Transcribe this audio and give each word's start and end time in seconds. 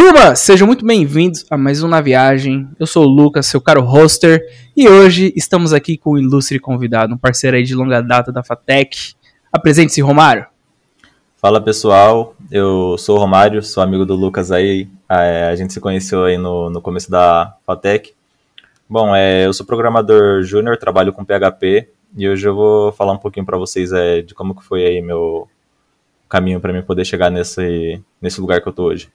Turma, 0.00 0.36
sejam 0.36 0.64
muito 0.64 0.86
bem-vindos 0.86 1.44
a 1.50 1.58
mais 1.58 1.82
um 1.82 1.88
Na 1.88 2.00
Viagem. 2.00 2.68
Eu 2.78 2.86
sou 2.86 3.04
o 3.04 3.08
Lucas, 3.08 3.46
seu 3.46 3.60
caro 3.60 3.82
hoster, 3.82 4.40
e 4.76 4.88
hoje 4.88 5.32
estamos 5.34 5.72
aqui 5.72 5.98
com 5.98 6.12
um 6.12 6.18
ilustre 6.18 6.60
convidado, 6.60 7.14
um 7.14 7.18
parceiro 7.18 7.56
aí 7.56 7.64
de 7.64 7.74
longa 7.74 8.00
data 8.00 8.30
da 8.30 8.44
Fatec. 8.44 9.14
Apresente-se, 9.52 10.00
Romário. 10.00 10.46
Fala 11.36 11.60
pessoal, 11.60 12.36
eu 12.48 12.96
sou 12.96 13.16
o 13.16 13.18
Romário, 13.18 13.60
sou 13.60 13.82
amigo 13.82 14.06
do 14.06 14.14
Lucas 14.14 14.52
aí, 14.52 14.88
é, 15.10 15.48
a 15.48 15.56
gente 15.56 15.72
se 15.72 15.80
conheceu 15.80 16.22
aí 16.22 16.38
no, 16.38 16.70
no 16.70 16.80
começo 16.80 17.10
da 17.10 17.56
Fatec. 17.66 18.14
Bom, 18.88 19.16
é, 19.16 19.46
eu 19.46 19.52
sou 19.52 19.66
programador 19.66 20.44
júnior, 20.44 20.76
trabalho 20.76 21.12
com 21.12 21.24
PHP, 21.24 21.88
e 22.16 22.28
hoje 22.28 22.46
eu 22.46 22.54
vou 22.54 22.92
falar 22.92 23.14
um 23.14 23.18
pouquinho 23.18 23.44
para 23.44 23.58
vocês 23.58 23.92
é, 23.92 24.22
de 24.22 24.32
como 24.32 24.54
que 24.54 24.62
foi 24.62 24.84
aí 24.84 25.02
meu 25.02 25.48
caminho 26.28 26.60
para 26.60 26.72
mim 26.72 26.82
poder 26.82 27.04
chegar 27.04 27.30
nesse, 27.30 28.00
nesse 28.22 28.40
lugar 28.40 28.60
que 28.60 28.68
eu 28.68 28.72
tô 28.72 28.84
hoje. 28.84 29.10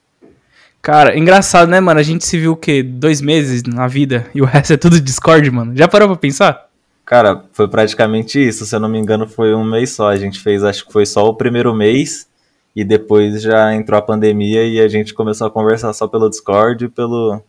Cara, 0.84 1.18
engraçado, 1.18 1.66
né, 1.66 1.80
mano? 1.80 1.98
A 1.98 2.02
gente 2.02 2.26
se 2.26 2.38
viu 2.38 2.52
o 2.52 2.56
quê? 2.56 2.82
Dois 2.82 3.22
meses 3.22 3.62
na 3.62 3.88
vida 3.88 4.26
e 4.34 4.42
o 4.42 4.44
resto 4.44 4.74
é 4.74 4.76
tudo 4.76 5.00
Discord, 5.00 5.50
mano. 5.50 5.74
Já 5.74 5.88
parou 5.88 6.06
pra 6.08 6.16
pensar? 6.18 6.66
Cara, 7.06 7.42
foi 7.54 7.66
praticamente 7.66 8.38
isso. 8.38 8.66
Se 8.66 8.76
eu 8.76 8.80
não 8.80 8.88
me 8.90 8.98
engano, 8.98 9.26
foi 9.26 9.54
um 9.54 9.64
mês 9.64 9.92
só. 9.92 10.10
A 10.10 10.16
gente 10.16 10.40
fez, 10.40 10.62
acho 10.62 10.84
que 10.84 10.92
foi 10.92 11.06
só 11.06 11.26
o 11.26 11.34
primeiro 11.34 11.74
mês. 11.74 12.28
E 12.76 12.84
depois 12.84 13.40
já 13.40 13.74
entrou 13.74 13.98
a 13.98 14.02
pandemia 14.02 14.62
e 14.62 14.78
a 14.78 14.86
gente 14.86 15.14
começou 15.14 15.46
a 15.46 15.50
conversar 15.50 15.90
só 15.94 16.06
pelo 16.06 16.28
Discord 16.28 16.84
e 16.84 16.88
pelo, 16.90 17.40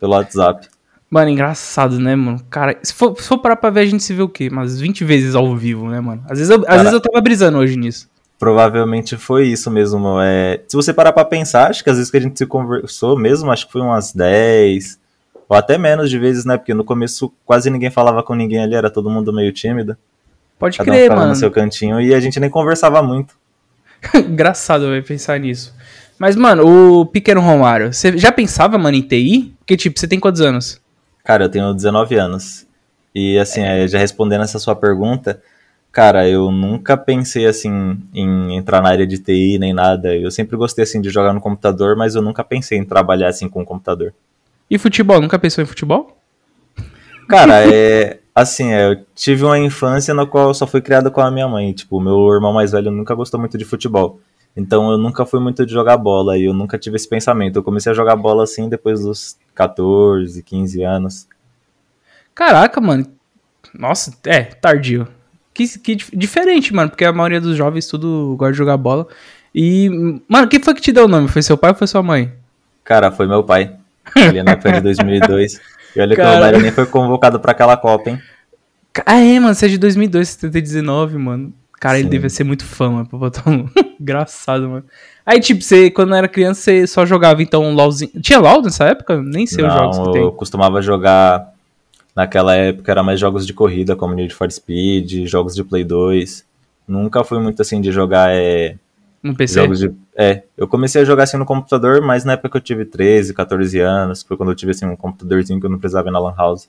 pelo 0.00 0.12
WhatsApp. 0.12 0.66
Mano, 1.10 1.28
engraçado, 1.28 2.00
né, 2.00 2.16
mano? 2.16 2.40
Cara, 2.48 2.78
se 2.82 2.94
for, 2.94 3.14
se 3.20 3.28
for 3.28 3.36
parar 3.36 3.56
pra 3.56 3.68
ver, 3.68 3.80
a 3.80 3.86
gente 3.86 4.02
se 4.02 4.14
vê 4.14 4.22
o 4.22 4.28
quê? 4.30 4.48
Umas 4.48 4.80
20 4.80 5.04
vezes 5.04 5.34
ao 5.34 5.54
vivo, 5.54 5.90
né, 5.90 6.00
mano? 6.00 6.24
Às 6.24 6.38
vezes 6.38 6.48
eu, 6.48 6.62
Cara, 6.62 6.76
às 6.76 6.82
vezes 6.84 6.94
eu 6.94 7.02
tava 7.02 7.20
brisando 7.20 7.58
hoje 7.58 7.76
nisso. 7.76 8.10
Provavelmente 8.42 9.16
foi 9.16 9.46
isso 9.46 9.70
mesmo. 9.70 10.20
É, 10.20 10.60
se 10.66 10.74
você 10.74 10.92
parar 10.92 11.12
pra 11.12 11.24
pensar, 11.24 11.70
acho 11.70 11.84
que 11.84 11.88
às 11.88 11.96
vezes 11.96 12.10
que 12.10 12.16
a 12.16 12.20
gente 12.20 12.36
se 12.36 12.44
conversou 12.44 13.16
mesmo, 13.16 13.52
acho 13.52 13.66
que 13.66 13.72
foi 13.72 13.80
umas 13.80 14.12
10, 14.12 14.98
ou 15.48 15.56
até 15.56 15.78
menos 15.78 16.10
de 16.10 16.18
vezes, 16.18 16.44
né? 16.44 16.56
Porque 16.56 16.74
no 16.74 16.82
começo 16.82 17.32
quase 17.46 17.70
ninguém 17.70 17.88
falava 17.88 18.20
com 18.20 18.34
ninguém 18.34 18.58
ali, 18.60 18.74
era 18.74 18.90
todo 18.90 19.08
mundo 19.08 19.32
meio 19.32 19.52
tímido. 19.52 19.96
Pode 20.58 20.76
Cada 20.76 20.90
crer, 20.90 21.12
um 21.12 21.14
mano. 21.14 21.28
no 21.28 21.34
seu 21.36 21.52
cantinho 21.52 22.00
e 22.00 22.12
a 22.12 22.18
gente 22.18 22.40
nem 22.40 22.50
conversava 22.50 23.00
muito. 23.00 23.36
Engraçado 24.12 24.88
vai 24.88 25.02
pensar 25.02 25.38
nisso. 25.38 25.72
Mas, 26.18 26.34
mano, 26.34 27.00
o 27.00 27.06
pequeno 27.06 27.40
Romário, 27.40 27.92
você 27.92 28.18
já 28.18 28.32
pensava, 28.32 28.76
mano, 28.76 28.96
em 28.96 29.02
TI? 29.02 29.54
Porque, 29.60 29.76
tipo, 29.76 30.00
você 30.00 30.08
tem 30.08 30.18
quantos 30.18 30.40
anos? 30.40 30.80
Cara, 31.22 31.44
eu 31.44 31.48
tenho 31.48 31.72
19 31.72 32.16
anos. 32.16 32.66
E, 33.14 33.38
assim, 33.38 33.60
é. 33.60 33.86
já 33.86 34.00
respondendo 34.00 34.42
essa 34.42 34.58
sua 34.58 34.74
pergunta, 34.74 35.40
Cara, 35.92 36.26
eu 36.26 36.50
nunca 36.50 36.96
pensei 36.96 37.44
assim 37.44 37.98
em 38.14 38.56
entrar 38.56 38.80
na 38.80 38.88
área 38.88 39.06
de 39.06 39.18
TI 39.18 39.58
nem 39.58 39.74
nada. 39.74 40.16
Eu 40.16 40.30
sempre 40.30 40.56
gostei 40.56 40.84
assim 40.84 41.02
de 41.02 41.10
jogar 41.10 41.34
no 41.34 41.40
computador, 41.40 41.94
mas 41.94 42.14
eu 42.14 42.22
nunca 42.22 42.42
pensei 42.42 42.78
em 42.78 42.84
trabalhar 42.84 43.28
assim 43.28 43.46
com 43.46 43.60
o 43.60 43.64
computador. 43.64 44.14
E 44.70 44.78
futebol? 44.78 45.20
Nunca 45.20 45.38
pensou 45.38 45.62
em 45.62 45.66
futebol? 45.66 46.16
Cara, 47.28 47.70
é 47.70 48.20
assim, 48.34 48.72
é, 48.72 48.90
eu 48.90 49.04
tive 49.14 49.44
uma 49.44 49.58
infância 49.58 50.14
na 50.14 50.24
qual 50.24 50.48
eu 50.48 50.54
só 50.54 50.66
fui 50.66 50.80
criado 50.80 51.10
com 51.10 51.20
a 51.20 51.30
minha 51.30 51.46
mãe. 51.46 51.74
Tipo, 51.74 52.00
meu 52.00 52.32
irmão 52.32 52.54
mais 52.54 52.72
velho 52.72 52.90
nunca 52.90 53.14
gostou 53.14 53.38
muito 53.38 53.58
de 53.58 53.64
futebol. 53.66 54.18
Então 54.56 54.90
eu 54.90 54.96
nunca 54.96 55.26
fui 55.26 55.40
muito 55.40 55.66
de 55.66 55.72
jogar 55.74 55.98
bola 55.98 56.38
e 56.38 56.44
eu 56.46 56.54
nunca 56.54 56.78
tive 56.78 56.96
esse 56.96 57.08
pensamento. 57.08 57.56
Eu 57.56 57.62
comecei 57.62 57.92
a 57.92 57.94
jogar 57.94 58.16
bola 58.16 58.44
assim 58.44 58.66
depois 58.66 59.02
dos 59.02 59.36
14, 59.54 60.42
15 60.42 60.82
anos. 60.82 61.28
Caraca, 62.34 62.80
mano. 62.80 63.06
Nossa, 63.74 64.16
é, 64.24 64.42
tardio. 64.44 65.06
Que, 65.54 65.78
que 65.78 65.96
diferente, 66.16 66.72
mano, 66.74 66.90
porque 66.90 67.04
a 67.04 67.12
maioria 67.12 67.40
dos 67.40 67.56
jovens 67.56 67.86
tudo 67.86 68.34
gosta 68.38 68.52
de 68.52 68.58
jogar 68.58 68.76
bola. 68.76 69.06
E, 69.54 70.20
mano, 70.26 70.48
quem 70.48 70.60
foi 70.62 70.74
que 70.74 70.80
te 70.80 70.92
deu 70.92 71.04
o 71.04 71.08
nome? 71.08 71.28
Foi 71.28 71.42
seu 71.42 71.58
pai 71.58 71.70
ou 71.70 71.76
foi 71.76 71.86
sua 71.86 72.02
mãe? 72.02 72.32
Cara, 72.84 73.10
foi 73.12 73.26
meu 73.26 73.44
pai. 73.44 73.70
Ele 74.16 74.42
na 74.42 74.52
época 74.52 74.72
de 74.72 74.80
2002. 74.82 75.60
E 75.94 76.00
olha 76.00 76.16
Cara... 76.16 76.28
que 76.28 76.32
o 76.32 76.34
Romário 76.34 76.60
nem 76.60 76.72
foi 76.72 76.86
convocado 76.86 77.38
pra 77.38 77.52
aquela 77.52 77.76
Copa, 77.76 78.10
hein? 78.10 78.22
Ah, 79.06 79.18
é, 79.20 79.38
mano, 79.38 79.54
você 79.54 79.66
é 79.66 79.68
de 79.68 79.78
2002, 79.78 80.28
você 80.28 80.50
tem 80.50 80.62
19, 80.62 81.18
mano. 81.18 81.52
Cara, 81.78 81.96
Sim. 81.96 82.02
ele 82.02 82.10
devia 82.10 82.30
ser 82.30 82.44
muito 82.44 82.64
fã, 82.64 82.90
mano, 82.90 83.06
pra 83.06 83.18
botar 83.18 83.48
um... 83.50 83.68
Engraçado, 84.00 84.68
mano. 84.68 84.84
Aí, 85.24 85.40
tipo, 85.40 85.62
você, 85.62 85.90
quando 85.90 86.14
era 86.14 86.28
criança, 86.28 86.60
você 86.62 86.86
só 86.86 87.04
jogava, 87.04 87.42
então, 87.42 87.62
um 87.64 87.74
LOLzinho. 87.74 88.10
Tinha 88.20 88.38
LOL 88.38 88.62
nessa 88.62 88.84
época? 88.84 89.20
Nem 89.20 89.46
sei 89.46 89.64
Não, 89.64 89.68
os 89.68 89.74
jogos 89.74 89.98
que 89.98 90.12
tem. 90.12 90.22
eu 90.22 90.32
costumava 90.32 90.80
jogar 90.82 91.51
Naquela 92.14 92.54
época 92.54 92.90
era 92.90 93.02
mais 93.02 93.18
jogos 93.18 93.46
de 93.46 93.54
corrida, 93.54 93.96
como 93.96 94.14
Need 94.14 94.34
for 94.34 94.50
Speed, 94.50 95.26
jogos 95.26 95.54
de 95.54 95.64
Play 95.64 95.84
2. 95.84 96.44
Nunca 96.86 97.24
fui 97.24 97.38
muito 97.38 97.62
assim 97.62 97.80
de 97.80 97.90
jogar 97.90 98.30
é, 98.30 98.76
no 99.22 99.34
PC? 99.34 99.54
Jogos 99.54 99.78
de, 99.78 99.92
é, 100.16 100.42
eu 100.56 100.66
comecei 100.66 101.00
a 101.00 101.04
jogar 101.04 101.22
assim 101.24 101.36
no 101.36 101.46
computador, 101.46 102.02
mas 102.02 102.24
na 102.24 102.32
época 102.32 102.50
que 102.50 102.56
eu 102.56 102.60
tive 102.60 102.84
13, 102.84 103.32
14 103.32 103.78
anos, 103.78 104.22
foi 104.22 104.36
quando 104.36 104.50
eu 104.50 104.56
tive 104.56 104.72
assim 104.72 104.84
um 104.84 104.96
computadorzinho 104.96 105.60
que 105.60 105.66
eu 105.66 105.70
não 105.70 105.78
precisava 105.78 106.08
ir 106.08 106.12
na 106.12 106.18
lan 106.18 106.34
house. 106.36 106.68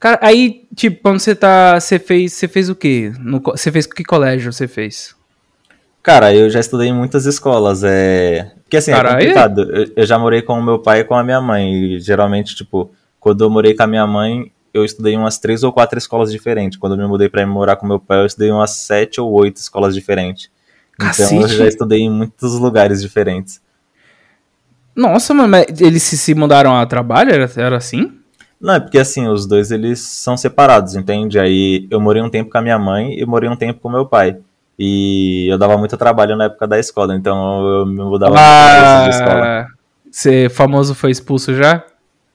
Cara, 0.00 0.18
aí, 0.20 0.66
tipo, 0.74 1.00
quando 1.00 1.20
você 1.20 1.34
tá, 1.34 1.78
você 1.78 1.98
fez, 1.98 2.32
você 2.32 2.48
fez 2.48 2.68
o 2.68 2.74
quê? 2.74 3.12
No, 3.20 3.40
você 3.40 3.70
fez 3.70 3.86
que 3.86 4.02
colégio 4.02 4.52
você 4.52 4.66
fez? 4.66 5.14
Cara, 6.02 6.34
eu 6.34 6.50
já 6.50 6.58
estudei 6.58 6.88
em 6.88 6.92
muitas 6.92 7.26
escolas, 7.26 7.84
é, 7.84 8.50
porque 8.64 8.78
assim, 8.78 8.90
é 8.90 9.00
complicado. 9.00 9.62
Eu, 9.70 9.92
eu, 9.94 10.06
já 10.06 10.18
morei 10.18 10.42
com 10.42 10.54
o 10.54 10.62
meu 10.62 10.80
pai 10.80 11.00
e 11.00 11.04
com 11.04 11.14
a 11.14 11.22
minha 11.22 11.40
mãe, 11.40 11.72
e 11.72 12.00
geralmente, 12.00 12.56
tipo, 12.56 12.90
quando 13.22 13.44
eu 13.44 13.48
morei 13.48 13.72
com 13.72 13.84
a 13.84 13.86
minha 13.86 14.04
mãe, 14.04 14.50
eu 14.74 14.84
estudei 14.84 15.14
em 15.14 15.16
umas 15.16 15.38
três 15.38 15.62
ou 15.62 15.72
quatro 15.72 15.96
escolas 15.96 16.32
diferentes. 16.32 16.76
Quando 16.76 16.94
eu 16.94 16.98
me 16.98 17.06
mudei 17.06 17.28
para 17.28 17.46
morar 17.46 17.76
com 17.76 17.86
meu 17.86 18.00
pai, 18.00 18.20
eu 18.20 18.26
estudei 18.26 18.48
em 18.48 18.52
umas 18.52 18.72
sete 18.72 19.20
ou 19.20 19.30
oito 19.30 19.58
escolas 19.58 19.94
diferentes. 19.94 20.50
Cacete. 20.98 21.32
Então 21.32 21.48
eu 21.48 21.56
já 21.56 21.68
estudei 21.68 22.00
em 22.00 22.10
muitos 22.10 22.58
lugares 22.58 23.00
diferentes. 23.00 23.62
Nossa, 24.94 25.32
mas 25.32 25.80
eles 25.80 26.02
se, 26.02 26.18
se 26.18 26.34
mudaram 26.34 26.74
a 26.74 26.84
trabalho? 26.84 27.32
Era, 27.32 27.48
era 27.56 27.76
assim? 27.76 28.10
Não, 28.60 28.74
é 28.74 28.80
porque 28.80 28.98
assim, 28.98 29.28
os 29.28 29.46
dois 29.46 29.70
eles 29.70 30.00
são 30.00 30.36
separados, 30.36 30.96
entende? 30.96 31.38
Aí 31.38 31.86
eu 31.88 32.00
morei 32.00 32.20
um 32.20 32.28
tempo 32.28 32.50
com 32.50 32.58
a 32.58 32.62
minha 32.62 32.78
mãe 32.78 33.16
e 33.16 33.24
morei 33.24 33.48
um 33.48 33.56
tempo 33.56 33.78
com 33.78 33.88
meu 33.88 34.04
pai. 34.04 34.36
E 34.76 35.46
eu 35.48 35.56
dava 35.56 35.78
muito 35.78 35.96
trabalho 35.96 36.34
na 36.34 36.46
época 36.46 36.66
da 36.66 36.76
escola, 36.76 37.14
então 37.14 37.64
eu 37.68 37.86
me 37.86 38.02
mudava 38.02 38.34
ah, 38.36 39.02
muito 39.02 39.10
de 39.10 39.16
escola. 39.16 39.66
Você 40.10 40.48
famoso 40.48 40.92
foi 40.92 41.12
expulso 41.12 41.54
já? 41.54 41.84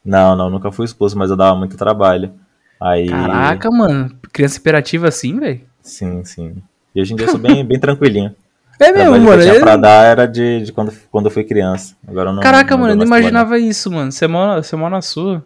Não, 0.08 0.38
não, 0.38 0.50
nunca 0.50 0.72
fui 0.72 0.86
expulso, 0.86 1.18
mas 1.18 1.30
eu 1.30 1.36
dava 1.36 1.54
muito 1.54 1.76
trabalho. 1.76 2.32
Aí... 2.80 3.08
Caraca, 3.10 3.70
mano. 3.70 4.10
Criança 4.32 4.58
imperativa 4.58 5.10
assim, 5.10 5.38
velho? 5.38 5.62
Sim, 5.82 6.24
sim. 6.24 6.56
E 6.96 7.02
hoje 7.02 7.12
em 7.12 7.18
dia 7.18 7.26
eu 7.26 7.32
sou 7.32 7.40
bem, 7.40 7.64
bem 7.66 7.78
tranquilinho. 7.80 8.34
É 8.80 8.92
mesmo, 8.92 9.20
mano. 9.20 9.42
Que 9.42 9.48
eu 9.48 9.54
tinha 9.54 9.60
pra 9.60 9.76
dar 9.76 10.04
era 10.04 10.28
de, 10.28 10.62
de 10.62 10.72
quando, 10.72 10.94
quando 11.10 11.26
eu 11.26 11.32
fui 11.32 11.44
criança. 11.44 11.96
Agora 12.08 12.32
não. 12.32 12.44
Caraca, 12.44 12.76
não 12.76 12.82
mano, 12.82 12.94
eu 12.94 12.96
não 12.96 13.06
imaginava 13.08 13.50
trabalhar. 13.50 13.68
isso, 13.68 13.92
mano. 13.92 14.12
Você 14.12 14.28
mora, 14.28 14.62
você 14.62 14.76
mora 14.76 14.92
na 14.92 15.02
sua. 15.02 15.44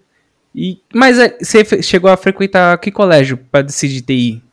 E, 0.54 0.82
mas 0.94 1.18
é, 1.18 1.38
você 1.42 1.82
chegou 1.82 2.12
a 2.12 2.18
frequentar 2.18 2.78
que 2.80 2.92
colégio 2.92 3.38
pra 3.38 3.62
decidir 3.62 4.02
TI? 4.02 4.44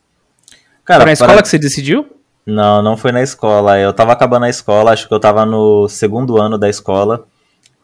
Cara, 0.84 1.00
foi 1.00 1.06
na 1.06 1.12
escola 1.12 1.32
para... 1.32 1.42
que 1.42 1.48
você 1.48 1.58
decidiu? 1.58 2.06
Não, 2.46 2.80
não 2.80 2.96
foi 2.96 3.10
na 3.10 3.20
escola. 3.20 3.80
Eu 3.80 3.92
tava 3.92 4.12
acabando 4.12 4.44
a 4.44 4.48
escola, 4.48 4.92
acho 4.92 5.08
que 5.08 5.12
eu 5.12 5.18
tava 5.18 5.44
no 5.44 5.88
segundo 5.88 6.40
ano 6.40 6.56
da 6.56 6.68
escola. 6.68 7.26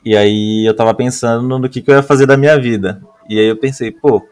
E 0.04 0.16
aí 0.16 0.66
eu 0.66 0.76
tava 0.76 0.92
pensando 0.92 1.58
no 1.58 1.68
que, 1.68 1.80
que 1.80 1.90
eu 1.90 1.94
ia 1.96 2.02
fazer 2.02 2.26
da 2.26 2.36
minha 2.36 2.60
vida. 2.60 3.00
E 3.28 3.38
aí 3.38 3.46
eu 3.46 3.56
pensei, 3.56 3.90
pô, 3.90 4.22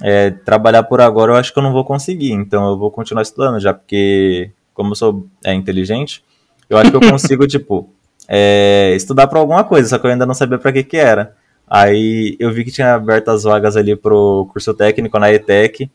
é, 0.00 0.30
trabalhar 0.30 0.84
por 0.84 1.00
agora 1.00 1.32
eu 1.32 1.36
acho 1.36 1.52
que 1.52 1.58
eu 1.58 1.62
não 1.62 1.72
vou 1.72 1.84
conseguir, 1.84 2.32
então 2.32 2.68
eu 2.70 2.78
vou 2.78 2.90
continuar 2.90 3.22
estudando 3.22 3.58
já, 3.58 3.74
porque 3.74 4.50
como 4.72 4.92
eu 4.92 4.94
sou 4.94 5.26
é, 5.44 5.52
inteligente, 5.52 6.22
eu 6.70 6.78
acho 6.78 6.90
que 6.90 6.96
eu 6.96 7.00
consigo, 7.10 7.46
tipo, 7.46 7.90
é, 8.28 8.92
estudar 8.94 9.26
para 9.26 9.40
alguma 9.40 9.64
coisa, 9.64 9.88
só 9.88 9.98
que 9.98 10.06
eu 10.06 10.10
ainda 10.10 10.26
não 10.26 10.34
sabia 10.34 10.58
para 10.58 10.72
que 10.72 10.84
que 10.84 10.96
era. 10.96 11.34
Aí 11.68 12.36
eu 12.38 12.52
vi 12.52 12.64
que 12.64 12.70
tinha 12.70 12.94
aberto 12.94 13.28
as 13.30 13.42
vagas 13.42 13.76
ali 13.76 13.96
pro 13.96 14.48
curso 14.52 14.72
técnico 14.74 15.18
na 15.18 15.32
ETEC, 15.32 15.90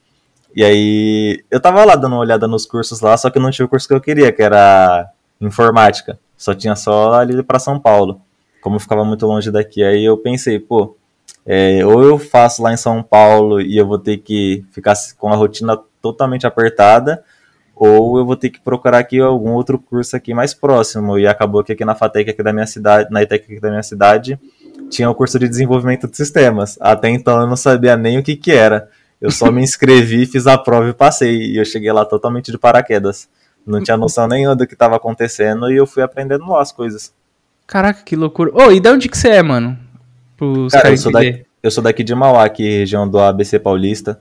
e 0.53 0.63
aí 0.63 1.43
eu 1.49 1.61
tava 1.61 1.85
lá 1.85 1.95
dando 1.95 2.13
uma 2.13 2.21
olhada 2.21 2.47
nos 2.47 2.65
cursos 2.65 2.99
lá, 2.99 3.15
só 3.15 3.29
que 3.29 3.39
não 3.39 3.51
tinha 3.51 3.65
o 3.65 3.69
curso 3.69 3.87
que 3.87 3.93
eu 3.93 4.01
queria, 4.01 4.31
que 4.33 4.41
era 4.41 5.09
informática. 5.39 6.19
Só 6.35 6.53
tinha 6.53 6.75
só 6.75 7.13
ali 7.13 7.41
para 7.43 7.59
São 7.59 7.79
Paulo 7.79 8.19
como 8.61 8.75
eu 8.75 8.79
ficava 8.79 9.03
muito 9.03 9.25
longe 9.25 9.51
daqui, 9.51 9.83
aí 9.83 10.05
eu 10.05 10.17
pensei, 10.17 10.59
pô, 10.59 10.95
é, 11.45 11.85
ou 11.85 12.03
eu 12.03 12.19
faço 12.19 12.61
lá 12.61 12.71
em 12.71 12.77
São 12.77 13.01
Paulo 13.01 13.59
e 13.59 13.77
eu 13.77 13.87
vou 13.87 13.97
ter 13.97 14.17
que 14.17 14.63
ficar 14.71 14.93
com 15.17 15.29
a 15.29 15.35
rotina 15.35 15.77
totalmente 16.01 16.45
apertada, 16.45 17.23
ou 17.75 18.19
eu 18.19 18.25
vou 18.25 18.35
ter 18.35 18.51
que 18.51 18.59
procurar 18.59 18.99
aqui 18.99 19.19
algum 19.19 19.53
outro 19.53 19.79
curso 19.79 20.15
aqui 20.15 20.35
mais 20.35 20.53
próximo. 20.53 21.17
E 21.17 21.25
acabou 21.25 21.63
que 21.63 21.71
aqui 21.71 21.83
na 21.83 21.95
FATEC 21.95 22.29
aqui 22.29 22.43
da 22.43 22.53
minha 22.53 22.67
cidade, 22.67 23.09
na 23.11 23.23
ETEC 23.23 23.45
aqui 23.45 23.59
da 23.59 23.69
minha 23.69 23.81
cidade, 23.81 24.39
tinha 24.89 25.09
o 25.09 25.15
curso 25.15 25.39
de 25.39 25.49
desenvolvimento 25.49 26.07
de 26.07 26.15
sistemas. 26.15 26.77
Até 26.79 27.09
então 27.09 27.41
eu 27.41 27.47
não 27.47 27.55
sabia 27.55 27.97
nem 27.97 28.19
o 28.19 28.23
que 28.23 28.35
que 28.35 28.51
era. 28.51 28.87
Eu 29.19 29.31
só 29.31 29.51
me 29.51 29.63
inscrevi, 29.63 30.25
fiz 30.27 30.45
a 30.45 30.59
prova 30.59 30.89
e 30.89 30.93
passei. 30.93 31.53
E 31.53 31.57
eu 31.57 31.65
cheguei 31.65 31.91
lá 31.91 32.05
totalmente 32.05 32.51
de 32.51 32.57
paraquedas. 32.57 33.27
Não 33.65 33.81
tinha 33.81 33.97
noção 33.97 34.27
nenhuma 34.27 34.55
do 34.55 34.67
que 34.67 34.73
estava 34.73 34.95
acontecendo 34.95 35.71
e 35.71 35.75
eu 35.75 35.87
fui 35.87 36.03
aprendendo 36.03 36.47
lá 36.47 36.61
as 36.61 36.71
coisas. 36.71 37.11
Caraca, 37.71 38.01
que 38.03 38.17
loucura. 38.17 38.51
Ô, 38.53 38.67
oh, 38.67 38.71
e 38.73 38.81
de 38.81 38.89
onde 38.89 39.07
que 39.07 39.17
você 39.17 39.29
é, 39.29 39.41
mano? 39.41 39.79
Pros 40.35 40.73
Cara, 40.73 40.89
eu 40.89 40.97
sou, 40.97 41.09
daqui, 41.09 41.45
eu 41.63 41.71
sou 41.71 41.81
daqui 41.81 42.03
de 42.03 42.13
Mauá, 42.13 42.43
aqui, 42.43 42.69
região 42.79 43.09
do 43.09 43.17
ABC 43.17 43.57
Paulista. 43.59 44.19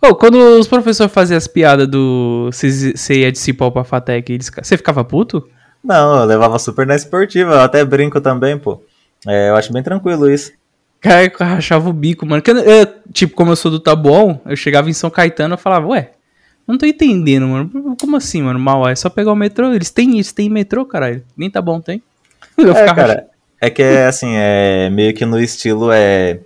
Ô, 0.00 0.10
oh, 0.10 0.14
quando 0.14 0.36
os 0.36 0.68
professores 0.68 1.12
faziam 1.12 1.36
as 1.36 1.48
piadas 1.48 1.88
do 1.88 2.48
você 2.52 3.14
ia 3.14 3.32
de 3.32 3.38
Cipó 3.40 3.68
pra 3.72 3.82
Fatec, 3.82 4.32
eles... 4.32 4.48
você 4.62 4.76
ficava 4.76 5.02
puto? 5.02 5.48
Não, 5.82 6.20
eu 6.20 6.24
levava 6.24 6.56
super 6.60 6.86
na 6.86 6.94
esportiva, 6.94 7.52
eu 7.52 7.60
até 7.62 7.84
brinco 7.84 8.20
também, 8.20 8.56
pô. 8.56 8.80
É, 9.26 9.48
eu 9.48 9.56
acho 9.56 9.72
bem 9.72 9.82
tranquilo 9.82 10.30
isso. 10.30 10.52
Cara, 11.00 11.24
eu 11.24 11.32
rachava 11.40 11.90
o 11.90 11.92
bico, 11.92 12.24
mano. 12.24 12.44
Eu, 12.46 12.58
eu, 12.58 12.86
tipo, 13.12 13.34
como 13.34 13.50
eu 13.50 13.56
sou 13.56 13.72
do 13.72 13.80
Tabuão, 13.80 14.40
eu 14.46 14.54
chegava 14.54 14.88
em 14.88 14.92
São 14.92 15.10
Caetano 15.10 15.56
e 15.56 15.58
falava, 15.58 15.88
ué, 15.88 16.12
não 16.64 16.78
tô 16.78 16.86
entendendo, 16.86 17.48
mano. 17.48 17.96
Como 18.00 18.16
assim, 18.16 18.40
mano? 18.42 18.60
Mal 18.60 18.88
é 18.88 18.94
só 18.94 19.10
pegar 19.10 19.32
o 19.32 19.36
metrô. 19.36 19.72
Eles 19.72 19.90
têm, 19.90 20.14
eles 20.14 20.30
têm 20.30 20.48
metrô, 20.48 20.86
caralho. 20.86 21.24
Nem 21.36 21.50
tá 21.50 21.60
bom, 21.60 21.80
tem. 21.80 22.00
É, 22.74 22.94
cara, 22.94 23.26
é 23.60 23.70
que 23.70 23.82
é 23.82 24.06
assim, 24.06 24.34
é 24.34 24.88
meio 24.90 25.12
que 25.14 25.26
no 25.26 25.38
estilo 25.38 25.90
é 25.92 26.40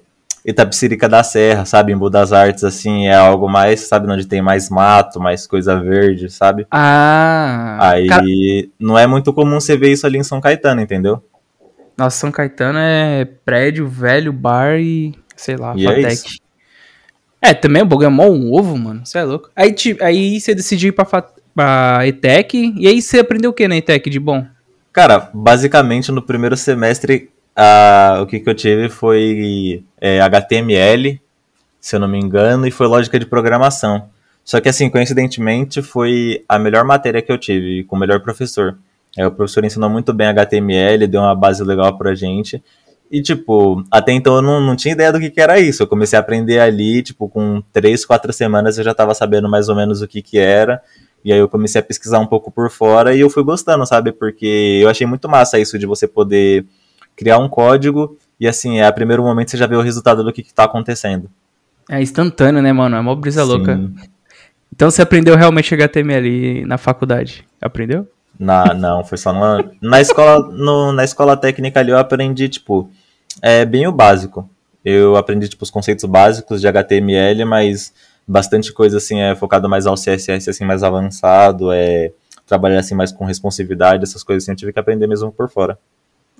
Itapecirica 0.44 1.08
da 1.08 1.22
Serra, 1.22 1.64
sabe? 1.64 1.92
Em 1.92 2.10
das 2.10 2.32
Artes, 2.32 2.64
assim, 2.64 3.06
é 3.06 3.14
algo 3.14 3.48
mais, 3.48 3.80
sabe? 3.80 4.10
Onde 4.10 4.26
tem 4.26 4.40
mais 4.40 4.70
mato, 4.70 5.20
mais 5.20 5.46
coisa 5.46 5.78
verde, 5.78 6.30
sabe? 6.30 6.66
Ah. 6.70 7.76
Aí 7.80 8.06
cara... 8.06 8.24
não 8.78 8.98
é 8.98 9.06
muito 9.06 9.32
comum 9.32 9.60
você 9.60 9.76
ver 9.76 9.92
isso 9.92 10.06
ali 10.06 10.18
em 10.18 10.24
São 10.24 10.40
Caetano, 10.40 10.80
entendeu? 10.80 11.22
Nossa, 11.96 12.16
São 12.18 12.32
Caetano 12.32 12.78
é 12.78 13.28
prédio, 13.44 13.86
velho, 13.86 14.32
bar 14.32 14.80
e 14.80 15.14
sei 15.36 15.56
lá, 15.56 15.74
e 15.76 15.86
é 15.86 16.02
Fatec. 16.02 16.40
É, 17.42 17.50
é, 17.50 17.54
também 17.54 17.82
o 17.82 17.86
bagulho 17.86 18.06
é 18.06 18.10
mó 18.10 18.24
um 18.24 18.52
ovo, 18.52 18.76
mano. 18.76 19.04
Você 19.04 19.18
é 19.18 19.24
louco. 19.24 19.50
Aí, 19.54 19.74
aí 20.00 20.40
você 20.40 20.54
decidiu 20.54 20.88
ir 20.88 20.92
pra, 20.92 21.04
pra 21.54 22.06
ETEC, 22.06 22.74
e 22.78 22.86
aí 22.86 23.02
você 23.02 23.20
aprendeu 23.20 23.50
o 23.50 23.54
que 23.54 23.68
na 23.68 23.76
ETEC 23.76 24.08
de 24.08 24.18
bom? 24.18 24.46
Cara, 24.92 25.30
basicamente 25.32 26.10
no 26.10 26.20
primeiro 26.20 26.56
semestre, 26.56 27.30
uh, 27.56 28.22
o 28.22 28.26
que, 28.26 28.40
que 28.40 28.50
eu 28.50 28.54
tive 28.54 28.88
foi 28.88 29.84
é, 30.00 30.20
HTML, 30.20 31.20
se 31.80 31.96
eu 31.96 32.00
não 32.00 32.08
me 32.08 32.18
engano, 32.18 32.66
e 32.66 32.70
foi 32.70 32.86
lógica 32.86 33.18
de 33.18 33.26
programação. 33.26 34.08
Só 34.44 34.60
que, 34.60 34.68
assim, 34.68 34.90
coincidentemente, 34.90 35.80
foi 35.80 36.44
a 36.48 36.58
melhor 36.58 36.84
matéria 36.84 37.22
que 37.22 37.30
eu 37.30 37.38
tive, 37.38 37.84
com 37.84 37.94
o 37.94 37.98
melhor 37.98 38.20
professor. 38.20 38.76
É, 39.16 39.26
o 39.26 39.30
professor 39.30 39.64
ensinou 39.64 39.88
muito 39.88 40.12
bem 40.12 40.26
HTML, 40.28 41.06
deu 41.06 41.20
uma 41.20 41.34
base 41.34 41.62
legal 41.62 41.96
pra 41.96 42.14
gente. 42.14 42.62
E, 43.10 43.22
tipo, 43.22 43.84
até 43.90 44.12
então 44.12 44.36
eu 44.36 44.42
não, 44.42 44.60
não 44.60 44.76
tinha 44.76 44.94
ideia 44.94 45.12
do 45.12 45.20
que, 45.20 45.30
que 45.30 45.40
era 45.40 45.60
isso. 45.60 45.82
Eu 45.82 45.86
comecei 45.86 46.16
a 46.16 46.20
aprender 46.20 46.58
ali, 46.60 47.02
tipo, 47.02 47.28
com 47.28 47.62
três, 47.72 48.04
quatro 48.04 48.32
semanas 48.32 48.78
eu 48.78 48.84
já 48.84 48.94
tava 48.94 49.14
sabendo 49.14 49.48
mais 49.48 49.68
ou 49.68 49.76
menos 49.76 50.00
o 50.00 50.08
que 50.08 50.22
que 50.22 50.38
era. 50.38 50.82
E 51.24 51.32
aí 51.32 51.38
eu 51.38 51.48
comecei 51.48 51.80
a 51.80 51.84
pesquisar 51.84 52.18
um 52.18 52.26
pouco 52.26 52.50
por 52.50 52.70
fora 52.70 53.14
e 53.14 53.20
eu 53.20 53.30
fui 53.30 53.42
gostando, 53.42 53.84
sabe? 53.86 54.12
Porque 54.12 54.80
eu 54.82 54.88
achei 54.88 55.06
muito 55.06 55.28
massa 55.28 55.58
isso 55.58 55.78
de 55.78 55.86
você 55.86 56.06
poder 56.08 56.64
criar 57.14 57.38
um 57.38 57.48
código 57.48 58.16
e, 58.38 58.48
assim, 58.48 58.78
é, 58.78 58.86
a 58.86 58.92
primeiro 58.92 59.22
momento 59.22 59.50
você 59.50 59.56
já 59.56 59.66
vê 59.66 59.76
o 59.76 59.82
resultado 59.82 60.24
do 60.24 60.32
que, 60.32 60.42
que 60.42 60.54
tá 60.54 60.64
acontecendo. 60.64 61.28
É 61.88 62.00
instantâneo, 62.00 62.62
né, 62.62 62.72
mano? 62.72 62.96
É 62.96 63.00
uma 63.00 63.14
brisa 63.14 63.42
Sim. 63.42 63.48
louca. 63.48 63.80
Então 64.74 64.90
você 64.90 65.02
aprendeu 65.02 65.36
realmente 65.36 65.74
HTML 65.74 66.64
na 66.64 66.78
faculdade? 66.78 67.44
Aprendeu? 67.60 68.08
Na, 68.38 68.72
não, 68.72 69.04
foi 69.04 69.18
só 69.18 69.32
numa, 69.32 69.70
na 69.82 70.00
escola, 70.00 70.48
no, 70.50 70.92
na 70.92 71.04
escola 71.04 71.36
técnica 71.36 71.80
ali 71.80 71.90
eu 71.90 71.98
aprendi, 71.98 72.48
tipo, 72.48 72.90
é 73.42 73.66
bem 73.66 73.86
o 73.86 73.92
básico. 73.92 74.48
Eu 74.82 75.16
aprendi, 75.16 75.46
tipo, 75.46 75.62
os 75.62 75.70
conceitos 75.70 76.06
básicos 76.06 76.62
de 76.62 76.66
HTML, 76.66 77.44
mas 77.44 77.92
bastante 78.30 78.72
coisa, 78.72 78.98
assim, 78.98 79.20
é 79.20 79.34
focado 79.34 79.68
mais 79.68 79.86
ao 79.86 79.96
CSS, 79.96 80.48
assim, 80.48 80.64
mais 80.64 80.84
avançado, 80.84 81.72
é 81.72 82.12
trabalhar, 82.46 82.78
assim, 82.78 82.94
mais 82.94 83.10
com 83.10 83.24
responsividade, 83.24 84.04
essas 84.04 84.22
coisas 84.22 84.44
assim, 84.44 84.52
eu 84.52 84.56
tive 84.56 84.72
que 84.72 84.78
aprender 84.78 85.06
mesmo 85.06 85.32
por 85.32 85.50
fora. 85.50 85.76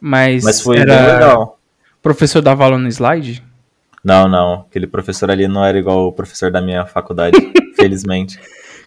Mas, 0.00 0.44
mas 0.44 0.60
foi 0.60 0.78
era... 0.78 0.96
bem 0.96 1.06
legal. 1.14 1.58
O 1.98 2.02
professor 2.02 2.40
dava 2.40 2.64
aula 2.64 2.78
no 2.78 2.88
slide? 2.88 3.42
Não, 4.02 4.26
não. 4.28 4.64
Aquele 4.68 4.86
professor 4.86 5.30
ali 5.30 5.46
não 5.46 5.64
era 5.64 5.78
igual 5.78 6.06
o 6.06 6.12
professor 6.12 6.50
da 6.50 6.60
minha 6.60 6.86
faculdade, 6.86 7.36
felizmente. 7.76 8.38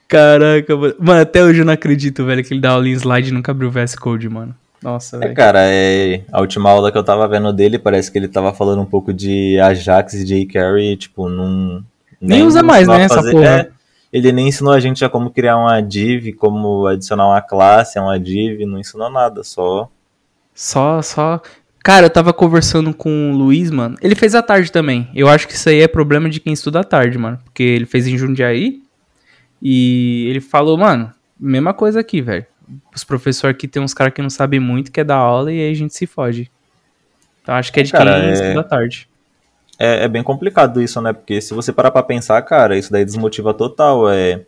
Caraca, 0.08 0.76
mano. 0.76 0.96
Mano, 0.98 1.22
até 1.22 1.44
hoje 1.44 1.60
eu 1.60 1.66
não 1.66 1.74
acredito, 1.74 2.26
velho, 2.26 2.44
que 2.44 2.54
ele 2.54 2.62
dá 2.62 2.72
aula 2.72 2.88
em 2.88 2.94
slide 2.94 3.30
e 3.30 3.34
nunca 3.34 3.52
abriu 3.52 3.68
o 3.68 3.72
VS 3.72 3.96
Code, 3.96 4.28
mano. 4.30 4.56
Nossa, 4.82 5.18
é, 5.18 5.20
velho. 5.20 5.32
É, 5.32 5.36
cara, 5.36 5.60
é... 5.62 6.22
a 6.32 6.42
última 6.42 6.70
aula 6.70 6.92
que 6.92 6.98
eu 6.98 7.04
tava 7.04 7.28
vendo 7.28 7.52
dele, 7.54 7.78
parece 7.78 8.12
que 8.12 8.18
ele 8.18 8.28
tava 8.28 8.54
falando 8.54 8.82
um 8.82 8.86
pouco 8.86 9.14
de 9.14 9.60
Ajax 9.60 10.14
e 10.14 10.24
jQuery, 10.24 10.98
tipo, 10.98 11.30
num... 11.30 11.84
Nem, 12.24 12.40
nem 12.40 12.48
usa 12.48 12.64
mais, 12.64 12.88
né, 12.88 13.08
fazer... 13.10 13.30
essa 13.30 13.31
porra. 13.31 13.60
É, 13.62 13.72
ele 14.12 14.31
nem 14.31 14.48
ensinou 14.48 14.74
a 14.74 14.80
gente 14.80 15.04
a 15.04 15.10
como 15.10 15.30
criar 15.30 15.58
uma 15.58 15.81
div, 15.81 16.34
como 16.34 16.88
adicionar 16.88 17.28
uma 17.28 17.42
classe 17.42 18.00
a 18.00 18.02
uma 18.02 18.20
div, 18.20 18.66
não 18.66 18.80
ensinou 18.80 19.10
nada, 19.10 19.44
só... 19.44 19.90
Só, 20.54 21.02
só... 21.02 21.42
Cara, 21.84 22.06
eu 22.06 22.10
tava 22.10 22.31
conversando 22.31 22.94
com 22.94 23.34
o 23.34 23.36
Luiz, 23.36 23.70
mano. 23.70 23.98
Ele 24.02 24.16
fez 24.16 24.34
à 24.34 24.42
tarde 24.42 24.72
também. 24.72 25.10
Eu 25.14 25.28
acho 25.28 25.46
que 25.46 25.54
isso 25.54 25.68
aí 25.68 25.81
é 25.81 25.88
problema 25.88 26.30
de 26.30 26.40
quem 26.40 26.54
estuda 26.54 26.80
à 26.80 26.84
tarde, 26.84 27.18
mano. 27.18 27.38
Porque 27.44 27.62
ele 27.62 27.86
fez 27.86 28.08
em 28.08 28.18
Jundiaí. 28.18 28.81
E 29.62 30.28
ele 30.30 30.40
falou, 30.40 30.78
mano, 30.78 31.12
mesma 31.38 31.74
coisa 31.74 32.00
aqui, 32.00 32.22
velho. 32.22 32.46
Os 32.96 33.04
professores 33.04 33.54
aqui 33.54 33.68
tem 33.68 33.81
uns 33.81 33.94
caras 33.94 34.14
que 34.14 34.22
não 34.22 34.30
sabem 34.30 34.62
muito, 34.62 34.94
quer 34.94 35.04
dar 35.04 35.18
aula 35.18 35.52
e 35.52 35.60
aí 35.60 35.72
a 35.72 35.75
gente 35.75 35.94
se 35.94 36.06
fode. 36.06 36.50
Então 37.42 37.56
acho 37.56 37.74
que 37.74 37.81
é 37.81 37.84
de 37.84 37.92
cara, 37.92 38.20
quem 38.20 38.30
é... 38.30 38.34
estuda 38.34 38.60
à 38.62 38.64
tarde. 38.64 39.10
É, 39.86 40.06
é, 40.06 40.08
bem 40.08 40.24
complicado 40.24 40.82
isso, 40.82 41.02
né? 41.02 41.12
Porque 41.12 41.42
se 41.42 41.54
você 41.54 41.74
parar 41.74 41.92
pra 41.92 42.02
pensar, 42.02 42.42
cara, 42.44 42.78
isso 42.78 42.90
daí 42.90 43.04
desmotiva 43.04 43.54
total. 43.54 44.10
É... 44.10 44.46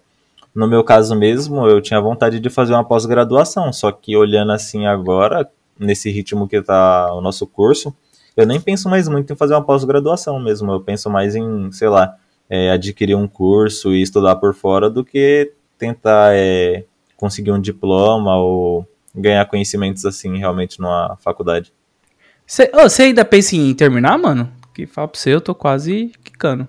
No 0.55 0.65
meu 0.65 0.81
caso 0.81 1.13
mesmo, 1.13 1.67
eu 1.67 1.81
tinha 1.81 1.99
vontade 1.99 2.39
de 2.39 2.49
fazer 2.49 2.71
uma 2.71 2.85
pós-graduação, 2.85 3.73
só 3.73 3.91
que 3.91 4.15
olhando 4.15 4.53
assim 4.53 4.85
agora, 4.85 5.45
nesse 5.77 6.09
ritmo 6.09 6.47
que 6.47 6.61
tá 6.61 7.13
o 7.13 7.19
nosso 7.19 7.45
curso, 7.45 7.93
eu 8.37 8.45
nem 8.45 8.61
penso 8.61 8.87
mais 8.87 9.09
muito 9.09 9.33
em 9.33 9.35
fazer 9.35 9.55
uma 9.55 9.65
pós-graduação 9.65 10.39
mesmo. 10.39 10.71
Eu 10.71 10.79
penso 10.79 11.09
mais 11.09 11.35
em, 11.35 11.69
sei 11.73 11.89
lá, 11.89 12.15
é, 12.49 12.71
adquirir 12.71 13.15
um 13.15 13.27
curso 13.27 13.93
e 13.93 14.01
estudar 14.01 14.37
por 14.37 14.53
fora 14.53 14.89
do 14.89 15.03
que 15.03 15.51
tentar 15.77 16.33
é, 16.33 16.85
conseguir 17.17 17.51
um 17.51 17.59
diploma 17.59 18.37
ou 18.37 18.87
ganhar 19.13 19.45
conhecimentos 19.47 20.05
assim 20.05 20.37
realmente 20.37 20.79
numa 20.79 21.17
faculdade. 21.19 21.73
Você 22.47 22.71
oh, 22.73 23.01
ainda 23.01 23.25
pensa 23.25 23.55
em 23.55 23.73
terminar, 23.73 24.17
mano? 24.19 24.51
Que 24.75 24.85
fala 24.85 25.07
pra 25.07 25.17
você, 25.17 25.33
eu 25.33 25.39
tô 25.39 25.55
quase 25.55 26.11
quicando. 26.21 26.67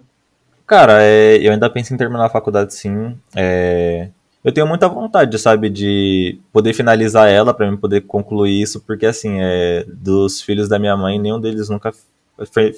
Cara, 0.65 1.03
é, 1.03 1.45
eu 1.45 1.53
ainda 1.53 1.69
penso 1.69 1.93
em 1.93 1.97
terminar 1.97 2.27
a 2.27 2.31
faculdade 2.31 2.73
sim. 2.73 3.19
É, 3.35 4.11
eu 4.45 4.53
tenho 4.53 4.67
muita 4.67 4.89
vontade, 4.89 5.37
sabe, 5.41 5.69
de 5.69 6.39
poder 6.53 6.73
finalizar 6.73 7.29
ela 7.29 7.53
para 7.53 7.69
mim 7.69 7.77
poder 7.77 8.03
concluir 8.03 8.63
isso, 8.63 8.81
porque 8.81 9.07
assim, 9.07 9.39
é, 9.41 9.85
dos 9.89 10.41
filhos 10.41 10.69
da 10.69 10.79
minha 10.79 10.97
mãe, 10.97 11.19
nenhum 11.19 11.41
deles 11.41 11.69
nunca 11.69 11.93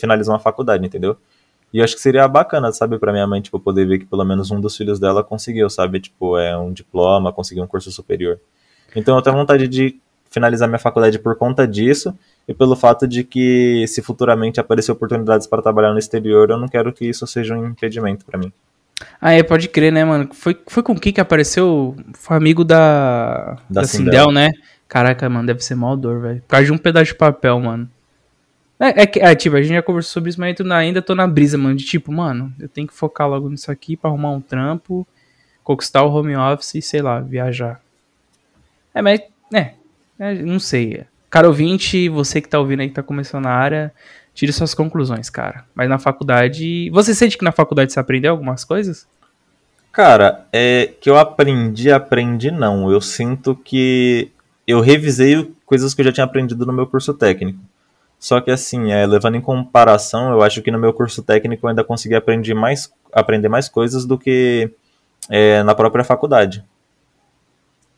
finalizou 0.00 0.32
uma 0.32 0.40
faculdade, 0.40 0.86
entendeu? 0.86 1.14
E 1.74 1.78
eu 1.78 1.84
acho 1.84 1.94
que 1.94 2.00
seria 2.00 2.26
bacana, 2.26 2.72
sabe, 2.72 2.98
pra 2.98 3.12
minha 3.12 3.26
mãe, 3.26 3.42
tipo, 3.42 3.60
poder 3.60 3.86
ver 3.86 3.98
que 3.98 4.06
pelo 4.06 4.24
menos 4.24 4.50
um 4.50 4.58
dos 4.58 4.74
filhos 4.78 4.98
dela 4.98 5.22
conseguiu, 5.22 5.68
sabe? 5.68 6.00
Tipo, 6.00 6.38
é 6.38 6.56
um 6.56 6.72
diploma, 6.72 7.34
conseguiu 7.34 7.64
um 7.64 7.66
curso 7.66 7.92
superior. 7.92 8.40
Então 8.96 9.14
eu 9.14 9.20
tenho 9.20 9.36
vontade 9.36 9.68
de 9.68 10.00
finalizar 10.30 10.66
minha 10.68 10.78
faculdade 10.78 11.18
por 11.18 11.36
conta 11.36 11.68
disso 11.68 12.14
e 12.48 12.54
pelo 12.54 12.74
fato 12.74 13.06
de 13.06 13.22
que 13.22 13.84
se 13.86 14.00
futuramente 14.00 14.58
aparecer 14.58 14.90
oportunidades 14.90 15.46
para 15.46 15.60
trabalhar 15.60 15.92
no 15.92 15.98
exterior, 15.98 16.48
eu 16.48 16.56
não 16.56 16.66
quero 16.66 16.90
que 16.94 17.04
isso 17.04 17.26
seja 17.26 17.54
um 17.54 17.66
impedimento 17.66 18.24
para 18.24 18.38
mim. 18.38 18.50
Ah, 19.20 19.32
é, 19.32 19.42
pode 19.42 19.68
crer, 19.68 19.92
né, 19.92 20.02
mano? 20.02 20.30
Foi, 20.32 20.58
foi 20.66 20.82
com 20.82 20.98
quem 20.98 21.12
que 21.12 21.20
apareceu? 21.20 21.94
Foi 22.14 22.36
amigo 22.36 22.64
da, 22.64 23.58
da, 23.68 23.82
da 23.82 23.84
Sindel, 23.84 24.24
Sindel, 24.24 24.32
né? 24.32 24.50
Caraca, 24.88 25.28
mano, 25.28 25.46
deve 25.46 25.62
ser 25.62 25.74
mal 25.74 25.94
dor, 25.94 26.22
velho. 26.22 26.40
Por 26.40 26.48
causa 26.48 26.64
de 26.64 26.72
um 26.72 26.78
pedaço 26.78 27.12
de 27.12 27.14
papel, 27.14 27.60
mano. 27.60 27.88
É, 28.80 29.02
é, 29.02 29.30
é, 29.30 29.34
tipo, 29.34 29.54
a 29.54 29.60
gente 29.60 29.74
já 29.74 29.82
conversou 29.82 30.12
sobre 30.12 30.30
isso, 30.30 30.40
mas 30.40 30.58
eu 30.58 30.72
ainda 30.72 31.02
tô 31.02 31.14
na 31.14 31.26
brisa, 31.26 31.58
mano. 31.58 31.76
De 31.76 31.84
tipo, 31.84 32.10
mano, 32.10 32.52
eu 32.58 32.68
tenho 32.68 32.86
que 32.86 32.94
focar 32.94 33.28
logo 33.28 33.50
nisso 33.50 33.70
aqui 33.70 33.94
pra 33.94 34.08
arrumar 34.08 34.30
um 34.30 34.40
trampo, 34.40 35.06
conquistar 35.62 36.02
o 36.02 36.10
home 36.10 36.34
office 36.34 36.76
e, 36.76 36.82
sei 36.82 37.02
lá, 37.02 37.20
viajar. 37.20 37.80
É, 38.94 39.02
mas, 39.02 39.20
é, 39.52 39.74
é 40.18 40.34
não 40.34 40.58
sei. 40.58 41.04
Cara 41.30 41.46
ouvinte, 41.46 42.08
você 42.08 42.40
que 42.40 42.48
tá 42.48 42.58
ouvindo 42.58 42.80
aí, 42.80 42.88
que 42.88 42.94
tá 42.94 43.02
começando 43.02 43.44
na 43.44 43.50
área, 43.50 43.92
tire 44.34 44.52
suas 44.52 44.72
conclusões, 44.72 45.28
cara. 45.28 45.64
Mas 45.74 45.88
na 45.88 45.98
faculdade. 45.98 46.88
Você 46.90 47.14
sente 47.14 47.36
que 47.36 47.44
na 47.44 47.52
faculdade 47.52 47.92
você 47.92 48.00
aprendeu 48.00 48.30
algumas 48.30 48.64
coisas? 48.64 49.06
Cara, 49.92 50.46
é 50.52 50.92
que 51.00 51.10
eu 51.10 51.18
aprendi, 51.18 51.90
aprendi 51.90 52.50
não. 52.50 52.90
Eu 52.90 53.00
sinto 53.00 53.54
que 53.54 54.30
eu 54.66 54.80
revisei 54.80 55.52
coisas 55.66 55.92
que 55.92 56.00
eu 56.00 56.04
já 56.06 56.12
tinha 56.12 56.24
aprendido 56.24 56.64
no 56.64 56.72
meu 56.72 56.86
curso 56.86 57.12
técnico. 57.12 57.58
Só 58.18 58.40
que 58.40 58.50
assim, 58.50 58.90
é, 58.90 59.06
levando 59.06 59.36
em 59.36 59.40
comparação, 59.40 60.32
eu 60.32 60.42
acho 60.42 60.62
que 60.62 60.70
no 60.70 60.78
meu 60.78 60.92
curso 60.92 61.22
técnico 61.22 61.66
eu 61.66 61.70
ainda 61.70 61.84
consegui 61.84 62.14
aprender 62.14 62.54
mais, 62.54 62.92
aprender 63.12 63.48
mais 63.48 63.68
coisas 63.68 64.04
do 64.04 64.18
que 64.18 64.70
é, 65.28 65.62
na 65.62 65.74
própria 65.74 66.04
faculdade. 66.04 66.64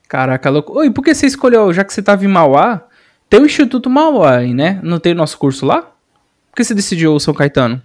Caraca, 0.08 0.50
louco. 0.50 0.78
Oi, 0.78 0.90
por 0.90 1.04
que 1.04 1.14
você 1.14 1.26
escolheu, 1.26 1.72
já 1.72 1.84
que 1.84 1.92
você 1.92 2.00
estava 2.00 2.24
em 2.24 2.28
Mauá, 2.28 2.82
tem 3.30 3.40
o 3.40 3.46
Instituto 3.46 3.88
Mauá 3.88 4.38
aí, 4.38 4.52
né? 4.52 4.80
Não 4.82 4.98
tem 4.98 5.14
nosso 5.14 5.38
curso 5.38 5.64
lá? 5.64 5.82
Por 5.82 6.56
que 6.56 6.64
você 6.64 6.74
decidiu 6.74 7.14
o 7.14 7.20
São 7.20 7.32
Caetano? 7.32 7.80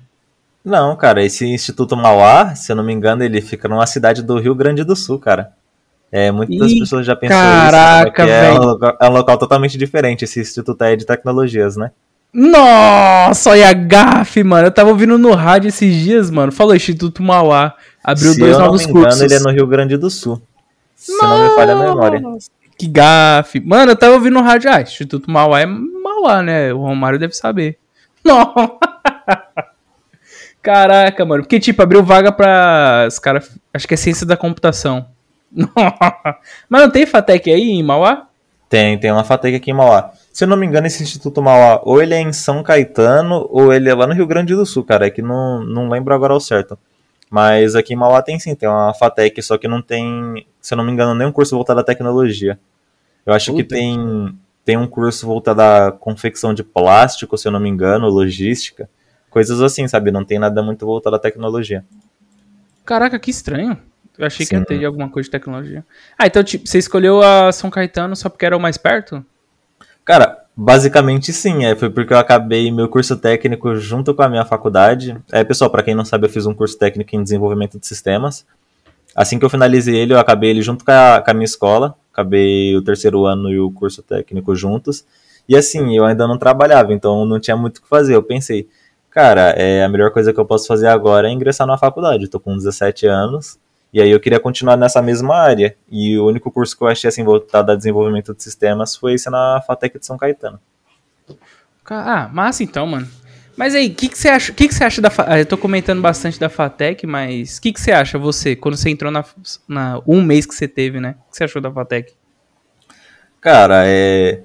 Não, 0.64 0.96
cara, 0.96 1.24
esse 1.24 1.46
Instituto 1.46 1.96
Mauá, 1.96 2.56
se 2.56 2.72
eu 2.72 2.76
não 2.76 2.84
me 2.84 2.92
engano, 2.92 3.24
ele 3.24 3.40
fica 3.40 3.68
numa 3.68 3.86
cidade 3.86 4.24
do 4.24 4.40
Rio 4.40 4.56
Grande 4.56 4.84
do 4.84 4.96
Sul, 4.96 5.20
cara. 5.20 5.54
É, 6.12 6.32
muitas 6.32 6.72
Ih, 6.72 6.80
pessoas 6.80 7.06
já 7.06 7.16
pensam 7.16 7.38
caraca, 7.38 8.24
isso, 8.24 8.32
é, 8.32 8.60
um, 8.60 8.80
é 9.02 9.10
um 9.10 9.14
local 9.14 9.38
totalmente 9.38 9.78
diferente. 9.78 10.24
Esse 10.24 10.40
instituto 10.40 10.84
é 10.84 10.96
de 10.96 11.06
tecnologias, 11.06 11.78
né? 11.78 11.92
Nossa, 12.34 13.52
olha 13.52 13.70
a 13.70 13.74
gafe, 13.74 14.44
mano. 14.44 14.68
Eu 14.68 14.72
tava 14.72 14.90
ouvindo 14.90 15.18
no 15.18 15.34
rádio 15.34 15.70
esses 15.70 15.94
dias, 15.96 16.30
mano. 16.32 16.52
Falou 16.52 16.76
Instituto 16.76 17.22
Mauá. 17.22 17.76
Abriu 18.04 18.34
Se 18.34 18.40
dois 18.40 18.54
eu 18.54 18.60
novos 18.60 18.82
não 18.82 18.88
me 18.88 18.94
cursos. 18.94 19.22
Engano, 19.22 19.34
ele 19.34 19.42
é 19.42 19.44
no 19.48 19.52
Rio 19.56 19.68
Grande 19.68 19.96
do 19.98 20.10
Sul. 20.10 20.42
Se 20.96 21.12
Nossa, 21.14 21.28
não 21.28 21.50
me 21.50 21.56
falha 21.56 21.74
a 21.74 21.80
memória. 21.80 22.22
Que 22.78 22.88
gafe. 22.88 23.60
Mano, 23.60 23.92
eu 23.92 23.96
tava 23.96 24.14
ouvindo 24.14 24.34
no 24.34 24.42
rádio. 24.42 24.70
Ah, 24.72 24.82
Instituto 24.82 25.32
Mauá 25.32 25.62
é 25.62 25.66
Mauá, 25.66 26.42
né? 26.42 26.74
O 26.74 26.80
Romário 26.80 27.20
deve 27.20 27.34
saber. 27.34 27.78
Não. 28.24 28.54
Caraca, 30.62 31.24
mano. 31.24 31.44
Porque, 31.44 31.60
tipo, 31.60 31.82
abriu 31.82 32.04
vaga 32.04 32.32
pra 32.32 33.06
os 33.08 33.20
caras. 33.20 33.56
Acho 33.74 33.88
que 33.88 33.94
é 33.94 33.98
ciência 33.98 34.26
da 34.26 34.36
computação. 34.36 35.08
Mas 36.68 36.82
não 36.82 36.90
tem 36.90 37.06
FATEC 37.06 37.52
aí 37.52 37.70
em 37.70 37.84
Mauá? 37.84 38.28
Tem, 38.68 38.98
tem 38.98 39.12
uma 39.12 39.24
FATEC 39.24 39.56
aqui 39.56 39.72
em 39.72 39.76
Mauá. 39.76 40.12
Se 40.34 40.44
eu 40.44 40.48
não 40.48 40.58
me 40.58 40.66
engano, 40.66 40.88
esse 40.88 41.04
Instituto 41.04 41.42
Mauá, 41.42 41.82
ou 41.84 42.02
ele 42.02 42.16
é 42.16 42.20
em 42.20 42.34
São 42.34 42.64
Caetano, 42.64 43.48
ou 43.52 43.72
ele 43.72 43.90
é 43.90 43.94
lá 43.94 44.08
no 44.08 44.14
Rio 44.14 44.26
Grande 44.26 44.56
do 44.56 44.66
Sul, 44.66 44.84
cara. 44.84 45.08
É 45.08 45.12
que 45.12 45.22
não, 45.22 45.64
não 45.64 45.88
lembro 45.88 46.14
agora 46.14 46.34
ao 46.34 46.40
certo. 46.40 46.78
Mas 47.36 47.76
aqui 47.76 47.92
em 47.92 47.98
Mauá 47.98 48.22
tem 48.22 48.40
sim, 48.40 48.56
tem 48.56 48.70
uma 48.70 48.94
FATEC, 48.94 49.42
só 49.42 49.58
que 49.58 49.68
não 49.68 49.82
tem, 49.82 50.48
se 50.62 50.74
eu 50.74 50.78
não 50.78 50.86
me 50.86 50.92
engano, 50.94 51.14
nenhum 51.14 51.34
curso 51.34 51.54
voltado 51.54 51.82
à 51.82 51.84
tecnologia. 51.84 52.58
Eu 53.26 53.34
acho 53.34 53.52
Puta 53.52 53.62
que 53.62 53.70
tem, 53.70 54.40
tem 54.64 54.78
um 54.78 54.88
curso 54.88 55.28
voltado 55.28 55.62
à 55.62 55.92
confecção 55.92 56.54
de 56.54 56.64
plástico, 56.64 57.38
se 57.38 57.46
eu 57.46 57.52
não 57.52 57.60
me 57.60 57.68
engano, 57.68 58.08
logística. 58.08 58.90
Coisas 59.30 59.62
assim, 59.62 59.86
sabe? 59.86 60.12
Não 60.12 60.24
tem 60.24 60.40
nada 60.40 60.64
muito 60.64 60.86
voltado 60.86 61.18
à 61.18 61.20
tecnologia. 61.20 61.84
Caraca, 62.86 63.20
que 63.20 63.32
estranho. 63.32 63.78
Eu 64.18 64.26
achei 64.26 64.46
Sim. 64.46 64.64
que 64.64 64.74
ia 64.74 64.80
ter 64.80 64.86
alguma 64.86 65.10
coisa 65.10 65.28
de 65.28 65.32
tecnologia. 65.32 65.86
Ah, 66.18 66.28
então 66.28 66.42
tipo, 66.42 66.66
você 66.66 66.78
escolheu 66.78 67.22
a 67.22 67.52
São 67.52 67.70
Caetano 67.70 68.16
só 68.16 68.30
porque 68.30 68.46
era 68.46 68.56
o 68.56 68.62
mais 68.62 68.78
perto? 68.78 69.26
Cara, 70.06 70.45
basicamente 70.56 71.34
sim. 71.34 71.66
É, 71.66 71.76
foi 71.76 71.90
porque 71.90 72.14
eu 72.14 72.18
acabei 72.18 72.72
meu 72.72 72.88
curso 72.88 73.18
técnico 73.18 73.76
junto 73.76 74.14
com 74.14 74.22
a 74.22 74.30
minha 74.30 74.46
faculdade. 74.46 75.18
É, 75.32 75.44
pessoal, 75.44 75.70
para 75.70 75.84
quem 75.84 75.96
não 75.96 76.06
sabe, 76.06 76.26
eu 76.26 76.30
fiz 76.30 76.46
um 76.46 76.54
curso 76.54 76.78
técnico 76.78 77.16
em 77.16 77.24
desenvolvimento 77.24 77.80
de 77.80 77.86
sistemas. 77.86 78.46
Assim 79.16 79.40
que 79.40 79.46
eu 79.46 79.50
finalizei 79.50 79.96
ele, 79.96 80.14
eu 80.14 80.20
acabei 80.20 80.50
ele 80.50 80.62
junto 80.62 80.84
com 80.84 80.92
a, 80.92 81.22
com 81.24 81.32
a 81.32 81.34
minha 81.34 81.46
escola. 81.46 81.96
Acabei 82.12 82.76
o 82.76 82.82
terceiro 82.82 83.26
ano 83.26 83.50
e 83.50 83.60
o 83.60 83.72
curso 83.72 84.02
técnico 84.02 84.56
juntos. 84.56 85.06
E 85.48 85.56
assim, 85.56 85.96
eu 85.96 86.06
ainda 86.06 86.28
não 86.28 86.38
trabalhava, 86.38 86.94
então 86.94 87.26
não 87.26 87.40
tinha 87.40 87.56
muito 87.56 87.78
o 87.78 87.82
que 87.82 87.88
fazer. 87.88 88.16
Eu 88.16 88.24
pensei, 88.24 88.68
cara, 89.10 89.52
é, 89.52 89.84
a 89.84 89.90
melhor 89.90 90.12
coisa 90.12 90.34
que 90.34 90.40
eu 90.40 90.46
posso 90.46 90.68
fazer 90.68 90.88
agora 90.88 91.30
é 91.30 91.32
ingressar 91.32 91.68
na 91.68 91.78
faculdade. 91.78 92.28
Tô 92.28 92.40
com 92.40 92.56
17 92.58 93.06
anos, 93.06 93.60
e 93.96 94.02
aí 94.02 94.12
eu 94.12 94.20
queria 94.20 94.42
continuar 94.42 94.76
nessa 94.76 95.02
mesma 95.02 95.38
área. 95.38 95.74
E 95.90 96.20
o 96.20 96.28
único 96.28 96.52
curso 96.52 96.78
que 96.78 96.84
eu 96.84 96.88
achei 96.90 97.08
assim 97.08 97.24
voltado 97.24 97.72
a 97.72 97.76
desenvolvimento 97.78 98.36
de 98.36 98.44
sistemas 98.44 98.94
foi 98.94 99.14
esse 99.14 99.30
na 99.30 99.62
FATEC 99.66 99.98
de 99.98 100.06
São 100.06 100.18
Caetano. 100.18 100.60
Ah, 101.90 102.30
massa 102.34 102.62
então, 102.62 102.86
mano. 102.86 103.08
Mas 103.56 103.74
aí, 103.74 103.88
o 103.88 103.96
que, 103.96 104.10
que 104.10 104.18
você 104.18 104.28
acha? 104.28 104.52
que, 104.52 104.68
que 104.68 104.76
você 104.76 104.84
acha 104.84 105.02
da 105.02 105.10
Eu 105.40 105.46
tô 105.46 105.58
comentando 105.58 106.02
bastante 106.02 106.38
da 106.38 106.50
FATEC, 106.50 107.08
mas 107.08 107.58
o 107.58 107.62
que, 107.62 107.72
que 107.72 107.80
você 107.80 107.94
acha, 107.94 108.18
você, 108.18 108.54
quando 108.54 108.76
você 108.76 108.90
entrou 108.90 109.10
na, 109.10 109.24
na. 109.66 110.02
um 110.06 110.22
mês 110.22 110.46
que 110.46 110.54
você 110.54 110.68
teve, 110.68 111.00
né? 111.00 111.16
O 111.28 111.32
que 111.32 111.38
você 111.38 111.46
achou 111.46 111.62
da 111.62 111.72
FATEC? 111.72 112.12
Cara, 113.40 113.84
é 113.88 114.42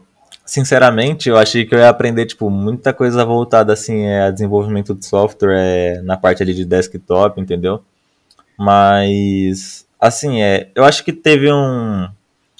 sinceramente, 0.46 1.28
eu 1.28 1.36
achei 1.36 1.64
que 1.64 1.74
eu 1.74 1.78
ia 1.78 1.88
aprender, 1.88 2.26
tipo, 2.26 2.50
muita 2.50 2.92
coisa 2.92 3.24
voltada, 3.24 3.72
assim, 3.72 4.04
é, 4.04 4.22
a 4.22 4.30
desenvolvimento 4.32 4.94
de 4.96 5.06
software, 5.06 5.56
é, 5.56 6.02
na 6.02 6.16
parte 6.16 6.42
ali 6.42 6.52
de 6.52 6.64
desktop, 6.64 7.40
entendeu? 7.40 7.84
Mas, 8.62 9.86
assim, 9.98 10.42
é, 10.42 10.68
eu 10.74 10.84
acho 10.84 11.02
que 11.02 11.14
teve 11.14 11.50
um, 11.50 12.06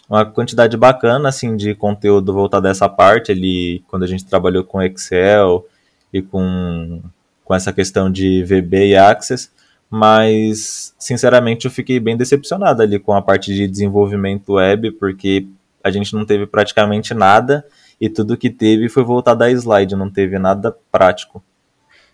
uma 0.08 0.24
quantidade 0.24 0.74
bacana, 0.74 1.28
assim, 1.28 1.54
de 1.54 1.74
conteúdo 1.74 2.32
voltado 2.32 2.66
a 2.66 2.70
essa 2.70 2.88
parte 2.88 3.30
ali, 3.30 3.84
quando 3.86 4.04
a 4.04 4.06
gente 4.06 4.24
trabalhou 4.24 4.64
com 4.64 4.80
Excel 4.80 5.62
e 6.10 6.22
com, 6.22 7.02
com 7.44 7.54
essa 7.54 7.70
questão 7.70 8.10
de 8.10 8.42
VB 8.44 8.92
e 8.92 8.96
Access, 8.96 9.50
mas, 9.90 10.94
sinceramente, 10.98 11.66
eu 11.66 11.70
fiquei 11.70 12.00
bem 12.00 12.16
decepcionado 12.16 12.80
ali 12.80 12.98
com 12.98 13.12
a 13.12 13.20
parte 13.20 13.52
de 13.54 13.68
desenvolvimento 13.68 14.54
web, 14.54 14.92
porque 14.92 15.46
a 15.84 15.90
gente 15.90 16.14
não 16.14 16.24
teve 16.24 16.46
praticamente 16.46 17.12
nada, 17.12 17.62
e 18.00 18.08
tudo 18.08 18.38
que 18.38 18.48
teve 18.48 18.88
foi 18.88 19.04
voltado 19.04 19.44
a 19.44 19.50
slide, 19.50 19.94
não 19.94 20.08
teve 20.08 20.38
nada 20.38 20.74
prático. 20.90 21.44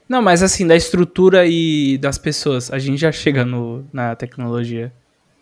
Não, 0.08 0.22
mas 0.22 0.42
assim, 0.42 0.66
da 0.66 0.76
estrutura 0.76 1.46
e 1.46 1.98
das 1.98 2.16
pessoas, 2.16 2.70
a 2.70 2.78
gente 2.78 2.98
já 2.98 3.10
chega 3.10 3.44
no, 3.44 3.84
na 3.92 4.14
tecnologia. 4.14 4.92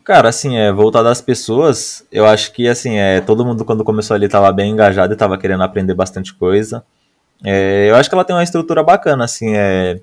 Cara, 0.02 0.28
assim, 0.28 0.56
é, 0.56 0.73
voltado 0.73 1.09
às 1.09 1.21
pessoas, 1.21 2.06
eu 2.12 2.26
acho 2.26 2.52
que, 2.52 2.68
assim, 2.68 2.99
é, 2.99 3.21
todo 3.21 3.44
mundo 3.44 3.64
quando 3.64 3.85
começou 3.85 4.14
ali 4.14 4.26
estava 4.26 4.52
bem 4.52 4.71
engajado 4.73 5.12
e 5.12 5.14
estava 5.14 5.38
querendo 5.38 5.62
aprender 5.62 5.94
bastante 5.94 6.35
coisa. 6.35 6.85
É, 7.42 7.88
eu 7.90 7.97
acho 7.97 8.09
que 8.09 8.14
ela 8.14 8.25
tem 8.25 8.37
uma 8.37 8.42
estrutura 8.42 8.83
bacana, 8.83 9.25
assim, 9.25 9.54
é, 9.54 10.00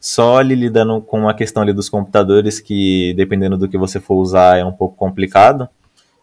só 0.00 0.38
ali 0.38 0.54
lidando 0.54 1.00
com 1.00 1.28
a 1.28 1.34
questão 1.34 1.62
ali 1.62 1.72
dos 1.72 1.88
computadores, 1.88 2.60
que 2.60 3.14
dependendo 3.14 3.56
do 3.58 3.68
que 3.68 3.78
você 3.78 4.00
for 4.00 4.16
usar 4.16 4.58
é 4.58 4.64
um 4.64 4.72
pouco 4.72 4.96
complicado. 4.96 5.68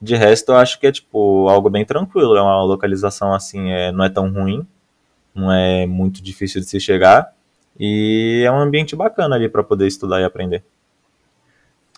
De 0.01 0.15
resto, 0.15 0.51
eu 0.51 0.57
acho 0.57 0.79
que 0.79 0.87
é 0.87 0.91
tipo 0.91 1.47
algo 1.49 1.69
bem 1.69 1.85
tranquilo. 1.85 2.35
É 2.37 2.41
uma 2.41 2.63
localização 2.63 3.33
assim, 3.33 3.71
é, 3.71 3.91
não 3.91 4.05
é 4.05 4.09
tão 4.09 4.31
ruim, 4.31 4.65
não 5.33 5.51
é 5.51 5.85
muito 5.85 6.21
difícil 6.21 6.61
de 6.61 6.67
se 6.67 6.79
chegar 6.79 7.34
e 7.79 8.43
é 8.45 8.51
um 8.51 8.59
ambiente 8.59 8.95
bacana 8.95 9.35
ali 9.35 9.49
para 9.49 9.63
poder 9.63 9.87
estudar 9.87 10.21
e 10.21 10.23
aprender. 10.23 10.63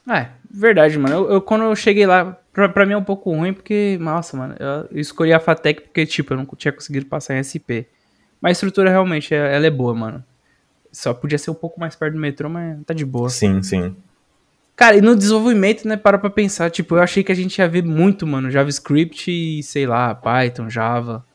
É, 0.09 0.29
verdade, 0.49 0.97
mano. 0.97 1.15
Eu, 1.15 1.31
eu, 1.33 1.41
quando 1.41 1.65
eu 1.65 1.75
cheguei 1.75 2.05
lá, 2.05 2.37
pra, 2.53 2.69
pra 2.69 2.85
mim 2.85 2.93
é 2.93 2.97
um 2.97 3.03
pouco 3.03 3.31
ruim, 3.31 3.53
porque, 3.53 3.97
nossa, 3.99 4.37
mano, 4.37 4.55
eu, 4.59 4.87
eu 4.91 4.99
escolhi 4.99 5.33
a 5.33 5.39
FATEC 5.39 5.81
porque, 5.81 6.05
tipo, 6.05 6.33
eu 6.33 6.37
não 6.37 6.45
tinha 6.55 6.71
conseguido 6.71 7.05
passar 7.05 7.35
em 7.35 7.43
SP. 7.43 7.85
Mas 8.41 8.51
a 8.51 8.53
estrutura 8.53 8.89
realmente, 8.89 9.33
ela 9.33 9.65
é 9.65 9.69
boa, 9.69 9.93
mano. 9.93 10.23
Só 10.91 11.13
podia 11.13 11.37
ser 11.37 11.51
um 11.51 11.55
pouco 11.55 11.79
mais 11.79 11.95
perto 11.95 12.13
do 12.13 12.19
metrô, 12.19 12.49
mas 12.49 12.79
tá 12.85 12.93
de 12.93 13.05
boa. 13.05 13.29
Sim, 13.29 13.61
sim. 13.61 13.95
Cara, 14.75 14.95
e 14.95 15.01
no 15.01 15.15
desenvolvimento, 15.15 15.87
né, 15.87 15.97
para 15.97 16.19
pra 16.19 16.29
pensar, 16.29 16.69
tipo, 16.69 16.95
eu 16.95 17.01
achei 17.01 17.23
que 17.23 17.31
a 17.31 17.35
gente 17.35 17.57
ia 17.57 17.67
ver 17.67 17.83
muito, 17.83 18.27
mano, 18.27 18.51
JavaScript 18.51 19.31
e, 19.31 19.63
sei 19.63 19.87
lá, 19.87 20.13
Python, 20.13 20.69
Java. 20.69 21.25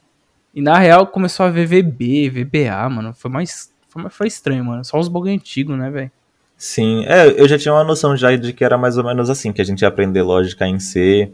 E 0.55 0.63
na 0.63 0.79
real 0.79 1.07
começou 1.09 1.47
a 1.47 1.51
ver 1.51 1.67
VB, 1.67 2.31
VBA, 2.31 2.89
mano. 2.89 3.13
Foi 3.13 3.31
mais. 3.31 3.72
Foi, 3.93 4.09
foi 4.09 4.27
estranho, 4.27 4.65
mano. 4.65 4.83
Só 4.85 4.99
os 4.99 5.07
bugs 5.07 5.31
antigos, 5.31 5.77
né, 5.77 5.91
velho? 5.91 6.11
Sim, 6.57 7.05
é, 7.07 7.29
eu 7.39 7.47
já 7.47 7.59
tinha 7.59 7.75
uma 7.75 7.85
noção 7.85 8.17
já 8.17 8.35
de 8.35 8.53
que 8.55 8.65
era 8.65 8.79
mais 8.79 8.97
ou 8.97 9.05
menos 9.05 9.29
assim, 9.29 9.53
que 9.53 9.61
a 9.61 9.65
gente 9.65 9.83
ia 9.83 9.89
aprender 9.89 10.23
lógica 10.23 10.67
em 10.67 10.81
C 10.81 11.31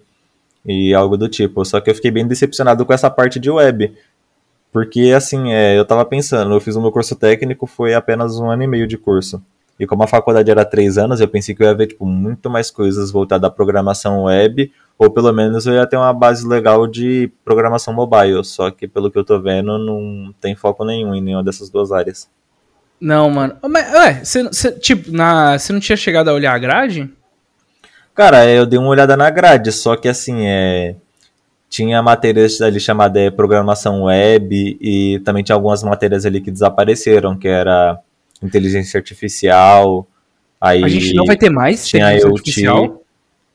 e 0.67 0.93
algo 0.93 1.17
do 1.17 1.29
tipo. 1.29 1.65
Só 1.65 1.81
que 1.81 1.89
eu 1.89 1.95
fiquei 1.95 2.11
bem 2.11 2.27
decepcionado 2.27 2.85
com 2.85 2.93
essa 2.93 3.09
parte 3.09 3.39
de 3.39 3.49
web. 3.49 3.95
Porque, 4.73 5.13
assim, 5.17 5.53
é, 5.53 5.79
eu 5.79 5.85
tava 5.85 6.05
pensando, 6.05 6.53
eu 6.53 6.61
fiz 6.61 6.75
o 6.75 6.81
meu 6.81 6.91
curso 6.91 7.15
técnico, 7.15 7.65
foi 7.67 7.95
apenas 7.95 8.39
um 8.41 8.51
ano 8.51 8.65
e 8.65 8.67
meio 8.67 8.87
de 8.87 8.99
curso. 8.99 9.41
E 9.79 9.87
como 9.87 10.03
a 10.03 10.09
faculdade 10.09 10.51
era 10.51 10.65
três 10.65 10.99
anos, 10.99 11.21
eu 11.21 11.29
pensei 11.29 11.55
que 11.55 11.63
eu 11.63 11.67
ia 11.69 11.75
ver 11.75 11.87
tipo, 11.87 12.05
muito 12.05 12.51
mais 12.51 12.71
coisas 12.71 13.13
voltadas 13.13 13.49
à 13.49 13.53
programação 13.53 14.25
web, 14.25 14.73
ou 14.99 15.11
pelo 15.11 15.33
menos 15.33 15.67
eu 15.67 15.75
ia 15.75 15.87
ter 15.87 15.97
uma 15.97 16.13
base 16.13 16.47
legal 16.47 16.87
de 16.89 17.31
programação 17.45 17.95
mobile. 17.95 18.45
Só 18.45 18.71
que 18.71 18.89
pelo 18.89 19.11
que 19.11 19.19
eu 19.19 19.25
tô 19.25 19.41
vendo, 19.41 19.79
não 19.79 20.35
tem 20.41 20.57
foco 20.57 20.85
nenhum 20.85 21.15
em 21.15 21.21
nenhuma 21.21 21.45
dessas 21.45 21.71
duas 21.71 21.93
áreas. 21.93 22.29
Não, 23.01 23.31
mano. 23.31 23.57
Mas, 23.69 23.93
ué, 23.93 24.25
você, 24.25 24.73
tipo, 24.73 25.13
na, 25.13 25.59
você 25.59 25.73
não 25.73 25.81
tinha 25.81 25.97
chegado 25.97 26.29
a 26.29 26.35
olhar 26.35 26.53
a 26.53 26.59
grade? 26.59 27.11
Cara, 28.15 28.47
eu 28.51 28.67
dei 28.67 28.79
uma 28.79 28.89
olhada 28.89 29.17
na 29.17 29.31
grade, 29.31 29.71
só 29.71 29.97
que 29.97 30.09
assim, 30.09 30.47
é. 30.47 30.97
Tinha 31.71 32.03
matérias 32.03 32.63
ali 32.63 32.81
chamada 32.81 33.21
é, 33.21 33.31
programação 33.31 34.05
web 34.05 34.79
e 34.81 35.21
também 35.21 35.45
tinha 35.45 35.55
algumas 35.55 35.83
matérias 35.83 36.25
ali 36.25 36.41
que 36.41 36.51
desapareceram, 36.51 37.37
que 37.37 37.47
era 37.47 38.01
inteligência 38.43 38.97
artificial. 38.97 40.07
Aí 40.59 40.83
a 40.83 40.89
gente 40.89 41.15
não 41.15 41.27
vai 41.27 41.37
ter 41.37 41.51
mais 41.51 41.87
tinha 41.87 42.05
inteligência 42.05 42.27
IoT. 42.27 42.39
artificial? 42.39 43.03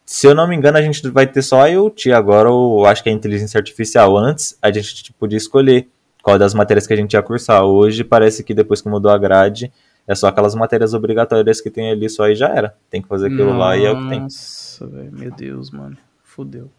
Se 0.06 0.28
eu 0.28 0.36
não 0.36 0.48
me 0.48 0.56
engano, 0.56 0.78
a 0.78 0.82
gente 0.82 1.08
vai 1.10 1.26
ter 1.26 1.42
só 1.42 1.62
a 1.62 1.68
IoT 1.68 2.12
agora, 2.12 2.52
ou 2.52 2.86
acho 2.86 3.02
que 3.02 3.10
é 3.10 3.12
inteligência 3.12 3.58
artificial. 3.58 4.16
Antes, 4.16 4.56
a 4.62 4.72
gente 4.72 5.12
podia 5.14 5.38
escolher 5.38 5.88
qual 6.24 6.40
das 6.40 6.56
matérias 6.56 6.88
que 6.88 6.94
a 6.94 6.96
gente 6.96 7.14
ia 7.14 7.22
cursar. 7.22 7.64
Hoje, 7.64 8.04
parece 8.04 8.44
que 8.44 8.54
depois 8.54 8.82
que 8.82 8.90
mudou 8.90 9.12
a 9.12 9.18
grade, 9.18 9.72
é 10.08 10.16
só 10.16 10.28
aquelas 10.28 10.56
matérias 10.56 10.96
obrigatórias 10.96 11.62
que 11.62 11.70
tem 11.70 11.92
ali 11.92 12.10
só 12.10 12.28
e 12.28 12.36
já 12.36 12.48
era. 12.48 12.76
Tem 12.90 13.02
que 13.02 13.08
fazer 13.08 13.28
aquilo 13.28 13.54
Nossa, 13.54 13.58
lá 13.58 13.78
e 13.78 13.86
é 13.86 13.92
o 13.92 14.02
que 14.02 14.10
tem. 14.10 14.20
Nossa, 14.22 14.88
meu 14.88 15.32
Deus, 15.32 15.70
mano. 15.70 15.98
Fudeu. 16.24 16.72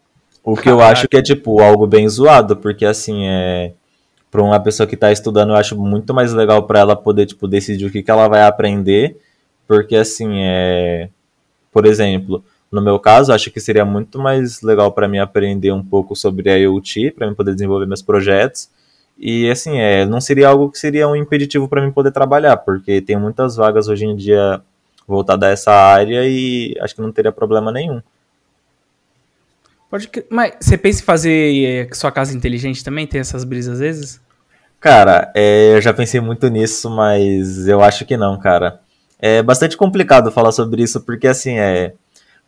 O 0.43 0.57
que 0.57 0.65
Caraca. 0.65 0.83
eu 0.83 0.87
acho 0.87 1.09
que 1.09 1.17
é, 1.17 1.23
tipo, 1.23 1.61
algo 1.61 1.87
bem 1.87 2.09
zoado, 2.09 2.57
porque, 2.57 2.85
assim, 2.85 3.29
é 3.29 3.75
para 4.31 4.43
uma 4.43 4.59
pessoa 4.59 4.85
que 4.85 4.97
está 4.97 5.13
estudando, 5.13 5.51
eu 5.51 5.55
acho 5.55 5.81
muito 5.81 6.13
mais 6.13 6.33
legal 6.33 6.67
para 6.67 6.81
ela 6.81 6.97
poder 6.97 7.25
tipo 7.25 7.47
decidir 7.47 7.87
o 7.87 7.91
que, 7.91 8.03
que 8.03 8.11
ela 8.11 8.27
vai 8.27 8.43
aprender, 8.43 9.17
porque 9.65 9.95
assim 9.95 10.43
é, 10.43 11.09
por 11.71 11.87
exemplo, 11.87 12.45
no 12.71 12.83
meu 12.83 12.99
caso, 12.99 13.33
acho 13.33 13.49
que 13.53 13.61
seria 13.61 13.85
muito 13.85 14.19
mais 14.19 14.61
legal 14.61 14.91
para 14.91 15.07
mim 15.07 15.19
aprender 15.19 15.71
um 15.71 15.85
pouco 15.85 16.17
sobre 16.17 16.51
a 16.51 16.57
IoT, 16.57 17.13
para 17.13 17.29
mim 17.29 17.35
poder 17.35 17.55
desenvolver 17.55 17.87
meus 17.87 18.03
projetos. 18.03 18.69
E 19.19 19.51
assim, 19.51 19.79
é, 19.79 20.05
não 20.05 20.21
seria 20.21 20.49
algo 20.49 20.71
que 20.71 20.79
seria 20.79 21.09
um 21.09 21.17
impeditivo 21.17 21.69
para 21.69 21.85
mim 21.85 21.93
poder 21.93 22.11
trabalhar, 22.11 22.57
porque 22.59 23.01
tem 23.01 23.17
muitas 23.17 23.57
vagas 23.57 23.89
hoje 23.89 24.05
em 24.05 24.17
dia 24.17 24.61
voltadas 25.07 25.49
a 25.49 25.53
essa 25.53 25.73
área 25.73 26.27
e 26.27 26.75
acho 26.81 26.95
que 26.95 27.01
não 27.01 27.13
teria 27.13 27.31
problema 27.33 27.71
nenhum. 27.71 28.01
Pode, 29.91 30.11
mas 30.29 30.55
você 30.61 30.77
pensa 30.77 31.01
em 31.01 31.05
fazer 31.05 31.65
é, 31.65 31.95
sua 31.95 32.11
casa 32.11 32.37
inteligente 32.37 32.83
também? 32.83 33.07
Tem 33.07 33.21
essas 33.21 33.45
brisas 33.45 33.75
às 33.75 33.81
vezes? 33.81 34.21
Cara, 34.81 35.31
é, 35.35 35.77
eu 35.77 35.81
já 35.81 35.95
pensei 35.95 36.21
muito 36.21 36.49
nisso, 36.49 36.91
mas 36.91 37.69
eu 37.69 37.81
acho 37.81 38.05
que 38.05 38.17
não, 38.17 38.39
cara. 38.39 38.81
É 39.19 39.43
bastante 39.43 39.77
complicado 39.77 40.33
falar 40.33 40.53
sobre 40.53 40.83
isso, 40.83 41.01
porque 41.01 41.27
assim, 41.29 41.59
é. 41.59 41.95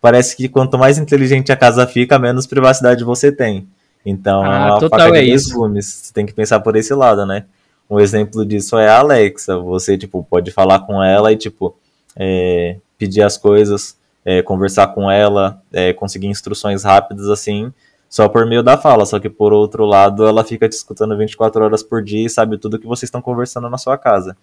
Parece 0.00 0.36
que 0.36 0.48
quanto 0.48 0.76
mais 0.76 0.98
inteligente 0.98 1.50
a 1.50 1.56
casa 1.56 1.86
fica, 1.86 2.18
menos 2.18 2.46
privacidade 2.46 3.02
você 3.02 3.32
tem. 3.32 3.66
Então, 4.08 4.42
Ah, 4.44 4.46
é 4.68 4.70
uma 4.70 4.78
total, 4.78 5.00
faca 5.00 5.12
de 5.12 5.18
é 5.18 5.26
dois 5.26 5.42
isso. 5.42 5.54
gumes. 5.58 5.84
Você 5.86 6.14
tem 6.14 6.24
que 6.24 6.32
pensar 6.32 6.60
por 6.60 6.76
esse 6.76 6.94
lado, 6.94 7.26
né? 7.26 7.44
Um 7.90 7.98
exemplo 7.98 8.46
disso 8.46 8.78
é 8.78 8.88
a 8.88 9.00
Alexa. 9.00 9.58
Você, 9.58 9.98
tipo, 9.98 10.24
pode 10.30 10.52
falar 10.52 10.80
com 10.80 11.02
ela 11.02 11.32
e, 11.32 11.36
tipo, 11.36 11.76
é, 12.14 12.76
pedir 12.96 13.22
as 13.22 13.36
coisas, 13.36 13.98
é, 14.24 14.42
conversar 14.42 14.86
com 14.88 15.10
ela, 15.10 15.60
é, 15.72 15.92
conseguir 15.92 16.28
instruções 16.28 16.84
rápidas, 16.84 17.28
assim, 17.28 17.72
só 18.08 18.28
por 18.28 18.46
meio 18.46 18.62
da 18.62 18.78
fala. 18.78 19.04
Só 19.04 19.18
que, 19.18 19.28
por 19.28 19.52
outro 19.52 19.84
lado, 19.84 20.24
ela 20.24 20.44
fica 20.44 20.68
te 20.68 20.72
escutando 20.72 21.16
24 21.16 21.64
horas 21.64 21.82
por 21.82 22.00
dia 22.02 22.26
e 22.26 22.30
sabe 22.30 22.58
tudo 22.58 22.78
que 22.78 22.86
vocês 22.86 23.08
estão 23.08 23.20
conversando 23.20 23.68
na 23.68 23.76
sua 23.76 23.98
casa. 23.98 24.36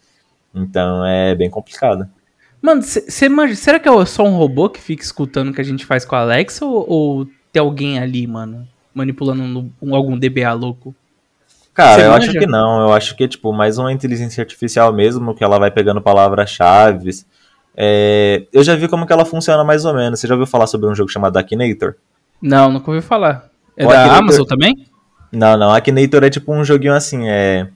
Então, 0.54 1.06
é 1.06 1.34
bem 1.34 1.50
complicado. 1.50 2.08
Mano, 2.62 2.82
cê, 2.82 3.02
cê 3.10 3.26
imagina, 3.26 3.56
será 3.58 3.80
que 3.80 3.90
é 3.90 4.06
só 4.06 4.24
um 4.24 4.36
robô 4.38 4.70
que 4.70 4.80
fica 4.80 5.04
escutando 5.04 5.50
o 5.50 5.54
que 5.54 5.60
a 5.62 5.66
gente 5.66 5.86
faz 5.86 6.06
com 6.06 6.16
a 6.16 6.20
Alexa 6.22 6.66
ou, 6.66 6.86
ou 6.90 7.28
tem 7.52 7.60
alguém 7.62 8.00
ali, 8.00 8.26
mano, 8.26 8.66
manipulando 8.94 9.44
um- 9.44 9.72
um- 9.82 9.96
algum 9.96 10.18
DBA 10.18 10.54
louco? 10.54 10.94
Cara, 11.74 11.96
Você 12.02 12.06
eu 12.08 12.12
manja? 12.12 12.30
acho 12.30 12.40
que 12.40 12.46
não. 12.46 12.82
Eu 12.82 12.94
acho 12.94 13.16
que 13.16 13.24
é 13.24 13.28
tipo 13.28 13.52
mais 13.52 13.78
uma 13.78 13.92
inteligência 13.92 14.42
artificial 14.42 14.94
mesmo, 14.94 15.34
que 15.34 15.44
ela 15.44 15.58
vai 15.58 15.72
pegando 15.72 16.02
palavras-chave. 16.02 17.10
É, 17.76 18.44
eu 18.54 18.64
já 18.64 18.76
vi 18.76 18.88
como 18.88 19.08
que 19.08 19.14
ela 19.14 19.26
funciona 19.26 19.64
mais 19.64 19.84
ou 19.84 19.94
menos. 19.94 20.20
Você 20.20 20.28
já 20.28 20.36
ouviu 20.36 20.46
falar 20.46 20.68
sobre 20.68 20.88
um 20.88 20.94
jogo 20.94 21.10
chamado 21.12 21.38
Akinator? 21.38 21.96
Não, 22.42 22.72
nunca 22.72 22.92
ouvi 22.92 23.02
falar. 23.02 23.50
É 23.76 23.86
O 23.86 23.90
da 23.90 24.02
Akinator- 24.02 24.20
Amazon 24.24 24.46
também? 24.46 24.86
Não, 25.32 25.58
não. 25.58 25.72
Akinator 25.74 26.24
é 26.24 26.30
tipo 26.30 26.54
um 26.54 26.64
joguinho 26.64 26.94
assim, 26.94 27.28
é 27.28 27.68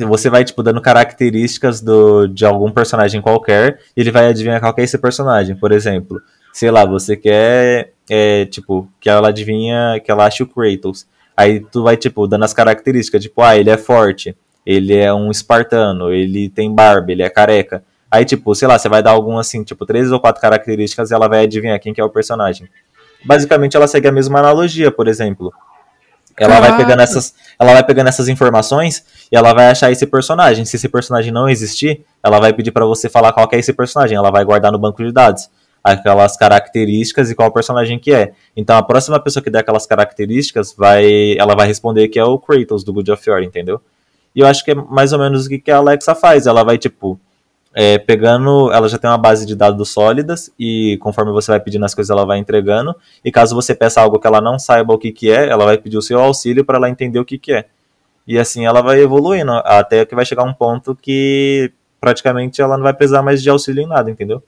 você 0.00 0.30
vai 0.30 0.44
tipo 0.44 0.62
dando 0.62 0.80
características 0.80 1.80
do, 1.80 2.28
de 2.28 2.46
algum 2.46 2.70
personagem 2.70 3.20
qualquer 3.20 3.80
e 3.96 4.00
ele 4.00 4.12
vai 4.12 4.28
adivinhar 4.28 4.60
qual 4.60 4.72
é 4.78 4.82
esse 4.84 4.96
personagem. 4.96 5.56
Por 5.56 5.72
exemplo, 5.72 6.22
sei 6.52 6.70
lá, 6.70 6.84
você 6.84 7.16
quer 7.16 7.94
é, 8.08 8.46
tipo 8.46 8.88
que 9.00 9.08
ela 9.08 9.28
adivinha 9.28 10.00
que 10.02 10.10
ela 10.10 10.26
acha 10.26 10.42
o 10.42 10.46
Kratos. 10.46 11.06
Aí 11.36 11.60
tu 11.60 11.82
vai 11.82 11.96
tipo 11.96 12.26
dando 12.26 12.44
as 12.44 12.52
características, 12.52 13.22
tipo, 13.22 13.42
ah, 13.42 13.56
ele 13.56 13.70
é 13.70 13.76
forte, 13.76 14.36
ele 14.66 14.96
é 14.96 15.12
um 15.12 15.30
espartano, 15.30 16.12
ele 16.12 16.48
tem 16.48 16.74
barba, 16.74 17.12
ele 17.12 17.22
é 17.22 17.30
careca. 17.30 17.84
Aí 18.10 18.24
tipo, 18.24 18.54
sei 18.54 18.66
lá, 18.66 18.78
você 18.78 18.88
vai 18.88 19.02
dar 19.02 19.10
algum 19.10 19.38
assim, 19.38 19.62
tipo, 19.62 19.86
três 19.86 20.10
ou 20.10 20.18
quatro 20.18 20.40
características 20.40 21.10
e 21.10 21.14
ela 21.14 21.28
vai 21.28 21.44
adivinhar 21.44 21.78
quem 21.78 21.92
que 21.92 22.00
é 22.00 22.04
o 22.04 22.10
personagem. 22.10 22.68
Basicamente 23.24 23.76
ela 23.76 23.86
segue 23.86 24.08
a 24.08 24.12
mesma 24.12 24.38
analogia, 24.38 24.90
por 24.90 25.06
exemplo. 25.06 25.52
Ela 26.40 26.60
vai 26.60 26.76
pegando 26.76 27.02
essas, 27.02 27.34
ela 27.58 27.72
vai 27.72 27.82
pegando 27.82 28.08
essas 28.08 28.28
informações 28.28 29.04
e 29.30 29.36
ela 29.36 29.52
vai 29.52 29.66
achar 29.66 29.90
esse 29.90 30.06
personagem. 30.06 30.64
Se 30.64 30.76
esse 30.76 30.88
personagem 30.88 31.32
não 31.32 31.48
existir, 31.48 32.04
ela 32.22 32.38
vai 32.38 32.52
pedir 32.52 32.70
pra 32.70 32.84
você 32.84 33.08
falar 33.08 33.32
qual 33.32 33.48
que 33.48 33.56
é 33.56 33.58
esse 33.58 33.72
personagem. 33.72 34.16
Ela 34.16 34.30
vai 34.30 34.44
guardar 34.44 34.70
no 34.70 34.78
banco 34.78 35.04
de 35.04 35.10
dados 35.10 35.50
aquelas 35.82 36.36
características 36.36 37.30
e 37.30 37.34
qual 37.34 37.52
personagem 37.52 37.98
que 37.98 38.12
é. 38.12 38.32
Então 38.56 38.76
a 38.76 38.82
próxima 38.82 39.20
pessoa 39.20 39.42
que 39.42 39.50
der 39.50 39.60
aquelas 39.60 39.86
características 39.86 40.74
vai, 40.76 41.36
ela 41.38 41.54
vai 41.54 41.66
responder 41.66 42.08
que 42.08 42.18
é 42.18 42.24
o 42.24 42.38
Kratos 42.38 42.84
do 42.84 42.92
God 42.92 43.08
of 43.08 43.30
War, 43.30 43.42
entendeu? 43.42 43.80
E 44.34 44.40
eu 44.40 44.46
acho 44.46 44.64
que 44.64 44.72
é 44.72 44.74
mais 44.74 45.12
ou 45.12 45.18
menos 45.18 45.46
o 45.46 45.48
que 45.48 45.58
que 45.58 45.70
a 45.70 45.78
Alexa 45.78 46.14
faz. 46.14 46.46
Ela 46.46 46.62
vai 46.62 46.78
tipo 46.78 47.18
é, 47.74 47.98
pegando, 47.98 48.72
ela 48.72 48.88
já 48.88 48.98
tem 48.98 49.08
uma 49.08 49.18
base 49.18 49.46
de 49.46 49.54
dados 49.54 49.90
sólidas 49.90 50.50
e 50.58 50.98
conforme 51.00 51.32
você 51.32 51.50
vai 51.50 51.60
pedindo 51.60 51.84
as 51.84 51.94
coisas, 51.94 52.10
ela 52.10 52.26
vai 52.26 52.38
entregando. 52.38 52.94
E 53.24 53.30
caso 53.30 53.54
você 53.54 53.74
peça 53.74 54.00
algo 54.00 54.18
que 54.18 54.26
ela 54.26 54.40
não 54.40 54.58
saiba 54.58 54.92
o 54.92 54.98
que, 54.98 55.12
que 55.12 55.30
é, 55.30 55.48
ela 55.48 55.64
vai 55.64 55.78
pedir 55.78 55.96
o 55.96 56.02
seu 56.02 56.18
auxílio 56.18 56.64
para 56.64 56.76
ela 56.76 56.90
entender 56.90 57.18
o 57.18 57.24
que, 57.24 57.38
que 57.38 57.52
é. 57.52 57.66
E 58.26 58.38
assim 58.38 58.66
ela 58.66 58.82
vai 58.82 59.00
evoluindo 59.00 59.52
até 59.64 60.04
que 60.04 60.14
vai 60.14 60.24
chegar 60.24 60.42
um 60.42 60.52
ponto 60.52 60.94
que 60.94 61.72
praticamente 62.00 62.60
ela 62.60 62.76
não 62.76 62.84
vai 62.84 62.92
precisar 62.92 63.22
mais 63.22 63.42
de 63.42 63.48
auxílio 63.48 63.82
em 63.82 63.86
nada, 63.86 64.10
entendeu? 64.10 64.42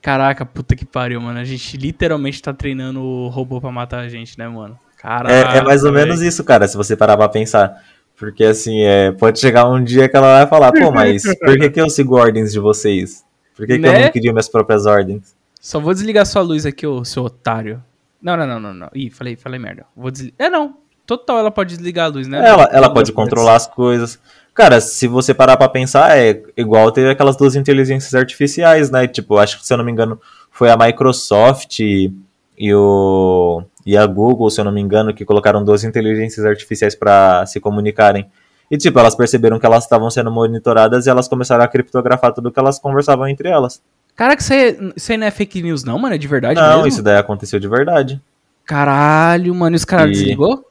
Caraca, 0.00 0.46
puta 0.46 0.74
que 0.74 0.84
pariu, 0.84 1.20
mano. 1.20 1.38
A 1.38 1.44
gente 1.44 1.76
literalmente 1.76 2.40
tá 2.40 2.52
treinando 2.52 3.00
o 3.02 3.28
robô 3.28 3.60
pra 3.60 3.70
matar 3.70 4.00
a 4.00 4.08
gente, 4.08 4.38
né, 4.38 4.48
mano? 4.48 4.78
Caraca. 4.96 5.32
É, 5.32 5.58
é 5.58 5.62
mais 5.62 5.84
ou 5.84 5.92
menos 5.92 6.20
isso, 6.22 6.42
cara, 6.44 6.66
se 6.66 6.76
você 6.76 6.96
parar 6.96 7.16
pra 7.16 7.28
pensar. 7.28 7.82
Porque 8.16 8.44
assim, 8.44 8.82
é, 8.82 9.12
pode 9.12 9.40
chegar 9.40 9.66
um 9.66 9.82
dia 9.82 10.08
que 10.08 10.16
ela 10.16 10.40
vai 10.40 10.46
falar, 10.46 10.72
pô, 10.72 10.90
mas 10.92 11.22
por 11.38 11.58
que, 11.58 11.70
que 11.70 11.80
eu 11.80 11.88
sigo 11.88 12.16
ordens 12.16 12.52
de 12.52 12.58
vocês? 12.58 13.24
Por 13.56 13.66
que, 13.66 13.78
que 13.78 13.86
eu 13.86 13.92
Né? 13.92 14.04
não 14.04 14.12
queria 14.12 14.32
minhas 14.32 14.48
próprias 14.48 14.84
ordens? 14.84 15.34
Só 15.58 15.80
vou 15.80 15.92
desligar 15.92 16.26
sua 16.26 16.42
luz 16.42 16.64
aqui, 16.66 16.86
ô 16.86 17.04
seu 17.04 17.24
otário. 17.24 17.82
Não, 18.20 18.36
não, 18.36 18.46
não, 18.46 18.60
não, 18.60 18.74
não. 18.74 18.90
Ih, 18.94 19.10
falei, 19.10 19.36
falei 19.36 19.58
merda. 19.58 19.86
Vou 19.96 20.10
desligar. 20.10 20.34
É, 20.38 20.50
não. 20.50 20.76
Total, 21.06 21.38
ela 21.38 21.50
pode 21.50 21.74
desligar 21.74 22.06
a 22.06 22.08
luz, 22.08 22.28
né? 22.28 22.46
Ela, 22.46 22.68
ela 22.72 22.92
pode 22.92 23.12
controlar 23.12 23.56
as 23.56 23.66
coisas. 23.66 24.18
Cara, 24.60 24.78
se 24.78 25.08
você 25.08 25.32
parar 25.32 25.56
pra 25.56 25.70
pensar, 25.70 26.18
é 26.18 26.42
igual 26.54 26.92
teve 26.92 27.08
aquelas 27.08 27.34
duas 27.34 27.56
inteligências 27.56 28.14
artificiais, 28.14 28.90
né? 28.90 29.06
Tipo, 29.08 29.38
acho 29.38 29.58
que 29.58 29.66
se 29.66 29.72
eu 29.72 29.78
não 29.78 29.84
me 29.86 29.90
engano, 29.90 30.20
foi 30.50 30.68
a 30.70 30.76
Microsoft 30.76 31.78
e, 31.80 32.12
e 32.58 32.74
o 32.74 33.62
e 33.86 33.96
a 33.96 34.04
Google, 34.04 34.50
se 34.50 34.60
eu 34.60 34.64
não 34.66 34.70
me 34.70 34.82
engano, 34.82 35.14
que 35.14 35.24
colocaram 35.24 35.64
duas 35.64 35.82
inteligências 35.82 36.44
artificiais 36.44 36.94
pra 36.94 37.46
se 37.46 37.58
comunicarem. 37.58 38.26
E 38.70 38.76
tipo, 38.76 38.98
elas 38.98 39.14
perceberam 39.14 39.58
que 39.58 39.64
elas 39.64 39.84
estavam 39.84 40.10
sendo 40.10 40.30
monitoradas 40.30 41.06
e 41.06 41.10
elas 41.10 41.26
começaram 41.26 41.64
a 41.64 41.66
criptografar 41.66 42.34
tudo 42.34 42.52
que 42.52 42.60
elas 42.60 42.78
conversavam 42.78 43.26
entre 43.28 43.48
elas. 43.48 43.80
Caraca, 44.14 44.42
isso 44.42 44.52
aí, 44.52 44.92
isso 44.94 45.10
aí 45.10 45.16
não 45.16 45.26
é 45.26 45.30
fake 45.30 45.62
news, 45.62 45.84
não, 45.84 45.98
mano? 45.98 46.16
É 46.16 46.18
de 46.18 46.28
verdade 46.28 46.60
não, 46.60 46.68
mesmo? 46.82 46.86
isso 46.88 47.02
daí 47.02 47.16
aconteceu 47.16 47.58
de 47.58 47.66
verdade. 47.66 48.20
Caralho, 48.66 49.54
mano. 49.54 49.74
E 49.74 49.78
os 49.78 49.86
caras 49.86 50.10
E- 50.10 50.12
desligou? 50.12 50.66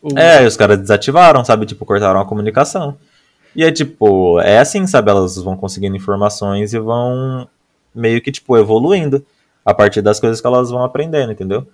Ou- 0.00 0.16
É, 0.18 0.46
os 0.46 0.56
caras 0.56 0.78
desativaram, 0.78 1.44
sabe? 1.44 1.66
Tipo, 1.66 1.84
cortaram 1.84 2.18
a 2.18 2.24
comunicação. 2.24 2.96
E 3.54 3.64
é 3.64 3.72
tipo, 3.72 4.40
é 4.40 4.58
assim, 4.58 4.86
sabe? 4.86 5.10
Elas 5.10 5.36
vão 5.36 5.56
conseguindo 5.56 5.96
informações 5.96 6.72
e 6.72 6.78
vão 6.78 7.48
meio 7.94 8.20
que, 8.22 8.30
tipo, 8.30 8.56
evoluindo 8.56 9.24
a 9.64 9.74
partir 9.74 10.02
das 10.02 10.20
coisas 10.20 10.40
que 10.40 10.46
elas 10.46 10.70
vão 10.70 10.84
aprendendo, 10.84 11.32
entendeu? 11.32 11.66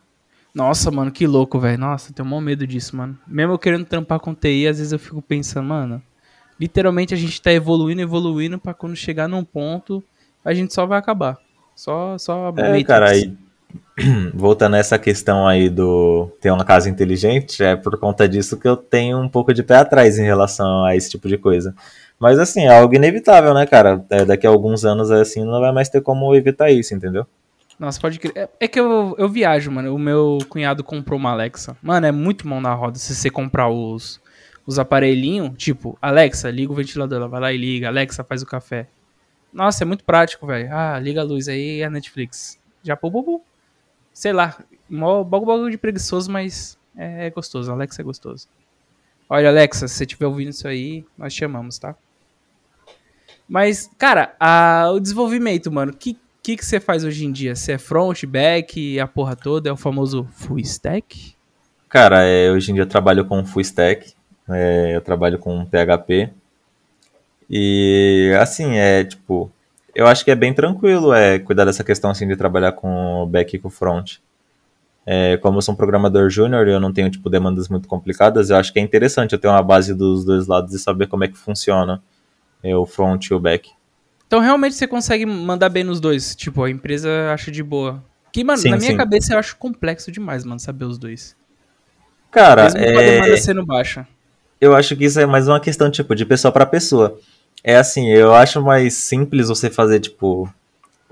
Nossa, 0.55 0.91
mano, 0.91 1.11
que 1.13 1.27
louco, 1.27 1.61
velho. 1.61 1.79
Nossa, 1.79 2.11
eu 2.11 2.15
tenho 2.15 2.29
maior 2.29 2.41
medo 2.41 2.67
disso, 2.67 2.97
mano. 2.97 3.19
Mesmo 3.27 3.53
eu 3.53 3.59
querendo 3.59 3.85
trampar 3.85 4.19
com 4.19 4.35
TI, 4.35 4.67
às 4.67 4.79
vezes 4.79 4.93
eu 4.93 4.99
fico 4.99 5.21
pensando, 5.21 5.69
mano, 5.69 6.03
literalmente 6.59 7.13
a 7.13 7.17
gente 7.17 7.41
tá 7.41 7.53
evoluindo, 7.53 8.01
evoluindo 8.01 8.59
pra 8.59 8.73
quando 8.73 8.97
chegar 8.97 9.29
num 9.29 9.45
ponto, 9.45 10.03
a 10.43 10.55
gente 10.55 10.73
só 10.73 10.87
vai 10.87 10.99
acabar. 10.99 11.37
Só, 11.75 12.17
só 12.17 12.55
É, 12.57 12.83
cara, 12.85 13.11
aí. 13.11 13.37
Voltando 14.35 14.75
a 14.75 14.79
essa 14.79 14.99
questão 14.99 15.47
aí 15.47 15.69
do 15.69 16.31
ter 16.41 16.51
uma 16.51 16.65
casa 16.65 16.89
inteligente, 16.89 17.63
é 17.63 17.77
por 17.77 17.99
conta 17.99 18.29
disso 18.29 18.59
que 18.59 18.69
eu 18.69 18.77
tenho 18.77 19.19
um 19.19 19.29
pouco 19.29 19.55
de 19.55 19.63
pé 19.63 19.77
atrás 19.77 20.19
em 20.19 20.25
relação 20.25 20.85
a 20.85 20.95
esse 20.95 21.11
tipo 21.11 21.29
de 21.29 21.39
coisa. 21.39 21.75
Mas 22.19 22.39
assim, 22.39 22.65
é 22.65 22.79
algo 22.79 22.95
inevitável, 22.95 23.53
né, 23.55 23.67
cara? 23.67 24.05
É, 24.11 24.25
daqui 24.25 24.47
a 24.47 24.51
alguns 24.51 24.85
anos, 24.85 25.11
assim, 25.11 25.45
não 25.45 25.61
vai 25.61 25.73
mais 25.73 25.89
ter 25.89 26.01
como 26.01 26.35
evitar 26.35 26.71
isso, 26.71 26.95
entendeu? 26.95 27.27
Nossa, 27.79 28.01
pode 28.01 28.19
crer. 28.19 28.33
É, 28.35 28.49
é 28.61 28.69
que 28.69 28.81
eu, 28.81 29.15
eu 29.19 29.29
viajo, 29.29 29.71
mano. 29.71 29.95
O 29.95 29.99
meu 29.99 30.39
cunhado 30.49 30.83
comprou 30.83 31.19
uma 31.19 31.31
Alexa. 31.31 31.77
Mano, 31.83 32.07
é 32.07 32.13
muito 32.13 32.49
mão 32.49 32.61
na 32.61 32.73
roda 32.73 32.99
se 32.99 33.15
você 33.15 33.29
comprar 33.29 33.69
os, 33.69 34.21
os 34.67 34.79
aparelhinhos. 34.79 35.53
Tipo, 35.57 35.99
Alexa, 36.01 36.51
liga 36.51 36.73
o 36.73 36.75
ventilador. 36.75 37.19
Ela 37.19 37.29
vai 37.29 37.41
lá 37.41 37.53
e 37.53 37.59
liga. 37.59 37.89
Alexa, 37.89 38.25
faz 38.25 38.43
o 38.43 38.47
café. 38.47 38.87
Nossa, 39.53 39.85
é 39.85 39.87
muito 39.87 40.05
prático, 40.05 40.47
velho. 40.47 40.69
Ah, 40.73 40.99
liga 40.99 41.21
a 41.21 41.25
luz 41.25 41.49
aí, 41.49 41.81
é 41.81 41.85
a 41.85 41.91
Netflix. 41.91 42.59
Já 42.83 42.97
pô, 42.97 43.11
pô, 43.11 43.23
pô. 43.23 43.43
Sei 44.17 44.33
lá. 44.33 44.59
Mó 44.89 45.23
bagulho 45.23 45.71
de 45.71 45.77
preguiçoso, 45.77 46.31
mas 46.33 46.79
é, 46.97 47.27
é 47.27 47.31
gostoso. 47.31 47.71
Alexa 47.71 48.01
é 48.01 48.05
gostoso. 48.05 48.49
Olha, 49.29 49.51
Alexa, 49.51 49.87
se 49.87 49.95
você 49.95 50.05
estiver 50.05 50.27
ouvindo 50.27 50.49
isso 50.51 50.67
aí, 50.67 51.05
nós 51.19 51.35
chamamos, 51.35 51.79
tá? 51.79 51.95
Mas, 53.47 53.91
cara, 53.99 54.35
a- 54.41 54.91
o 54.91 54.99
desenvolvimento, 54.99 55.71
mano, 55.71 55.93
que 55.93 56.17
que 56.43 56.57
que 56.57 56.65
você 56.65 56.79
faz 56.81 57.05
hoje 57.05 57.27
em 57.27 57.33
dia? 57.33 57.55
Você 57.57 57.73
é 57.73 57.79
front, 57.79 58.25
back, 58.25 58.99
a 59.01 59.07
porra 59.07 59.35
toda? 59.37 59.69
É 59.69 59.73
o 59.73 59.77
famoso 59.77 60.25
full 60.33 60.61
stack? 60.61 61.35
Cara, 61.89 62.23
é, 62.23 62.51
hoje 62.51 62.71
em 62.71 62.75
dia 62.75 62.85
eu 62.85 62.89
trabalho 62.89 63.25
com 63.27 63.45
full 63.45 63.61
stack, 63.63 64.15
é, 64.49 64.95
eu 64.97 65.01
trabalho 65.03 65.39
com 65.41 65.67
PHP. 65.67 66.31
E 67.51 68.33
assim, 68.41 68.77
é 68.77 69.05
tipo, 69.05 69.51
eu 69.97 70.07
acho 70.07 70.25
que 70.25 70.31
é 70.31 70.35
bem 70.35 70.53
tranquilo 70.53 71.13
é, 71.13 71.39
cuidar 71.39 71.65
dessa 71.65 71.83
questão 71.83 72.11
assim 72.11 72.29
de 72.29 72.37
trabalhar 72.37 72.73
com 72.73 73.23
o 73.23 73.27
back 73.27 73.57
e 73.57 73.59
com 73.59 73.69
o 73.69 73.71
front. 73.71 74.17
É, 75.07 75.37
como 75.39 75.59
eu 75.59 75.63
sou 75.63 75.73
um 75.73 75.77
programador 75.77 76.29
júnior 76.29 76.69
e 76.69 76.73
eu 76.73 76.81
não 76.81 76.93
tenho 76.93 77.09
tipo 77.11 77.31
demandas 77.31 77.69
muito 77.69 77.89
complicadas, 77.89 78.51
eu 78.51 78.57
acho 78.57 78.73
que 78.73 78.79
é 78.79 78.83
interessante 78.83 79.33
eu 79.33 79.39
ter 79.39 79.49
uma 79.49 79.63
base 79.63 79.95
dos 79.95 80.25
dois 80.25 80.47
lados 80.47 80.75
e 80.75 80.79
saber 80.79 81.07
como 81.07 81.25
é 81.25 81.29
que 81.29 81.39
funciona 81.39 82.03
é, 82.63 82.77
o 82.77 82.85
front 82.85 83.27
e 83.27 83.35
o 83.35 83.41
back. 83.41 83.71
Então 84.27 84.41
realmente 84.41 84.75
você 84.75 84.87
consegue 84.87 85.25
mandar 85.25 85.69
bem 85.69 85.85
nos 85.85 86.01
dois. 86.01 86.35
Tipo, 86.35 86.65
a 86.65 86.71
empresa 86.71 87.09
acha 87.33 87.51
de 87.51 87.63
boa. 87.63 88.03
Que, 88.33 88.45
mano, 88.45 88.59
Sim, 88.59 88.71
na 88.71 88.77
minha 88.77 88.91
sim. 88.91 88.97
cabeça 88.97 89.33
eu 89.35 89.39
acho 89.39 89.57
complexo 89.57 90.13
demais, 90.13 90.45
mano, 90.45 90.61
saber 90.61 90.85
os 90.85 90.99
dois. 90.99 91.35
Cara, 92.31 92.65
Mesmo 92.65 92.81
com 92.81 92.99
a 92.99 93.03
é, 93.03 93.11
demanda 93.13 93.37
sendo 93.39 93.65
baixa. 93.65 94.07
eu 94.61 94.75
acho 94.77 94.95
que 94.97 95.05
isso 95.05 95.19
é 95.19 95.25
mais 95.25 95.49
uma 95.49 95.61
questão, 95.61 95.91
tipo, 95.91 96.15
de 96.15 96.27
pessoa 96.27 96.53
para 96.53 96.67
pessoa. 96.67 97.19
É 97.69 97.75
assim, 97.77 98.09
eu 98.09 98.33
acho 98.33 98.63
mais 98.63 98.95
simples 98.95 99.49
você 99.49 99.69
fazer, 99.69 99.99
tipo, 99.99 100.49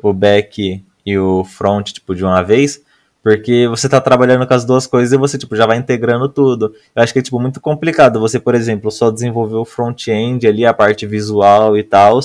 o 0.01 0.13
back 0.13 0.85
e 1.05 1.19
o 1.19 1.43
front, 1.45 1.91
tipo, 1.91 2.15
de 2.15 2.25
uma 2.25 2.45
vez, 2.45 2.81
porque 3.25 3.67
você 3.67 3.89
tá 3.89 4.01
trabalhando 4.01 4.47
com 4.47 4.55
as 4.55 4.65
duas 4.65 4.87
coisas 4.87 5.13
e 5.13 5.17
você, 5.17 5.37
tipo, 5.37 5.57
já 5.57 5.67
vai 5.67 5.77
integrando 5.79 6.29
tudo. 6.29 6.73
Eu 6.95 7.03
acho 7.03 7.13
que 7.13 7.19
é, 7.19 7.23
tipo, 7.23 7.41
muito 7.41 7.61
complicado 7.61 8.21
você, 8.21 8.39
por 8.39 8.55
exemplo, 8.55 8.89
só 8.93 9.11
desenvolver 9.11 9.57
o 9.57 9.65
front-end 9.65 10.47
ali, 10.47 10.65
a 10.65 10.73
parte 10.73 11.05
visual 11.07 11.77
e 11.77 11.83
tal, 11.83 12.21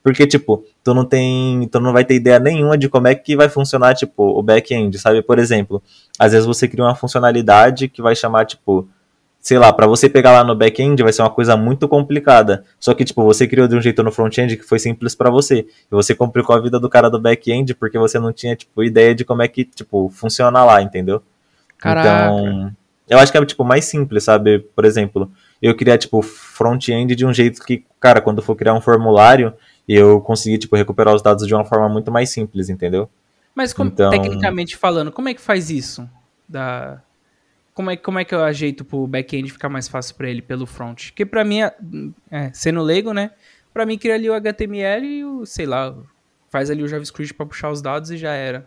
Porque, 0.00 0.28
tipo, 0.28 0.64
tu 0.84 0.94
não 0.94 1.04
tem. 1.04 1.68
Tu 1.68 1.80
não 1.80 1.92
vai 1.92 2.04
ter 2.04 2.14
ideia 2.14 2.38
nenhuma 2.38 2.78
de 2.78 2.88
como 2.88 3.08
é 3.08 3.14
que 3.16 3.36
vai 3.36 3.48
funcionar, 3.48 3.94
tipo, 3.94 4.22
o 4.38 4.42
back-end, 4.44 4.96
sabe? 4.98 5.22
Por 5.22 5.38
exemplo, 5.40 5.82
às 6.18 6.32
vezes 6.32 6.46
você 6.46 6.68
cria 6.68 6.84
uma 6.84 6.94
funcionalidade 6.94 7.88
que 7.88 8.02
vai 8.02 8.14
chamar, 8.14 8.46
tipo, 8.46 8.88
sei 9.42 9.58
lá, 9.58 9.72
para 9.72 9.88
você 9.88 10.08
pegar 10.08 10.30
lá 10.30 10.44
no 10.44 10.54
back-end 10.54 11.02
vai 11.02 11.12
ser 11.12 11.20
uma 11.20 11.30
coisa 11.30 11.56
muito 11.56 11.88
complicada. 11.88 12.64
Só 12.78 12.94
que, 12.94 13.04
tipo, 13.04 13.24
você 13.24 13.44
criou 13.44 13.66
de 13.66 13.74
um 13.74 13.82
jeito 13.82 14.00
no 14.00 14.12
front-end 14.12 14.56
que 14.56 14.62
foi 14.62 14.78
simples 14.78 15.16
para 15.16 15.28
você. 15.30 15.66
E 15.90 15.90
você 15.90 16.14
complicou 16.14 16.54
a 16.54 16.60
vida 16.60 16.78
do 16.78 16.88
cara 16.88 17.10
do 17.10 17.20
back-end 17.20 17.74
porque 17.74 17.98
você 17.98 18.20
não 18.20 18.32
tinha, 18.32 18.54
tipo, 18.54 18.84
ideia 18.84 19.12
de 19.12 19.24
como 19.24 19.42
é 19.42 19.48
que, 19.48 19.64
tipo, 19.64 20.08
funciona 20.10 20.64
lá, 20.64 20.80
entendeu? 20.80 21.20
Caraca. 21.76 22.08
Então, 22.08 22.72
eu 23.10 23.18
acho 23.18 23.32
que 23.32 23.38
é, 23.38 23.44
tipo, 23.44 23.64
mais 23.64 23.84
simples, 23.84 24.22
sabe? 24.22 24.60
Por 24.60 24.84
exemplo, 24.84 25.28
eu 25.60 25.76
criar, 25.76 25.98
tipo, 25.98 26.22
front-end 26.22 27.16
de 27.16 27.26
um 27.26 27.34
jeito 27.34 27.60
que, 27.64 27.84
cara, 27.98 28.20
quando 28.20 28.40
for 28.40 28.54
criar 28.54 28.74
um 28.74 28.80
formulário, 28.80 29.52
eu 29.88 30.20
consegui, 30.20 30.56
tipo, 30.56 30.76
recuperar 30.76 31.12
os 31.12 31.20
dados 31.20 31.48
de 31.48 31.52
uma 31.52 31.64
forma 31.64 31.88
muito 31.88 32.12
mais 32.12 32.30
simples, 32.30 32.68
entendeu? 32.68 33.10
Mas, 33.56 33.72
como, 33.72 33.90
então... 33.90 34.08
tecnicamente 34.08 34.76
falando, 34.76 35.10
como 35.10 35.28
é 35.28 35.34
que 35.34 35.40
faz 35.40 35.68
isso? 35.68 36.08
Da 36.48 37.02
como 37.74 37.90
é, 37.90 37.96
como 37.96 38.18
é 38.18 38.24
que 38.24 38.34
eu 38.34 38.42
ajeito 38.42 38.84
pro 38.84 39.06
back-end 39.06 39.50
ficar 39.50 39.68
mais 39.68 39.88
fácil 39.88 40.14
para 40.14 40.28
ele 40.28 40.42
pelo 40.42 40.66
front? 40.66 41.06
Porque 41.06 41.24
para 41.24 41.44
mim, 41.44 41.62
é, 41.62 41.74
é, 42.30 42.50
sendo 42.52 42.82
leigo, 42.82 43.12
né? 43.12 43.30
Para 43.72 43.86
mim, 43.86 43.96
cria 43.96 44.14
ali 44.14 44.28
o 44.28 44.34
HTML 44.34 45.06
e 45.06 45.24
o, 45.24 45.46
sei 45.46 45.64
lá, 45.64 45.94
faz 46.50 46.70
ali 46.70 46.82
o 46.82 46.88
JavaScript 46.88 47.32
para 47.32 47.46
puxar 47.46 47.70
os 47.70 47.80
dados 47.80 48.10
e 48.10 48.18
já 48.18 48.32
era. 48.32 48.66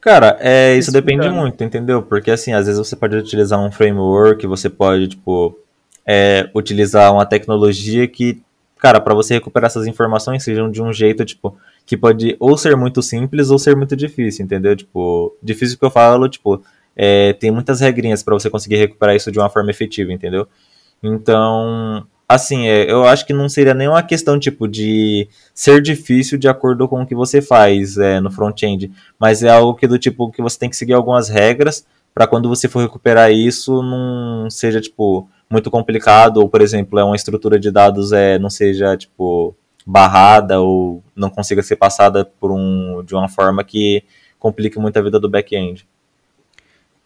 Cara, 0.00 0.36
é, 0.40 0.76
isso 0.76 0.92
depende 0.92 1.28
muito, 1.30 1.62
entendeu? 1.64 2.02
Porque 2.02 2.30
assim, 2.30 2.52
às 2.52 2.66
vezes 2.66 2.78
você 2.78 2.94
pode 2.94 3.16
utilizar 3.16 3.58
um 3.58 3.70
framework, 3.70 4.46
você 4.46 4.68
pode, 4.68 5.08
tipo, 5.08 5.58
é, 6.06 6.48
utilizar 6.54 7.12
uma 7.12 7.24
tecnologia 7.24 8.06
que, 8.06 8.42
cara, 8.78 9.00
para 9.00 9.14
você 9.14 9.34
recuperar 9.34 9.66
essas 9.66 9.86
informações 9.86 10.44
sejam 10.44 10.70
de 10.70 10.82
um 10.82 10.92
jeito, 10.92 11.24
tipo, 11.24 11.56
que 11.86 11.96
pode 11.96 12.36
ou 12.38 12.56
ser 12.58 12.76
muito 12.76 13.02
simples 13.02 13.50
ou 13.50 13.58
ser 13.58 13.76
muito 13.76 13.96
difícil, 13.96 14.44
entendeu? 14.44 14.76
Tipo, 14.76 15.34
difícil 15.42 15.78
que 15.78 15.84
eu 15.84 15.90
falo, 15.90 16.28
tipo, 16.28 16.62
é, 16.96 17.32
tem 17.34 17.50
muitas 17.50 17.80
regrinhas 17.80 18.22
para 18.22 18.34
você 18.34 18.48
conseguir 18.50 18.76
recuperar 18.76 19.16
isso 19.16 19.30
de 19.30 19.38
uma 19.38 19.50
forma 19.50 19.70
efetiva, 19.70 20.12
entendeu? 20.12 20.46
Então, 21.02 22.06
assim, 22.28 22.66
é, 22.66 22.90
eu 22.90 23.04
acho 23.04 23.26
que 23.26 23.32
não 23.32 23.48
seria 23.48 23.74
nenhuma 23.74 24.02
questão 24.02 24.38
tipo 24.38 24.66
de 24.68 25.28
ser 25.52 25.82
difícil 25.82 26.38
de 26.38 26.48
acordo 26.48 26.88
com 26.88 27.02
o 27.02 27.06
que 27.06 27.14
você 27.14 27.42
faz 27.42 27.98
é, 27.98 28.20
no 28.20 28.30
front-end, 28.30 28.90
mas 29.18 29.42
é 29.42 29.50
algo 29.50 29.74
que 29.74 29.86
do 29.86 29.98
tipo 29.98 30.30
que 30.30 30.42
você 30.42 30.58
tem 30.58 30.70
que 30.70 30.76
seguir 30.76 30.94
algumas 30.94 31.28
regras 31.28 31.86
para 32.14 32.26
quando 32.26 32.48
você 32.48 32.68
for 32.68 32.80
recuperar 32.80 33.32
isso 33.32 33.82
não 33.82 34.48
seja 34.48 34.80
tipo 34.80 35.28
muito 35.50 35.70
complicado 35.70 36.38
ou 36.38 36.48
por 36.48 36.60
exemplo 36.62 36.98
é 36.98 37.04
uma 37.04 37.16
estrutura 37.16 37.58
de 37.58 37.72
dados 37.72 38.12
é 38.12 38.38
não 38.38 38.48
seja 38.48 38.96
tipo 38.96 39.56
barrada 39.84 40.60
ou 40.60 41.02
não 41.14 41.28
consiga 41.28 41.62
ser 41.62 41.76
passada 41.76 42.24
por 42.24 42.50
um 42.50 43.02
de 43.04 43.14
uma 43.14 43.28
forma 43.28 43.62
que 43.64 44.04
complique 44.38 44.78
muito 44.78 44.98
a 44.98 45.02
vida 45.02 45.18
do 45.18 45.28
back-end. 45.28 45.86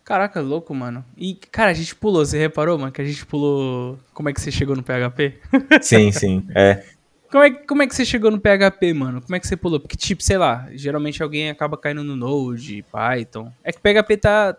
Caraca, 0.08 0.40
louco, 0.40 0.74
mano. 0.74 1.04
E, 1.18 1.34
cara, 1.34 1.70
a 1.70 1.74
gente 1.74 1.94
pulou, 1.94 2.24
você 2.24 2.38
reparou, 2.38 2.78
mano, 2.78 2.90
que 2.90 3.02
a 3.02 3.04
gente 3.04 3.26
pulou. 3.26 3.98
Como 4.14 4.30
é 4.30 4.32
que 4.32 4.40
você 4.40 4.50
chegou 4.50 4.74
no 4.74 4.82
PHP? 4.82 5.34
Sim, 5.82 6.10
sim, 6.10 6.46
é. 6.54 6.82
Como 7.30 7.44
é, 7.44 7.50
como 7.50 7.82
é 7.82 7.86
que 7.86 7.94
você 7.94 8.06
chegou 8.06 8.30
no 8.30 8.40
PHP, 8.40 8.94
mano? 8.94 9.20
Como 9.20 9.36
é 9.36 9.38
que 9.38 9.46
você 9.46 9.54
pulou? 9.54 9.78
Porque, 9.78 9.98
tipo, 9.98 10.22
sei 10.22 10.38
lá, 10.38 10.66
geralmente 10.72 11.22
alguém 11.22 11.50
acaba 11.50 11.76
caindo 11.76 12.02
no 12.02 12.16
Node, 12.16 12.82
Python. 12.90 13.52
É 13.62 13.70
que 13.70 13.80
PHP 13.80 14.16
tá, 14.16 14.56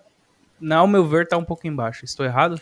ao 0.69 0.87
meu 0.87 1.03
ver, 1.03 1.27
tá 1.27 1.35
um 1.35 1.43
pouco 1.43 1.65
embaixo. 1.65 2.05
Estou 2.05 2.23
errado? 2.23 2.61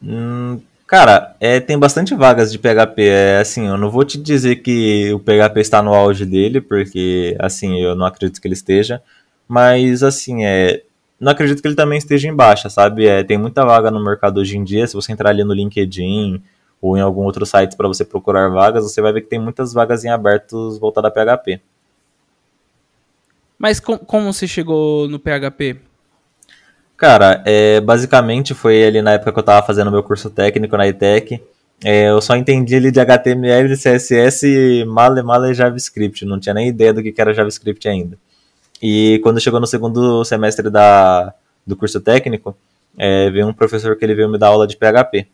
Hum, 0.00 0.60
cara, 0.86 1.34
é, 1.40 1.58
tem 1.58 1.76
bastante 1.76 2.14
vagas 2.14 2.52
de 2.52 2.58
PHP. 2.60 3.02
É, 3.02 3.38
assim, 3.40 3.66
eu 3.66 3.76
não 3.76 3.90
vou 3.90 4.04
te 4.04 4.16
dizer 4.16 4.62
que 4.62 5.12
o 5.12 5.18
PHP 5.18 5.58
está 5.58 5.82
no 5.82 5.92
auge 5.92 6.24
dele, 6.24 6.60
porque, 6.60 7.36
assim, 7.40 7.82
eu 7.82 7.96
não 7.96 8.06
acredito 8.06 8.40
que 8.40 8.46
ele 8.46 8.54
esteja. 8.54 9.02
Mas, 9.48 10.04
assim, 10.04 10.44
é, 10.44 10.82
não 11.18 11.32
acredito 11.32 11.62
que 11.62 11.68
ele 11.68 11.74
também 11.74 11.98
esteja 11.98 12.28
em 12.28 12.34
baixa, 12.34 12.68
sabe? 12.68 13.06
É, 13.06 13.24
tem 13.24 13.38
muita 13.38 13.64
vaga 13.64 13.90
no 13.90 14.02
mercado 14.02 14.38
hoje 14.38 14.56
em 14.56 14.64
dia. 14.64 14.86
Se 14.86 14.94
você 14.94 15.12
entrar 15.12 15.30
ali 15.30 15.42
no 15.42 15.54
LinkedIn 15.54 16.42
ou 16.80 16.96
em 16.96 17.00
algum 17.00 17.22
outro 17.22 17.46
site 17.46 17.76
para 17.76 17.88
você 17.88 18.04
procurar 18.04 18.48
vagas, 18.48 18.84
você 18.84 19.00
vai 19.00 19.12
ver 19.12 19.22
que 19.22 19.28
tem 19.28 19.40
muitas 19.40 19.72
vagas 19.72 20.04
em 20.04 20.10
abertos 20.10 20.78
voltadas 20.78 21.10
a 21.10 21.36
PHP. 21.36 21.60
Mas 23.58 23.80
com, 23.80 23.96
como 23.96 24.32
você 24.32 24.46
chegou 24.46 25.08
no 25.08 25.18
PHP? 25.18 25.78
Cara, 26.96 27.42
é, 27.46 27.80
basicamente 27.80 28.54
foi 28.54 28.84
ali 28.84 29.00
na 29.00 29.12
época 29.12 29.32
que 29.32 29.38
eu 29.38 29.42
estava 29.42 29.66
fazendo 29.66 29.90
meu 29.90 30.02
curso 30.02 30.28
técnico 30.28 30.76
na 30.76 30.86
ITEC. 30.86 31.42
É, 31.84 32.08
eu 32.08 32.20
só 32.20 32.36
entendi 32.36 32.74
ele 32.74 32.90
de 32.90 33.00
HTML, 33.00 33.74
CSS, 33.74 34.84
male, 34.86 35.22
male 35.22 35.54
JavaScript. 35.54 36.24
Não 36.24 36.38
tinha 36.38 36.54
nem 36.54 36.68
ideia 36.68 36.92
do 36.92 37.02
que 37.02 37.14
era 37.18 37.34
JavaScript 37.34 37.86
ainda. 37.88 38.18
E 38.82 39.20
quando 39.22 39.40
chegou 39.40 39.60
no 39.60 39.66
segundo 39.66 40.24
semestre 40.24 40.70
da, 40.70 41.32
do 41.66 41.76
curso 41.76 42.00
técnico, 42.00 42.56
é, 42.98 43.30
veio 43.30 43.46
um 43.46 43.52
professor 43.52 43.96
que 43.96 44.04
ele 44.04 44.14
veio 44.14 44.28
me 44.28 44.38
dar 44.38 44.48
aula 44.48 44.66
de 44.66 44.76
PHP. 44.76 45.26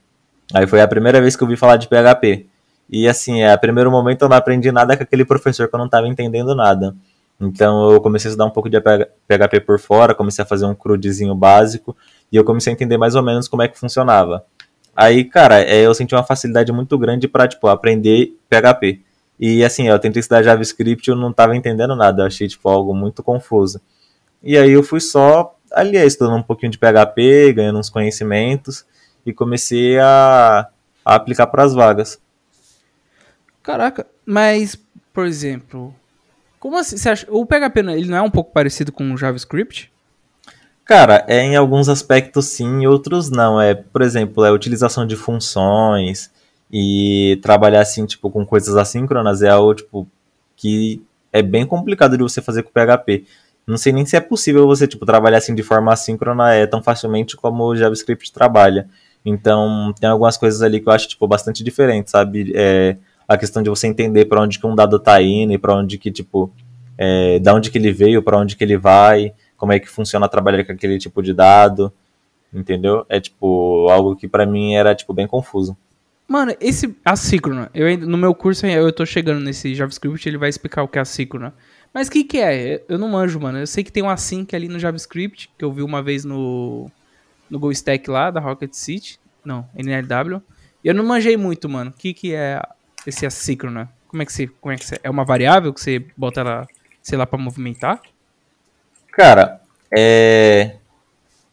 Aí 0.54 0.66
foi 0.66 0.80
a 0.80 0.88
primeira 0.88 1.20
vez 1.20 1.36
que 1.36 1.42
eu 1.42 1.48
vi 1.48 1.56
falar 1.56 1.76
de 1.76 1.88
PHP. 1.88 2.46
E 2.90 3.08
assim, 3.08 3.42
é, 3.42 3.52
a 3.52 3.58
primeiro 3.58 3.90
momento 3.90 4.22
eu 4.22 4.28
não 4.28 4.36
aprendi 4.36 4.70
nada 4.70 4.96
com 4.96 5.02
aquele 5.02 5.24
professor 5.24 5.68
que 5.68 5.74
eu 5.74 5.78
não 5.78 5.86
estava 5.86 6.06
entendendo 6.06 6.54
nada. 6.54 6.94
Então 7.40 7.90
eu 7.90 8.00
comecei 8.00 8.28
a 8.28 8.30
estudar 8.30 8.44
um 8.44 8.50
pouco 8.50 8.68
de 8.68 8.80
PHP 8.80 9.60
por 9.60 9.78
fora, 9.78 10.14
comecei 10.14 10.42
a 10.42 10.46
fazer 10.46 10.66
um 10.66 10.74
crudezinho 10.74 11.34
básico 11.34 11.96
e 12.30 12.36
eu 12.36 12.44
comecei 12.44 12.72
a 12.72 12.74
entender 12.74 12.96
mais 12.96 13.14
ou 13.14 13.22
menos 13.22 13.48
como 13.48 13.62
é 13.62 13.68
que 13.68 13.78
funcionava. 13.78 14.44
Aí, 14.94 15.24
cara, 15.24 15.60
é, 15.62 15.80
eu 15.80 15.94
senti 15.94 16.14
uma 16.14 16.22
facilidade 16.22 16.70
muito 16.70 16.96
grande 16.98 17.26
para 17.26 17.48
tipo 17.48 17.66
aprender 17.66 18.36
PHP. 18.48 19.00
E 19.38 19.64
assim, 19.64 19.88
eu 19.88 19.98
tentei 19.98 20.20
estudar 20.20 20.42
JavaScript 20.42 21.08
e 21.08 21.10
eu 21.12 21.16
não 21.16 21.30
estava 21.30 21.56
entendendo 21.56 21.96
nada, 21.96 22.22
eu 22.22 22.26
achei 22.26 22.46
tipo 22.46 22.68
algo 22.68 22.94
muito 22.94 23.22
confuso. 23.22 23.80
E 24.42 24.56
aí 24.56 24.72
eu 24.72 24.82
fui 24.82 25.00
só 25.00 25.56
ali 25.72 25.96
estudando 25.96 26.36
um 26.36 26.42
pouquinho 26.42 26.70
de 26.70 26.78
PHP, 26.78 27.52
ganhando 27.54 27.78
uns 27.78 27.90
conhecimentos 27.90 28.84
e 29.24 29.32
comecei 29.32 29.98
a, 29.98 30.68
a 31.04 31.14
aplicar 31.14 31.46
para 31.46 31.64
as 31.64 31.74
vagas. 31.74 32.20
Caraca, 33.62 34.06
mas 34.26 34.76
por 35.12 35.26
exemplo, 35.26 35.94
como 36.58 36.78
assim? 36.78 36.96
Você 36.96 37.08
acha, 37.08 37.26
o 37.30 37.44
PHP 37.44 37.80
ele 37.80 38.08
não 38.08 38.18
é 38.18 38.22
um 38.22 38.30
pouco 38.30 38.52
parecido 38.52 38.92
com 38.92 39.12
o 39.12 39.16
JavaScript? 39.16 39.92
Cara, 40.84 41.24
é 41.28 41.40
em 41.40 41.56
alguns 41.56 41.88
aspectos 41.88 42.46
sim, 42.46 42.82
em 42.82 42.86
outros 42.86 43.30
não. 43.30 43.60
É, 43.60 43.74
por 43.74 44.02
exemplo, 44.02 44.44
é 44.44 44.48
a 44.48 44.52
utilização 44.52 45.06
de 45.06 45.16
funções, 45.16 46.30
e 46.72 47.38
trabalhar 47.42 47.80
assim, 47.82 48.06
tipo, 48.06 48.30
com 48.30 48.46
coisas 48.46 48.76
assíncronas 48.76 49.42
é 49.42 49.50
algo, 49.50 49.74
tipo, 49.74 50.08
que 50.56 51.02
é 51.32 51.42
bem 51.42 51.66
complicado 51.66 52.16
de 52.16 52.22
você 52.22 52.40
fazer 52.40 52.62
com 52.62 52.70
PHP. 52.70 53.24
Não 53.66 53.76
sei 53.76 53.92
nem 53.92 54.06
se 54.06 54.16
é 54.16 54.20
possível 54.20 54.66
você, 54.66 54.88
tipo, 54.88 55.04
trabalhar 55.04 55.38
assim 55.38 55.54
de 55.54 55.62
forma 55.62 55.92
assíncrona 55.92 56.54
é, 56.54 56.66
tão 56.66 56.82
facilmente 56.82 57.36
como 57.36 57.64
o 57.64 57.76
JavaScript 57.76 58.32
trabalha. 58.32 58.88
Então, 59.24 59.94
tem 60.00 60.08
algumas 60.08 60.36
coisas 60.36 60.62
ali 60.62 60.80
que 60.80 60.88
eu 60.88 60.92
acho, 60.92 61.08
tipo, 61.08 61.28
bastante 61.28 61.62
diferente, 61.62 62.10
sabe? 62.10 62.52
É, 62.54 62.96
a 63.28 63.36
questão 63.36 63.62
de 63.62 63.70
você 63.70 63.86
entender 63.86 64.24
para 64.24 64.40
onde 64.40 64.58
que 64.58 64.66
um 64.66 64.74
dado 64.74 64.98
tá 64.98 65.20
indo 65.22 65.52
e 65.52 65.58
para 65.58 65.76
onde 65.76 65.98
que, 65.98 66.10
tipo, 66.10 66.50
é, 66.98 67.38
da 67.38 67.54
onde 67.54 67.70
que 67.70 67.78
ele 67.78 67.92
veio, 67.92 68.22
para 68.22 68.38
onde 68.38 68.56
que 68.56 68.64
ele 68.64 68.76
vai, 68.76 69.32
como 69.56 69.72
é 69.72 69.78
que 69.78 69.88
funciona 69.88 70.28
trabalhar 70.28 70.64
com 70.64 70.72
aquele 70.72 70.98
tipo 70.98 71.22
de 71.22 71.32
dado, 71.32 71.92
entendeu? 72.52 73.06
É, 73.08 73.20
tipo, 73.20 73.88
algo 73.90 74.16
que 74.16 74.26
para 74.26 74.46
mim 74.46 74.74
era, 74.74 74.94
tipo, 74.94 75.12
bem 75.12 75.26
confuso. 75.26 75.76
Mano, 76.26 76.54
esse 76.60 76.96
assíncrona, 77.04 77.70
eu 77.74 77.98
no 77.98 78.16
meu 78.16 78.34
curso 78.34 78.66
eu 78.66 78.92
tô 78.92 79.04
chegando 79.04 79.40
nesse 79.40 79.74
JavaScript, 79.74 80.26
ele 80.28 80.38
vai 80.38 80.48
explicar 80.48 80.82
o 80.82 80.88
que 80.88 80.98
é 80.98 81.02
assíncrona. 81.02 81.52
Mas 81.92 82.08
o 82.08 82.10
que 82.10 82.24
que 82.24 82.38
é? 82.38 82.82
Eu 82.88 82.98
não 82.98 83.08
manjo, 83.08 83.38
mano. 83.38 83.58
Eu 83.58 83.66
sei 83.66 83.84
que 83.84 83.92
tem 83.92 84.02
um 84.02 84.08
async 84.08 84.54
ali 84.54 84.66
no 84.66 84.78
JavaScript, 84.78 85.50
que 85.58 85.64
eu 85.64 85.72
vi 85.72 85.82
uma 85.82 86.02
vez 86.02 86.24
no 86.24 86.90
no 87.50 87.58
GoStack 87.58 88.08
lá 88.08 88.30
da 88.30 88.40
Rocket 88.40 88.72
City, 88.72 89.20
não, 89.44 89.68
NLW. 89.76 90.40
E 90.82 90.88
eu 90.88 90.94
não 90.94 91.04
manjei 91.04 91.36
muito, 91.36 91.68
mano. 91.68 91.90
O 91.90 91.92
que 91.92 92.14
que 92.14 92.34
é 92.34 92.62
esse 93.06 93.26
assíncrona? 93.26 93.90
Como 94.08 94.22
é 94.22 94.26
que 94.26 94.32
você, 94.32 94.46
como 94.46 94.72
é 94.72 94.76
que 94.76 94.86
você, 94.86 94.98
é 95.02 95.10
uma 95.10 95.24
variável 95.24 95.72
que 95.72 95.80
você 95.80 96.02
bota 96.16 96.40
ela, 96.40 96.66
sei 97.02 97.18
lá, 97.18 97.26
para 97.26 97.38
movimentar? 97.38 98.00
Cara, 99.12 99.60
é 99.94 100.76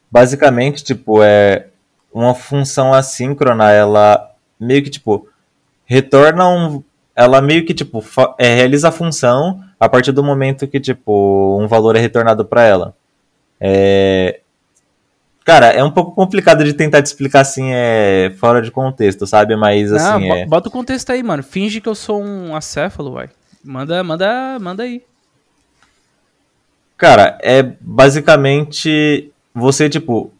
basicamente 0.10 0.84
tipo 0.84 1.21
é 1.21 1.67
uma 2.12 2.34
função 2.34 2.93
assíncrona, 2.93 3.71
ela 3.71 4.34
meio 4.60 4.84
que, 4.84 4.89
tipo, 4.89 5.28
retorna 5.86 6.48
um. 6.48 6.84
Ela 7.15 7.41
meio 7.41 7.65
que, 7.65 7.74
tipo, 7.74 8.04
é, 8.38 8.56
realiza 8.56 8.89
a 8.89 8.91
função 8.91 9.63
a 9.80 9.89
partir 9.89 10.12
do 10.12 10.24
momento 10.24 10.67
que, 10.67 10.80
tipo, 10.80 11.60
um 11.62 11.67
valor 11.67 11.95
é 11.95 12.00
retornado 12.00 12.45
para 12.45 12.63
ela. 12.63 12.95
É... 13.60 14.41
Cara, 15.43 15.67
é 15.67 15.84
um 15.84 15.91
pouco 15.91 16.12
complicado 16.12 16.63
de 16.63 16.74
tentar 16.74 17.02
te 17.02 17.08
explicar 17.08 17.41
assim, 17.41 17.72
é 17.72 18.32
fora 18.38 18.62
de 18.62 18.72
contexto, 18.72 19.26
sabe? 19.26 19.56
Mas 19.56 19.91
assim. 19.91 20.28
Não, 20.28 20.36
é... 20.36 20.45
Bota 20.45 20.69
o 20.69 20.72
contexto 20.72 21.12
aí, 21.12 21.24
mano. 21.24 21.41
Finge 21.41 21.82
que 21.82 21.89
eu 21.89 21.95
sou 21.95 22.22
um 22.22 22.56
acéfalo, 22.56 23.13
vai. 23.13 23.30
Manda, 23.63 24.04
manda, 24.04 24.60
manda 24.60 24.84
aí. 24.84 25.04
Cara, 26.95 27.38
é 27.41 27.63
basicamente 27.82 29.32
você, 29.54 29.89
tipo, 29.89 30.32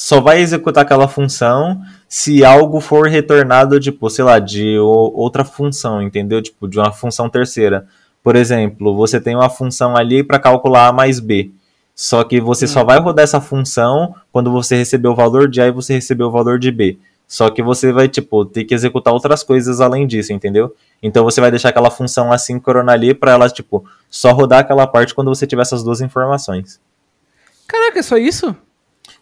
só 0.00 0.18
vai 0.18 0.40
executar 0.40 0.82
aquela 0.82 1.06
função 1.06 1.78
se 2.08 2.42
algo 2.42 2.80
for 2.80 3.06
retornado, 3.06 3.78
tipo, 3.78 4.08
sei 4.08 4.24
lá, 4.24 4.38
de 4.38 4.78
outra 4.78 5.44
função, 5.44 6.00
entendeu? 6.00 6.40
Tipo, 6.40 6.66
de 6.66 6.78
uma 6.78 6.90
função 6.90 7.28
terceira. 7.28 7.86
Por 8.22 8.34
exemplo, 8.34 8.96
você 8.96 9.20
tem 9.20 9.36
uma 9.36 9.50
função 9.50 9.94
ali 9.94 10.24
para 10.24 10.38
calcular 10.38 10.88
A 10.88 10.92
mais 10.92 11.20
B. 11.20 11.50
Só 11.94 12.24
que 12.24 12.40
você 12.40 12.64
hum. 12.64 12.68
só 12.68 12.82
vai 12.82 12.98
rodar 12.98 13.24
essa 13.24 13.42
função 13.42 14.14
quando 14.32 14.50
você 14.50 14.74
receber 14.74 15.08
o 15.08 15.14
valor 15.14 15.46
de 15.46 15.60
A 15.60 15.66
e 15.66 15.70
você 15.70 15.92
receber 15.92 16.24
o 16.24 16.30
valor 16.30 16.58
de 16.58 16.70
B. 16.72 16.98
Só 17.28 17.50
que 17.50 17.62
você 17.62 17.92
vai, 17.92 18.08
tipo, 18.08 18.46
ter 18.46 18.64
que 18.64 18.72
executar 18.72 19.12
outras 19.12 19.42
coisas 19.42 19.82
além 19.82 20.06
disso, 20.06 20.32
entendeu? 20.32 20.74
Então 21.02 21.24
você 21.24 21.42
vai 21.42 21.50
deixar 21.50 21.68
aquela 21.68 21.90
função 21.90 22.32
assíncrona 22.32 22.92
ali 22.92 23.12
para 23.12 23.32
ela, 23.32 23.50
tipo, 23.50 23.84
só 24.08 24.32
rodar 24.32 24.60
aquela 24.60 24.86
parte 24.86 25.14
quando 25.14 25.28
você 25.28 25.46
tiver 25.46 25.60
essas 25.60 25.84
duas 25.84 26.00
informações. 26.00 26.80
Caraca, 27.66 27.98
é 27.98 28.02
só 28.02 28.16
isso? 28.16 28.56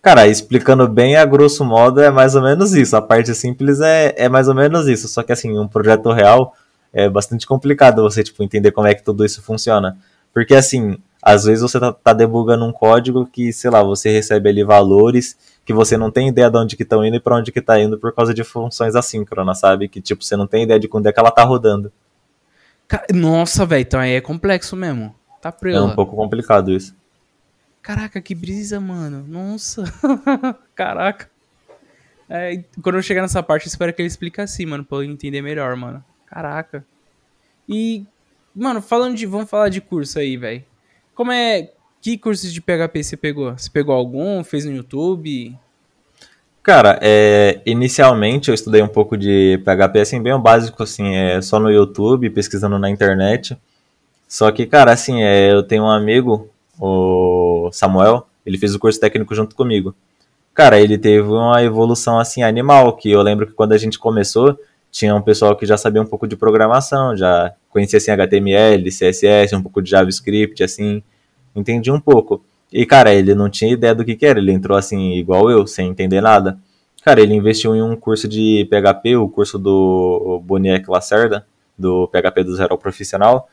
Cara, 0.00 0.26
explicando 0.26 0.86
bem 0.88 1.16
a 1.16 1.24
grosso 1.24 1.64
modo 1.64 2.00
é 2.00 2.10
mais 2.10 2.34
ou 2.34 2.42
menos 2.42 2.74
isso. 2.74 2.96
A 2.96 3.02
parte 3.02 3.34
simples 3.34 3.80
é, 3.80 4.14
é 4.16 4.28
mais 4.28 4.48
ou 4.48 4.54
menos 4.54 4.86
isso. 4.86 5.08
Só 5.08 5.22
que 5.22 5.32
assim, 5.32 5.58
um 5.58 5.68
projeto 5.68 6.12
real 6.12 6.54
é 6.92 7.08
bastante 7.08 7.46
complicado 7.46 8.02
você, 8.02 8.22
tipo, 8.22 8.42
entender 8.42 8.72
como 8.72 8.86
é 8.86 8.94
que 8.94 9.02
tudo 9.02 9.24
isso 9.24 9.42
funciona. 9.42 9.96
Porque 10.32 10.54
assim, 10.54 10.98
às 11.22 11.44
vezes 11.44 11.62
você 11.62 11.78
tá, 11.80 11.92
tá 11.92 12.12
debugando 12.12 12.64
um 12.64 12.72
código 12.72 13.26
que, 13.26 13.52
sei 13.52 13.70
lá, 13.70 13.82
você 13.82 14.10
recebe 14.10 14.48
ali 14.48 14.64
valores 14.64 15.36
que 15.64 15.72
você 15.74 15.98
não 15.98 16.10
tem 16.10 16.28
ideia 16.28 16.50
de 16.50 16.56
onde 16.56 16.76
que 16.76 16.82
estão 16.82 17.04
indo 17.04 17.16
e 17.16 17.20
para 17.20 17.36
onde 17.36 17.52
que 17.52 17.60
tá 17.60 17.78
indo 17.78 17.98
por 17.98 18.14
causa 18.14 18.32
de 18.32 18.42
funções 18.42 18.96
assíncronas, 18.96 19.58
sabe? 19.58 19.86
Que 19.86 20.00
tipo, 20.00 20.24
você 20.24 20.34
não 20.34 20.46
tem 20.46 20.62
ideia 20.62 20.80
de 20.80 20.88
quando 20.88 21.06
é 21.06 21.12
que 21.12 21.20
ela 21.20 21.30
tá 21.30 21.44
rodando. 21.44 21.92
Nossa, 23.12 23.66
velho, 23.66 23.82
então 23.82 24.00
aí 24.00 24.12
é 24.12 24.20
complexo 24.20 24.74
mesmo. 24.74 25.14
Tá 25.42 25.52
prela. 25.52 25.78
É 25.78 25.82
um 25.82 25.94
pouco 25.94 26.16
complicado 26.16 26.72
isso. 26.72 26.96
Caraca, 27.88 28.20
que 28.20 28.34
brisa, 28.34 28.78
mano. 28.78 29.24
Nossa. 29.26 29.82
Caraca. 30.76 31.30
É, 32.28 32.62
quando 32.82 32.96
eu 32.96 33.02
chegar 33.02 33.22
nessa 33.22 33.42
parte, 33.42 33.66
espero 33.66 33.94
que 33.94 34.02
ele 34.02 34.06
explique 34.06 34.42
assim, 34.42 34.66
mano, 34.66 34.84
pra 34.84 34.98
eu 34.98 35.04
entender 35.04 35.40
melhor, 35.40 35.74
mano. 35.74 36.04
Caraca. 36.26 36.84
E, 37.66 38.04
mano, 38.54 38.82
falando 38.82 39.16
de. 39.16 39.24
Vamos 39.24 39.48
falar 39.48 39.70
de 39.70 39.80
curso 39.80 40.18
aí, 40.18 40.36
velho. 40.36 40.62
Como 41.14 41.32
é. 41.32 41.70
Que 42.02 42.18
cursos 42.18 42.52
de 42.52 42.60
PHP 42.60 43.02
você 43.02 43.16
pegou? 43.16 43.56
Você 43.56 43.70
pegou 43.70 43.94
algum? 43.94 44.44
Fez 44.44 44.66
no 44.66 44.76
YouTube? 44.76 45.56
Cara, 46.62 46.98
é, 47.00 47.62
inicialmente 47.64 48.50
eu 48.50 48.54
estudei 48.54 48.82
um 48.82 48.88
pouco 48.88 49.16
de 49.16 49.62
PHP, 49.64 50.00
assim, 50.00 50.22
bem 50.22 50.38
básico, 50.38 50.82
assim, 50.82 51.16
é 51.16 51.40
só 51.40 51.58
no 51.58 51.70
YouTube, 51.70 52.28
pesquisando 52.28 52.78
na 52.78 52.90
internet. 52.90 53.56
Só 54.28 54.52
que, 54.52 54.66
cara, 54.66 54.92
assim, 54.92 55.22
é, 55.22 55.50
eu 55.50 55.62
tenho 55.62 55.84
um 55.84 55.90
amigo, 55.90 56.50
o 56.78 57.37
Samuel, 57.72 58.26
ele 58.44 58.58
fez 58.58 58.74
o 58.74 58.78
curso 58.78 58.98
técnico 58.98 59.34
junto 59.34 59.54
comigo. 59.54 59.94
Cara, 60.54 60.80
ele 60.80 60.98
teve 60.98 61.28
uma 61.28 61.62
evolução, 61.62 62.18
assim, 62.18 62.42
animal, 62.42 62.96
que 62.96 63.10
eu 63.10 63.22
lembro 63.22 63.46
que 63.46 63.52
quando 63.52 63.72
a 63.72 63.78
gente 63.78 63.98
começou, 63.98 64.58
tinha 64.90 65.14
um 65.14 65.22
pessoal 65.22 65.54
que 65.54 65.64
já 65.64 65.76
sabia 65.76 66.02
um 66.02 66.06
pouco 66.06 66.26
de 66.26 66.34
programação, 66.34 67.16
já 67.16 67.54
conhecia, 67.70 67.98
assim, 67.98 68.10
HTML, 68.10 68.90
CSS, 68.90 69.54
um 69.54 69.62
pouco 69.62 69.80
de 69.80 69.90
JavaScript, 69.90 70.62
assim, 70.64 71.02
entendi 71.54 71.90
um 71.90 72.00
pouco. 72.00 72.42
E, 72.72 72.84
cara, 72.84 73.14
ele 73.14 73.34
não 73.34 73.48
tinha 73.48 73.72
ideia 73.72 73.94
do 73.94 74.04
que, 74.04 74.16
que 74.16 74.26
era, 74.26 74.38
ele 74.38 74.52
entrou 74.52 74.76
assim, 74.76 75.12
igual 75.12 75.50
eu, 75.50 75.66
sem 75.66 75.88
entender 75.88 76.20
nada. 76.20 76.58
Cara, 77.02 77.20
ele 77.20 77.34
investiu 77.34 77.74
em 77.74 77.80
um 77.82 77.96
curso 77.96 78.28
de 78.28 78.68
PHP, 78.70 79.16
o 79.16 79.28
curso 79.28 79.58
do 79.58 80.42
Boniek 80.44 80.90
Lacerda, 80.90 81.46
do 81.78 82.08
PHP 82.08 82.44
do 82.44 82.54
Zero 82.54 82.72
ao 82.72 82.78
Profissional. 82.78 83.48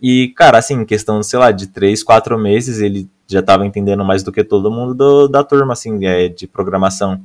E, 0.00 0.28
cara, 0.36 0.58
assim, 0.58 0.74
em 0.74 0.84
questão, 0.84 1.22
sei 1.22 1.38
lá, 1.38 1.50
de 1.50 1.66
três, 1.68 2.02
quatro 2.02 2.38
meses, 2.38 2.80
ele 2.80 3.08
já 3.26 3.40
estava 3.40 3.66
entendendo 3.66 4.04
mais 4.04 4.22
do 4.22 4.30
que 4.30 4.44
todo 4.44 4.70
mundo 4.70 4.94
do, 4.94 5.28
da 5.28 5.42
turma, 5.42 5.72
assim, 5.72 6.04
é, 6.04 6.28
de 6.28 6.46
programação. 6.46 7.20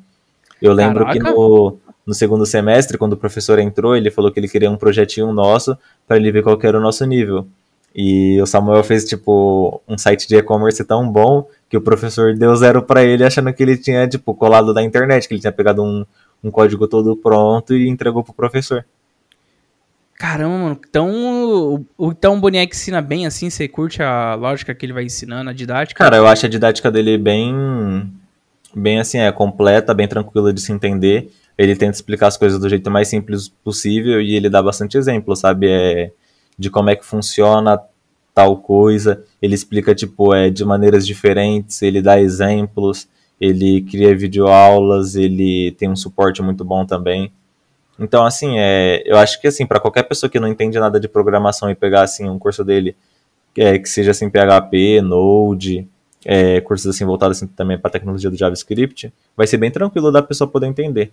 Eu 0.62 0.74
lembro 0.74 1.06
Caraca. 1.06 1.20
que 1.20 1.32
no, 1.32 1.78
no 2.06 2.14
segundo 2.14 2.46
semestre, 2.46 2.98
quando 2.98 3.14
o 3.14 3.18
professor 3.18 3.60
entrou, 3.60 3.96
ele 3.96 4.10
falou 4.10 4.32
que 4.32 4.40
ele 4.40 4.48
queria 4.48 4.72
um 4.72 4.78
projetinho 4.78 5.32
nosso 5.34 5.78
para 6.08 6.18
ele 6.18 6.32
ver 6.32 6.44
qual 6.44 6.58
era 6.62 6.78
o 6.78 6.82
nosso 6.82 7.06
nível. 7.06 7.48
E 7.94 8.42
o 8.42 8.46
Samuel 8.46 8.84
fez, 8.84 9.04
tipo, 9.04 9.82
um 9.88 9.98
site 9.98 10.28
de 10.28 10.38
e-commerce 10.38 10.84
tão 10.86 11.10
bom 11.10 11.46
que 11.70 11.76
o 11.76 11.82
professor 11.82 12.34
deu 12.34 12.56
zero 12.56 12.82
para 12.82 13.04
ele, 13.04 13.24
achando 13.24 13.52
que 13.54 13.62
ele 13.62 13.78
tinha, 13.78 14.08
tipo, 14.08 14.34
colado 14.34 14.74
da 14.74 14.82
internet, 14.82 15.28
que 15.28 15.34
ele 15.34 15.42
tinha 15.42 15.52
pegado 15.52 15.84
um, 15.84 16.06
um 16.42 16.50
código 16.50 16.88
todo 16.88 17.18
pronto 17.18 17.76
e 17.76 17.90
entregou 17.90 18.24
pro 18.24 18.34
professor. 18.34 18.86
Caramba, 20.22 20.56
mano. 20.56 20.80
Então, 20.88 21.10
o, 21.98 22.10
o 22.12 22.36
Boniek 22.40 22.76
ensina 22.76 23.02
bem 23.02 23.26
assim? 23.26 23.50
Você 23.50 23.68
curte 23.68 24.04
a 24.04 24.36
lógica 24.36 24.76
que 24.76 24.86
ele 24.86 24.94
vai 24.94 25.04
ensinando, 25.04 25.50
a 25.50 25.54
didática? 25.54 26.04
Cara, 26.04 26.16
eu 26.18 26.28
acho 26.28 26.46
a 26.46 26.50
didática 26.50 26.92
dele 26.92 27.18
bem. 27.18 27.52
Bem 28.76 29.00
assim, 29.00 29.18
é 29.18 29.32
completa, 29.32 29.96
bem 29.96 30.08
tranquila 30.08 30.54
de 30.54 30.62
se 30.62 30.72
entender. 30.72 31.34
Ele 31.58 31.76
tenta 31.76 31.96
explicar 31.96 32.28
as 32.28 32.38
coisas 32.38 32.60
do 32.60 32.70
jeito 32.70 32.92
mais 32.92 33.08
simples 33.08 33.50
possível 33.50 34.22
e 34.22 34.36
ele 34.36 34.48
dá 34.48 34.62
bastante 34.62 34.96
exemplo, 34.96 35.36
sabe? 35.36 35.68
É 35.68 36.12
de 36.56 36.70
como 36.70 36.92
é 36.92 36.96
que 36.96 37.04
funciona 37.04 37.82
tal 38.32 38.58
coisa. 38.58 39.24
Ele 39.42 39.56
explica, 39.56 39.96
tipo, 39.96 40.36
é, 40.36 40.52
de 40.52 40.64
maneiras 40.64 41.08
diferentes, 41.08 41.82
ele 41.82 42.00
dá 42.00 42.22
exemplos, 42.22 43.08
ele 43.40 43.82
cria 43.82 44.16
videoaulas, 44.16 45.16
ele 45.16 45.72
tem 45.72 45.90
um 45.90 45.96
suporte 45.96 46.44
muito 46.44 46.64
bom 46.64 46.86
também. 46.86 47.32
Então, 48.00 48.26
assim, 48.26 48.58
é, 48.58 49.04
eu 49.06 49.18
acho 49.18 49.40
que, 49.40 49.48
assim, 49.48 49.66
para 49.66 49.80
qualquer 49.80 50.04
pessoa 50.04 50.30
que 50.30 50.40
não 50.40 50.48
entende 50.48 50.80
nada 50.80 51.00
de 51.00 51.08
programação 51.08 51.70
e 51.70 51.76
pegar, 51.76 52.02
assim, 52.04 52.30
um 52.30 52.40
curso 52.40 52.64
dele 52.64 52.96
é, 53.58 53.78
que 53.78 53.88
seja, 53.88 54.12
assim, 54.12 54.30
PHP, 54.30 55.02
Node, 55.02 55.88
é, 56.26 56.62
cursos, 56.62 56.88
assim, 56.88 57.06
voltados, 57.06 57.38
assim, 57.38 57.48
também 57.48 57.78
para 57.78 57.92
tecnologia 57.92 58.30
do 58.30 58.38
JavaScript, 58.38 59.14
vai 59.36 59.46
ser 59.46 59.58
bem 59.58 59.72
tranquilo 59.72 60.12
da 60.12 60.22
pessoa 60.22 60.48
poder 60.48 60.68
entender. 60.68 61.12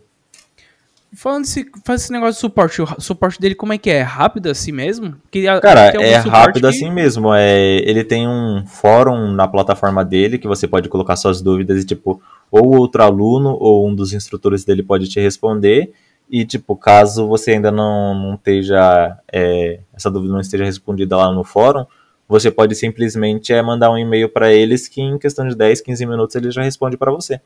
Falando 1.14 1.44
desse, 1.44 1.66
faz 1.86 2.02
esse 2.02 2.12
negócio 2.12 2.34
de 2.34 2.40
suporte, 2.40 2.82
o 2.82 3.00
suporte 3.00 3.40
dele 3.40 3.54
como 3.54 3.72
é 3.72 3.78
que 3.78 3.88
é? 3.88 4.02
Rápido 4.02 4.50
assim 4.50 4.72
mesmo? 4.72 5.16
Que, 5.30 5.44
Cara, 5.62 5.86
é 5.86 6.16
rápido 6.16 6.60
que... 6.60 6.66
assim 6.66 6.90
mesmo. 6.90 7.32
É, 7.34 7.78
ele 7.78 8.04
tem 8.04 8.28
um 8.28 8.64
fórum 8.66 9.32
na 9.32 9.48
plataforma 9.48 10.04
dele 10.04 10.36
que 10.36 10.46
você 10.46 10.68
pode 10.68 10.88
colocar 10.88 11.16
suas 11.16 11.40
dúvidas 11.40 11.82
e, 11.82 11.86
tipo, 11.86 12.20
ou 12.50 12.76
outro 12.76 13.02
aluno 13.02 13.56
ou 13.58 13.88
um 13.88 13.94
dos 13.94 14.12
instrutores 14.12 14.64
dele 14.64 14.82
pode 14.82 15.08
te 15.08 15.18
responder. 15.18 15.92
E, 16.30 16.44
tipo, 16.44 16.76
caso 16.76 17.26
você 17.26 17.52
ainda 17.52 17.70
não, 17.70 18.14
não 18.14 18.34
esteja, 18.34 19.18
é, 19.32 19.80
essa 19.94 20.10
dúvida 20.10 20.32
não 20.32 20.40
esteja 20.40 20.64
respondida 20.64 21.16
lá 21.16 21.32
no 21.32 21.42
fórum, 21.42 21.86
você 22.28 22.50
pode 22.50 22.74
simplesmente 22.74 23.52
é, 23.52 23.62
mandar 23.62 23.90
um 23.90 23.96
e-mail 23.96 24.28
para 24.28 24.52
eles 24.52 24.86
que 24.86 25.00
em 25.00 25.18
questão 25.18 25.48
de 25.48 25.54
10, 25.54 25.80
15 25.80 26.04
minutos 26.04 26.36
ele 26.36 26.50
já 26.50 26.62
responde 26.62 26.96
para 26.98 27.10
você. 27.10 27.40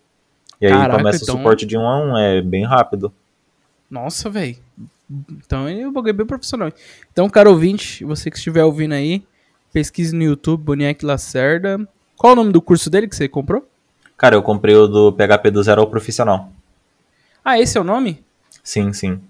E 0.61 0.67
aí 0.67 0.73
Caraca, 0.73 0.99
começa 0.99 1.23
então... 1.23 1.37
o 1.37 1.39
suporte 1.39 1.65
de 1.65 1.77
um 1.77 1.87
a 1.87 2.01
um, 2.01 2.19
é 2.19 2.43
bem 2.43 2.65
rápido. 2.65 3.13
Nossa, 3.89 4.29
velho. 4.29 4.57
Então 5.45 5.69
é 5.69 5.87
um 5.87 5.93
bagulho 5.93 6.15
bem 6.15 6.27
profissional. 6.27 6.73
Então, 7.13 7.29
caro 7.29 7.51
ouvinte, 7.51 8.05
você 8.05 8.31
que 8.31 8.37
estiver 8.37 8.65
ouvindo 8.65 8.95
aí, 8.95 9.23
pesquise 9.73 10.15
no 10.15 10.23
YouTube, 10.23 10.63
Boniek 10.63 11.05
Lacerda. 11.05 11.87
Qual 12.17 12.33
o 12.33 12.37
nome 12.37 12.53
do 12.53 12.63
curso 12.63 12.89
dele 12.89 13.07
que 13.07 13.15
você 13.15 13.29
comprou? 13.29 13.67
Cara, 14.17 14.37
eu 14.37 14.43
comprei 14.43 14.75
o 14.75 14.87
do 14.87 15.13
PHP 15.13 15.51
do 15.51 15.63
Zero 15.63 15.81
ao 15.81 15.89
Profissional. 15.89 16.53
Ah, 17.45 17.59
esse 17.59 17.77
é 17.77 17.81
o 17.81 17.85
nome? 17.85 18.25
Sim, 18.63 18.93
sim. 18.93 19.21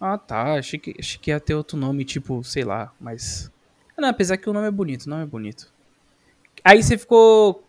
Ah, 0.00 0.16
tá. 0.16 0.54
Achei 0.54 0.78
que, 0.78 0.94
achei 0.98 1.20
que 1.20 1.30
ia 1.30 1.40
ter 1.40 1.54
outro 1.54 1.76
nome, 1.76 2.04
tipo, 2.04 2.42
sei 2.44 2.64
lá, 2.64 2.92
mas. 3.00 3.50
Não, 3.96 4.08
apesar 4.08 4.36
que 4.36 4.48
o 4.48 4.52
nome 4.52 4.68
é 4.68 4.70
bonito, 4.70 5.06
o 5.06 5.10
nome 5.10 5.24
é 5.24 5.26
bonito. 5.26 5.72
Aí 6.64 6.82
você 6.82 6.96
ficou 6.96 7.64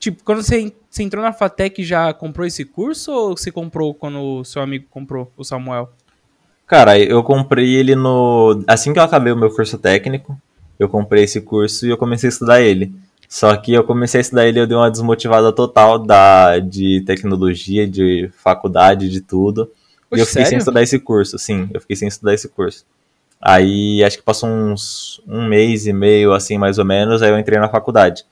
Tipo, 0.00 0.24
quando 0.24 0.42
você, 0.42 0.72
você 0.88 1.02
entrou 1.02 1.22
na 1.22 1.30
Fatec, 1.30 1.84
já 1.84 2.12
comprou 2.14 2.46
esse 2.46 2.64
curso 2.64 3.12
ou 3.12 3.36
você 3.36 3.52
comprou 3.52 3.92
quando 3.92 4.18
o 4.18 4.44
seu 4.44 4.62
amigo 4.62 4.86
comprou, 4.90 5.30
o 5.36 5.44
Samuel? 5.44 5.90
Cara, 6.66 6.98
eu 6.98 7.22
comprei 7.22 7.74
ele 7.74 7.94
no. 7.94 8.64
Assim 8.66 8.94
que 8.94 8.98
eu 8.98 9.02
acabei 9.02 9.30
o 9.30 9.36
meu 9.36 9.50
curso 9.50 9.76
técnico, 9.76 10.40
eu 10.78 10.88
comprei 10.88 11.24
esse 11.24 11.42
curso 11.42 11.86
e 11.86 11.90
eu 11.90 11.98
comecei 11.98 12.28
a 12.28 12.32
estudar 12.32 12.62
ele. 12.62 12.94
Só 13.28 13.54
que 13.56 13.74
eu 13.74 13.84
comecei 13.84 14.20
a 14.20 14.22
estudar 14.22 14.46
ele 14.46 14.58
e 14.58 14.62
eu 14.62 14.66
dei 14.66 14.76
uma 14.76 14.90
desmotivada 14.90 15.52
total 15.52 15.98
da, 15.98 16.58
de 16.58 17.02
tecnologia, 17.04 17.86
de 17.86 18.30
faculdade, 18.38 19.10
de 19.10 19.20
tudo. 19.20 19.70
Oxe, 20.10 20.18
e 20.18 20.22
eu 20.22 20.26
fiquei 20.26 20.42
sério? 20.42 20.48
sem 20.48 20.58
estudar 20.58 20.82
esse 20.82 20.98
curso, 20.98 21.38
sim, 21.38 21.68
eu 21.72 21.80
fiquei 21.80 21.96
sem 21.96 22.08
estudar 22.08 22.34
esse 22.34 22.48
curso. 22.48 22.84
Aí 23.40 24.04
acho 24.04 24.18
que 24.18 24.22
passou 24.22 24.48
uns 24.48 25.22
um 25.26 25.46
mês 25.46 25.86
e 25.86 25.92
meio, 25.92 26.32
assim, 26.32 26.58
mais 26.58 26.78
ou 26.78 26.84
menos, 26.84 27.22
aí 27.22 27.30
eu 27.30 27.38
entrei 27.38 27.58
na 27.58 27.68
faculdade. 27.68 28.24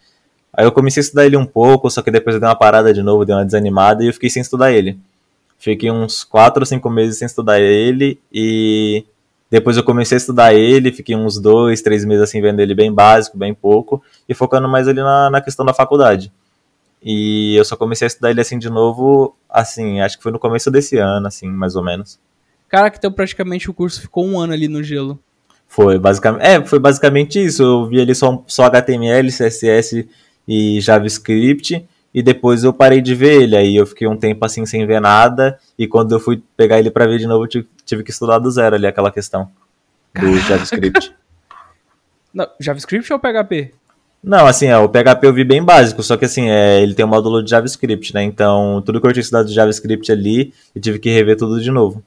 Aí 0.53 0.65
eu 0.65 0.73
comecei 0.73 1.01
a 1.01 1.05
estudar 1.05 1.25
ele 1.25 1.37
um 1.37 1.47
pouco, 1.47 1.89
só 1.91 2.03
que 2.03 2.11
depois 2.11 2.35
eu 2.35 2.41
dei 2.41 2.49
uma 2.49 2.57
parada 2.57 2.93
de 2.93 3.03
novo, 3.03 3.25
dei 3.25 3.35
uma 3.35 3.45
desanimada 3.45 4.03
e 4.03 4.09
eu 4.09 4.13
fiquei 4.13 4.29
sem 4.29 4.43
estudar 4.43 4.73
ele. 4.73 4.99
Fiquei 5.59 5.91
uns 5.91 6.25
4 6.25 6.63
ou 6.63 6.67
5 6.67 6.91
meses 6.91 7.19
sem 7.19 7.27
estudar 7.27 7.61
ele 7.61 8.21
e 8.33 9.05
depois 9.51 9.77
eu 9.77 9.83
comecei 9.83 10.17
a 10.17 10.19
estudar 10.21 10.55
ele, 10.55 10.93
fiquei 10.93 11.17
uns 11.17 11.39
2, 11.41 11.81
3 11.81 12.05
meses 12.05 12.23
assim 12.23 12.41
vendo 12.41 12.61
ele 12.61 12.75
bem 12.75 12.93
básico, 12.93 13.39
bem 13.39 13.55
pouco 13.55 14.03
e 14.29 14.35
focando 14.35 14.69
mais 14.69 14.87
ali 14.87 15.01
na, 15.01 15.31
na 15.31 15.41
questão 15.41 15.65
da 15.65 15.73
faculdade. 15.73 16.31
E 17.03 17.55
eu 17.57 17.65
só 17.65 17.77
comecei 17.77 18.07
a 18.07 18.09
estudar 18.09 18.31
ele 18.31 18.41
assim 18.41 18.59
de 18.59 18.69
novo, 18.69 19.37
assim, 19.49 20.01
acho 20.01 20.17
que 20.17 20.23
foi 20.23 20.33
no 20.33 20.39
começo 20.39 20.71
desse 20.71 20.97
ano, 20.99 21.27
assim, 21.27 21.49
mais 21.49 21.77
ou 21.77 21.83
menos. 21.83 22.19
Caraca, 22.69 22.97
então 22.99 23.13
praticamente 23.13 23.71
o 23.71 23.75
curso 23.75 24.01
ficou 24.01 24.27
um 24.27 24.39
ano 24.39 24.53
ali 24.53 24.69
no 24.69 24.83
gelo. 24.83 25.19
Foi 25.67 25.99
basicamente, 25.99 26.43
é, 26.43 26.65
foi 26.65 26.79
basicamente 26.79 27.45
isso. 27.45 27.63
Eu 27.63 27.87
vi 27.87 28.01
ali 28.01 28.15
só, 28.15 28.43
só 28.47 28.65
HTML, 28.65 29.29
CSS 29.29 30.09
e 30.47 30.81
JavaScript. 30.81 31.87
e 32.13 32.23
depois 32.23 32.65
eu 32.65 32.73
parei 32.73 33.01
de 33.01 33.15
ver 33.15 33.43
ele. 33.43 33.57
Aí 33.57 33.77
eu 33.77 33.87
fiquei 33.87 34.09
um 34.09 34.17
tempo 34.17 34.45
assim 34.45 34.65
sem 34.67 34.87
ver 34.87 35.01
nada, 35.01 35.59
e 35.79 35.87
quando 35.87 36.13
eu 36.13 36.21
fui 36.21 36.43
pegar 36.57 36.79
ele 36.79 36.91
para 36.91 37.07
ver 37.07 37.19
de 37.19 37.27
novo, 37.27 37.45
eu 37.45 37.49
tive, 37.49 37.69
tive, 37.85 38.03
que 38.03 38.11
estudar 38.11 38.39
do 38.39 38.51
zero 38.51 38.75
ali 38.75 38.87
aquela 38.87 39.13
questão 39.13 39.51
do 40.15 40.37
JavaScript. 40.39 41.15
Não, 42.33 42.47
JavaScript 42.59 43.13
ou 43.13 43.19
PHP? 43.19 43.73
Não, 44.23 44.47
assim, 44.47 44.67
é, 44.67 44.77
o 44.77 44.89
PHP 44.89 45.27
eu 45.27 45.33
vi 45.33 45.45
bem 45.45 45.63
básico, 45.63 46.03
só 46.03 46.17
que 46.17 46.25
assim, 46.25 46.49
é, 46.51 46.83
ele 46.83 46.95
tem 46.95 47.05
um 47.05 47.09
módulo 47.09 47.43
de 47.43 47.51
JavaScript, 47.51 48.13
né? 48.13 48.23
Então, 48.23 48.83
tudo 48.85 49.01
que 49.01 49.07
eu 49.07 49.13
tinha 49.13 49.23
estudado 49.23 49.47
de 49.47 49.55
JavaScript 49.55 50.11
ali, 50.11 50.53
eu 50.75 50.81
tive 50.81 50.99
que 50.99 51.11
rever 51.11 51.37
tudo 51.37 51.61
de 51.61 51.71
novo. 51.71 52.03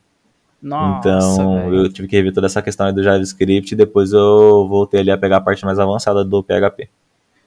Nossa, 0.62 1.10
então, 1.10 1.70
véio. 1.70 1.86
eu 1.86 1.92
tive 1.92 2.08
que 2.08 2.16
rever 2.16 2.34
toda 2.34 2.48
essa 2.48 2.62
questão 2.62 2.94
do 2.94 3.02
JavaScript 3.02 3.74
e 3.74 3.78
depois 3.78 4.12
eu 4.12 4.68
voltei 4.68 5.00
ali 5.00 5.10
a 5.10 5.18
pegar 5.18 5.38
a 5.38 5.42
parte 5.42 5.66
mais 5.66 5.80
avançada 5.80 6.24
do 6.24 6.44
PHP. 6.44 6.90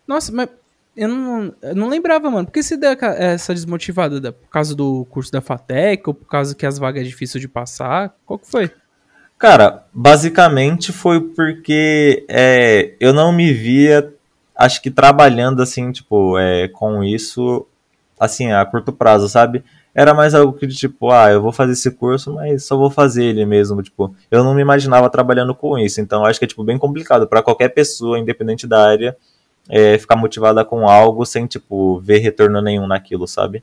Nossa, 0.06 0.32
mas 0.32 0.48
eu 0.96 1.08
não, 1.08 1.54
eu 1.60 1.74
não 1.74 1.88
lembrava, 1.88 2.30
mano. 2.30 2.46
Por 2.46 2.52
que 2.52 2.62
você 2.62 2.76
deu 2.76 2.90
essa 2.90 3.52
desmotivada? 3.52 4.32
Por 4.32 4.48
causa 4.48 4.74
do 4.74 5.04
curso 5.10 5.30
da 5.30 5.40
FATEC 5.40 6.08
ou 6.08 6.14
por 6.14 6.26
causa 6.26 6.54
que 6.54 6.64
as 6.64 6.78
vagas 6.78 7.02
é 7.02 7.04
difícil 7.04 7.40
de 7.40 7.48
passar? 7.48 8.14
Qual 8.24 8.38
que 8.38 8.50
foi? 8.50 8.70
Cara, 9.38 9.84
basicamente 9.92 10.92
foi 10.92 11.20
porque 11.20 12.24
é, 12.28 12.94
eu 13.00 13.12
não 13.12 13.32
me 13.32 13.52
via, 13.52 14.13
acho 14.56 14.80
que 14.82 14.90
trabalhando 14.90 15.62
assim, 15.62 15.90
tipo, 15.92 16.38
é, 16.38 16.68
com 16.68 17.02
isso, 17.02 17.66
assim, 18.18 18.52
a 18.52 18.64
curto 18.64 18.92
prazo, 18.92 19.28
sabe? 19.28 19.64
Era 19.94 20.12
mais 20.12 20.34
algo 20.34 20.52
que, 20.52 20.66
tipo, 20.66 21.10
ah, 21.10 21.30
eu 21.30 21.40
vou 21.40 21.52
fazer 21.52 21.72
esse 21.72 21.90
curso, 21.90 22.34
mas 22.34 22.64
só 22.64 22.76
vou 22.76 22.90
fazer 22.90 23.24
ele 23.24 23.46
mesmo, 23.46 23.82
tipo, 23.82 24.14
eu 24.30 24.42
não 24.42 24.54
me 24.54 24.62
imaginava 24.62 25.08
trabalhando 25.08 25.54
com 25.54 25.78
isso, 25.78 26.00
então 26.00 26.24
acho 26.24 26.38
que 26.38 26.44
é, 26.44 26.48
tipo, 26.48 26.64
bem 26.64 26.78
complicado 26.78 27.26
para 27.26 27.42
qualquer 27.42 27.68
pessoa, 27.68 28.18
independente 28.18 28.66
da 28.66 28.84
área, 28.84 29.16
é, 29.68 29.96
ficar 29.98 30.16
motivada 30.16 30.64
com 30.64 30.88
algo 30.88 31.24
sem, 31.24 31.46
tipo, 31.46 32.00
ver 32.00 32.18
retorno 32.18 32.60
nenhum 32.60 32.86
naquilo, 32.86 33.26
sabe? 33.26 33.62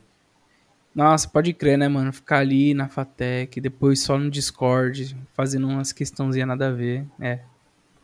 Nossa, 0.94 1.26
pode 1.26 1.52
crer, 1.54 1.78
né, 1.78 1.88
mano? 1.88 2.12
Ficar 2.12 2.38
ali 2.38 2.74
na 2.74 2.86
Fatec, 2.86 3.60
depois 3.60 4.02
só 4.02 4.18
no 4.18 4.30
Discord, 4.30 5.16
fazendo 5.32 5.66
umas 5.66 5.90
questãozinhas 5.90 6.46
nada 6.46 6.68
a 6.68 6.70
ver. 6.70 7.06
É, 7.18 7.40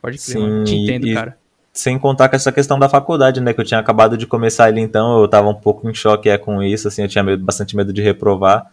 pode 0.01 0.17
crer, 0.17 0.37
Sim, 0.37 0.41
mano. 0.41 0.65
Te 0.65 0.75
entendo, 0.75 1.07
e, 1.07 1.15
cara. 1.15 1.39
Sem 1.79 1.97
contar 1.97 2.29
com 2.29 2.35
essa 2.35 2.51
questão 2.51 2.77
da 2.77 2.89
faculdade, 2.89 3.41
né? 3.41 3.55
Que 3.55 3.61
eu 3.61 3.65
tinha 3.65 3.79
acabado 3.79 4.17
de 4.17 4.27
começar 4.27 4.65
ali, 4.65 4.81
então 4.81 5.21
eu 5.21 5.29
tava 5.29 5.49
um 5.49 5.55
pouco 5.55 5.89
em 5.89 5.95
choque 5.95 6.29
é, 6.29 6.37
com 6.37 6.61
isso, 6.61 6.89
assim, 6.89 7.03
eu 7.03 7.09
tinha 7.09 7.23
medo, 7.23 7.45
bastante 7.45 7.77
medo 7.77 7.93
de 7.93 8.03
reprovar. 8.03 8.67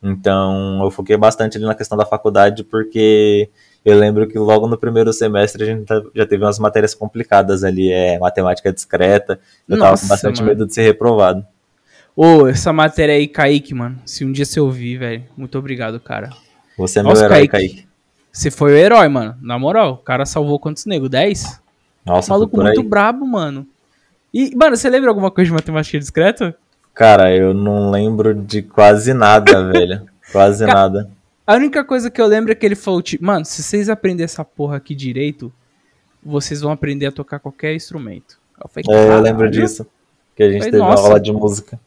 Então 0.00 0.80
eu 0.80 0.88
foquei 0.88 1.16
bastante 1.16 1.56
ali 1.56 1.66
na 1.66 1.74
questão 1.74 1.98
da 1.98 2.06
faculdade, 2.06 2.62
porque 2.62 3.50
eu 3.84 3.98
lembro 3.98 4.28
que 4.28 4.38
logo 4.38 4.68
no 4.68 4.78
primeiro 4.78 5.12
semestre 5.12 5.64
a 5.64 5.66
gente 5.66 5.86
tá, 5.86 6.00
já 6.14 6.24
teve 6.24 6.44
umas 6.44 6.60
matérias 6.60 6.94
complicadas 6.94 7.64
ali, 7.64 7.90
é 7.90 8.16
matemática 8.20 8.72
discreta. 8.72 9.40
Eu 9.68 9.76
Nossa, 9.76 9.90
tava 9.90 10.00
com 10.00 10.06
bastante 10.06 10.36
mano. 10.40 10.48
medo 10.50 10.64
de 10.64 10.72
ser 10.72 10.82
reprovado. 10.82 11.44
Ô, 12.14 12.46
essa 12.46 12.72
matéria 12.72 13.16
aí, 13.16 13.26
Kaique, 13.26 13.74
mano. 13.74 13.98
Se 14.06 14.24
um 14.24 14.30
dia 14.30 14.44
você 14.44 14.60
ouvir, 14.60 14.98
velho, 14.98 15.24
muito 15.36 15.58
obrigado, 15.58 15.98
cara. 15.98 16.30
Você 16.78 17.00
é 17.00 17.02
meu 17.02 17.10
Nossa, 17.10 17.24
herói, 17.24 17.48
Kaique. 17.48 17.74
Kaique. 17.74 17.88
Você 18.30 18.52
foi 18.52 18.72
o 18.72 18.76
herói, 18.76 19.08
mano. 19.08 19.36
Na 19.42 19.58
moral, 19.58 19.94
o 19.94 19.96
cara 19.96 20.24
salvou 20.24 20.60
quantos 20.60 20.86
negros? 20.86 21.10
10? 21.10 21.60
Nossa, 22.04 22.30
Maluco 22.30 22.56
muito 22.56 22.82
brabo, 22.82 23.26
mano. 23.26 23.66
E, 24.32 24.54
mano, 24.56 24.76
você 24.76 24.88
lembra 24.88 25.10
alguma 25.10 25.30
coisa 25.30 25.48
de 25.48 25.54
matemática 25.54 25.98
discreta? 25.98 26.56
Cara, 26.94 27.34
eu 27.34 27.54
não 27.54 27.90
lembro 27.90 28.34
de 28.34 28.62
quase 28.62 29.14
nada, 29.14 29.64
velho. 29.70 30.06
Quase 30.30 30.64
cara, 30.64 30.78
nada. 30.78 31.10
A 31.46 31.54
única 31.54 31.84
coisa 31.84 32.10
que 32.10 32.20
eu 32.20 32.26
lembro 32.26 32.52
é 32.52 32.54
que 32.54 32.64
ele 32.64 32.74
falou, 32.74 33.02
tipo, 33.02 33.24
mano, 33.24 33.44
se 33.44 33.62
vocês 33.62 33.88
aprenderem 33.88 34.24
essa 34.24 34.44
porra 34.44 34.76
aqui 34.76 34.94
direito, 34.94 35.52
vocês 36.22 36.60
vão 36.60 36.72
aprender 36.72 37.06
a 37.06 37.12
tocar 37.12 37.38
qualquer 37.38 37.74
instrumento. 37.74 38.38
Eu, 38.60 38.68
falei, 38.68 38.84
é, 38.88 39.08
eu 39.16 39.20
lembro 39.20 39.50
disso. 39.50 39.86
Que 40.34 40.42
a 40.44 40.50
gente 40.50 40.58
falei, 40.58 40.70
teve 40.72 40.82
uma 40.82 40.94
aula 40.94 41.20
de 41.20 41.32
música. 41.32 41.78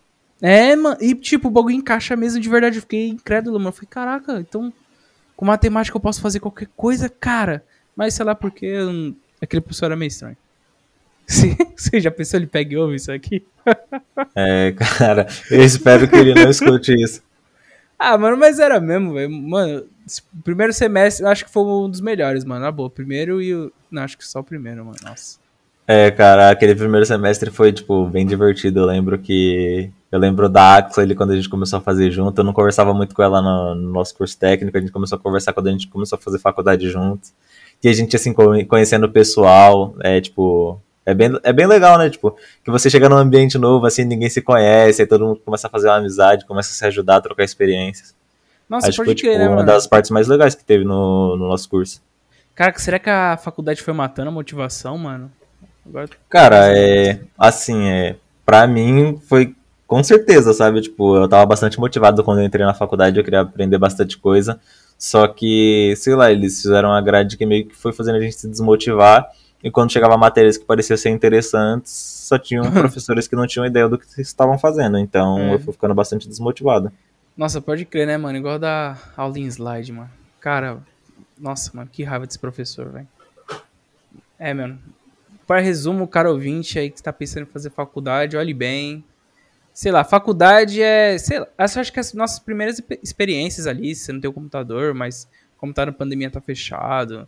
É, 0.41 0.75
mano, 0.75 0.97
e 0.99 1.15
tipo, 1.15 1.47
o 1.47 1.51
bagulho 1.51 1.75
encaixa 1.75 2.15
mesmo 2.15 2.39
de 2.39 2.49
verdade. 2.49 2.77
Eu 2.77 2.81
fiquei 2.81 3.07
incrédulo, 3.07 3.57
mano. 3.57 3.69
Eu 3.69 3.73
falei, 3.73 3.87
caraca, 3.89 4.39
então 4.39 4.71
com 5.35 5.45
matemática 5.45 5.95
eu 5.95 6.01
posso 6.01 6.21
fazer 6.21 6.39
qualquer 6.39 6.67
coisa, 6.75 7.09
cara. 7.09 7.63
Mas 7.95 8.13
sei 8.13 8.25
lá 8.25 8.35
porque 8.35 8.77
aquele 9.45 9.61
professor 9.61 9.85
era 9.85 9.95
meio 9.95 10.07
estranho. 10.07 10.37
Você 11.75 11.99
já 11.99 12.11
pensou 12.11 12.39
ele 12.39 12.47
pega 12.47 12.73
e 12.73 12.77
ouve 12.77 12.95
isso 12.95 13.11
aqui? 13.11 13.45
É, 14.37 14.73
cara, 14.73 15.27
eu 15.49 15.63
espero 15.63 16.07
que 16.09 16.15
ele 16.15 16.33
não 16.33 16.49
escute 16.49 16.93
isso. 16.93 17.21
Ah, 17.97 18.17
mano, 18.17 18.35
mas 18.35 18.59
era 18.59 18.79
mesmo, 18.81 19.13
velho. 19.13 19.31
Mano, 19.31 19.85
primeiro 20.43 20.73
semestre, 20.73 21.25
acho 21.25 21.45
que 21.45 21.51
foi 21.51 21.63
um 21.63 21.89
dos 21.89 22.01
melhores, 22.01 22.43
mano. 22.43 22.61
Na 22.61 22.71
boa, 22.71 22.89
primeiro 22.89 23.41
e 23.41 23.55
o. 23.55 23.71
Não, 23.89 24.03
acho 24.03 24.17
que 24.17 24.27
só 24.27 24.41
o 24.41 24.43
primeiro, 24.43 24.83
mano. 24.83 24.97
Nossa. 25.03 25.39
É, 25.87 26.11
cara, 26.11 26.49
aquele 26.49 26.75
primeiro 26.75 27.05
semestre 27.05 27.49
foi, 27.49 27.71
tipo, 27.71 28.07
bem 28.07 28.25
divertido. 28.25 28.81
Eu 28.81 28.85
lembro 28.85 29.17
que. 29.17 29.89
Eu 30.11 30.19
lembro 30.19 30.49
da 30.49 30.77
Axel 30.77 31.03
ali 31.03 31.15
quando 31.15 31.31
a 31.31 31.35
gente 31.35 31.49
começou 31.49 31.79
a 31.79 31.81
fazer 31.81 32.11
junto. 32.11 32.39
Eu 32.39 32.43
não 32.43 32.53
conversava 32.53 32.93
muito 32.93 33.15
com 33.15 33.21
ela 33.21 33.41
no, 33.41 33.75
no 33.75 33.91
nosso 33.91 34.15
curso 34.15 34.37
técnico. 34.37 34.77
A 34.77 34.81
gente 34.81 34.91
começou 34.91 35.17
a 35.17 35.21
conversar 35.21 35.53
quando 35.53 35.67
a 35.67 35.71
gente 35.71 35.87
começou 35.87 36.17
a 36.17 36.21
fazer 36.21 36.39
faculdade 36.39 36.89
juntos. 36.89 37.33
E 37.83 37.89
a 37.89 37.93
gente, 37.93 38.15
assim, 38.15 38.33
conhecendo 38.67 39.05
o 39.05 39.11
pessoal, 39.11 39.95
é, 40.01 40.19
tipo, 40.19 40.79
é 41.05 41.13
bem, 41.13 41.37
é 41.43 41.53
bem 41.53 41.67
legal, 41.67 41.97
né? 41.97 42.09
Tipo, 42.09 42.35
que 42.63 42.71
você 42.71 42.89
chega 42.89 43.07
num 43.07 43.17
ambiente 43.17 43.57
novo, 43.57 43.85
assim, 43.85 44.03
ninguém 44.03 44.29
se 44.29 44.41
conhece, 44.41 45.03
aí 45.03 45.07
todo 45.07 45.25
mundo 45.25 45.41
começa 45.45 45.67
a 45.67 45.69
fazer 45.69 45.87
uma 45.87 45.97
amizade, 45.97 46.45
começa 46.45 46.71
a 46.71 46.73
se 46.73 46.85
ajudar, 46.85 47.17
a 47.17 47.21
trocar 47.21 47.43
experiências. 47.43 48.15
Nossa, 48.67 48.87
Acho 48.87 48.97
pode 48.97 49.13
que 49.13 49.21
foi, 49.21 49.31
tipo, 49.31 49.37
né, 49.37 49.47
uma 49.47 49.57
mano? 49.57 49.67
das 49.67 49.85
partes 49.85 50.09
mais 50.09 50.27
legais 50.27 50.55
que 50.55 50.63
teve 50.63 50.83
no, 50.83 51.37
no 51.37 51.47
nosso 51.47 51.69
curso. 51.69 52.01
Cara, 52.55 52.73
será 52.77 52.97
que 52.97 53.09
a 53.09 53.37
faculdade 53.37 53.83
foi 53.83 53.93
matando 53.93 54.29
a 54.29 54.33
motivação, 54.33 54.97
mano? 54.97 55.31
Agora... 55.85 56.09
Cara, 56.27 56.75
é. 56.75 57.19
Assim, 57.37 57.87
é. 57.87 58.15
Pra 58.43 58.65
mim, 58.65 59.19
foi 59.27 59.53
com 59.85 60.03
certeza, 60.03 60.53
sabe? 60.53 60.81
Tipo, 60.81 61.17
eu 61.17 61.27
tava 61.27 61.45
bastante 61.45 61.79
motivado 61.79 62.23
quando 62.23 62.39
eu 62.39 62.45
entrei 62.45 62.65
na 62.65 62.73
faculdade, 62.73 63.19
eu 63.19 63.23
queria 63.23 63.41
aprender 63.41 63.77
bastante 63.77 64.17
coisa. 64.17 64.59
Só 64.97 65.27
que, 65.27 65.93
sei 65.97 66.15
lá, 66.15 66.31
eles 66.31 66.61
fizeram 66.61 66.89
uma 66.89 67.01
grade 67.01 67.37
que 67.37 67.45
meio 67.45 67.67
que 67.67 67.75
foi 67.75 67.91
fazendo 67.91 68.15
a 68.15 68.21
gente 68.21 68.35
se 68.35 68.47
desmotivar. 68.47 69.29
E 69.63 69.71
quando 69.71 69.91
chegava 69.91 70.17
matérias 70.17 70.57
que 70.57 70.65
pareciam 70.65 70.95
ser 70.95 71.09
interessantes, 71.09 71.91
só 71.91 72.37
tinham 72.37 72.69
professores 72.71 73.27
que 73.27 73.35
não 73.35 73.47
tinham 73.47 73.65
ideia 73.65 73.89
do 73.89 73.97
que 73.97 74.21
estavam 74.21 74.57
fazendo. 74.57 74.97
Então 74.97 75.39
é. 75.39 75.53
eu 75.55 75.59
fui 75.59 75.73
ficando 75.73 75.93
bastante 75.93 76.27
desmotivado. 76.27 76.91
Nossa, 77.35 77.59
pode 77.59 77.83
crer, 77.83 78.07
né, 78.07 78.17
mano? 78.17 78.37
Igual 78.37 78.57
da 78.57 78.97
aula 79.17 79.37
em 79.37 79.45
slide, 79.45 79.91
mano. 79.91 80.09
Cara, 80.39 80.77
nossa, 81.37 81.71
mano, 81.73 81.89
que 81.91 82.03
raiva 82.03 82.25
desse 82.25 82.39
professor, 82.39 82.89
velho. 82.89 83.07
É, 84.39 84.53
mano. 84.53 84.79
Para 85.45 85.59
resumo, 85.59 86.05
o 86.05 86.07
cara 86.07 86.31
ouvinte 86.31 86.79
aí 86.79 86.89
que 86.89 86.97
está 86.97 87.11
pensando 87.11 87.43
em 87.43 87.51
fazer 87.51 87.69
faculdade, 87.69 88.37
olhe 88.37 88.53
bem. 88.53 89.03
Sei 89.75 89.91
lá, 89.91 90.05
faculdade 90.05 90.81
é. 90.81 91.17
Sei 91.17 91.37
lá, 91.37 91.47
acho 91.57 91.91
que 91.91 91.99
as 91.99 92.13
nossas 92.13 92.39
primeiras 92.39 92.81
experiências 93.03 93.67
ali, 93.67 93.93
você 93.93 94.13
não 94.13 94.21
tem 94.21 94.29
o 94.29 94.33
computador, 94.33 94.93
mas 94.93 95.27
como 95.57 95.73
tá 95.73 95.85
na 95.85 95.91
pandemia, 95.91 96.31
tá 96.31 96.39
fechado. 96.39 97.27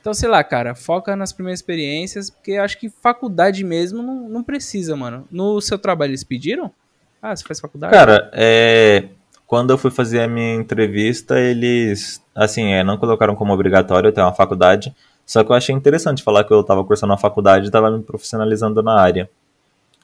Então, 0.00 0.14
sei 0.14 0.30
lá, 0.30 0.42
cara, 0.42 0.74
foca 0.74 1.14
nas 1.14 1.30
primeiras 1.30 1.60
experiências, 1.60 2.30
porque 2.30 2.52
acho 2.52 2.78
que 2.78 2.88
faculdade 2.88 3.62
mesmo 3.62 4.02
não, 4.02 4.30
não 4.30 4.42
precisa, 4.42 4.96
mano. 4.96 5.28
No 5.30 5.60
seu 5.60 5.78
trabalho 5.78 6.12
eles 6.12 6.24
pediram? 6.24 6.72
Ah, 7.20 7.36
você 7.36 7.44
faz 7.44 7.60
faculdade? 7.60 7.92
Cara, 7.92 8.30
é. 8.32 9.04
Quando 9.46 9.70
eu 9.70 9.76
fui 9.76 9.90
fazer 9.90 10.22
a 10.22 10.26
minha 10.26 10.54
entrevista, 10.54 11.38
eles, 11.38 12.18
assim, 12.34 12.72
é, 12.72 12.82
não 12.82 12.96
colocaram 12.96 13.36
como 13.36 13.52
obrigatório 13.52 14.10
ter 14.10 14.22
uma 14.22 14.32
faculdade, 14.32 14.94
só 15.26 15.44
que 15.44 15.52
eu 15.52 15.54
achei 15.54 15.74
interessante 15.74 16.22
falar 16.22 16.44
que 16.44 16.52
eu 16.52 16.62
estava 16.62 16.82
cursando 16.82 17.12
uma 17.12 17.18
faculdade 17.18 17.66
e 17.66 17.68
estava 17.68 17.90
me 17.90 18.02
profissionalizando 18.02 18.82
na 18.82 18.98
área. 18.98 19.28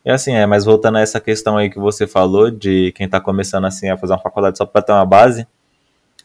E 0.05 0.11
assim, 0.11 0.33
é, 0.33 0.47
mas 0.47 0.65
voltando 0.65 0.99
a 0.99 1.01
essa 1.01 1.21
questão 1.21 1.57
aí 1.57 1.69
que 1.69 1.79
você 1.79 2.07
falou, 2.07 2.51
de 2.51 2.93
quem 2.93 3.07
está 3.07 3.21
começando 3.21 3.67
assim 3.67 3.89
a 3.89 3.97
fazer 3.97 4.15
uma 4.15 4.19
faculdade 4.19 4.59
só 4.59 4.65
para 4.65 4.83
ter 4.83 4.93
uma 4.93 5.05
base, 5.05 5.47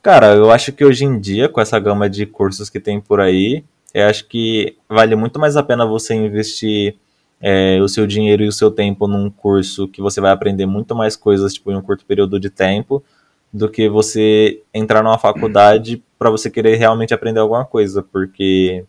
Cara, 0.05 0.35
eu 0.35 0.51
acho 0.51 0.71
que 0.71 0.85
hoje 0.85 1.03
em 1.03 1.19
dia, 1.19 1.49
com 1.49 1.59
essa 1.59 1.79
gama 1.79 2.07
de 2.07 2.27
cursos 2.27 2.69
que 2.69 2.79
tem 2.79 3.01
por 3.01 3.19
aí, 3.19 3.65
eu 3.91 4.05
acho 4.05 4.27
que 4.27 4.77
vale 4.87 5.15
muito 5.15 5.39
mais 5.39 5.57
a 5.57 5.63
pena 5.63 5.83
você 5.83 6.13
investir 6.13 6.95
é, 7.41 7.79
o 7.81 7.87
seu 7.89 8.05
dinheiro 8.05 8.43
e 8.43 8.47
o 8.47 8.51
seu 8.51 8.69
tempo 8.69 9.07
num 9.07 9.31
curso 9.31 9.87
que 9.87 10.03
você 10.03 10.21
vai 10.21 10.31
aprender 10.31 10.67
muito 10.67 10.93
mais 10.93 11.15
coisas 11.15 11.55
tipo, 11.55 11.71
em 11.71 11.75
um 11.75 11.81
curto 11.81 12.05
período 12.05 12.39
de 12.39 12.51
tempo 12.51 13.03
do 13.51 13.67
que 13.67 13.89
você 13.89 14.61
entrar 14.71 15.01
numa 15.01 15.17
faculdade 15.17 16.03
para 16.19 16.29
você 16.29 16.51
querer 16.51 16.75
realmente 16.75 17.11
aprender 17.11 17.39
alguma 17.39 17.65
coisa, 17.65 18.03
porque 18.03 18.85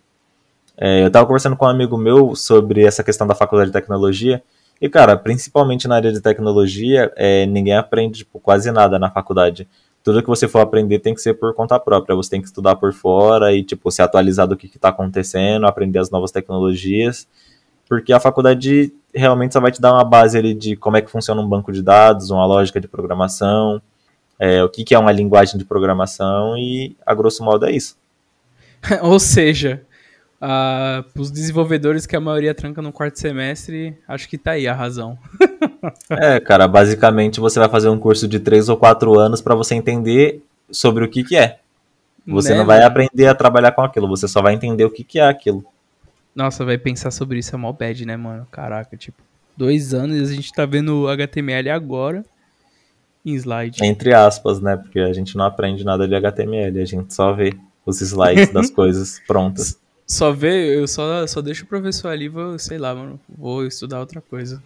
é, 0.77 1.03
eu 1.03 1.07
estava 1.07 1.25
conversando 1.25 1.57
com 1.57 1.65
um 1.65 1.71
amigo 1.71 1.97
meu 1.97 2.37
sobre 2.37 2.85
essa 2.85 3.03
questão 3.03 3.27
da 3.27 3.35
faculdade 3.35 3.71
de 3.71 3.73
tecnologia 3.73 4.43
e, 4.81 4.89
cara, 4.89 5.17
principalmente 5.17 5.89
na 5.89 5.97
área 5.97 6.13
de 6.13 6.21
tecnologia, 6.21 7.13
é, 7.17 7.47
ninguém 7.47 7.77
aprende 7.77 8.19
tipo, 8.19 8.39
quase 8.39 8.71
nada 8.71 8.99
na 8.99 9.11
faculdade 9.11 9.69
tudo 10.07 10.23
que 10.23 10.29
você 10.29 10.47
for 10.47 10.61
aprender 10.61 11.01
tem 11.01 11.13
que 11.13 11.21
ser 11.21 11.35
por 11.35 11.53
conta 11.53 11.81
própria. 11.81 12.15
Você 12.15 12.31
tem 12.31 12.41
que 12.41 12.47
estudar 12.47 12.77
por 12.77 12.93
fora 12.93 13.53
e, 13.53 13.65
tipo, 13.65 13.91
se 13.91 14.01
atualizar 14.01 14.47
do 14.47 14.57
que 14.57 14.67
está 14.69 14.91
acontecendo, 14.91 15.67
aprender 15.67 15.99
as 15.99 16.11
novas 16.11 16.31
tecnologias. 16.31 17.27
Porque 17.89 18.13
a 18.13 18.21
faculdade 18.21 18.95
realmente 19.13 19.53
só 19.53 19.61
vai 19.61 19.73
te 19.73 19.81
dar 19.81 19.93
uma 19.93 20.05
base 20.05 20.39
ali 20.39 20.55
de 20.55 20.77
como 20.77 20.97
é 20.97 21.03
que 21.03 21.11
funciona 21.11 21.41
um 21.41 21.49
banco 21.49 21.73
de 21.73 21.83
dados, 21.83 22.31
uma 22.31 22.47
lógica 22.47 22.81
de 22.81 22.87
programação, 22.87 23.83
é, 24.39 24.63
o 24.63 24.69
que, 24.69 24.85
que 24.85 24.95
é 24.95 24.99
uma 24.99 25.11
linguagem 25.11 25.59
de 25.59 25.65
programação 25.65 26.57
e, 26.57 26.97
a 27.05 27.13
grosso 27.13 27.43
modo, 27.43 27.67
é 27.67 27.73
isso. 27.73 27.97
Ou 29.03 29.19
seja, 29.19 29.83
Uh, 30.41 31.03
os 31.19 31.31
desenvolvedores 31.31 32.07
que 32.07 32.15
a 32.15 32.21
maioria 32.21 32.55
tranca 32.55 32.83
no 32.83 32.93
quarto 32.93 33.19
semestre, 33.19 33.97
acho 34.07 34.29
que 34.29 34.37
tá 34.37 34.53
aí 34.53 34.69
a 34.69 34.75
razão. 34.75 35.19
é, 36.11 36.39
cara, 36.41 36.69
basicamente 36.69 37.41
você 37.41 37.59
vai 37.59 37.69
fazer 37.69 37.89
um 37.89 37.99
curso 37.99 38.29
de 38.29 38.39
três 38.39 38.69
ou 38.69 38.77
quatro 38.77 39.19
anos 39.19 39.41
para 39.41 39.55
você 39.55 39.75
entender 39.75 40.43
sobre 40.71 41.05
o 41.05 41.09
que 41.09 41.25
que 41.25 41.37
é. 41.37 41.59
Você 42.27 42.51
né, 42.51 42.59
não 42.59 42.67
vai 42.67 42.83
aprender 42.83 43.27
a 43.27 43.35
trabalhar 43.35 43.73
com 43.73 43.83
aquilo, 43.83 44.09
você 44.09 44.27
só 44.29 44.43
vai 44.43 44.53
entender 44.53 44.85
o 44.85 44.91
que 44.91 45.05
que 45.05 45.19
é 45.19 45.27
aquilo. 45.27 45.65
Nossa, 46.35 46.65
vai 46.65 46.77
pensar 46.77 47.11
sobre 47.11 47.39
isso 47.39 47.55
é 47.55 47.59
mó 47.59 47.73
bad, 47.73 48.05
né, 48.05 48.17
mano? 48.17 48.47
Caraca, 48.51 48.95
tipo, 48.97 49.23
dois 49.57 49.95
anos 49.95 50.17
e 50.17 50.33
a 50.33 50.37
gente 50.37 50.53
tá 50.53 50.67
vendo 50.67 51.09
HTML 51.09 51.71
agora 51.71 52.25
em 53.25 53.35
slide. 53.35 53.83
Entre 53.83 54.13
aspas, 54.13 54.61
né? 54.61 54.77
Porque 54.77 55.01
a 55.01 55.13
gente 55.13 55.37
não 55.37 55.47
aprende 55.47 55.83
nada 55.83 56.07
de 56.07 56.15
HTML, 56.15 56.81
a 56.81 56.85
gente 56.85 57.15
só 57.15 57.33
vê 57.33 57.55
os 57.87 58.01
slides 58.03 58.53
das 58.53 58.69
coisas 58.71 59.21
prontas. 59.27 59.79
Só 60.07 60.31
vê, 60.31 60.79
eu 60.79 60.87
só, 60.87 61.27
só 61.27 61.41
deixo 61.41 61.65
o 61.65 61.69
professor 61.69 62.09
ali, 62.09 62.29
vou, 62.29 62.59
sei 62.59 62.79
lá, 62.79 62.95
mano, 62.95 63.19
vou 63.29 63.67
estudar 63.67 63.99
outra 63.99 64.21
coisa. 64.21 64.63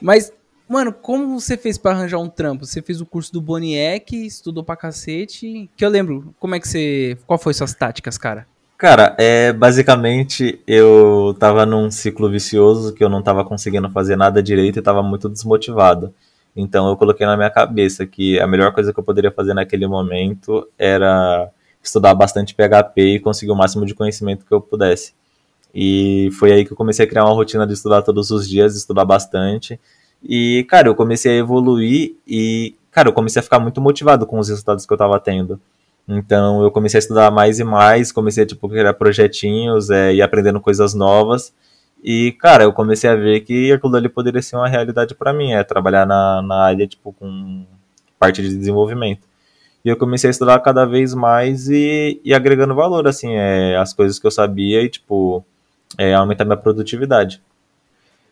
Mas, 0.00 0.32
mano, 0.68 0.92
como 0.92 1.40
você 1.40 1.56
fez 1.56 1.76
para 1.76 1.96
arranjar 1.96 2.18
um 2.18 2.28
trampo? 2.28 2.64
Você 2.64 2.80
fez 2.80 3.00
o 3.00 3.06
curso 3.06 3.32
do 3.32 3.40
Boniek, 3.40 4.14
estudou 4.24 4.62
pra 4.62 4.76
cacete. 4.76 5.68
Que 5.76 5.84
eu 5.84 5.88
lembro, 5.88 6.34
como 6.38 6.54
é 6.54 6.60
que 6.60 6.68
você. 6.68 7.18
Qual 7.26 7.38
foi 7.38 7.52
suas 7.54 7.74
táticas, 7.74 8.16
cara? 8.16 8.46
Cara, 8.76 9.14
é 9.18 9.52
basicamente 9.52 10.60
eu 10.66 11.34
tava 11.38 11.64
num 11.64 11.90
ciclo 11.90 12.28
vicioso 12.28 12.92
que 12.92 13.02
eu 13.02 13.08
não 13.08 13.22
tava 13.22 13.44
conseguindo 13.44 13.88
fazer 13.90 14.16
nada 14.16 14.42
direito 14.42 14.78
e 14.78 14.82
tava 14.82 15.02
muito 15.02 15.28
desmotivado. 15.28 16.12
Então 16.56 16.88
eu 16.88 16.96
coloquei 16.96 17.26
na 17.26 17.36
minha 17.36 17.50
cabeça 17.50 18.06
que 18.06 18.38
a 18.38 18.46
melhor 18.46 18.72
coisa 18.72 18.92
que 18.92 18.98
eu 18.98 19.04
poderia 19.04 19.30
fazer 19.30 19.54
naquele 19.54 19.86
momento 19.86 20.68
era 20.78 21.50
estudar 21.86 22.14
bastante 22.14 22.54
PHP 22.54 23.16
e 23.16 23.20
conseguir 23.20 23.52
o 23.52 23.56
máximo 23.56 23.84
de 23.86 23.94
conhecimento 23.94 24.44
que 24.44 24.52
eu 24.52 24.60
pudesse. 24.60 25.12
E 25.74 26.30
foi 26.38 26.52
aí 26.52 26.64
que 26.64 26.72
eu 26.72 26.76
comecei 26.76 27.04
a 27.04 27.08
criar 27.08 27.24
uma 27.24 27.34
rotina 27.34 27.66
de 27.66 27.72
estudar 27.72 28.02
todos 28.02 28.30
os 28.30 28.48
dias, 28.48 28.76
estudar 28.76 29.04
bastante. 29.04 29.78
E, 30.22 30.64
cara, 30.68 30.88
eu 30.88 30.94
comecei 30.94 31.32
a 31.32 31.36
evoluir 31.36 32.14
e, 32.26 32.74
cara, 32.90 33.08
eu 33.08 33.12
comecei 33.12 33.40
a 33.40 33.42
ficar 33.42 33.58
muito 33.58 33.80
motivado 33.80 34.26
com 34.26 34.38
os 34.38 34.48
resultados 34.48 34.86
que 34.86 34.92
eu 34.92 34.96
tava 34.96 35.18
tendo. 35.18 35.60
Então, 36.08 36.62
eu 36.62 36.70
comecei 36.70 36.98
a 36.98 37.00
estudar 37.00 37.30
mais 37.30 37.58
e 37.58 37.64
mais, 37.64 38.12
comecei 38.12 38.44
a, 38.44 38.46
tipo, 38.46 38.68
criar 38.68 38.94
projetinhos 38.94 39.90
é, 39.90 40.14
e 40.14 40.22
aprendendo 40.22 40.60
coisas 40.60 40.94
novas. 40.94 41.52
E, 42.02 42.32
cara, 42.32 42.64
eu 42.64 42.72
comecei 42.72 43.08
a 43.08 43.16
ver 43.16 43.40
que 43.40 43.72
aquilo 43.72 43.96
ali 43.96 44.08
poderia 44.08 44.42
ser 44.42 44.56
uma 44.56 44.68
realidade 44.68 45.14
para 45.14 45.32
mim, 45.32 45.52
é 45.52 45.64
trabalhar 45.64 46.06
na, 46.06 46.42
na 46.42 46.56
área, 46.64 46.86
tipo, 46.86 47.12
com 47.14 47.66
parte 48.18 48.42
de 48.42 48.56
desenvolvimento. 48.56 49.26
E 49.84 49.88
eu 49.88 49.96
comecei 49.96 50.28
a 50.28 50.30
estudar 50.30 50.58
cada 50.60 50.86
vez 50.86 51.12
mais 51.12 51.68
e, 51.68 52.20
e 52.24 52.32
agregando 52.32 52.74
valor, 52.74 53.06
assim, 53.06 53.34
é, 53.34 53.76
as 53.76 53.92
coisas 53.92 54.18
que 54.18 54.26
eu 54.26 54.30
sabia 54.30 54.82
e, 54.82 54.88
tipo, 54.88 55.44
é, 55.98 56.14
aumentar 56.14 56.44
minha 56.44 56.56
produtividade. 56.56 57.42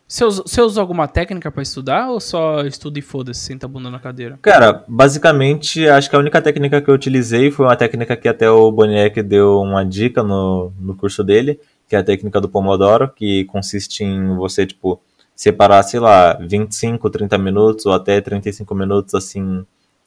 Você 0.08 0.24
usa, 0.24 0.42
você 0.42 0.60
usa 0.60 0.80
alguma 0.80 1.08
técnica 1.08 1.50
para 1.50 1.62
estudar 1.62 2.10
ou 2.10 2.20
só 2.20 2.62
estuda 2.62 2.98
e 2.98 3.02
foda-se, 3.02 3.40
senta 3.40 3.66
a 3.66 3.68
bunda 3.68 3.90
na 3.90 3.98
cadeira? 3.98 4.38
Cara, 4.42 4.84
basicamente, 4.86 5.88
acho 5.88 6.10
que 6.10 6.16
a 6.16 6.18
única 6.18 6.40
técnica 6.42 6.82
que 6.82 6.90
eu 6.90 6.94
utilizei 6.94 7.50
foi 7.50 7.64
uma 7.64 7.76
técnica 7.76 8.16
que 8.16 8.28
até 8.28 8.50
o 8.50 8.70
Boniek 8.70 9.22
deu 9.22 9.60
uma 9.60 9.84
dica 9.84 10.22
no, 10.22 10.72
no 10.78 10.94
curso 10.94 11.24
dele, 11.24 11.58
que 11.88 11.96
é 11.96 11.98
a 11.98 12.04
técnica 12.04 12.40
do 12.40 12.48
Pomodoro, 12.48 13.08
que 13.08 13.44
consiste 13.46 14.04
em 14.04 14.34
você, 14.36 14.66
tipo, 14.66 15.00
separar, 15.34 15.82
sei 15.82 16.00
lá, 16.00 16.34
25, 16.34 17.08
30 17.08 17.38
minutos 17.38 17.86
ou 17.86 17.92
até 17.92 18.20
35 18.20 18.74
minutos, 18.74 19.14
assim, 19.14 19.64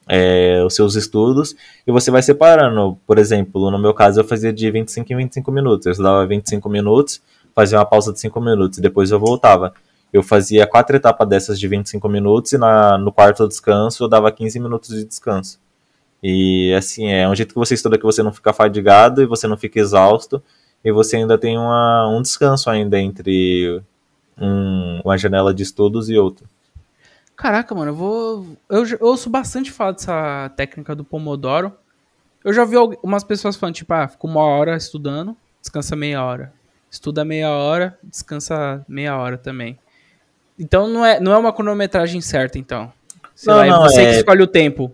é, 0.07 0.63
os 0.63 0.75
seus 0.75 0.95
estudos 0.95 1.55
e 1.85 1.91
você 1.91 2.11
vai 2.11 2.21
separando. 2.21 2.97
Por 3.05 3.17
exemplo, 3.17 3.71
no 3.71 3.79
meu 3.79 3.93
caso 3.93 4.19
eu 4.19 4.23
fazia 4.23 4.53
de 4.53 4.69
25 4.69 5.11
em 5.11 5.17
25 5.17 5.51
minutos. 5.51 5.85
Eu 5.85 5.91
estudava 5.91 6.25
25 6.25 6.69
minutos, 6.69 7.21
fazia 7.53 7.77
uma 7.77 7.85
pausa 7.85 8.13
de 8.13 8.19
5 8.19 8.39
minutos 8.41 8.77
e 8.77 8.81
depois 8.81 9.11
eu 9.11 9.19
voltava. 9.19 9.73
Eu 10.13 10.23
fazia 10.23 10.65
quatro 10.65 10.95
etapas 10.95 11.27
dessas 11.27 11.59
de 11.59 11.67
25 11.67 12.07
minutos 12.07 12.53
e 12.53 12.57
na, 12.57 12.97
no 12.97 13.11
quarto 13.11 13.47
descanso 13.47 14.03
eu 14.03 14.07
dava 14.07 14.31
15 14.31 14.59
minutos 14.59 14.89
de 14.89 15.03
descanso. 15.03 15.59
E 16.23 16.73
assim, 16.73 17.07
é 17.11 17.27
um 17.27 17.35
jeito 17.35 17.53
que 17.53 17.59
você 17.59 17.73
estuda 17.73 17.97
que 17.97 18.03
você 18.03 18.23
não 18.23 18.31
fica 18.31 18.53
fadigado 18.53 19.21
e 19.21 19.25
você 19.25 19.47
não 19.47 19.57
fica 19.57 19.79
exausto 19.79 20.41
e 20.83 20.91
você 20.91 21.17
ainda 21.17 21.37
tem 21.37 21.57
uma, 21.57 22.07
um 22.09 22.21
descanso 22.21 22.69
ainda 22.69 22.99
entre 22.99 23.81
um, 24.39 25.01
uma 25.03 25.17
janela 25.17 25.53
de 25.53 25.63
estudos 25.63 26.09
e 26.09 26.17
outra. 26.17 26.45
Caraca, 27.35 27.75
mano, 27.75 27.91
eu 27.91 27.95
vou. 27.95 28.57
Eu, 28.69 28.85
eu 28.87 29.07
ouço 29.07 29.29
bastante 29.29 29.71
falar 29.71 29.91
dessa 29.91 30.49
técnica 30.55 30.95
do 30.95 31.03
Pomodoro. 31.03 31.73
Eu 32.43 32.53
já 32.53 32.63
vi 32.63 32.75
algumas 32.75 33.23
pessoas 33.23 33.55
falando, 33.55 33.75
tipo, 33.75 33.93
ah, 33.93 34.07
fica 34.07 34.25
uma 34.25 34.43
hora 34.43 34.77
estudando, 34.77 35.35
descansa 35.59 35.95
meia 35.95 36.23
hora. 36.23 36.53
Estuda 36.89 37.25
meia 37.25 37.49
hora, 37.49 37.97
descansa 38.03 38.85
meia 38.87 39.17
hora 39.17 39.37
também. 39.37 39.77
Então 40.57 40.87
não 40.87 41.05
é, 41.05 41.19
não 41.19 41.33
é 41.33 41.37
uma 41.37 41.51
cronometragem 41.51 42.21
certa, 42.21 42.57
então. 42.57 42.91
Sei 43.35 43.51
não, 43.51 43.59
lá, 43.59 43.67
não, 43.67 43.85
é 43.85 43.89
você 43.89 44.01
é... 44.01 44.11
que 44.11 44.17
escolhe 44.17 44.41
o 44.41 44.47
tempo. 44.47 44.91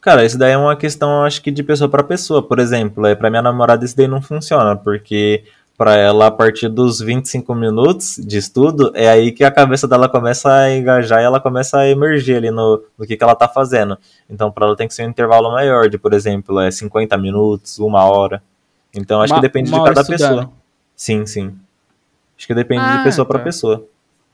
Cara, 0.00 0.24
isso 0.24 0.38
daí 0.38 0.52
é 0.52 0.58
uma 0.58 0.76
questão, 0.76 1.24
acho 1.24 1.40
que, 1.42 1.50
de 1.50 1.62
pessoa 1.62 1.88
para 1.88 2.02
pessoa. 2.02 2.46
Por 2.46 2.58
exemplo, 2.58 3.06
é, 3.06 3.14
para 3.14 3.30
minha 3.30 3.42
namorada 3.42 3.84
isso 3.84 3.96
daí 3.96 4.06
não 4.06 4.20
funciona, 4.20 4.76
porque 4.76 5.44
para 5.82 5.96
ela 5.96 6.28
a 6.28 6.30
partir 6.30 6.68
dos 6.68 7.00
25 7.00 7.52
minutos 7.56 8.14
de 8.16 8.38
estudo, 8.38 8.92
é 8.94 9.08
aí 9.08 9.32
que 9.32 9.42
a 9.42 9.50
cabeça 9.50 9.88
dela 9.88 10.08
começa 10.08 10.48
a 10.48 10.72
engajar 10.72 11.20
e 11.20 11.24
ela 11.24 11.40
começa 11.40 11.76
a 11.76 11.88
emergir 11.88 12.36
ali 12.36 12.52
no, 12.52 12.84
no 12.96 13.04
que, 13.04 13.16
que 13.16 13.24
ela 13.24 13.34
tá 13.34 13.48
fazendo. 13.48 13.98
Então, 14.30 14.52
para 14.52 14.66
ela 14.66 14.76
tem 14.76 14.86
que 14.86 14.94
ser 14.94 15.04
um 15.04 15.10
intervalo 15.10 15.50
maior, 15.50 15.88
de, 15.88 15.98
por 15.98 16.12
exemplo, 16.12 16.60
é 16.60 16.70
50 16.70 17.18
minutos, 17.18 17.80
uma 17.80 18.04
hora. 18.04 18.40
Então, 18.94 19.20
acho 19.20 19.32
uma, 19.32 19.40
que 19.40 19.48
depende 19.48 19.72
de 19.72 19.82
cada 19.82 20.04
pessoa. 20.04 20.52
Sim, 20.94 21.26
sim. 21.26 21.52
Acho 22.38 22.46
que 22.46 22.54
depende 22.54 22.84
ah, 22.84 22.98
de 22.98 23.02
pessoa 23.02 23.26
para 23.26 23.40
tá. 23.40 23.44
pessoa. 23.46 23.84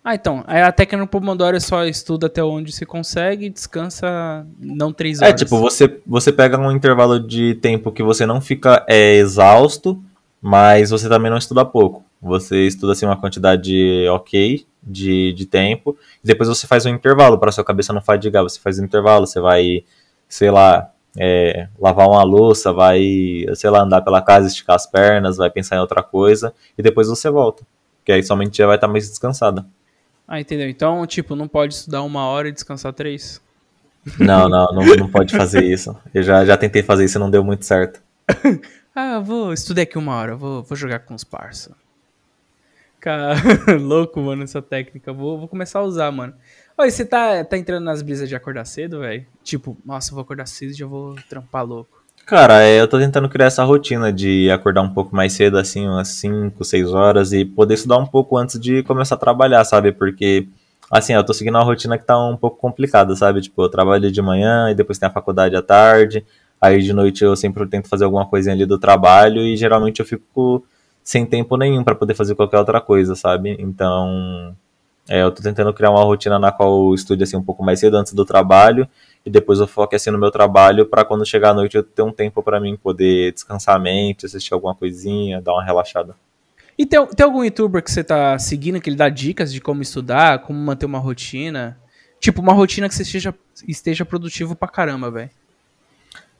Ah, 0.05 0.15
então. 0.15 0.45
Aí 0.47 0.61
a 0.61 0.71
técnica 0.71 0.99
no 0.99 1.07
Pomodoro 1.07 1.57
é 1.57 1.61
só 1.61 1.83
estuda 1.87 2.27
até 2.27 2.45
onde 2.45 2.73
se 2.73 2.85
consegue 2.85 3.47
e 3.47 3.51
descansa 3.51 4.47
não 4.61 4.93
três 4.93 5.23
é, 5.23 5.25
horas. 5.25 5.41
É, 5.41 5.45
tipo, 5.45 5.59
você, 5.59 5.99
você 6.07 6.31
pega 6.31 6.59
um 6.59 6.71
intervalo 6.71 7.19
de 7.19 7.55
tempo 7.55 7.91
que 7.91 8.03
você 8.03 8.27
não 8.27 8.39
fica 8.39 8.85
é, 8.87 9.15
exausto, 9.15 9.99
mas 10.41 10.91
você 10.91 11.09
também 11.09 11.31
não 11.31 11.39
estuda 11.39 11.65
pouco. 11.65 12.05
Você 12.21 12.67
estuda 12.67 12.93
assim 12.93 13.07
uma 13.07 13.17
quantidade 13.17 14.07
ok 14.11 14.67
de, 14.83 15.33
de 15.33 15.47
tempo, 15.47 15.97
e 16.23 16.27
depois 16.27 16.49
você 16.49 16.67
faz 16.67 16.87
um 16.87 16.91
intervalo 16.91 17.39
para 17.39 17.53
sua 17.53 17.65
cabeça 17.65 17.93
não 17.93 18.01
fadigar. 18.01 18.43
Você 18.43 18.59
faz 18.61 18.79
um 18.79 18.85
intervalo, 18.85 19.27
você 19.27 19.41
vai, 19.41 19.85
sei 20.29 20.51
lá, 20.51 20.91
é, 21.17 21.69
lavar 21.79 22.09
uma 22.09 22.23
louça, 22.23 22.73
vai, 22.73 23.01
sei 23.55 23.71
lá, 23.71 23.83
andar 23.83 24.03
pela 24.03 24.23
casa, 24.23 24.47
esticar 24.47 24.77
as 24.77 24.87
pernas, 24.87 25.37
vai 25.37 25.51
pensar 25.51 25.77
em 25.77 25.81
outra 25.81 26.03
coisa, 26.03 26.53
e 26.77 26.83
depois 26.83 27.09
você 27.09 27.31
volta. 27.31 27.65
Que 28.05 28.13
aí 28.13 28.23
somente 28.23 28.57
já 28.57 28.67
vai 28.67 28.77
estar 28.77 28.89
mais 28.89 29.09
descansada. 29.09 29.67
Ah, 30.27 30.41
entendeu? 30.41 30.69
Então, 30.69 31.07
tipo, 31.07 31.35
não 31.35 31.49
pode 31.49 31.75
estudar 31.75 32.03
uma 32.03 32.27
hora 32.27 32.49
e 32.49 32.53
descansar 32.53 32.93
três? 32.93 33.41
Não, 34.19 34.49
não, 34.49 34.67
não, 34.73 34.85
não 34.97 35.09
pode 35.09 35.37
fazer 35.37 35.65
isso. 35.65 35.97
Eu 36.13 36.23
já, 36.23 36.45
já 36.45 36.57
tentei 36.57 36.83
fazer 36.83 37.05
isso 37.05 37.19
e 37.19 37.21
não 37.21 37.31
deu 37.31 37.43
muito 37.43 37.65
certo. 37.65 38.01
Ah, 39.01 39.21
vou 39.21 39.53
estudar 39.53 39.83
aqui 39.83 39.97
uma 39.97 40.17
hora, 40.17 40.35
vou, 40.35 40.61
vou 40.65 40.77
jogar 40.77 40.99
com 40.99 41.15
os 41.15 41.23
parça. 41.23 41.71
Cara, 42.99 43.35
louco, 43.81 44.21
mano, 44.21 44.43
essa 44.43 44.61
técnica. 44.61 45.13
Vou, 45.13 45.39
vou 45.39 45.47
começar 45.47 45.79
a 45.79 45.85
usar, 45.85 46.11
mano. 46.11 46.35
Oi, 46.77 46.91
você 46.91 47.05
tá, 47.05 47.45
tá 47.45 47.57
entrando 47.57 47.85
nas 47.85 48.03
brisas 48.03 48.29
de 48.29 48.35
acordar 48.35 48.65
cedo, 48.65 48.99
velho? 48.99 49.25
Tipo, 49.45 49.77
nossa, 49.87 50.11
vou 50.11 50.21
acordar 50.21 50.47
cedo 50.47 50.73
e 50.73 50.75
já 50.75 50.85
vou 50.85 51.15
trampar 51.29 51.65
louco. 51.65 52.03
Cara, 52.27 52.65
é, 52.65 52.81
eu 52.81 52.89
tô 52.89 52.99
tentando 52.99 53.29
criar 53.29 53.47
essa 53.47 53.63
rotina 53.63 54.13
de 54.13 54.51
acordar 54.51 54.83
um 54.83 54.93
pouco 54.93 55.15
mais 55.15 55.33
cedo, 55.33 55.59
assim, 55.59 55.87
umas 55.87 56.09
5, 56.09 56.65
6 56.65 56.93
horas, 56.93 57.33
e 57.33 57.45
poder 57.45 57.75
estudar 57.75 57.99
um 57.99 58.07
pouco 58.07 58.37
antes 58.37 58.59
de 58.59 58.83
começar 58.83 59.15
a 59.15 59.19
trabalhar, 59.19 59.65
sabe? 59.65 59.93
Porque, 59.93 60.49
assim, 60.91 61.13
eu 61.13 61.23
tô 61.23 61.33
seguindo 61.33 61.55
uma 61.55 61.63
rotina 61.63 61.97
que 61.97 62.05
tá 62.05 62.19
um 62.19 62.37
pouco 62.37 62.57
complicada, 62.57 63.15
sabe? 63.15 63.43
Tipo, 63.43 63.63
eu 63.63 63.69
trabalho 63.69 64.11
de 64.11 64.21
manhã 64.21 64.73
e 64.73 64.75
depois 64.75 64.99
tem 64.99 65.09
a 65.09 65.13
faculdade 65.13 65.55
à 65.55 65.63
tarde. 65.63 66.27
Aí 66.61 66.83
de 66.83 66.93
noite 66.93 67.25
eu 67.25 67.37
sempre 67.37 67.67
tento 67.67 67.89
fazer 67.89 68.05
alguma 68.05 68.27
coisinha 68.27 68.55
ali 68.55 68.67
do 68.67 68.79
trabalho 68.79 69.43
e 69.43 69.57
geralmente 69.57 70.01
eu 70.01 70.07
fico 70.07 70.65
sem 71.03 71.25
tempo 71.25 71.57
nenhum 71.57 71.85
para 71.85 71.95
poder 71.95 72.15
fazer 72.15 72.35
qualquer 72.35 72.59
outra 72.59 72.81
coisa, 72.81 73.15
sabe? 73.15 73.57
Então, 73.59 74.55
é, 75.09 75.23
eu 75.23 75.31
tô 75.31 75.43
tentando 75.43 75.73
criar 75.73 75.91
uma 75.91 76.05
rotina 76.05 76.39
na 76.39 76.53
qual 76.53 76.89
eu 76.89 76.95
estude 76.95 77.23
assim 77.23 77.37
um 77.37 77.43
pouco 77.43 77.65
mais 77.65 77.81
cedo 77.81 77.97
antes 77.97 78.13
do 78.13 78.25
trabalho 78.27 78.87
e 79.25 79.31
depois 79.31 79.59
eu 79.59 79.67
foco 79.67 79.97
assim 79.97 80.11
no 80.11 80.19
meu 80.19 80.31
trabalho 80.31 80.85
para 80.85 81.05
quando 81.05 81.25
chegar 81.25 81.51
à 81.51 81.55
noite 81.55 81.77
eu 81.77 81.83
ter 81.83 82.03
um 82.03 82.13
tempo 82.13 82.43
para 82.43 82.61
mim 82.61 82.77
poder 82.77 83.33
descansar 83.33 83.77
a 83.77 83.79
mente, 83.79 84.27
assistir 84.27 84.53
alguma 84.53 84.75
coisinha, 84.75 85.41
dar 85.41 85.55
uma 85.55 85.65
relaxada. 85.65 86.15
E 86.79 86.85
tem, 86.85 87.05
tem 87.07 87.25
algum 87.25 87.43
youtuber 87.43 87.83
que 87.83 87.91
você 87.91 88.05
tá 88.05 88.39
seguindo 88.39 88.81
que 88.81 88.91
ele 88.91 88.97
dá 88.97 89.09
dicas 89.09 89.53
de 89.53 89.61
como 89.61 89.81
estudar, 89.81 90.41
como 90.41 90.59
manter 90.59 90.87
uma 90.87 90.99
rotina? 90.99 91.79
Tipo, 92.21 92.43
uma 92.43 92.53
rotina 92.53 92.89
que 92.89 92.95
você 92.95 93.03
esteja, 93.03 93.35
esteja 93.67 94.05
produtivo 94.05 94.55
pra 94.55 94.69
caramba, 94.69 95.11
velho. 95.11 95.31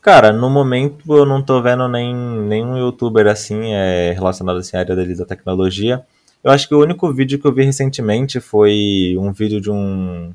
Cara, 0.01 0.33
no 0.33 0.49
momento 0.49 1.17
eu 1.17 1.27
não 1.27 1.43
tô 1.43 1.61
vendo 1.61 1.89
nem 1.89 2.15
nenhum 2.15 2.79
youtuber 2.79 3.27
assim 3.27 3.73
é, 3.73 4.13
relacionado 4.13 4.59
assim, 4.59 4.77
à 4.77 4.81
área 4.81 4.95
da 4.95 5.25
tecnologia. 5.25 6.05
Eu 6.43 6.51
acho 6.53 6.69
que 6.69 6.75
o 6.75 6.81
único 6.81 7.13
vídeo 7.13 7.39
que 7.39 7.47
eu 7.47 7.53
vi 7.53 7.65
recentemente 7.65 8.41
foi 8.41 9.17
um 9.19 9.33
vídeo 9.33 9.61
de 9.61 9.71
um, 9.71 10.33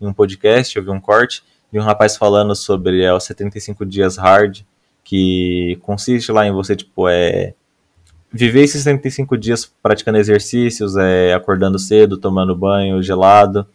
um 0.00 0.12
podcast, 0.12 0.76
eu 0.76 0.84
vi 0.84 0.90
um 0.90 1.00
corte, 1.00 1.42
de 1.72 1.78
um 1.78 1.82
rapaz 1.82 2.16
falando 2.16 2.54
sobre 2.54 3.02
é, 3.02 3.12
os 3.12 3.24
75 3.24 3.84
dias 3.86 4.16
hard, 4.16 4.60
que 5.02 5.78
consiste 5.82 6.30
lá 6.30 6.46
em 6.46 6.52
você, 6.52 6.76
tipo, 6.76 7.08
é, 7.08 7.54
viver 8.30 8.62
esses 8.62 8.82
75 8.82 9.38
dias 9.38 9.70
praticando 9.82 10.18
exercícios, 10.18 10.96
é, 10.96 11.32
acordando 11.32 11.78
cedo, 11.78 12.18
tomando 12.18 12.54
banho 12.54 13.02
gelado. 13.02 13.66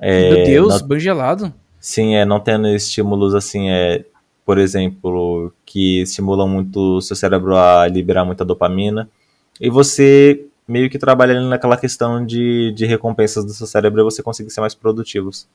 É, 0.00 0.30
Meu 0.30 0.44
Deus, 0.44 0.80
não, 0.80 0.88
banho 0.88 1.00
gelado? 1.00 1.54
Sim, 1.78 2.14
é, 2.14 2.24
não 2.24 2.40
tendo 2.40 2.68
estímulos 2.68 3.34
assim, 3.34 3.70
é, 3.70 4.04
por 4.48 4.56
exemplo, 4.56 5.52
que 5.66 6.00
estimulam 6.00 6.48
muito 6.48 6.96
o 6.96 7.02
seu 7.02 7.14
cérebro 7.14 7.54
a 7.54 7.86
liberar 7.86 8.24
muita 8.24 8.46
dopamina. 8.46 9.06
E 9.60 9.68
você 9.68 10.46
meio 10.66 10.88
que 10.88 10.98
trabalha 10.98 11.38
naquela 11.42 11.76
questão 11.76 12.24
de, 12.24 12.72
de 12.72 12.86
recompensas 12.86 13.44
do 13.44 13.52
seu 13.52 13.66
cérebro 13.66 14.00
e 14.00 14.04
você 14.04 14.22
conseguir 14.22 14.48
ser 14.48 14.62
mais 14.62 14.74
produtivos. 14.74 15.46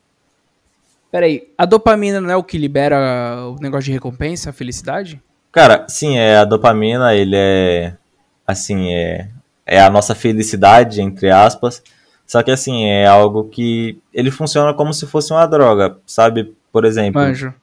Peraí, 1.12 1.50
a 1.58 1.66
dopamina 1.66 2.22
não 2.22 2.30
é 2.30 2.36
o 2.36 2.44
que 2.44 2.56
libera 2.56 3.48
o 3.48 3.56
negócio 3.60 3.86
de 3.86 3.94
recompensa, 3.94 4.52
a 4.52 4.54
felicidade? 4.54 5.20
Cara, 5.52 5.88
sim, 5.90 6.20
é 6.20 6.38
a 6.38 6.46
dopamina, 6.46 7.16
ele 7.16 7.36
é 7.36 7.98
assim, 8.46 8.94
é, 8.94 9.28
é 9.66 9.82
a 9.82 9.90
nossa 9.90 10.14
felicidade, 10.14 11.02
entre 11.02 11.32
aspas. 11.32 11.82
Só 12.28 12.44
que 12.44 12.52
assim, 12.52 12.86
é 12.86 13.08
algo 13.08 13.46
que 13.46 13.98
ele 14.14 14.30
funciona 14.30 14.72
como 14.72 14.94
se 14.94 15.08
fosse 15.08 15.34
uma 15.34 15.48
droga, 15.48 15.98
sabe? 16.06 16.54
Por 16.72 16.86
exemplo, 16.86 17.20
Manjo. 17.20 17.56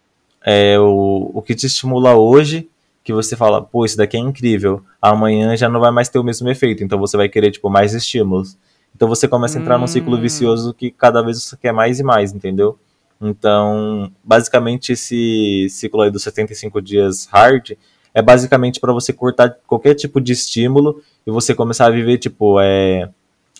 É 0.45 0.78
o, 0.78 1.30
o 1.34 1.43
que 1.43 1.55
te 1.55 1.66
estimula 1.66 2.14
hoje, 2.14 2.68
que 3.03 3.12
você 3.12 3.36
fala, 3.36 3.62
pô, 3.62 3.84
isso 3.84 3.97
daqui 3.97 4.16
é 4.16 4.20
incrível. 4.20 4.82
Amanhã 5.01 5.57
já 5.57 5.68
não 5.68 5.80
vai 5.80 5.91
mais 5.91 6.09
ter 6.09 6.18
o 6.18 6.24
mesmo 6.24 6.49
efeito, 6.49 6.84
então 6.84 6.99
você 6.99 7.16
vai 7.16 7.28
querer 7.28 7.51
tipo 7.51 7.68
mais 7.68 7.95
estímulos. 7.95 8.57
Então 8.95 9.09
você 9.09 9.26
começa 9.28 9.59
a 9.59 9.61
entrar 9.61 9.76
hum. 9.76 9.80
num 9.80 9.86
ciclo 9.86 10.16
hum. 10.16 10.20
vicioso 10.20 10.74
que 10.74 10.91
cada 10.91 11.22
vez 11.22 11.43
você 11.43 11.57
quer 11.57 11.72
mais 11.72 11.99
e 12.01 12.03
mais, 12.03 12.32
entendeu? 12.32 12.78
Então, 13.20 14.11
basicamente 14.24 14.93
esse 14.93 15.68
ciclo 15.68 16.01
aí 16.01 16.11
dos 16.11 16.22
75 16.22 16.80
dias 16.80 17.26
hard 17.30 17.72
é 18.14 18.22
basicamente 18.22 18.80
para 18.80 18.93
você 18.93 19.12
cortar 19.12 19.57
qualquer 19.66 19.95
tipo 19.95 20.20
de 20.20 20.32
estímulo 20.32 21.03
e 21.26 21.30
você 21.30 21.55
começar 21.55 21.86
a 21.86 21.91
viver, 21.91 22.18
tipo, 22.18 22.59
é, 22.61 23.09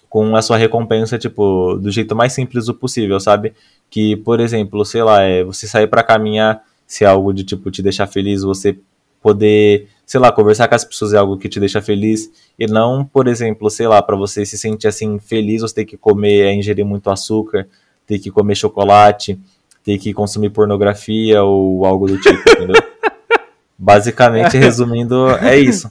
com 0.09 0.35
a 0.35 0.43
sua 0.43 0.57
recompensa, 0.57 1.19
tipo, 1.19 1.77
do 1.77 1.91
jeito 1.91 2.17
mais 2.17 2.33
simples 2.33 2.67
do 2.67 2.75
possível, 2.75 3.21
sabe? 3.21 3.53
Que, 3.89 4.17
por 4.17 4.41
exemplo, 4.41 4.85
sei 4.85 5.03
lá, 5.03 5.23
é 5.23 5.45
você 5.45 5.69
sair 5.69 5.87
para 5.87 6.03
caminhar, 6.03 6.63
se 6.91 7.05
é 7.05 7.07
algo 7.07 7.33
de, 7.33 7.45
tipo, 7.45 7.71
te 7.71 7.81
deixar 7.85 8.09
feliz, 8.09 8.43
você 8.43 8.77
poder, 9.23 9.87
sei 10.05 10.19
lá, 10.19 10.33
conversar 10.33 10.67
com 10.67 10.75
as 10.75 10.85
pessoas 10.85 11.15
é 11.15 11.19
algo 11.19 11.39
que 11.39 11.49
te 11.49 11.61
deixa 11.61 11.81
feliz, 11.81 12.29
e 12.59 12.67
não, 12.67 13.05
por 13.05 13.29
exemplo, 13.29 13.71
sei 13.71 13.87
lá, 13.87 14.03
para 14.03 14.17
você 14.17 14.45
se 14.45 14.59
sentir 14.59 14.89
assim 14.89 15.21
feliz, 15.21 15.63
você 15.63 15.73
tem 15.73 15.87
que 15.87 15.97
comer, 15.97 16.47
é, 16.47 16.53
ingerir 16.53 16.85
muito 16.85 17.09
açúcar, 17.09 17.69
ter 18.05 18.19
que 18.19 18.29
comer 18.29 18.57
chocolate, 18.57 19.39
ter 19.85 19.99
que 19.99 20.13
consumir 20.13 20.51
pornografia 20.51 21.45
ou 21.45 21.87
algo 21.87 22.09
do 22.09 22.19
tipo, 22.21 22.51
entendeu? 22.51 22.83
Basicamente, 23.79 24.59
resumindo, 24.59 25.31
é 25.41 25.57
isso. 25.57 25.89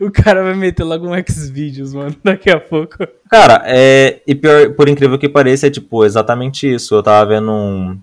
O 0.00 0.10
cara 0.10 0.42
vai 0.42 0.54
meter 0.54 0.82
logo 0.82 1.06
um 1.08 1.14
X-Videos, 1.14 1.94
mano, 1.94 2.16
daqui 2.24 2.50
a 2.50 2.58
pouco. 2.58 2.96
Cara, 3.30 3.62
é. 3.66 4.20
E 4.26 4.34
pior, 4.34 4.74
por 4.74 4.88
incrível 4.88 5.16
que 5.16 5.28
pareça, 5.28 5.68
é 5.68 5.70
tipo 5.70 6.04
exatamente 6.04 6.74
isso. 6.74 6.94
Eu 6.96 7.02
tava 7.04 7.30
vendo 7.30 7.52
um, 7.52 7.98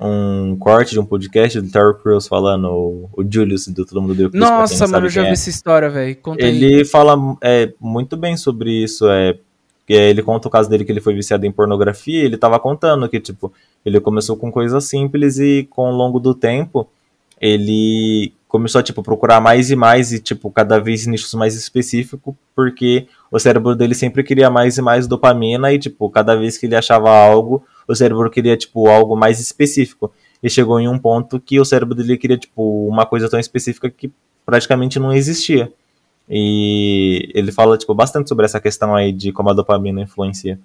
um 0.00 0.56
corte 0.56 0.92
de 0.92 1.00
um 1.00 1.04
podcast 1.04 1.60
do 1.60 1.70
Terry 1.70 1.94
Crews 2.02 2.26
falando, 2.26 2.68
o, 2.68 3.10
o 3.12 3.24
Julius 3.28 3.68
do 3.68 3.84
Todo 3.84 4.00
Mundo 4.00 4.14
Deu 4.14 4.30
Nossa, 4.32 4.86
mano, 4.86 5.06
eu 5.06 5.10
já 5.10 5.22
vi 5.22 5.28
é. 5.28 5.32
essa 5.32 5.50
história, 5.50 5.90
velho. 5.90 6.16
Ele 6.38 6.76
aí. 6.76 6.84
fala 6.84 7.36
é, 7.42 7.72
muito 7.78 8.16
bem 8.16 8.36
sobre 8.36 8.70
isso. 8.70 9.08
É, 9.08 9.36
ele 9.86 10.22
conta 10.22 10.48
o 10.48 10.50
caso 10.50 10.70
dele 10.70 10.84
que 10.84 10.92
ele 10.92 11.00
foi 11.00 11.14
viciado 11.14 11.44
em 11.44 11.52
pornografia. 11.52 12.24
ele 12.24 12.38
tava 12.38 12.58
contando 12.58 13.08
que, 13.08 13.20
tipo, 13.20 13.52
ele 13.84 14.00
começou 14.00 14.36
com 14.36 14.50
coisas 14.50 14.84
simples 14.84 15.38
e 15.38 15.66
com 15.68 15.90
o 15.90 15.94
longo 15.94 16.18
do 16.18 16.34
tempo 16.34 16.88
ele 17.40 18.34
começou 18.46 18.80
a 18.80 18.82
tipo 18.82 19.02
procurar 19.02 19.40
mais 19.40 19.70
e 19.70 19.76
mais 19.76 20.12
e 20.12 20.18
tipo 20.18 20.50
cada 20.50 20.78
vez 20.80 21.06
nichos 21.06 21.32
mais 21.34 21.54
específicos, 21.54 22.34
porque 22.54 23.06
o 23.30 23.38
cérebro 23.38 23.74
dele 23.76 23.94
sempre 23.94 24.22
queria 24.24 24.50
mais 24.50 24.76
e 24.76 24.82
mais 24.82 25.06
dopamina 25.06 25.72
e 25.72 25.78
tipo 25.78 26.10
cada 26.10 26.36
vez 26.36 26.58
que 26.58 26.66
ele 26.66 26.74
achava 26.76 27.08
algo, 27.10 27.64
o 27.86 27.94
cérebro 27.94 28.28
queria 28.28 28.56
tipo 28.56 28.88
algo 28.88 29.16
mais 29.16 29.40
específico. 29.40 30.12
E 30.42 30.48
chegou 30.48 30.80
em 30.80 30.88
um 30.88 30.98
ponto 30.98 31.38
que 31.38 31.60
o 31.60 31.64
cérebro 31.64 31.94
dele 31.94 32.16
queria 32.16 32.36
tipo 32.36 32.88
uma 32.88 33.04
coisa 33.06 33.28
tão 33.28 33.38
específica 33.38 33.90
que 33.90 34.10
praticamente 34.44 34.98
não 34.98 35.12
existia. 35.12 35.72
E 36.28 37.30
ele 37.34 37.52
fala 37.52 37.76
tipo 37.76 37.94
bastante 37.94 38.28
sobre 38.28 38.46
essa 38.46 38.60
questão 38.60 38.94
aí 38.94 39.12
de 39.12 39.32
como 39.32 39.50
a 39.50 39.52
dopamina 39.52 40.00
influencia. 40.00 40.58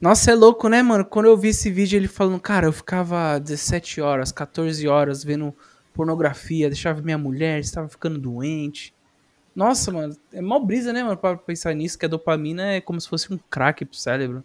Nossa, 0.00 0.30
é 0.30 0.34
louco, 0.34 0.68
né, 0.68 0.82
mano? 0.82 1.04
Quando 1.04 1.26
eu 1.26 1.36
vi 1.36 1.48
esse 1.48 1.70
vídeo, 1.70 1.96
ele 1.96 2.06
falando, 2.06 2.38
cara, 2.38 2.66
eu 2.66 2.72
ficava 2.72 3.38
17 3.38 4.00
horas, 4.00 4.30
14 4.30 4.86
horas 4.86 5.24
vendo 5.24 5.54
pornografia, 5.96 6.68
deixava 6.68 7.00
minha 7.00 7.18
mulher, 7.18 7.58
estava 7.58 7.88
ficando 7.88 8.18
doente. 8.18 8.94
Nossa, 9.54 9.90
mano, 9.90 10.14
é 10.32 10.42
mal 10.42 10.64
brisa, 10.64 10.92
né, 10.92 11.02
mano, 11.02 11.16
pra 11.16 11.34
pensar 11.34 11.74
nisso, 11.74 11.98
que 11.98 12.04
a 12.04 12.08
dopamina 12.08 12.72
é 12.72 12.80
como 12.80 13.00
se 13.00 13.08
fosse 13.08 13.32
um 13.32 13.38
crack 13.50 13.84
pro 13.86 13.96
cérebro. 13.96 14.44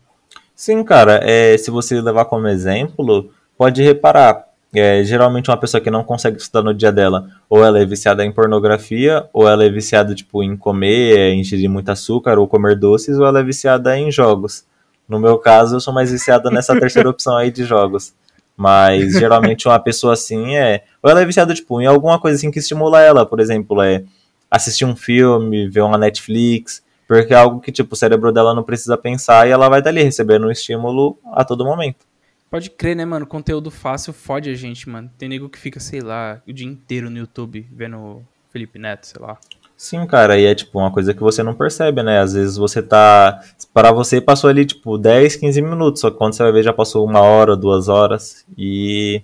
Sim, 0.56 0.82
cara, 0.84 1.20
é, 1.24 1.58
se 1.58 1.70
você 1.70 2.00
levar 2.00 2.26
como 2.26 2.48
exemplo, 2.48 3.30
pode 3.58 3.84
reparar, 3.84 4.48
é, 4.74 5.04
geralmente 5.04 5.50
uma 5.50 5.58
pessoa 5.58 5.82
que 5.82 5.92
não 5.92 6.04
consegue 6.04 6.38
estudar 6.38 6.64
no 6.64 6.74
dia 6.74 6.94
dela, 6.94 7.30
ou 7.50 7.64
ela 7.64 7.80
é 7.80 7.86
viciada 7.86 8.24
em 8.24 8.32
pornografia, 8.32 9.28
ou 9.34 9.50
ela 9.50 9.66
é 9.66 9.70
viciada, 9.70 10.16
tipo, 10.16 10.42
em 10.42 10.56
comer, 10.56 11.18
é, 11.18 11.34
ingerir 11.34 11.70
muito 11.70 11.90
açúcar, 11.90 12.40
ou 12.40 12.48
comer 12.48 12.80
doces, 12.80 13.18
ou 13.20 13.26
ela 13.26 13.42
é 13.42 13.44
viciada 13.44 13.98
em 13.98 14.10
jogos. 14.10 14.64
No 15.10 15.20
meu 15.20 15.38
caso, 15.38 15.76
eu 15.76 15.82
sou 15.82 15.94
mais 15.94 16.10
viciada 16.10 16.50
nessa 16.50 16.80
terceira 16.80 17.10
opção 17.12 17.36
aí 17.36 17.52
de 17.52 17.66
jogos. 17.66 18.14
Mas 18.56 19.14
geralmente 19.18 19.68
uma 19.68 19.80
pessoa 19.80 20.14
assim 20.14 20.56
é. 20.56 20.84
Ou 21.02 21.10
ela 21.10 21.22
é 21.22 21.26
viciada, 21.26 21.54
tipo, 21.54 21.82
em 21.82 21.86
alguma 21.86 22.20
coisa 22.20 22.38
assim 22.38 22.52
que 22.52 22.60
estimula 22.60 23.02
ela, 23.02 23.26
por 23.26 23.40
exemplo, 23.40 23.82
é 23.82 24.04
assistir 24.50 24.86
um 24.86 24.96
filme, 24.96 25.70
ver 25.70 25.82
uma 25.82 25.98
Netflix, 25.98 26.84
porque 27.08 27.34
é 27.34 27.38
algo 27.38 27.60
que, 27.60 27.72
tipo, 27.72 27.94
o 27.94 27.98
cérebro 27.98 28.32
dela 28.32 28.54
não 28.54 28.64
precisa 28.64 28.98
pensar 28.98 29.48
e 29.48 29.52
ela 29.52 29.68
vai 29.68 29.80
estar 29.80 29.90
ali 29.90 30.02
recebendo 30.04 30.48
um 30.48 30.52
estímulo 30.52 31.18
a 31.34 31.44
todo 31.44 31.66
momento. 31.66 32.06
Pode 32.50 32.70
crer, 32.70 32.98
né, 32.98 33.06
mano? 33.06 33.26
Conteúdo 33.26 33.72
fácil 33.72 34.12
fode 34.12 34.50
a 34.50 34.56
gente, 34.56 34.90
mano. 34.90 35.10
Tem 35.18 35.30
nego 35.30 35.50
que 35.50 35.58
fica, 35.58 35.80
sei 35.80 36.02
lá, 36.02 36.42
o 36.46 36.52
dia 36.52 36.68
inteiro 36.68 37.10
no 37.10 37.18
YouTube 37.18 37.66
vendo 37.72 38.26
Felipe 38.50 38.78
Neto, 38.78 39.08
sei 39.08 39.22
lá. 39.22 39.38
Sim, 39.82 40.06
cara, 40.06 40.38
e 40.40 40.46
é 40.46 40.54
tipo 40.54 40.78
uma 40.78 40.92
coisa 40.92 41.12
que 41.12 41.22
você 41.22 41.42
não 41.42 41.56
percebe, 41.56 42.04
né? 42.04 42.20
Às 42.20 42.34
vezes 42.34 42.56
você 42.56 42.84
tá. 42.84 43.44
Para 43.74 43.92
você 43.92 44.22
passou 44.22 44.48
ali 44.48 44.64
tipo 44.64 44.96
10, 44.96 45.38
15 45.38 45.60
minutos, 45.60 46.02
só 46.02 46.12
que 46.12 46.20
quando 46.20 46.34
você 46.36 46.44
vai 46.44 46.52
ver 46.52 46.62
já 46.62 46.72
passou 46.72 47.04
uma 47.04 47.20
hora, 47.22 47.58
duas 47.58 47.88
horas. 47.88 48.46
E 48.56 49.24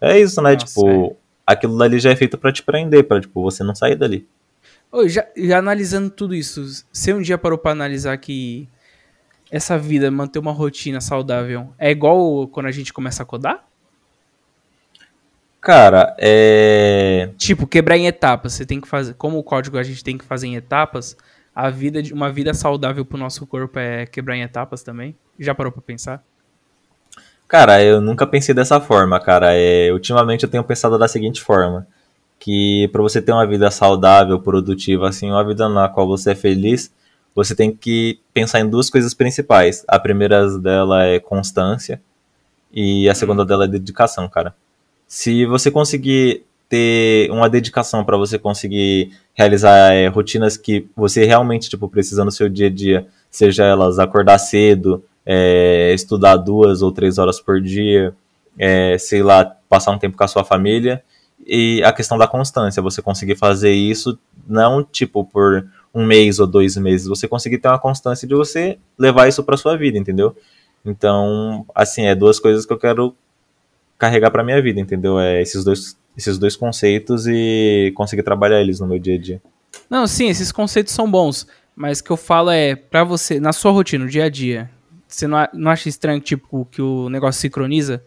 é 0.00 0.16
isso, 0.20 0.40
né? 0.40 0.52
Nossa, 0.52 0.64
tipo, 0.64 0.88
é. 0.88 1.16
aquilo 1.44 1.76
dali 1.76 1.98
já 1.98 2.10
é 2.12 2.14
feito 2.14 2.38
para 2.38 2.52
te 2.52 2.62
prender, 2.62 3.02
para 3.02 3.20
tipo, 3.20 3.42
você 3.42 3.64
não 3.64 3.74
sair 3.74 3.96
dali. 3.96 4.24
Oi, 4.92 5.08
já, 5.08 5.26
já 5.36 5.58
analisando 5.58 6.08
tudo 6.08 6.36
isso, 6.36 6.64
você 6.92 7.12
um 7.12 7.20
dia 7.20 7.36
parou 7.36 7.58
para 7.58 7.72
analisar 7.72 8.16
que 8.18 8.68
essa 9.50 9.76
vida, 9.76 10.08
manter 10.08 10.38
uma 10.38 10.52
rotina 10.52 11.00
saudável, 11.00 11.74
é 11.76 11.90
igual 11.90 12.46
quando 12.46 12.66
a 12.66 12.72
gente 12.72 12.92
começa 12.92 13.24
a 13.24 13.26
codar? 13.26 13.66
Cara, 15.66 16.14
é. 16.16 17.30
Tipo, 17.36 17.66
quebrar 17.66 17.96
em 17.96 18.06
etapas. 18.06 18.52
Você 18.52 18.64
tem 18.64 18.80
que 18.80 18.86
fazer. 18.86 19.14
Como 19.14 19.36
o 19.36 19.42
código 19.42 19.76
a 19.76 19.82
gente 19.82 20.04
tem 20.04 20.16
que 20.16 20.24
fazer 20.24 20.46
em 20.46 20.54
etapas, 20.54 21.16
a 21.52 21.68
vida 21.70 22.00
de 22.00 22.14
uma 22.14 22.30
vida 22.30 22.54
saudável 22.54 23.04
pro 23.04 23.18
nosso 23.18 23.44
corpo 23.48 23.76
é 23.76 24.06
quebrar 24.06 24.36
em 24.36 24.42
etapas 24.42 24.84
também. 24.84 25.16
Já 25.36 25.56
parou 25.56 25.72
pra 25.72 25.82
pensar? 25.82 26.22
Cara, 27.48 27.82
eu 27.82 28.00
nunca 28.00 28.24
pensei 28.28 28.54
dessa 28.54 28.80
forma, 28.80 29.18
cara. 29.18 29.54
É, 29.56 29.92
ultimamente 29.92 30.44
eu 30.44 30.48
tenho 30.48 30.62
pensado 30.62 30.96
da 30.96 31.08
seguinte 31.08 31.42
forma: 31.42 31.84
que 32.38 32.86
para 32.92 33.02
você 33.02 33.20
ter 33.20 33.32
uma 33.32 33.44
vida 33.44 33.68
saudável, 33.68 34.38
produtiva, 34.38 35.08
assim, 35.08 35.28
uma 35.32 35.42
vida 35.42 35.68
na 35.68 35.88
qual 35.88 36.06
você 36.06 36.30
é 36.30 36.36
feliz, 36.36 36.94
você 37.34 37.56
tem 37.56 37.74
que 37.74 38.20
pensar 38.32 38.60
em 38.60 38.70
duas 38.70 38.88
coisas 38.88 39.14
principais. 39.14 39.84
A 39.88 39.98
primeira 39.98 40.48
dela 40.60 41.06
é 41.06 41.18
constância 41.18 42.00
e 42.72 43.08
a 43.08 43.16
segunda 43.16 43.42
hum. 43.42 43.46
dela 43.46 43.64
é 43.64 43.68
dedicação, 43.68 44.28
cara. 44.28 44.54
Se 45.06 45.46
você 45.46 45.70
conseguir 45.70 46.44
ter 46.68 47.30
uma 47.30 47.48
dedicação 47.48 48.04
para 48.04 48.16
você 48.16 48.38
conseguir 48.38 49.12
realizar 49.34 49.92
é, 49.92 50.08
rotinas 50.08 50.56
que 50.56 50.88
você 50.96 51.24
realmente 51.24 51.70
tipo 51.70 51.88
precisa 51.88 52.24
no 52.24 52.32
seu 52.32 52.48
dia 52.48 52.66
a 52.66 52.70
dia, 52.70 53.06
seja 53.30 53.64
elas 53.64 53.98
acordar 53.98 54.38
cedo, 54.38 55.04
é, 55.24 55.92
estudar 55.94 56.36
duas 56.36 56.82
ou 56.82 56.90
três 56.90 57.18
horas 57.18 57.40
por 57.40 57.60
dia, 57.60 58.14
é, 58.58 58.98
sei 58.98 59.22
lá, 59.22 59.44
passar 59.68 59.92
um 59.92 59.98
tempo 59.98 60.16
com 60.16 60.24
a 60.24 60.28
sua 60.28 60.44
família 60.44 61.02
e 61.46 61.82
a 61.84 61.92
questão 61.92 62.18
da 62.18 62.26
constância, 62.26 62.82
você 62.82 63.00
conseguir 63.00 63.36
fazer 63.36 63.72
isso 63.72 64.18
não 64.48 64.82
tipo 64.82 65.24
por 65.24 65.68
um 65.94 66.04
mês 66.04 66.38
ou 66.40 66.46
dois 66.46 66.76
meses, 66.76 67.06
você 67.06 67.28
conseguir 67.28 67.58
ter 67.58 67.68
uma 67.68 67.78
constância 67.78 68.26
de 68.26 68.34
você 68.34 68.78
levar 68.98 69.28
isso 69.28 69.42
para 69.44 69.56
sua 69.56 69.76
vida, 69.76 69.98
entendeu? 69.98 70.36
Então, 70.84 71.64
assim, 71.74 72.06
é 72.06 72.14
duas 72.14 72.38
coisas 72.38 72.66
que 72.66 72.72
eu 72.72 72.78
quero 72.78 73.14
carregar 73.98 74.30
para 74.30 74.44
minha 74.44 74.60
vida, 74.60 74.80
entendeu? 74.80 75.18
É 75.18 75.40
esses 75.40 75.64
dois, 75.64 75.96
esses 76.16 76.38
dois 76.38 76.56
conceitos 76.56 77.26
e 77.26 77.92
conseguir 77.94 78.22
trabalhar 78.22 78.60
eles 78.60 78.80
no 78.80 78.86
meu 78.86 78.98
dia 78.98 79.14
a 79.14 79.18
dia. 79.18 79.42
Não, 79.88 80.06
sim, 80.06 80.28
esses 80.28 80.50
conceitos 80.50 80.92
são 80.92 81.10
bons, 81.10 81.46
mas 81.74 82.00
o 82.00 82.04
que 82.04 82.10
eu 82.10 82.16
falo 82.16 82.50
é 82.50 82.74
para 82.74 83.04
você, 83.04 83.38
na 83.38 83.52
sua 83.52 83.70
rotina, 83.72 84.04
no 84.04 84.10
dia 84.10 84.24
a 84.24 84.28
dia, 84.28 84.70
você 85.06 85.26
não, 85.26 85.38
não 85.52 85.70
acha 85.70 85.88
estranho 85.88 86.20
tipo 86.20 86.66
que 86.70 86.82
o 86.82 87.08
negócio 87.08 87.40
sincroniza? 87.40 88.02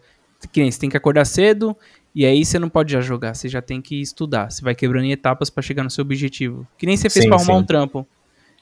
Que 0.52 0.60
nem 0.60 0.70
você 0.70 0.80
tem 0.80 0.88
que 0.88 0.96
acordar 0.96 1.26
cedo 1.26 1.76
e 2.14 2.26
aí 2.26 2.44
você 2.44 2.58
não 2.58 2.68
pode 2.68 2.92
já 2.92 3.00
jogar, 3.00 3.34
você 3.34 3.48
já 3.48 3.62
tem 3.62 3.80
que 3.80 4.00
estudar. 4.00 4.50
Você 4.50 4.62
vai 4.62 4.74
quebrando 4.74 5.04
em 5.04 5.12
etapas 5.12 5.48
para 5.48 5.62
chegar 5.62 5.84
no 5.84 5.90
seu 5.90 6.02
objetivo. 6.02 6.66
Que 6.76 6.86
nem 6.86 6.96
você 6.96 7.08
fez 7.08 7.26
para 7.26 7.36
arrumar 7.36 7.54
sim. 7.54 7.60
um 7.60 7.64
trampo. 7.64 8.06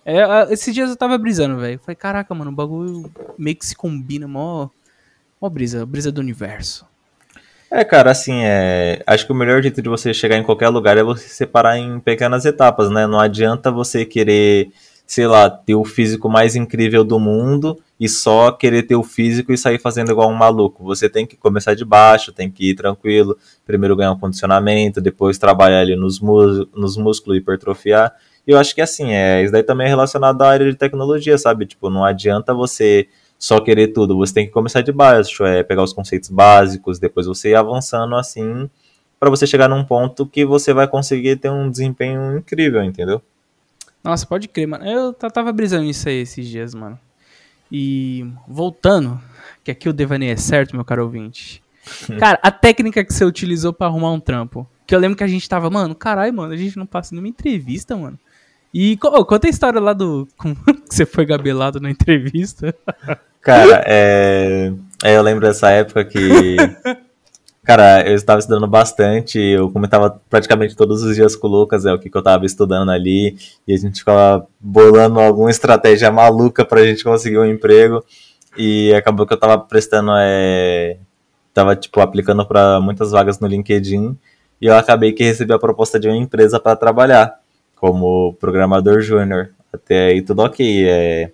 É, 0.05 0.53
esses 0.53 0.75
dias 0.75 0.91
eu 0.91 0.97
tava 0.97 1.17
brisando, 1.19 1.59
velho. 1.59 1.79
Falei, 1.79 1.97
caraca, 1.97 2.35
mano, 2.35 2.51
o 2.51 2.55
bagulho 2.55 3.11
meio 3.39 3.57
que 3.57 3.67
se 3.67 3.75
combina, 3.75 4.29
mó, 4.29 4.69
mó 5.41 5.49
brisa, 5.49 5.85
brisa 5.87 6.13
do 6.13 6.21
universo. 6.21 6.87
É, 7.71 7.85
cara, 7.85 8.11
assim, 8.11 8.41
é... 8.45 9.03
acho 9.07 9.27
que 9.27 9.33
o 9.33 9.35
melhor 9.35 9.61
jeito 9.61 9.83
de 9.83 9.89
você 9.89 10.15
chegar 10.15 10.39
em 10.39 10.43
qualquer 10.43 10.69
lugar 10.71 10.97
é 10.97 11.03
você 11.03 11.29
separar 11.29 11.77
em 11.77 12.01
pequenas 12.01 12.47
etapas, 12.47 12.91
né? 12.91 13.07
Não 13.07 13.21
adianta 13.21 13.71
você 13.71 14.07
querer, 14.07 14.71
sei 15.07 15.27
lá, 15.27 15.51
ter 15.51 15.75
o 15.75 15.85
físico 15.85 16.31
mais 16.31 16.57
incrível 16.57 17.05
do 17.05 17.21
mundo 17.21 17.79
e 18.01 18.09
só 18.09 18.51
querer 18.51 18.85
ter 18.85 18.97
o 18.97 19.03
físico 19.03 19.53
e 19.53 19.59
sair 19.59 19.79
fazendo 19.79 20.11
igual 20.11 20.31
um 20.31 20.35
maluco. 20.35 20.83
Você 20.85 21.11
tem 21.11 21.27
que 21.27 21.37
começar 21.37 21.75
de 21.75 21.85
baixo, 21.85 22.33
tem 22.33 22.51
que 22.51 22.71
ir 22.71 22.75
tranquilo, 22.75 23.37
primeiro 23.67 23.95
ganhar 23.95 24.13
um 24.13 24.19
condicionamento, 24.19 24.99
depois 24.99 25.37
trabalhar 25.37 25.81
ali 25.81 25.95
nos, 25.95 26.21
nos 26.21 26.97
músculos, 26.97 27.39
hipertrofiar. 27.39 28.15
E 28.47 28.51
eu 28.51 28.57
acho 28.59 28.75
que 28.75 28.81
assim, 28.81 29.13
é, 29.13 29.43
isso 29.43 29.53
daí 29.53 29.63
também 29.63 29.87
é 29.89 29.91
relacionado 29.91 30.41
à 30.41 30.49
área 30.49 30.71
de 30.71 30.77
tecnologia, 30.77 31.37
sabe? 31.37 31.67
Tipo, 31.67 31.91
não 31.91 32.03
adianta 32.03 32.55
você 32.55 33.09
só 33.39 33.61
querer 33.61 33.89
tudo, 33.89 34.17
você 34.17 34.35
tem 34.35 34.47
que 34.47 34.53
começar 34.53 34.83
de 34.83 34.91
baixo, 34.91 35.45
é 35.45 35.63
pegar 35.63 35.83
os 35.83 35.93
conceitos 35.93 36.29
básicos, 36.29 36.99
depois 36.99 37.27
você 37.27 37.51
ir 37.51 37.55
avançando 37.55 38.17
assim, 38.17 38.69
para 39.21 39.31
você 39.31 39.47
chegar 39.47 39.69
num 39.69 39.85
ponto 39.85 40.27
que 40.27 40.45
você 40.45 40.73
vai 40.73 40.89
conseguir 40.89 41.37
ter 41.37 41.51
um 41.51 41.71
desempenho 41.71 42.39
incrível, 42.39 42.83
entendeu? 42.83 43.23
Nossa, 44.03 44.27
pode 44.27 44.49
crer, 44.49 44.67
mano. 44.67 44.85
Eu 44.85 45.13
tava 45.13 45.53
brisando 45.53 45.85
nisso 45.85 46.09
aí 46.09 46.21
esses 46.23 46.47
dias, 46.47 46.75
mano. 46.75 46.99
E 47.71 48.27
voltando, 48.47 49.21
que 49.63 49.71
aqui 49.71 49.89
o 49.89 49.93
devaneio 49.93 50.33
é 50.33 50.37
certo, 50.37 50.75
meu 50.75 50.85
caro 50.85 51.05
ouvinte. 51.05 51.63
Cara, 52.19 52.39
a 52.43 52.51
técnica 52.51 53.05
que 53.05 53.13
você 53.13 53.25
utilizou 53.25 53.73
para 53.73 53.87
arrumar 53.87 54.13
um 54.13 54.21
trampo. 54.21 54.69
Que 54.87 54.95
eu 54.95 54.99
lembro 54.99 55.17
que 55.17 55.25
a 55.25 55.29
gente 55.29 55.49
tava, 55.49 55.69
mano, 55.69 55.95
caralho, 55.95 56.33
mano, 56.33 56.53
a 56.53 56.57
gente 56.57 56.77
não 56.77 56.87
passa 56.87 57.15
nenhuma 57.15 57.29
entrevista, 57.29 57.97
mano. 57.97 58.19
E 58.73 58.97
conta 58.97 59.47
a 59.47 59.51
história 59.51 59.81
lá 59.81 59.93
do. 59.93 60.27
Como 60.37 60.55
que 60.57 60.95
você 60.95 61.05
foi 61.05 61.27
gabelado 61.27 61.81
na 61.81 61.91
entrevista. 61.91 62.75
Cara, 63.41 63.83
é, 63.87 64.73
é, 65.05 65.17
eu 65.17 65.23
lembro 65.23 65.47
dessa 65.47 65.71
época 65.71 66.05
que. 66.05 66.57
Cara, 67.63 68.09
eu 68.09 68.15
estava 68.15 68.39
estudando 68.39 68.67
bastante, 68.67 69.39
eu 69.39 69.71
comentava 69.71 70.19
praticamente 70.31 70.75
todos 70.75 71.03
os 71.03 71.15
dias 71.15 71.37
com 71.37 71.47
o 71.49 71.51
Lucas, 71.51 71.85
é 71.85 71.93
o 71.93 71.99
que, 71.99 72.09
que 72.09 72.17
eu 72.17 72.21
estava 72.21 72.47
estudando 72.47 72.91
ali, 72.91 73.37
e 73.67 73.75
a 73.75 73.77
gente 73.77 73.99
ficava 73.99 74.47
bolando 74.59 75.21
alguma 75.21 75.51
estratégia 75.51 76.11
maluca 76.11 76.65
para 76.65 76.81
a 76.81 76.87
gente 76.87 77.05
conseguir 77.05 77.37
um 77.37 77.45
emprego, 77.45 78.03
e 78.57 78.95
acabou 78.95 79.27
que 79.27 79.35
eu 79.35 79.37
estava 79.37 79.59
prestando, 79.59 80.13
é, 80.17 80.97
tava 81.53 81.77
tipo 81.77 82.01
aplicando 82.01 82.47
para 82.47 82.81
muitas 82.81 83.11
vagas 83.11 83.39
no 83.39 83.47
LinkedIn, 83.47 84.17
e 84.63 84.67
eu 84.67 84.75
acabei 84.75 85.13
que 85.13 85.25
recebi 85.25 85.53
a 85.53 85.59
proposta 85.59 86.01
de 86.01 86.09
uma 86.09 86.17
empresa 86.17 86.59
para 86.59 86.75
trabalhar 86.75 87.39
como 87.77 88.33
programador 88.41 89.03
júnior. 89.03 89.51
Até 89.71 90.07
aí 90.07 90.23
tudo 90.23 90.43
ok, 90.43 90.89
é, 90.89 91.33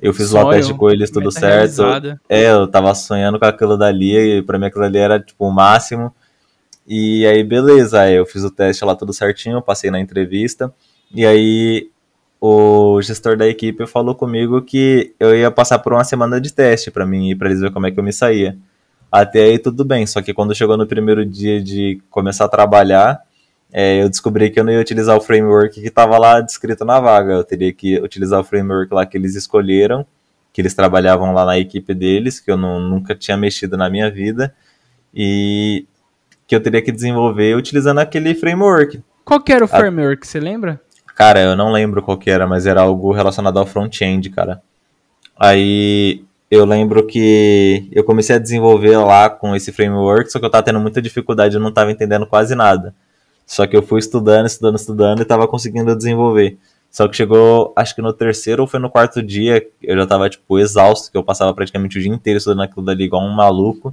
eu 0.00 0.14
fiz 0.14 0.32
o 0.32 0.50
teste 0.50 0.74
com 0.74 0.90
eles, 0.90 1.10
tudo 1.10 1.30
certo. 1.30 1.82
Realizada. 1.82 2.20
É, 2.28 2.50
eu 2.50 2.66
tava 2.66 2.94
sonhando 2.94 3.38
com 3.38 3.44
aquilo 3.44 3.76
dali, 3.76 4.38
e 4.38 4.42
pra 4.42 4.58
mim 4.58 4.66
aquilo 4.66 4.84
ali 4.84 4.98
era 4.98 5.20
tipo 5.20 5.46
o 5.46 5.52
máximo. 5.52 6.14
E 6.86 7.26
aí, 7.26 7.44
beleza, 7.44 8.00
aí 8.00 8.14
eu 8.14 8.26
fiz 8.26 8.42
o 8.42 8.50
teste 8.50 8.84
lá 8.84 8.96
tudo 8.96 9.12
certinho, 9.12 9.62
passei 9.62 9.90
na 9.90 10.00
entrevista. 10.00 10.72
E 11.14 11.26
aí 11.26 11.90
o 12.40 13.00
gestor 13.02 13.36
da 13.36 13.46
equipe 13.46 13.86
falou 13.86 14.14
comigo 14.14 14.62
que 14.62 15.14
eu 15.20 15.36
ia 15.36 15.50
passar 15.50 15.78
por 15.80 15.92
uma 15.92 16.04
semana 16.04 16.40
de 16.40 16.52
teste 16.52 16.90
para 16.90 17.04
mim 17.04 17.30
e 17.30 17.34
para 17.34 17.48
eles 17.48 17.60
ver 17.60 17.70
como 17.70 17.86
é 17.86 17.90
que 17.90 18.00
eu 18.00 18.04
me 18.04 18.12
saía. 18.12 18.56
Até 19.12 19.42
aí 19.42 19.58
tudo 19.58 19.84
bem, 19.84 20.06
só 20.06 20.22
que 20.22 20.32
quando 20.32 20.54
chegou 20.54 20.76
no 20.76 20.86
primeiro 20.86 21.26
dia 21.26 21.62
de 21.62 22.00
começar 22.08 22.46
a 22.46 22.48
trabalhar, 22.48 23.20
é, 23.72 24.02
eu 24.02 24.08
descobri 24.08 24.50
que 24.50 24.58
eu 24.58 24.64
não 24.64 24.72
ia 24.72 24.80
utilizar 24.80 25.16
o 25.16 25.20
framework 25.20 25.80
que 25.80 25.86
estava 25.86 26.18
lá 26.18 26.40
descrito 26.40 26.84
na 26.84 26.98
vaga. 26.98 27.34
Eu 27.34 27.44
teria 27.44 27.72
que 27.72 28.00
utilizar 28.00 28.40
o 28.40 28.44
framework 28.44 28.92
lá 28.92 29.06
que 29.06 29.16
eles 29.16 29.36
escolheram, 29.36 30.04
que 30.52 30.60
eles 30.60 30.74
trabalhavam 30.74 31.32
lá 31.32 31.44
na 31.44 31.58
equipe 31.58 31.94
deles, 31.94 32.40
que 32.40 32.50
eu 32.50 32.56
não, 32.56 32.80
nunca 32.80 33.14
tinha 33.14 33.36
mexido 33.36 33.76
na 33.76 33.88
minha 33.88 34.10
vida, 34.10 34.54
e 35.14 35.86
que 36.46 36.56
eu 36.56 36.60
teria 36.60 36.82
que 36.82 36.90
desenvolver 36.90 37.56
utilizando 37.56 37.98
aquele 37.98 38.34
framework. 38.34 39.00
Qual 39.24 39.40
que 39.40 39.52
era 39.52 39.64
o 39.64 39.68
framework, 39.68 40.26
você 40.26 40.40
lembra? 40.40 40.80
Cara, 41.14 41.40
eu 41.40 41.54
não 41.54 41.70
lembro 41.70 42.02
qual 42.02 42.18
que 42.18 42.30
era, 42.30 42.46
mas 42.46 42.66
era 42.66 42.80
algo 42.80 43.12
relacionado 43.12 43.58
ao 43.58 43.66
front-end, 43.66 44.30
cara. 44.30 44.60
Aí 45.38 46.24
eu 46.50 46.64
lembro 46.64 47.06
que 47.06 47.88
eu 47.92 48.02
comecei 48.02 48.34
a 48.34 48.38
desenvolver 48.40 48.96
lá 48.96 49.30
com 49.30 49.54
esse 49.54 49.70
framework, 49.70 50.32
só 50.32 50.40
que 50.40 50.44
eu 50.44 50.50
tava 50.50 50.64
tendo 50.64 50.80
muita 50.80 51.00
dificuldade, 51.00 51.54
eu 51.54 51.60
não 51.60 51.72
tava 51.72 51.92
entendendo 51.92 52.26
quase 52.26 52.56
nada. 52.56 52.92
Só 53.50 53.66
que 53.66 53.76
eu 53.76 53.82
fui 53.82 53.98
estudando, 53.98 54.46
estudando, 54.46 54.76
estudando 54.76 55.22
e 55.22 55.24
tava 55.24 55.48
conseguindo 55.48 55.96
desenvolver. 55.96 56.56
Só 56.88 57.08
que 57.08 57.16
chegou, 57.16 57.72
acho 57.74 57.96
que 57.96 58.00
no 58.00 58.12
terceiro 58.12 58.62
ou 58.62 58.68
foi 58.68 58.78
no 58.78 58.88
quarto 58.88 59.20
dia, 59.20 59.66
eu 59.82 59.96
já 59.96 60.06
tava, 60.06 60.30
tipo, 60.30 60.56
exausto, 60.56 61.10
que 61.10 61.18
eu 61.18 61.24
passava 61.24 61.52
praticamente 61.52 61.98
o 61.98 62.00
dia 62.00 62.14
inteiro 62.14 62.38
estudando 62.38 62.62
aquilo 62.62 62.86
dali 62.86 63.02
igual 63.02 63.24
um 63.24 63.34
maluco. 63.34 63.92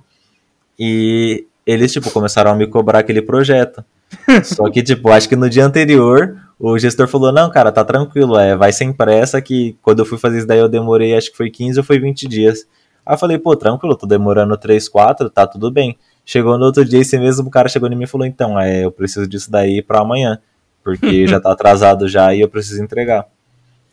E 0.78 1.48
eles, 1.66 1.92
tipo, 1.92 2.12
começaram 2.12 2.52
a 2.52 2.56
me 2.56 2.68
cobrar 2.68 3.00
aquele 3.00 3.20
projeto. 3.20 3.84
Só 4.46 4.70
que, 4.70 4.84
tipo, 4.84 5.10
acho 5.10 5.28
que 5.28 5.36
no 5.36 5.50
dia 5.50 5.66
anterior, 5.66 6.40
o 6.60 6.78
gestor 6.78 7.08
falou, 7.08 7.32
não, 7.32 7.50
cara, 7.50 7.72
tá 7.72 7.84
tranquilo, 7.84 8.38
é, 8.38 8.56
vai 8.56 8.72
sem 8.72 8.94
pressa, 8.94 9.42
que 9.42 9.76
quando 9.82 10.00
eu 10.00 10.06
fui 10.06 10.20
fazer 10.20 10.38
isso 10.38 10.48
daí 10.48 10.60
eu 10.60 10.70
demorei, 10.70 11.18
acho 11.18 11.32
que 11.32 11.38
foi 11.38 11.50
15 11.50 11.80
ou 11.80 11.84
foi 11.84 11.98
20 11.98 12.28
dias. 12.28 12.68
Aí 13.04 13.16
eu 13.16 13.18
falei, 13.18 13.40
pô, 13.40 13.56
tranquilo, 13.56 13.98
tô 13.98 14.06
demorando 14.06 14.56
3, 14.56 14.88
4, 14.88 15.32
tá 15.32 15.48
tudo 15.48 15.72
bem. 15.72 15.98
Chegou 16.30 16.58
no 16.58 16.66
outro 16.66 16.84
dia, 16.84 17.00
esse 17.00 17.18
mesmo 17.18 17.50
cara 17.50 17.70
chegou 17.70 17.90
em 17.90 17.96
mim 17.96 18.04
e 18.04 18.08
falou: 18.08 18.28
Então, 18.28 18.60
é, 18.60 18.84
eu 18.84 18.92
preciso 18.92 19.26
disso 19.26 19.50
daí 19.50 19.82
para 19.82 20.02
amanhã, 20.02 20.38
porque 20.84 21.26
já 21.26 21.40
tá 21.40 21.54
atrasado 21.54 22.06
já 22.06 22.36
e 22.36 22.42
eu 22.42 22.50
preciso 22.50 22.84
entregar. 22.84 23.26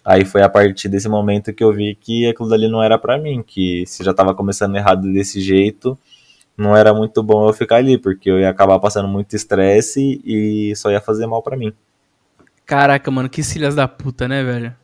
Aí 0.05 0.25
foi 0.25 0.43
a 0.43 0.49
partir 0.49 0.89
desse 0.89 1.09
momento 1.09 1.53
que 1.53 1.63
eu 1.63 1.73
vi 1.73 1.95
que 1.95 2.27
aquilo 2.27 2.49
dali 2.49 2.67
não 2.67 2.83
era 2.83 2.99
para 2.99 3.17
mim, 3.17 3.41
que 3.41 3.85
se 3.87 4.03
já 4.03 4.13
tava 4.13 4.35
começando 4.35 4.75
errado 4.75 5.03
desse 5.13 5.41
jeito, 5.41 5.97
não 6.59 6.77
era 6.77 6.93
muito 6.93 7.23
bom 7.23 7.47
eu 7.49 7.53
ficar 7.53 7.77
ali, 7.77 7.97
porque 7.97 8.29
eu 8.29 8.41
ia 8.41 8.51
acabar 8.51 8.81
passando 8.81 9.07
muito 9.07 9.37
estresse 9.37 10.21
e 10.25 10.75
só 10.75 10.91
ia 10.91 11.01
fazer 11.01 11.29
mal 11.29 11.41
para 11.41 11.57
mim. 11.57 11.73
Caraca, 12.67 13.13
mano, 13.13 13.29
que 13.29 13.45
filhas 13.45 13.77
da 13.77 13.87
puta, 13.87 14.27
né, 14.27 14.43
velho? 14.43 14.75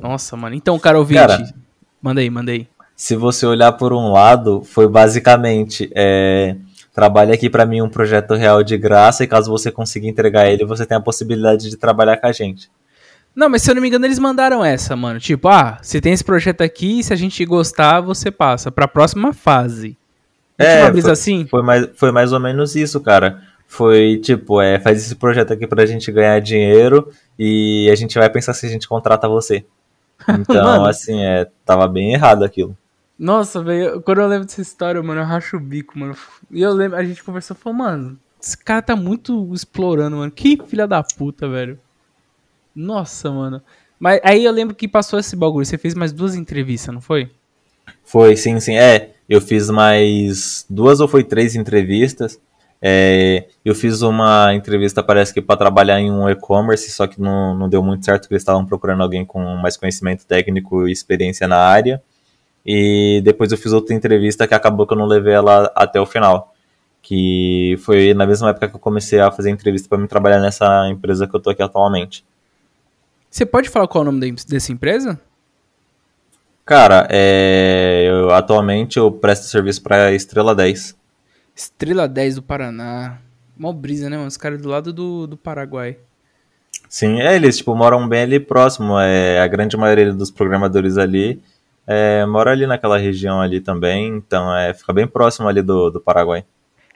Nossa, 0.00 0.38
mano. 0.38 0.56
Então, 0.56 0.78
cara 0.78 0.98
ouvinte, 0.98 1.20
cara, 1.20 1.52
manda 2.00 2.22
aí, 2.22 2.30
manda 2.30 2.50
aí 2.50 2.66
se 3.00 3.16
você 3.16 3.46
olhar 3.46 3.72
por 3.72 3.94
um 3.94 4.12
lado, 4.12 4.62
foi 4.62 4.86
basicamente 4.86 5.90
é, 5.94 6.54
trabalhe 6.92 7.32
aqui 7.32 7.48
para 7.48 7.64
mim 7.64 7.80
um 7.80 7.88
projeto 7.88 8.34
real 8.34 8.62
de 8.62 8.76
graça 8.76 9.24
e 9.24 9.26
caso 9.26 9.50
você 9.50 9.72
consiga 9.72 10.06
entregar 10.06 10.50
ele, 10.50 10.66
você 10.66 10.84
tem 10.84 10.98
a 10.98 11.00
possibilidade 11.00 11.70
de 11.70 11.78
trabalhar 11.78 12.18
com 12.18 12.26
a 12.26 12.32
gente. 12.32 12.70
Não, 13.34 13.48
mas 13.48 13.62
se 13.62 13.70
eu 13.70 13.74
não 13.74 13.80
me 13.80 13.88
engano, 13.88 14.04
eles 14.04 14.18
mandaram 14.18 14.62
essa, 14.62 14.94
mano. 14.96 15.18
Tipo, 15.18 15.48
ah, 15.48 15.78
você 15.80 15.98
tem 15.98 16.12
esse 16.12 16.22
projeto 16.22 16.60
aqui, 16.60 17.02
se 17.02 17.10
a 17.10 17.16
gente 17.16 17.42
gostar, 17.46 18.02
você 18.02 18.30
passa 18.30 18.70
pra 18.70 18.86
próxima 18.86 19.32
fase. 19.32 19.96
é, 20.58 20.92
foi, 20.92 21.10
assim? 21.10 21.46
Foi 21.46 21.62
mais, 21.62 21.88
foi 21.94 22.12
mais 22.12 22.34
ou 22.34 22.38
menos 22.38 22.76
isso, 22.76 23.00
cara. 23.00 23.40
Foi 23.66 24.18
tipo, 24.18 24.60
é, 24.60 24.78
faz 24.78 24.98
esse 24.98 25.14
projeto 25.14 25.54
aqui 25.54 25.66
pra 25.66 25.86
gente 25.86 26.12
ganhar 26.12 26.38
dinheiro 26.40 27.10
e 27.38 27.88
a 27.90 27.94
gente 27.94 28.18
vai 28.18 28.28
pensar 28.28 28.52
se 28.52 28.66
a 28.66 28.68
gente 28.68 28.86
contrata 28.86 29.26
você. 29.26 29.64
Então, 30.38 30.84
assim, 30.84 31.24
é, 31.24 31.48
tava 31.64 31.88
bem 31.88 32.12
errado 32.12 32.44
aquilo. 32.44 32.76
Nossa, 33.20 33.62
velho, 33.62 34.00
quando 34.00 34.22
eu 34.22 34.26
lembro 34.26 34.46
dessa 34.46 34.62
história, 34.62 35.02
mano, 35.02 35.20
eu 35.20 35.26
racho 35.26 35.58
o 35.58 35.60
bico, 35.60 35.98
mano. 35.98 36.16
E 36.50 36.62
eu 36.62 36.72
lembro, 36.72 36.96
a 36.96 37.04
gente 37.04 37.22
conversou 37.22 37.54
e 37.54 37.62
falou, 37.62 37.78
mano, 37.78 38.18
esse 38.42 38.56
cara 38.56 38.80
tá 38.80 38.96
muito 38.96 39.52
explorando, 39.52 40.16
mano. 40.16 40.32
Que 40.32 40.56
filha 40.66 40.86
da 40.86 41.02
puta, 41.02 41.46
velho. 41.46 41.78
Nossa, 42.74 43.30
mano. 43.30 43.60
Mas 43.98 44.22
aí 44.24 44.42
eu 44.42 44.50
lembro 44.50 44.74
que 44.74 44.88
passou 44.88 45.18
esse 45.18 45.36
bagulho. 45.36 45.66
Você 45.66 45.76
fez 45.76 45.94
mais 45.94 46.12
duas 46.12 46.34
entrevistas, 46.34 46.94
não 46.94 47.02
foi? 47.02 47.30
Foi, 48.02 48.34
sim, 48.36 48.58
sim. 48.58 48.76
É, 48.76 49.10
eu 49.28 49.42
fiz 49.42 49.68
mais 49.68 50.64
duas 50.70 50.98
ou 50.98 51.06
foi 51.06 51.22
três 51.22 51.54
entrevistas. 51.54 52.40
É, 52.80 53.48
eu 53.62 53.74
fiz 53.74 54.00
uma 54.00 54.54
entrevista, 54.54 55.02
parece 55.02 55.34
que 55.34 55.42
para 55.42 55.58
trabalhar 55.58 56.00
em 56.00 56.10
um 56.10 56.26
e-commerce, 56.26 56.90
só 56.90 57.06
que 57.06 57.20
não, 57.20 57.54
não 57.54 57.68
deu 57.68 57.82
muito 57.82 58.02
certo, 58.02 58.22
porque 58.22 58.32
eles 58.32 58.40
estavam 58.40 58.64
procurando 58.64 59.02
alguém 59.02 59.26
com 59.26 59.44
mais 59.56 59.76
conhecimento 59.76 60.24
técnico 60.24 60.88
e 60.88 60.92
experiência 60.92 61.46
na 61.46 61.58
área. 61.58 62.02
E 62.64 63.20
depois 63.24 63.50
eu 63.52 63.58
fiz 63.58 63.72
outra 63.72 63.94
entrevista 63.94 64.46
que 64.46 64.54
acabou 64.54 64.86
que 64.86 64.92
eu 64.92 64.98
não 64.98 65.06
levei 65.06 65.32
ela 65.32 65.70
até 65.74 66.00
o 66.00 66.06
final. 66.06 66.54
Que 67.02 67.76
foi 67.80 68.12
na 68.12 68.26
mesma 68.26 68.50
época 68.50 68.68
que 68.68 68.76
eu 68.76 68.80
comecei 68.80 69.18
a 69.20 69.30
fazer 69.30 69.50
entrevista 69.50 69.88
para 69.88 69.98
me 69.98 70.06
trabalhar 70.06 70.40
nessa 70.40 70.88
empresa 70.90 71.26
que 71.26 71.34
eu 71.34 71.40
tô 71.40 71.50
aqui 71.50 71.62
atualmente. 71.62 72.24
Você 73.30 73.46
pode 73.46 73.68
falar 73.68 73.88
qual 73.88 74.04
é 74.04 74.08
o 74.08 74.12
nome 74.12 74.32
dessa 74.32 74.72
empresa? 74.72 75.18
Cara, 76.64 77.08
é, 77.10 78.06
eu, 78.08 78.30
atualmente 78.30 78.98
eu 78.98 79.10
presto 79.10 79.46
serviço 79.46 79.82
para 79.82 80.12
Estrela 80.12 80.54
10. 80.54 80.96
Estrela 81.56 82.06
10 82.06 82.36
do 82.36 82.42
Paraná. 82.42 83.18
Mó 83.56 83.72
brisa, 83.72 84.08
né, 84.08 84.16
mano? 84.16 84.28
Os 84.28 84.36
caras 84.36 84.60
do 84.60 84.68
lado 84.68 84.92
do, 84.92 85.26
do 85.26 85.36
Paraguai. 85.36 85.98
Sim, 86.88 87.20
é, 87.20 87.34
eles 87.36 87.58
tipo, 87.58 87.74
moram 87.74 88.08
bem 88.08 88.22
ali 88.22 88.40
próximo. 88.40 88.98
É, 88.98 89.40
a 89.40 89.46
grande 89.46 89.76
maioria 89.76 90.12
dos 90.12 90.30
programadores 90.30 90.98
ali 90.98 91.42
é, 91.92 92.24
mora 92.24 92.52
ali 92.52 92.68
naquela 92.68 92.96
região 92.96 93.40
ali 93.40 93.60
também, 93.60 94.16
então 94.16 94.56
é, 94.56 94.72
fica 94.72 94.92
bem 94.92 95.08
próximo 95.08 95.48
ali 95.48 95.60
do, 95.60 95.90
do 95.90 96.00
Paraguai. 96.00 96.44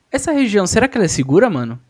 Essa 0.09 0.31
região, 0.31 0.69
será 0.69 0.87
que 0.87 0.97
ela 0.97 1.05
é 1.05 1.09
segura, 1.09 1.51
mano? 1.51 1.81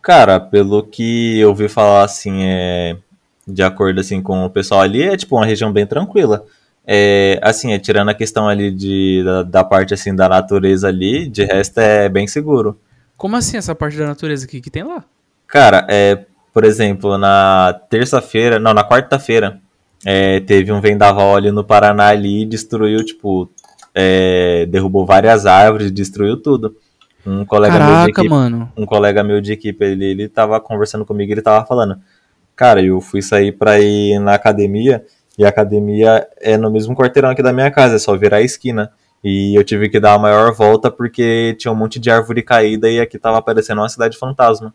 Cara, 0.00 0.38
pelo 0.38 0.84
que 0.84 1.40
eu 1.40 1.48
ouvi 1.48 1.68
falar, 1.68 2.04
assim, 2.04 2.44
é, 2.44 2.96
de 3.44 3.60
acordo 3.64 4.00
assim 4.00 4.22
com 4.22 4.44
o 4.44 4.50
pessoal 4.50 4.82
ali, 4.82 5.02
é 5.02 5.16
tipo 5.16 5.34
uma 5.34 5.44
região 5.44 5.72
bem 5.72 5.84
tranquila. 5.84 6.44
É, 6.86 7.40
assim, 7.42 7.72
é, 7.72 7.78
tirando 7.80 8.10
a 8.10 8.14
questão 8.14 8.48
ali 8.48 8.70
de, 8.70 9.22
da, 9.24 9.42
da, 9.42 9.64
parte 9.64 9.92
assim 9.92 10.14
da 10.14 10.28
natureza 10.28 10.86
ali, 10.86 11.28
de 11.28 11.44
resto 11.44 11.78
é 11.78 12.08
bem 12.08 12.28
seguro. 12.28 12.78
Como 13.16 13.34
assim 13.34 13.56
essa 13.56 13.74
parte 13.74 13.98
da 13.98 14.06
natureza 14.06 14.46
aqui 14.46 14.60
que 14.60 14.70
tem 14.70 14.84
lá? 14.84 15.04
Cara, 15.48 15.84
é, 15.90 16.24
por 16.54 16.64
exemplo, 16.64 17.18
na 17.18 17.74
terça-feira, 17.90 18.60
não, 18.60 18.72
na 18.72 18.88
quarta-feira, 18.88 19.60
é, 20.04 20.40
teve 20.40 20.72
um 20.72 20.80
vendaval 20.80 21.36
ali 21.36 21.50
no 21.50 21.64
Paraná 21.64 22.08
ali 22.08 22.42
e 22.42 22.46
destruiu, 22.46 23.04
tipo, 23.04 23.50
é, 23.94 24.66
derrubou 24.66 25.04
várias 25.04 25.46
árvores, 25.46 25.92
destruiu 25.92 26.36
tudo. 26.36 26.76
Um 27.26 27.44
colega 27.44 27.74
Caraca, 27.74 27.92
meu 27.92 28.04
de 28.04 28.10
equipe, 28.10 28.28
mano. 28.28 28.72
um 28.76 28.86
colega 28.86 29.22
meu 29.22 29.40
de 29.40 29.52
equipe, 29.52 29.84
ele, 29.84 30.06
ele 30.06 30.28
tava 30.28 30.58
conversando 30.58 31.04
comigo, 31.04 31.30
ele 31.30 31.42
tava 31.42 31.66
falando, 31.66 31.98
cara, 32.56 32.82
eu 32.82 33.00
fui 33.00 33.20
sair 33.20 33.52
pra 33.52 33.78
ir 33.78 34.18
na 34.18 34.34
academia 34.34 35.04
e 35.38 35.44
a 35.44 35.48
academia 35.48 36.26
é 36.40 36.56
no 36.56 36.70
mesmo 36.70 36.94
quarteirão 36.94 37.30
aqui 37.30 37.42
da 37.42 37.52
minha 37.52 37.70
casa, 37.70 37.96
é 37.96 37.98
só 37.98 38.16
virar 38.16 38.38
a 38.38 38.42
esquina. 38.42 38.90
E 39.22 39.54
eu 39.54 39.62
tive 39.62 39.90
que 39.90 40.00
dar 40.00 40.14
a 40.14 40.18
maior 40.18 40.52
volta 40.54 40.90
porque 40.90 41.54
tinha 41.58 41.70
um 41.70 41.74
monte 41.74 41.98
de 41.98 42.10
árvore 42.10 42.42
caída 42.42 42.88
e 42.88 42.98
aqui 42.98 43.18
tava 43.18 43.36
aparecendo 43.36 43.78
uma 43.78 43.88
cidade 43.88 44.16
fantasma. 44.16 44.74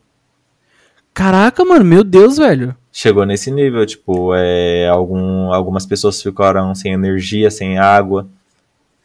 Caraca, 1.16 1.64
mano, 1.64 1.82
meu 1.82 2.04
Deus, 2.04 2.36
velho. 2.36 2.76
Chegou 2.92 3.24
nesse 3.24 3.50
nível, 3.50 3.86
tipo, 3.86 4.34
é, 4.34 4.86
algum, 4.86 5.50
algumas 5.50 5.86
pessoas 5.86 6.22
ficaram 6.22 6.74
sem 6.74 6.92
energia, 6.92 7.50
sem 7.50 7.78
água. 7.78 8.28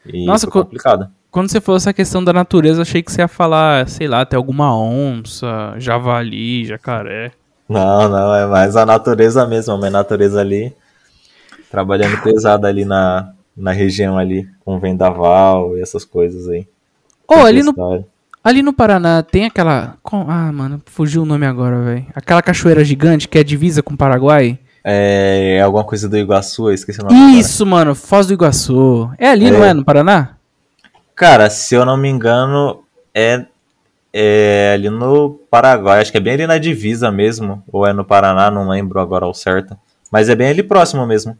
E 0.04 0.26
Nossa, 0.26 0.46
foi 0.46 0.62
complicado. 0.62 1.08
Quando 1.30 1.50
você 1.50 1.58
falou 1.58 1.78
essa 1.78 1.90
questão 1.94 2.22
da 2.22 2.30
natureza, 2.30 2.82
achei 2.82 3.02
que 3.02 3.10
você 3.10 3.22
ia 3.22 3.28
falar, 3.28 3.88
sei 3.88 4.06
lá, 4.08 4.20
até 4.20 4.36
alguma 4.36 4.78
onça, 4.78 5.74
javali, 5.78 6.66
jacaré. 6.66 7.32
Não, 7.66 8.06
não, 8.10 8.34
é 8.34 8.44
mais 8.44 8.76
a 8.76 8.84
natureza 8.84 9.46
mesmo, 9.46 9.72
a 9.72 9.90
natureza 9.90 10.38
ali 10.38 10.70
trabalhando 11.70 12.20
pesado 12.20 12.66
ali 12.66 12.84
na, 12.84 13.32
na 13.56 13.72
região 13.72 14.18
ali, 14.18 14.46
com 14.62 14.78
vendaval 14.78 15.78
e 15.78 15.80
essas 15.80 16.04
coisas 16.04 16.46
aí. 16.46 16.68
Oh, 17.26 17.36
ali 17.36 17.62
no, 17.62 17.72
ali 18.42 18.62
no 18.62 18.72
Paraná 18.72 19.22
tem 19.22 19.44
aquela. 19.44 19.96
Ah, 20.28 20.52
mano, 20.52 20.80
fugiu 20.86 21.22
o 21.22 21.26
nome 21.26 21.46
agora, 21.46 21.80
velho. 21.80 22.06
Aquela 22.14 22.42
cachoeira 22.42 22.84
gigante 22.84 23.28
que 23.28 23.38
é 23.38 23.44
divisa 23.44 23.82
com 23.82 23.94
o 23.94 23.96
Paraguai. 23.96 24.58
É, 24.84 25.56
é 25.58 25.62
alguma 25.62 25.84
coisa 25.84 26.08
do 26.08 26.18
Iguaçu, 26.18 26.68
eu 26.68 26.74
esqueci 26.74 27.00
o 27.00 27.04
nome. 27.04 27.38
Isso, 27.38 27.62
agora. 27.62 27.76
mano, 27.76 27.94
Foz 27.94 28.26
do 28.26 28.32
Iguaçu. 28.32 29.10
É 29.18 29.28
ali, 29.28 29.46
é. 29.46 29.50
não 29.50 29.64
é? 29.64 29.72
No 29.72 29.84
Paraná? 29.84 30.36
Cara, 31.14 31.48
se 31.50 31.74
eu 31.74 31.84
não 31.84 31.96
me 31.96 32.08
engano, 32.08 32.82
é, 33.14 33.46
é 34.12 34.72
ali 34.74 34.90
no 34.90 35.30
Paraguai. 35.50 36.00
Acho 36.00 36.10
que 36.10 36.18
é 36.18 36.20
bem 36.20 36.34
ali 36.34 36.46
na 36.46 36.58
divisa 36.58 37.10
mesmo. 37.12 37.62
Ou 37.70 37.86
é 37.86 37.92
no 37.92 38.04
Paraná, 38.04 38.50
não 38.50 38.68
lembro 38.68 38.98
agora 38.98 39.24
ao 39.24 39.34
certo. 39.34 39.76
Mas 40.10 40.28
é 40.28 40.34
bem 40.34 40.48
ali 40.48 40.62
próximo 40.62 41.06
mesmo. 41.06 41.36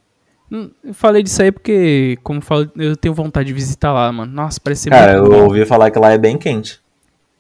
Hum, 0.51 0.71
eu 0.85 0.93
falei 0.93 1.23
disso 1.23 1.43
aí 1.43 1.51
porque, 1.51 2.19
como 2.23 2.39
eu 2.39 2.43
falo, 2.43 2.71
eu 2.77 2.95
tenho 2.95 3.15
vontade 3.15 3.49
de 3.49 3.55
visitar 3.55 3.91
lá, 3.93 4.13
mano. 4.13 4.31
Nossa, 4.31 4.61
parece 4.63 4.83
ser 4.83 4.91
Cara, 4.91 5.15
eu 5.15 5.29
bom. 5.29 5.45
ouvi 5.45 5.65
falar 5.65 5.91
que 5.91 5.99
lá 5.99 6.13
é 6.13 6.19
bem 6.19 6.37
quente. 6.37 6.82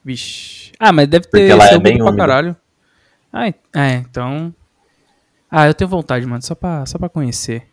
Vixe. 0.05 0.73
Ah, 0.79 0.93
mas 0.93 1.09
deve 1.09 1.27
ter 1.27 1.55
lá 1.55 1.69
é 1.69 1.79
bem 1.79 1.99
pra 1.99 2.17
caralho. 2.17 2.57
Ah, 3.33 3.49
é, 3.49 3.95
então. 3.97 4.55
Ah, 5.51 5.67
eu 5.67 5.75
tenho 5.75 5.89
vontade, 5.89 6.27
mano, 6.27 6.43
só 6.43 6.55
pra, 6.55 6.85
só 6.87 6.99
pra 6.99 7.09
conhecer. 7.09 7.69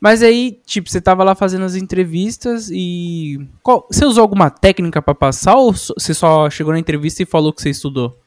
Mas 0.00 0.22
aí, 0.22 0.60
tipo, 0.66 0.90
você 0.90 1.00
tava 1.00 1.24
lá 1.24 1.34
fazendo 1.34 1.64
as 1.64 1.74
entrevistas 1.74 2.68
e. 2.70 3.40
Qual... 3.62 3.86
Você 3.90 4.04
usou 4.04 4.22
alguma 4.22 4.50
técnica 4.50 5.00
para 5.00 5.14
passar 5.14 5.54
ou 5.54 5.72
você 5.72 6.12
só 6.12 6.50
chegou 6.50 6.72
na 6.72 6.78
entrevista 6.78 7.22
e 7.22 7.26
falou 7.26 7.52
que 7.52 7.62
você 7.62 7.70
estudou? 7.70 8.18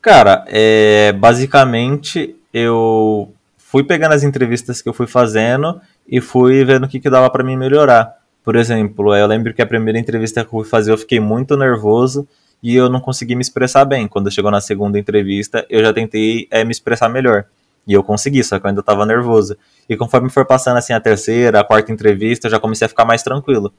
Cara, 0.00 0.44
é. 0.46 1.12
Basicamente, 1.12 2.36
eu 2.54 3.32
fui 3.56 3.82
pegando 3.82 4.12
as 4.12 4.22
entrevistas 4.22 4.80
que 4.80 4.88
eu 4.88 4.92
fui 4.92 5.06
fazendo 5.06 5.80
e 6.08 6.20
fui 6.20 6.64
vendo 6.64 6.84
o 6.84 6.88
que, 6.88 7.00
que 7.00 7.10
dava 7.10 7.28
para 7.30 7.42
mim 7.44 7.56
melhorar. 7.56 8.14
Por 8.44 8.56
exemplo, 8.56 9.14
eu 9.14 9.26
lembro 9.26 9.52
que 9.52 9.62
a 9.62 9.66
primeira 9.66 9.98
entrevista 9.98 10.42
que 10.42 10.48
eu 10.48 10.60
fui 10.60 10.68
fazer 10.68 10.92
eu 10.92 10.98
fiquei 10.98 11.20
muito 11.20 11.56
nervoso 11.56 12.28
e 12.62 12.74
eu 12.76 12.88
não 12.88 13.00
consegui 13.00 13.34
me 13.34 13.42
expressar 13.42 13.84
bem. 13.84 14.06
Quando 14.06 14.30
chegou 14.30 14.50
na 14.50 14.60
segunda 14.60 14.98
entrevista, 14.98 15.66
eu 15.68 15.80
já 15.80 15.92
tentei 15.92 16.46
é, 16.50 16.64
me 16.64 16.70
expressar 16.70 17.08
melhor. 17.08 17.46
E 17.86 17.92
eu 17.92 18.02
consegui, 18.02 18.44
só 18.44 18.58
que 18.58 18.66
eu 18.66 18.68
ainda 18.68 18.80
estava 18.80 19.06
nervoso. 19.06 19.56
E 19.88 19.96
conforme 19.96 20.28
for 20.30 20.44
passando 20.44 20.76
assim 20.76 20.92
a 20.92 21.00
terceira, 21.00 21.60
a 21.60 21.64
quarta 21.64 21.90
entrevista, 21.90 22.46
eu 22.46 22.50
já 22.50 22.60
comecei 22.60 22.86
a 22.86 22.88
ficar 22.88 23.04
mais 23.04 23.22
tranquilo. 23.22 23.72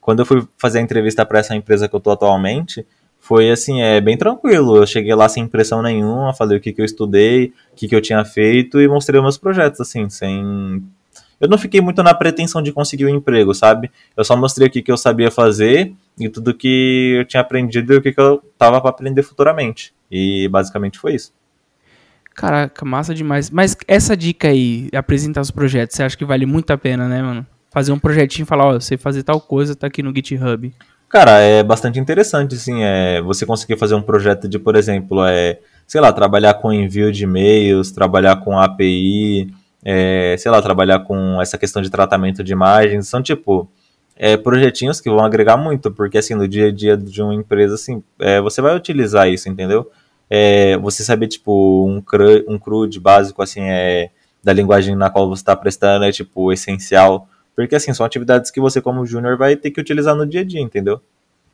Quando 0.00 0.20
eu 0.20 0.26
fui 0.26 0.46
fazer 0.58 0.78
a 0.78 0.82
entrevista 0.82 1.24
para 1.24 1.38
essa 1.38 1.54
empresa 1.54 1.88
que 1.88 1.94
eu 1.94 2.00
tô 2.00 2.10
atualmente, 2.10 2.86
foi 3.24 3.50
assim, 3.50 3.80
é 3.80 4.02
bem 4.02 4.18
tranquilo. 4.18 4.76
Eu 4.76 4.86
cheguei 4.86 5.14
lá 5.14 5.28
sem 5.30 5.44
impressão 5.44 5.80
nenhuma, 5.80 6.34
falei 6.34 6.58
o 6.58 6.60
que, 6.60 6.74
que 6.74 6.80
eu 6.82 6.84
estudei, 6.84 7.54
o 7.72 7.76
que, 7.76 7.88
que 7.88 7.96
eu 7.96 8.02
tinha 8.02 8.22
feito 8.22 8.78
e 8.78 8.86
mostrei 8.86 9.18
meus 9.20 9.38
projetos, 9.38 9.80
assim, 9.80 10.10
sem. 10.10 10.82
Eu 11.40 11.48
não 11.48 11.58
fiquei 11.58 11.80
muito 11.80 12.02
na 12.02 12.14
pretensão 12.14 12.62
de 12.62 12.72
conseguir 12.72 13.04
o 13.04 13.08
um 13.08 13.16
emprego, 13.16 13.54
sabe? 13.54 13.90
Eu 14.16 14.24
só 14.24 14.36
mostrei 14.36 14.68
o 14.68 14.70
que, 14.70 14.82
que 14.82 14.90
eu 14.90 14.96
sabia 14.96 15.30
fazer 15.30 15.92
e 16.18 16.28
tudo 16.28 16.54
que 16.54 17.16
eu 17.18 17.24
tinha 17.24 17.40
aprendido 17.40 17.92
e 17.92 17.96
o 17.96 18.02
que, 18.02 18.12
que 18.12 18.20
eu 18.20 18.42
tava 18.56 18.80
para 18.80 18.90
aprender 18.90 19.22
futuramente. 19.22 19.92
E 20.10 20.48
basicamente 20.48 20.98
foi 20.98 21.14
isso. 21.14 21.32
Caraca, 22.34 22.84
massa 22.84 23.14
demais. 23.14 23.50
Mas 23.50 23.76
essa 23.86 24.16
dica 24.16 24.48
aí, 24.48 24.88
apresentar 24.94 25.40
os 25.40 25.50
projetos, 25.50 25.96
você 25.96 26.02
acha 26.02 26.16
que 26.16 26.24
vale 26.24 26.46
muito 26.46 26.72
a 26.72 26.78
pena, 26.78 27.08
né, 27.08 27.22
mano? 27.22 27.46
Fazer 27.70 27.92
um 27.92 27.98
projetinho 27.98 28.44
e 28.44 28.46
falar, 28.46 28.66
ó, 28.66 28.70
oh, 28.70 28.74
eu 28.74 28.80
sei 28.80 28.96
fazer 28.96 29.22
tal 29.22 29.40
coisa, 29.40 29.74
tá 29.74 29.86
aqui 29.86 30.02
no 30.02 30.14
GitHub. 30.14 30.72
Cara, 31.08 31.38
é 31.38 31.62
bastante 31.62 32.00
interessante, 32.00 32.56
assim, 32.56 32.82
é, 32.82 33.22
você 33.22 33.46
conseguir 33.46 33.78
fazer 33.78 33.94
um 33.94 34.02
projeto 34.02 34.48
de, 34.48 34.58
por 34.58 34.74
exemplo, 34.74 35.24
é, 35.24 35.60
sei 35.86 36.00
lá, 36.00 36.12
trabalhar 36.12 36.54
com 36.54 36.72
envio 36.72 37.12
de 37.12 37.22
e-mails, 37.22 37.92
trabalhar 37.92 38.36
com 38.36 38.58
API, 38.58 39.48
é, 39.84 40.36
sei 40.38 40.50
lá, 40.50 40.62
trabalhar 40.62 41.00
com 41.00 41.40
essa 41.40 41.58
questão 41.58 41.82
de 41.82 41.90
tratamento 41.90 42.42
de 42.42 42.52
imagens, 42.52 43.08
são 43.08 43.22
tipo 43.22 43.68
é, 44.16 44.36
projetinhos 44.36 45.00
que 45.00 45.10
vão 45.10 45.24
agregar 45.24 45.56
muito, 45.56 45.90
porque 45.90 46.18
assim, 46.18 46.34
no 46.34 46.48
dia 46.48 46.68
a 46.68 46.72
dia 46.72 46.96
de 46.96 47.22
uma 47.22 47.34
empresa, 47.34 47.74
assim, 47.74 48.02
é, 48.18 48.40
você 48.40 48.62
vai 48.62 48.74
utilizar 48.76 49.28
isso, 49.28 49.48
entendeu? 49.48 49.90
É, 50.30 50.76
você 50.78 51.04
saber, 51.04 51.28
tipo, 51.28 51.86
um, 51.86 52.00
cru, 52.00 52.44
um 52.48 52.58
básico, 53.00 53.42
assim, 53.42 53.60
é, 53.62 54.10
da 54.42 54.52
linguagem 54.52 54.96
na 54.96 55.10
qual 55.10 55.28
você 55.28 55.42
está 55.42 55.54
prestando 55.54 56.04
é, 56.04 56.12
tipo, 56.12 56.52
essencial 56.52 57.28
porque, 57.54 57.74
assim, 57.74 57.94
são 57.94 58.04
atividades 58.04 58.50
que 58.50 58.60
você, 58.60 58.80
como 58.80 59.06
júnior, 59.06 59.36
vai 59.36 59.56
ter 59.56 59.70
que 59.70 59.80
utilizar 59.80 60.14
no 60.14 60.26
dia 60.26 60.40
a 60.40 60.44
dia, 60.44 60.60
entendeu? 60.60 61.00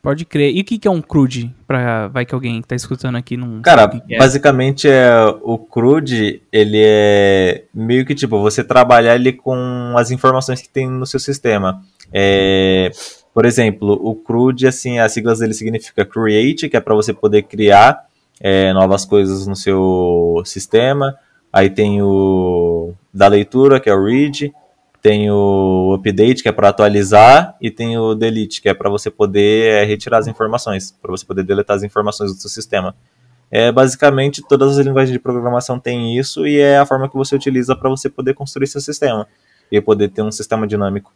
Pode 0.03 0.25
crer. 0.25 0.55
E 0.57 0.61
o 0.63 0.65
que, 0.65 0.79
que 0.79 0.89
é 0.89 0.91
um 0.91 1.03
CRUD? 1.03 1.55
Pra, 1.67 2.09
vai 2.09 2.25
que 2.25 2.35
alguém 2.35 2.63
que 2.63 2.69
tá 2.69 2.75
escutando 2.75 3.17
aqui 3.17 3.37
não 3.37 3.61
Cara, 3.61 4.03
é. 4.09 4.17
basicamente 4.17 4.89
é 4.89 5.11
o 5.43 5.59
CRUD, 5.59 6.43
ele 6.51 6.83
é 6.83 7.65
meio 7.75 8.07
que 8.07 8.15
tipo, 8.15 8.41
você 8.41 8.65
trabalhar 8.65 9.15
ele 9.15 9.33
com 9.33 9.95
as 9.97 10.11
informações 10.11 10.63
que 10.63 10.69
tem 10.69 10.89
no 10.89 11.05
seu 11.05 11.21
sistema. 11.21 11.83
É, 12.13 12.91
por 13.35 13.45
exemplo, 13.45 13.93
o 14.03 14.15
CRUD, 14.15 14.67
assim, 14.67 14.99
as 14.99 15.13
siglas 15.13 15.39
dele 15.41 15.53
significa 15.53 16.05
Create, 16.05 16.69
que 16.69 16.77
é 16.77 16.81
para 16.81 16.95
você 16.95 17.13
poder 17.13 17.43
criar 17.43 18.07
é, 18.41 18.73
novas 18.73 19.05
coisas 19.05 19.47
no 19.47 19.55
seu 19.55 20.43
sistema. 20.47 21.15
Aí 21.53 21.69
tem 21.69 22.01
o 22.01 22.95
da 23.13 23.29
leitura, 23.29 23.79
que 23.79 23.91
é 23.91 23.95
o 23.95 24.03
Read 24.03 24.51
tem 25.03 25.31
o 25.31 25.95
update, 25.95 26.43
que 26.43 26.49
é 26.49 26.53
para 26.53 26.69
atualizar, 26.69 27.57
e 27.61 27.71
tem 27.71 27.97
o 27.97 28.15
delete, 28.15 28.61
que 28.61 28.69
é 28.69 28.75
para 28.75 28.91
você 28.91 29.11
poder 29.11 29.73
é, 29.73 29.85
retirar 29.85 30.19
as 30.19 30.27
informações, 30.27 30.95
para 31.01 31.11
você 31.11 31.25
poder 31.25 31.43
deletar 31.43 31.77
as 31.77 31.83
informações 31.83 32.35
do 32.35 32.41
seu 32.41 32.51
sistema. 32.51 32.95
É, 33.51 33.73
basicamente, 33.73 34.43
todas 34.47 34.79
as 34.79 34.87
linguagens 34.87 35.13
de 35.13 35.19
programação 35.19 35.79
têm 35.79 36.19
isso, 36.19 36.47
e 36.47 36.59
é 36.59 36.79
a 36.79 36.87
forma 36.87 37.09
que 37.09 37.17
você 37.17 37.35
utiliza 37.35 37.75
para 37.75 37.89
você 37.89 38.09
poder 38.09 38.35
construir 38.35 38.67
seu 38.67 38.81
sistema, 38.81 39.27
e 39.73 39.81
poder 39.81 40.09
ter 40.09 40.23
um 40.23 40.31
sistema 40.31 40.67
dinâmico. 40.67 41.13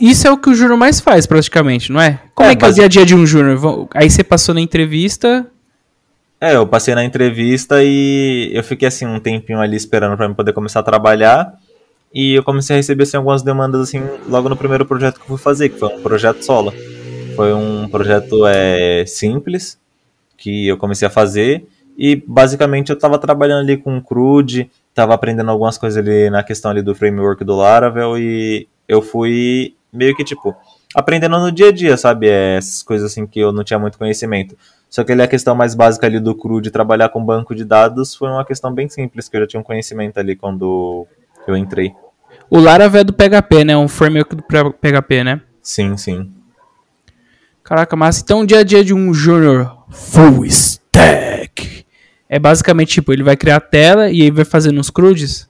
Isso 0.00 0.26
é 0.26 0.30
o 0.30 0.38
que 0.38 0.48
o 0.48 0.54
Júnior 0.54 0.78
mais 0.78 1.00
faz, 1.00 1.26
praticamente, 1.26 1.92
não 1.92 2.00
é? 2.00 2.20
Como 2.34 2.48
é, 2.48 2.52
é 2.52 2.56
que 2.56 2.64
é 2.64 2.68
o 2.68 2.72
dia 2.72 2.84
a 2.86 2.88
dia 2.88 3.06
de 3.06 3.14
um 3.14 3.26
Júnior? 3.26 3.88
Aí 3.94 4.10
você 4.10 4.24
passou 4.24 4.54
na 4.54 4.60
entrevista... 4.60 5.46
É, 6.38 6.54
eu 6.54 6.66
passei 6.66 6.94
na 6.94 7.02
entrevista 7.02 7.82
e 7.82 8.50
eu 8.52 8.62
fiquei 8.62 8.88
assim 8.88 9.06
um 9.06 9.18
tempinho 9.18 9.58
ali 9.58 9.74
esperando 9.74 10.16
para 10.18 10.28
poder 10.34 10.52
começar 10.52 10.80
a 10.80 10.82
trabalhar. 10.82 11.54
E 12.18 12.32
eu 12.32 12.42
comecei 12.42 12.74
a 12.74 12.78
receber 12.78 13.02
assim, 13.02 13.18
algumas 13.18 13.42
demandas 13.42 13.78
assim 13.78 14.00
logo 14.26 14.48
no 14.48 14.56
primeiro 14.56 14.86
projeto 14.86 15.16
que 15.16 15.24
eu 15.24 15.26
fui 15.26 15.36
fazer, 15.36 15.68
que 15.68 15.78
foi 15.78 15.94
um 15.94 16.00
projeto 16.00 16.42
solo. 16.42 16.72
Foi 17.36 17.52
um 17.52 17.86
projeto 17.90 18.46
é, 18.46 19.04
simples 19.06 19.78
que 20.34 20.66
eu 20.66 20.78
comecei 20.78 21.06
a 21.06 21.10
fazer 21.10 21.66
e 21.94 22.16
basicamente 22.16 22.88
eu 22.88 22.94
estava 22.94 23.18
trabalhando 23.18 23.64
ali 23.64 23.76
com 23.76 24.00
CRUD, 24.00 24.70
estava 24.88 25.12
aprendendo 25.12 25.50
algumas 25.50 25.76
coisas 25.76 26.02
ali 26.02 26.30
na 26.30 26.42
questão 26.42 26.70
ali 26.70 26.80
do 26.80 26.94
framework 26.94 27.44
do 27.44 27.54
Laravel 27.54 28.16
e 28.16 28.66
eu 28.88 29.02
fui 29.02 29.74
meio 29.92 30.16
que 30.16 30.24
tipo 30.24 30.56
aprendendo 30.94 31.38
no 31.38 31.52
dia 31.52 31.68
a 31.68 31.72
dia, 31.72 31.98
sabe? 31.98 32.30
É, 32.30 32.56
essas 32.56 32.82
coisas 32.82 33.12
assim 33.12 33.26
que 33.26 33.40
eu 33.40 33.52
não 33.52 33.62
tinha 33.62 33.78
muito 33.78 33.98
conhecimento. 33.98 34.56
Só 34.88 35.04
que 35.04 35.12
ali 35.12 35.20
a 35.20 35.28
questão 35.28 35.54
mais 35.54 35.74
básica 35.74 36.06
ali 36.06 36.18
do 36.18 36.34
CRUD, 36.34 36.70
trabalhar 36.70 37.10
com 37.10 37.22
banco 37.22 37.54
de 37.54 37.62
dados, 37.62 38.14
foi 38.14 38.30
uma 38.30 38.46
questão 38.46 38.72
bem 38.72 38.88
simples, 38.88 39.28
que 39.28 39.36
eu 39.36 39.42
já 39.42 39.46
tinha 39.46 39.60
um 39.60 39.64
conhecimento 39.64 40.16
ali 40.16 40.34
quando 40.34 41.06
eu 41.46 41.54
entrei. 41.54 41.92
O 42.50 42.58
Laravel 42.58 43.00
é 43.00 43.04
do 43.04 43.12
PHP, 43.12 43.64
né? 43.64 43.76
Um 43.76 43.88
framework 43.88 44.36
do 44.36 44.42
PHP, 44.42 45.24
né? 45.24 45.40
Sim, 45.62 45.96
sim. 45.96 46.30
Caraca, 47.64 47.96
mas 47.96 48.20
então 48.20 48.40
o 48.42 48.46
dia 48.46 48.60
a 48.60 48.62
dia 48.62 48.84
de 48.84 48.94
um 48.94 49.12
junior 49.12 49.84
full 49.90 50.44
stack 50.44 51.84
é 52.28 52.38
basicamente 52.38 52.94
tipo, 52.94 53.12
ele 53.12 53.24
vai 53.24 53.36
criar 53.36 53.56
a 53.56 53.60
tela 53.60 54.08
e 54.08 54.22
aí 54.22 54.30
vai 54.30 54.44
fazendo 54.44 54.80
os 54.80 54.90
CRUDs? 54.90 55.48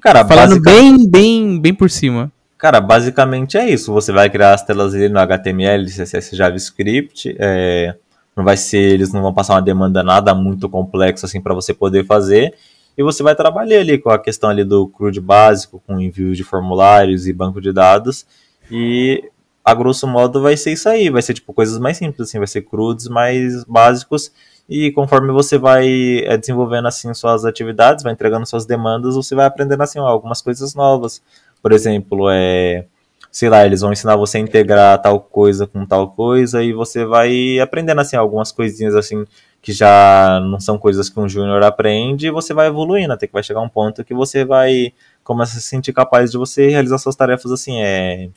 Cara, 0.00 0.24
Falando 0.24 0.60
basic... 0.60 0.64
bem, 0.64 1.10
bem, 1.10 1.60
bem 1.60 1.74
por 1.74 1.90
cima. 1.90 2.32
Cara, 2.56 2.80
basicamente 2.80 3.56
é 3.56 3.68
isso. 3.68 3.92
Você 3.92 4.12
vai 4.12 4.28
criar 4.30 4.54
as 4.54 4.62
telas 4.62 4.94
ali 4.94 5.08
no 5.08 5.18
HTML, 5.18 5.84
CSS, 5.86 6.36
JavaScript. 6.36 7.34
É... 7.38 7.94
Não 8.36 8.44
vai 8.44 8.56
ser, 8.56 8.78
eles 8.78 9.12
não 9.12 9.20
vão 9.20 9.34
passar 9.34 9.54
uma 9.54 9.62
demanda 9.62 10.02
nada 10.02 10.34
muito 10.34 10.68
complexa 10.68 11.26
assim 11.26 11.40
para 11.40 11.54
você 11.54 11.74
poder 11.74 12.06
fazer. 12.06 12.54
E 13.00 13.02
você 13.02 13.22
vai 13.22 13.34
trabalhar 13.34 13.80
ali 13.80 13.96
com 13.96 14.10
a 14.10 14.18
questão 14.18 14.50
ali 14.50 14.62
do 14.62 14.86
CRUD 14.86 15.22
básico, 15.22 15.82
com 15.86 15.98
envio 15.98 16.34
de 16.34 16.44
formulários 16.44 17.26
e 17.26 17.32
banco 17.32 17.58
de 17.58 17.72
dados. 17.72 18.26
E 18.70 19.24
a 19.64 19.72
grosso 19.72 20.06
modo 20.06 20.42
vai 20.42 20.54
ser 20.54 20.72
isso 20.72 20.86
aí, 20.86 21.08
vai 21.08 21.22
ser 21.22 21.32
tipo 21.32 21.54
coisas 21.54 21.78
mais 21.78 21.96
simples, 21.96 22.28
assim, 22.28 22.36
vai 22.36 22.46
ser 22.46 22.60
CRUDs 22.60 23.08
mais 23.08 23.64
básicos 23.64 24.30
e 24.68 24.92
conforme 24.92 25.32
você 25.32 25.56
vai 25.56 26.18
é, 26.26 26.36
desenvolvendo 26.36 26.88
assim 26.88 27.14
suas 27.14 27.46
atividades, 27.46 28.04
vai 28.04 28.12
entregando 28.12 28.44
suas 28.44 28.66
demandas, 28.66 29.14
você 29.14 29.34
vai 29.34 29.46
aprendendo 29.46 29.82
assim 29.82 29.98
algumas 29.98 30.42
coisas 30.42 30.74
novas. 30.74 31.22
Por 31.62 31.72
exemplo, 31.72 32.28
é, 32.30 32.84
sei 33.32 33.48
lá, 33.48 33.64
eles 33.64 33.80
vão 33.80 33.94
ensinar 33.94 34.16
você 34.16 34.36
a 34.36 34.40
integrar 34.40 35.00
tal 35.00 35.18
coisa 35.20 35.66
com 35.66 35.86
tal 35.86 36.10
coisa 36.10 36.62
e 36.62 36.74
você 36.74 37.06
vai 37.06 37.58
aprendendo 37.60 38.02
assim 38.02 38.16
algumas 38.16 38.52
coisinhas 38.52 38.94
assim 38.94 39.24
que 39.62 39.72
já 39.72 40.40
não 40.42 40.58
são 40.58 40.78
coisas 40.78 41.08
que 41.08 41.20
um 41.20 41.28
júnior 41.28 41.62
aprende 41.62 42.26
e 42.26 42.30
você 42.30 42.54
vai 42.54 42.66
evoluindo 42.68 43.12
até 43.12 43.26
que 43.26 43.32
vai 43.32 43.42
chegar 43.42 43.60
um 43.60 43.68
ponto 43.68 44.04
que 44.04 44.14
você 44.14 44.44
vai 44.44 44.92
começar 45.22 45.58
a 45.58 45.60
se 45.60 45.66
sentir 45.66 45.92
capaz 45.92 46.30
de 46.30 46.38
você 46.38 46.68
realizar 46.68 46.98
suas 46.98 47.16
tarefas 47.16 47.52
assim, 47.52 47.80
é 47.80 48.30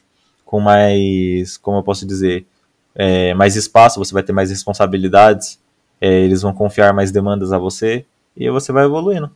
com 0.45 0.59
mais, 0.59 1.57
como 1.57 1.77
eu 1.77 1.83
posso 1.83 2.05
dizer, 2.05 2.45
é, 2.93 3.33
mais 3.33 3.55
espaço, 3.55 3.99
você 3.99 4.13
vai 4.13 4.21
ter 4.21 4.33
mais 4.33 4.49
responsabilidades 4.49 5.59
é, 6.03 6.19
eles 6.19 6.41
vão 6.41 6.51
confiar 6.53 6.93
mais 6.93 7.13
demandas 7.13 7.53
a 7.53 7.57
você 7.57 8.03
e 8.35 8.49
você 8.49 8.73
vai 8.73 8.83
evoluindo. 8.83 9.31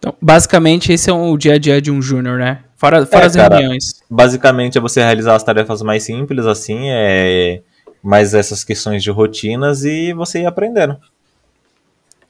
Então, 0.00 0.12
basicamente, 0.20 0.92
esse 0.92 1.08
é 1.08 1.12
o 1.12 1.36
dia 1.36 1.54
a 1.54 1.58
dia 1.58 1.80
de 1.80 1.92
um 1.92 2.02
júnior, 2.02 2.40
né? 2.40 2.64
Fora, 2.76 3.06
fora 3.06 3.22
é, 3.22 3.26
as 3.26 3.36
cara, 3.36 3.56
reuniões. 3.56 4.02
Basicamente, 4.10 4.76
é 4.76 4.80
você 4.80 5.00
realizar 5.00 5.36
as 5.36 5.44
tarefas 5.44 5.80
mais 5.80 6.02
simples, 6.02 6.44
assim, 6.44 6.88
é 6.88 7.62
mais 8.02 8.34
essas 8.34 8.64
questões 8.64 9.04
de 9.04 9.12
rotinas 9.12 9.84
e 9.84 10.12
você 10.12 10.40
ir 10.40 10.46
aprendendo. 10.46 10.96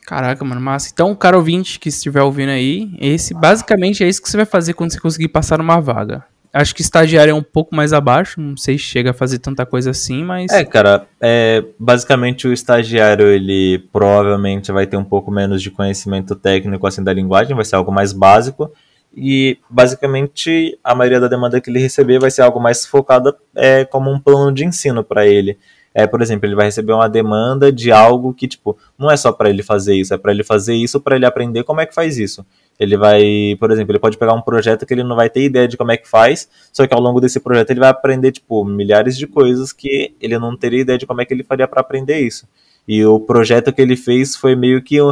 Caraca, 0.08 0.42
mano, 0.42 0.58
massa. 0.58 0.88
Então, 0.90 1.14
cara 1.14 1.36
ouvinte 1.36 1.78
que 1.78 1.90
estiver 1.90 2.22
ouvindo 2.22 2.48
aí, 2.48 2.90
esse 2.98 3.34
basicamente 3.34 4.02
é 4.02 4.08
isso 4.08 4.22
que 4.22 4.30
você 4.30 4.38
vai 4.38 4.46
fazer 4.46 4.72
quando 4.72 4.90
você 4.90 4.98
conseguir 4.98 5.28
passar 5.28 5.58
numa 5.58 5.78
vaga. 5.82 6.24
Acho 6.50 6.74
que 6.74 6.80
estagiário 6.80 7.30
é 7.30 7.34
um 7.34 7.42
pouco 7.42 7.76
mais 7.76 7.92
abaixo, 7.92 8.40
não 8.40 8.56
sei 8.56 8.78
se 8.78 8.84
chega 8.84 9.10
a 9.10 9.12
fazer 9.12 9.38
tanta 9.38 9.66
coisa 9.66 9.90
assim, 9.90 10.24
mas. 10.24 10.50
É, 10.50 10.64
cara, 10.64 11.06
é, 11.20 11.62
basicamente 11.78 12.48
o 12.48 12.54
estagiário 12.54 13.26
ele 13.26 13.86
provavelmente 13.92 14.72
vai 14.72 14.86
ter 14.86 14.96
um 14.96 15.04
pouco 15.04 15.30
menos 15.30 15.60
de 15.60 15.70
conhecimento 15.70 16.34
técnico 16.34 16.86
assim 16.86 17.04
da 17.04 17.12
linguagem, 17.12 17.54
vai 17.54 17.66
ser 17.66 17.76
algo 17.76 17.92
mais 17.92 18.14
básico. 18.14 18.72
E 19.14 19.58
basicamente 19.68 20.78
a 20.82 20.94
maioria 20.94 21.20
da 21.20 21.28
demanda 21.28 21.60
que 21.60 21.68
ele 21.68 21.80
receber 21.80 22.18
vai 22.18 22.30
ser 22.30 22.40
algo 22.40 22.58
mais 22.58 22.86
focada 22.86 23.36
é, 23.54 23.84
como 23.84 24.10
um 24.10 24.18
plano 24.18 24.54
de 24.54 24.64
ensino 24.64 25.04
para 25.04 25.26
ele. 25.26 25.58
É, 25.98 26.06
por 26.06 26.22
exemplo, 26.22 26.46
ele 26.46 26.54
vai 26.54 26.66
receber 26.66 26.92
uma 26.92 27.08
demanda 27.08 27.72
de 27.72 27.90
algo 27.90 28.32
que, 28.32 28.46
tipo, 28.46 28.78
não 28.96 29.10
é 29.10 29.16
só 29.16 29.32
para 29.32 29.50
ele 29.50 29.64
fazer 29.64 29.96
isso, 29.96 30.14
é 30.14 30.16
para 30.16 30.30
ele 30.30 30.44
fazer 30.44 30.76
isso 30.76 31.00
para 31.00 31.16
ele 31.16 31.26
aprender 31.26 31.64
como 31.64 31.80
é 31.80 31.86
que 31.86 31.92
faz 31.92 32.16
isso. 32.16 32.46
Ele 32.78 32.96
vai, 32.96 33.56
por 33.58 33.72
exemplo, 33.72 33.90
ele 33.90 33.98
pode 33.98 34.16
pegar 34.16 34.32
um 34.32 34.40
projeto 34.40 34.86
que 34.86 34.94
ele 34.94 35.02
não 35.02 35.16
vai 35.16 35.28
ter 35.28 35.42
ideia 35.42 35.66
de 35.66 35.76
como 35.76 35.90
é 35.90 35.96
que 35.96 36.08
faz, 36.08 36.48
só 36.72 36.86
que 36.86 36.94
ao 36.94 37.00
longo 37.00 37.20
desse 37.20 37.40
projeto 37.40 37.70
ele 37.70 37.80
vai 37.80 37.88
aprender, 37.88 38.30
tipo, 38.30 38.64
milhares 38.64 39.18
de 39.18 39.26
coisas 39.26 39.72
que 39.72 40.14
ele 40.20 40.38
não 40.38 40.56
teria 40.56 40.82
ideia 40.82 40.96
de 40.96 41.04
como 41.04 41.20
é 41.20 41.24
que 41.24 41.34
ele 41.34 41.42
faria 41.42 41.66
para 41.66 41.80
aprender 41.80 42.20
isso. 42.20 42.46
E 42.86 43.04
o 43.04 43.18
projeto 43.18 43.72
que 43.72 43.82
ele 43.82 43.96
fez 43.96 44.36
foi 44.36 44.54
meio 44.54 44.80
que 44.80 45.02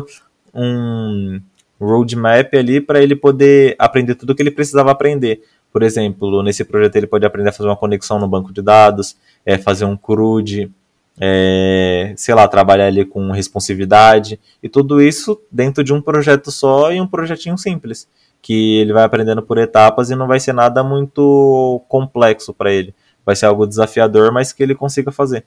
um 0.54 1.40
roadmap 1.80 2.54
ali 2.54 2.80
para 2.80 3.02
ele 3.02 3.16
poder 3.16 3.74
aprender 3.76 4.14
tudo 4.14 4.30
o 4.30 4.36
que 4.36 4.42
ele 4.42 4.52
precisava 4.52 4.92
aprender. 4.92 5.42
Por 5.72 5.82
exemplo, 5.82 6.42
nesse 6.42 6.64
projeto 6.64 6.96
ele 6.96 7.06
pode 7.06 7.26
aprender 7.26 7.50
a 7.50 7.52
fazer 7.52 7.68
uma 7.68 7.76
conexão 7.76 8.18
no 8.18 8.26
banco 8.26 8.52
de 8.52 8.62
dados, 8.62 9.16
é, 9.44 9.58
fazer 9.58 9.84
um 9.84 9.96
CRUD, 9.96 10.70
é, 11.20 12.12
sei 12.16 12.34
lá, 12.34 12.46
trabalhar 12.46 12.86
ali 12.86 13.04
com 13.04 13.30
responsividade 13.30 14.38
e 14.62 14.68
tudo 14.68 15.00
isso 15.00 15.40
dentro 15.50 15.82
de 15.82 15.92
um 15.92 16.00
projeto 16.00 16.50
só 16.50 16.92
e 16.92 17.00
um 17.00 17.06
projetinho 17.06 17.56
simples, 17.56 18.08
que 18.42 18.78
ele 18.78 18.92
vai 18.92 19.04
aprendendo 19.04 19.42
por 19.42 19.58
etapas 19.58 20.10
e 20.10 20.16
não 20.16 20.26
vai 20.26 20.40
ser 20.40 20.52
nada 20.52 20.82
muito 20.82 21.82
complexo 21.88 22.52
para 22.52 22.72
ele. 22.72 22.94
Vai 23.24 23.34
ser 23.34 23.46
algo 23.46 23.66
desafiador, 23.66 24.32
mas 24.32 24.52
que 24.52 24.62
ele 24.62 24.74
consiga 24.74 25.10
fazer. 25.10 25.44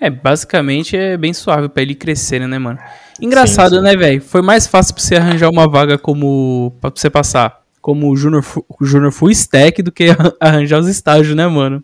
É, 0.00 0.08
basicamente 0.08 0.96
é 0.96 1.16
bem 1.16 1.32
suave 1.32 1.68
para 1.68 1.82
ele 1.82 1.94
crescer, 1.94 2.40
né, 2.40 2.58
mano? 2.58 2.78
Engraçado, 3.20 3.72
sim, 3.72 3.76
sim. 3.76 3.82
né, 3.82 3.94
velho? 3.94 4.22
Foi 4.22 4.40
mais 4.40 4.66
fácil 4.66 4.94
pra 4.94 5.02
você 5.02 5.16
arranjar 5.16 5.50
uma 5.50 5.68
vaga 5.68 5.98
como. 5.98 6.72
pra 6.80 6.90
você 6.90 7.10
passar 7.10 7.59
como 7.80 8.14
Junior, 8.16 8.44
Junior 8.80 9.12
Full 9.12 9.30
Stack 9.30 9.82
do 9.82 9.92
que 9.92 10.08
arranjar 10.40 10.80
os 10.80 10.88
estágios, 10.88 11.34
né, 11.34 11.46
mano? 11.46 11.82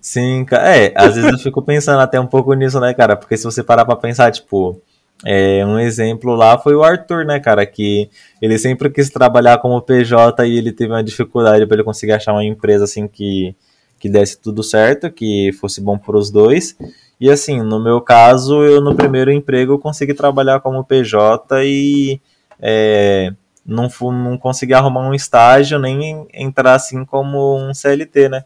Sim, 0.00 0.44
é, 0.52 0.92
às 0.96 1.14
vezes 1.14 1.30
eu 1.30 1.38
fico 1.38 1.62
pensando 1.62 2.00
até 2.00 2.18
um 2.18 2.26
pouco 2.26 2.52
nisso, 2.54 2.80
né, 2.80 2.92
cara? 2.92 3.16
Porque 3.16 3.36
se 3.36 3.44
você 3.44 3.62
parar 3.62 3.84
pra 3.84 3.94
pensar, 3.94 4.32
tipo, 4.32 4.80
é, 5.24 5.64
um 5.64 5.78
exemplo 5.78 6.34
lá 6.34 6.58
foi 6.58 6.74
o 6.74 6.82
Arthur, 6.82 7.24
né, 7.24 7.38
cara? 7.38 7.64
Que 7.64 8.10
ele 8.40 8.58
sempre 8.58 8.90
quis 8.90 9.10
trabalhar 9.10 9.58
como 9.58 9.80
PJ 9.80 10.44
e 10.46 10.58
ele 10.58 10.72
teve 10.72 10.92
uma 10.92 11.04
dificuldade 11.04 11.64
para 11.66 11.76
ele 11.76 11.84
conseguir 11.84 12.12
achar 12.12 12.32
uma 12.32 12.44
empresa 12.44 12.84
assim 12.84 13.06
que, 13.06 13.54
que 13.98 14.08
desse 14.08 14.40
tudo 14.40 14.62
certo, 14.62 15.10
que 15.10 15.52
fosse 15.60 15.80
bom 15.80 15.96
para 15.96 16.16
os 16.16 16.30
dois. 16.30 16.76
E 17.20 17.30
assim, 17.30 17.62
no 17.62 17.78
meu 17.78 18.00
caso, 18.00 18.64
eu 18.64 18.80
no 18.80 18.96
primeiro 18.96 19.30
emprego 19.30 19.78
consegui 19.78 20.14
trabalhar 20.14 20.58
como 20.60 20.82
PJ 20.84 21.64
e 21.64 22.20
é, 22.60 23.32
não, 23.64 23.88
não 24.10 24.36
consegui 24.36 24.74
arrumar 24.74 25.08
um 25.08 25.14
estágio 25.14 25.78
nem 25.78 26.26
entrar 26.32 26.74
assim 26.74 27.04
como 27.04 27.56
um 27.56 27.72
CLT, 27.72 28.28
né? 28.28 28.44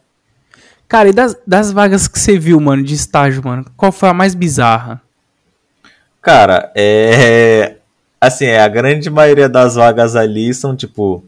Cara, 0.87 1.09
e 1.09 1.13
das, 1.13 1.35
das 1.45 1.71
vagas 1.71 2.07
que 2.07 2.17
você 2.17 2.37
viu, 2.37 2.59
mano, 2.59 2.81
de 2.83 2.93
estágio, 2.93 3.43
mano, 3.43 3.65
qual 3.75 3.91
foi 3.91 4.09
a 4.09 4.13
mais 4.13 4.33
bizarra? 4.33 5.01
Cara, 6.21 6.71
é. 6.75 7.75
Assim, 8.19 8.45
é, 8.45 8.61
a 8.61 8.67
grande 8.67 9.09
maioria 9.09 9.49
das 9.49 9.75
vagas 9.75 10.15
ali 10.15 10.53
são, 10.53 10.75
tipo. 10.75 11.23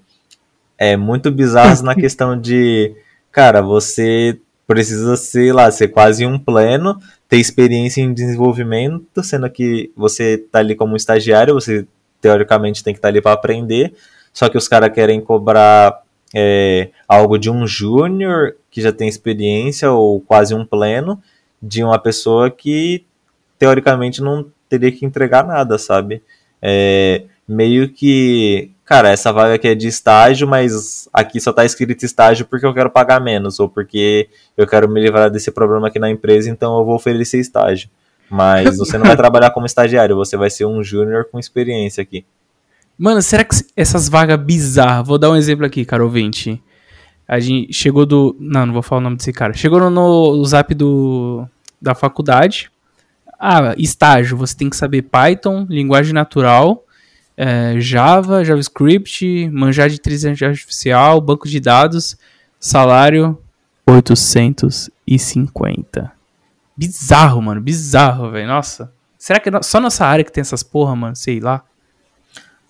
É 0.78 0.96
muito 0.96 1.30
bizarras 1.30 1.82
na 1.82 1.94
questão 1.96 2.40
de. 2.40 2.96
Cara, 3.32 3.62
você 3.62 4.40
precisa, 4.66 5.18
sei 5.18 5.52
lá, 5.52 5.70
ser 5.72 5.90
quase 5.90 6.26
um 6.26 6.40
pleno, 6.40 6.98
ter 7.28 7.38
experiência 7.38 8.02
em 8.02 8.14
desenvolvimento, 8.14 9.24
sendo 9.24 9.50
que 9.50 9.92
você 9.96 10.38
tá 10.38 10.60
ali 10.60 10.76
como 10.76 10.96
estagiário, 10.96 11.54
você 11.54 11.86
teoricamente 12.22 12.84
tem 12.84 12.94
que 12.94 12.98
estar 12.98 13.08
tá 13.08 13.12
ali 13.12 13.22
para 13.22 13.34
aprender, 13.34 13.94
só 14.34 14.50
que 14.50 14.58
os 14.58 14.68
caras 14.68 14.92
querem 14.94 15.20
cobrar 15.22 16.02
é, 16.36 16.90
algo 17.08 17.38
de 17.38 17.50
um 17.50 17.66
júnior 17.66 18.56
que 18.70 18.82
já 18.82 18.92
tem 18.92 19.08
experiência 19.08 19.92
ou 19.92 20.20
quase 20.22 20.54
um 20.54 20.66
pleno 20.66 21.22
de 21.62 21.84
uma 21.84 22.00
pessoa 22.00 22.50
que 22.50 23.04
teoricamente 23.58 24.22
não 24.22 24.46
teria 24.70 24.92
que 24.92 25.06
entregar 25.06 25.46
nada, 25.46 25.78
sabe? 25.78 26.22
É, 26.62 27.24
meio 27.48 27.90
que, 27.90 28.72
cara, 28.86 29.10
essa 29.10 29.34
vaga 29.34 29.56
aqui 29.56 29.68
é 29.68 29.76
de 29.76 29.88
estágio, 29.88 30.48
mas 30.48 31.10
aqui 31.12 31.42
só 31.42 31.52
tá 31.52 31.66
escrito 31.66 32.06
estágio 32.06 32.46
porque 32.46 32.66
eu 32.66 32.74
quero 32.74 32.90
pagar 32.90 33.20
menos 33.20 33.60
ou 33.60 33.68
porque 33.68 34.30
eu 34.56 34.68
quero 34.68 34.88
me 34.88 35.02
livrar 35.02 35.30
desse 35.30 35.52
problema 35.52 35.88
aqui 35.88 36.00
na 36.00 36.10
empresa, 36.10 36.50
então 36.50 36.78
eu 36.78 36.86
vou 36.86 36.96
oferecer 36.96 37.40
estágio. 37.40 37.90
Mas 38.30 38.76
você 38.78 38.98
não 38.98 39.06
vai 39.06 39.16
trabalhar 39.16 39.52
como 39.52 39.66
estagiário, 39.66 40.16
você 40.16 40.38
vai 40.38 40.50
ser 40.50 40.66
um 40.66 40.84
júnior 40.84 41.28
com 41.32 41.40
experiência 41.40 42.02
aqui. 42.02 42.26
Mano, 42.98 43.22
será 43.22 43.46
que 43.46 43.56
essas 43.78 44.10
vagas 44.10 44.40
bizarras. 44.40 45.08
Vou 45.08 45.18
dar 45.18 45.32
um 45.32 45.36
exemplo 45.36 45.66
aqui, 45.66 45.86
cara, 45.86 46.04
ouvinte. 46.04 46.62
A 47.28 47.40
gente 47.40 47.74
chegou 47.74 48.06
do. 48.06 48.36
Não, 48.40 48.66
não 48.66 48.74
vou 48.74 48.82
falar 48.82 49.00
o 49.00 49.04
nome 49.04 49.16
desse 49.16 49.32
cara. 49.32 49.54
Chegou 49.54 49.80
no, 49.80 49.90
no 49.90 50.46
zap 50.46 50.74
do, 50.74 51.48
da 51.82 51.96
faculdade. 51.96 52.70
Ah, 53.40 53.74
estágio. 53.78 54.36
Você 54.38 54.58
tem 54.58 54.70
que 54.70 54.76
saber 54.76 55.04
Python, 55.04 55.66
linguagem 55.70 56.14
natural, 56.14 56.84
é, 57.38 57.80
Java, 57.80 58.44
JavaScript, 58.44 59.50
manjar 59.50 59.88
de 59.88 59.96
inteligência 59.96 60.50
artificial, 60.50 61.22
banco 61.22 61.48
de 61.48 61.62
dados, 61.62 62.18
salário 62.60 63.38
850. 63.88 66.19
Bizarro, 66.80 67.42
mano. 67.42 67.60
Bizarro, 67.60 68.32
velho. 68.32 68.48
Nossa. 68.48 68.90
Será 69.18 69.38
que 69.38 69.52
só 69.64 69.82
nossa 69.82 70.06
área 70.06 70.24
que 70.24 70.32
tem 70.32 70.40
essas 70.40 70.64
porra, 70.64 70.96
mano? 70.96 71.14
Sei 71.14 71.42
lá. 71.42 71.62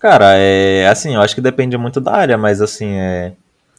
Cara, 0.00 0.34
é 0.36 0.88
assim, 0.88 1.14
eu 1.14 1.20
acho 1.20 1.32
que 1.32 1.40
depende 1.40 1.76
muito 1.76 2.00
da 2.00 2.12
área, 2.12 2.36
mas 2.36 2.60
assim, 2.60 2.96
é. 2.96 3.34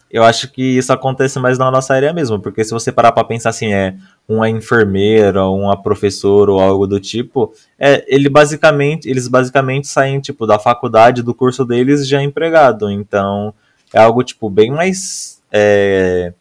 Eu 0.10 0.24
acho 0.24 0.50
que 0.50 0.62
isso 0.78 0.92
acontece 0.94 1.38
mais 1.38 1.58
na 1.58 1.70
nossa 1.70 1.94
área 1.94 2.14
mesmo, 2.14 2.40
porque 2.40 2.64
se 2.64 2.72
você 2.72 2.94
parar 2.94 3.12
pra 3.12 3.26
pensar 3.26 3.50
assim, 3.50 3.74
é 3.74 3.96
uma 4.28 4.50
enfermeira, 4.50 5.46
uma 5.48 5.82
professora 5.82 6.52
ou 6.52 6.60
algo 6.62 6.88
do 6.88 7.00
tipo, 7.00 7.54
é, 7.80 8.06
ele 8.08 8.30
basicamente, 8.30 9.10
eles 9.10 9.28
basicamente 9.28 9.88
saem, 9.88 10.20
tipo, 10.22 10.46
da 10.46 10.60
faculdade, 10.60 11.24
do 11.24 11.34
curso 11.34 11.66
deles 11.66 12.08
já 12.08 12.22
empregado. 12.22 12.90
Então, 12.90 13.54
é 13.94 14.00
algo, 14.00 14.24
tipo, 14.24 14.50
bem 14.50 14.72
mais. 14.72 15.42
É, 15.52 16.34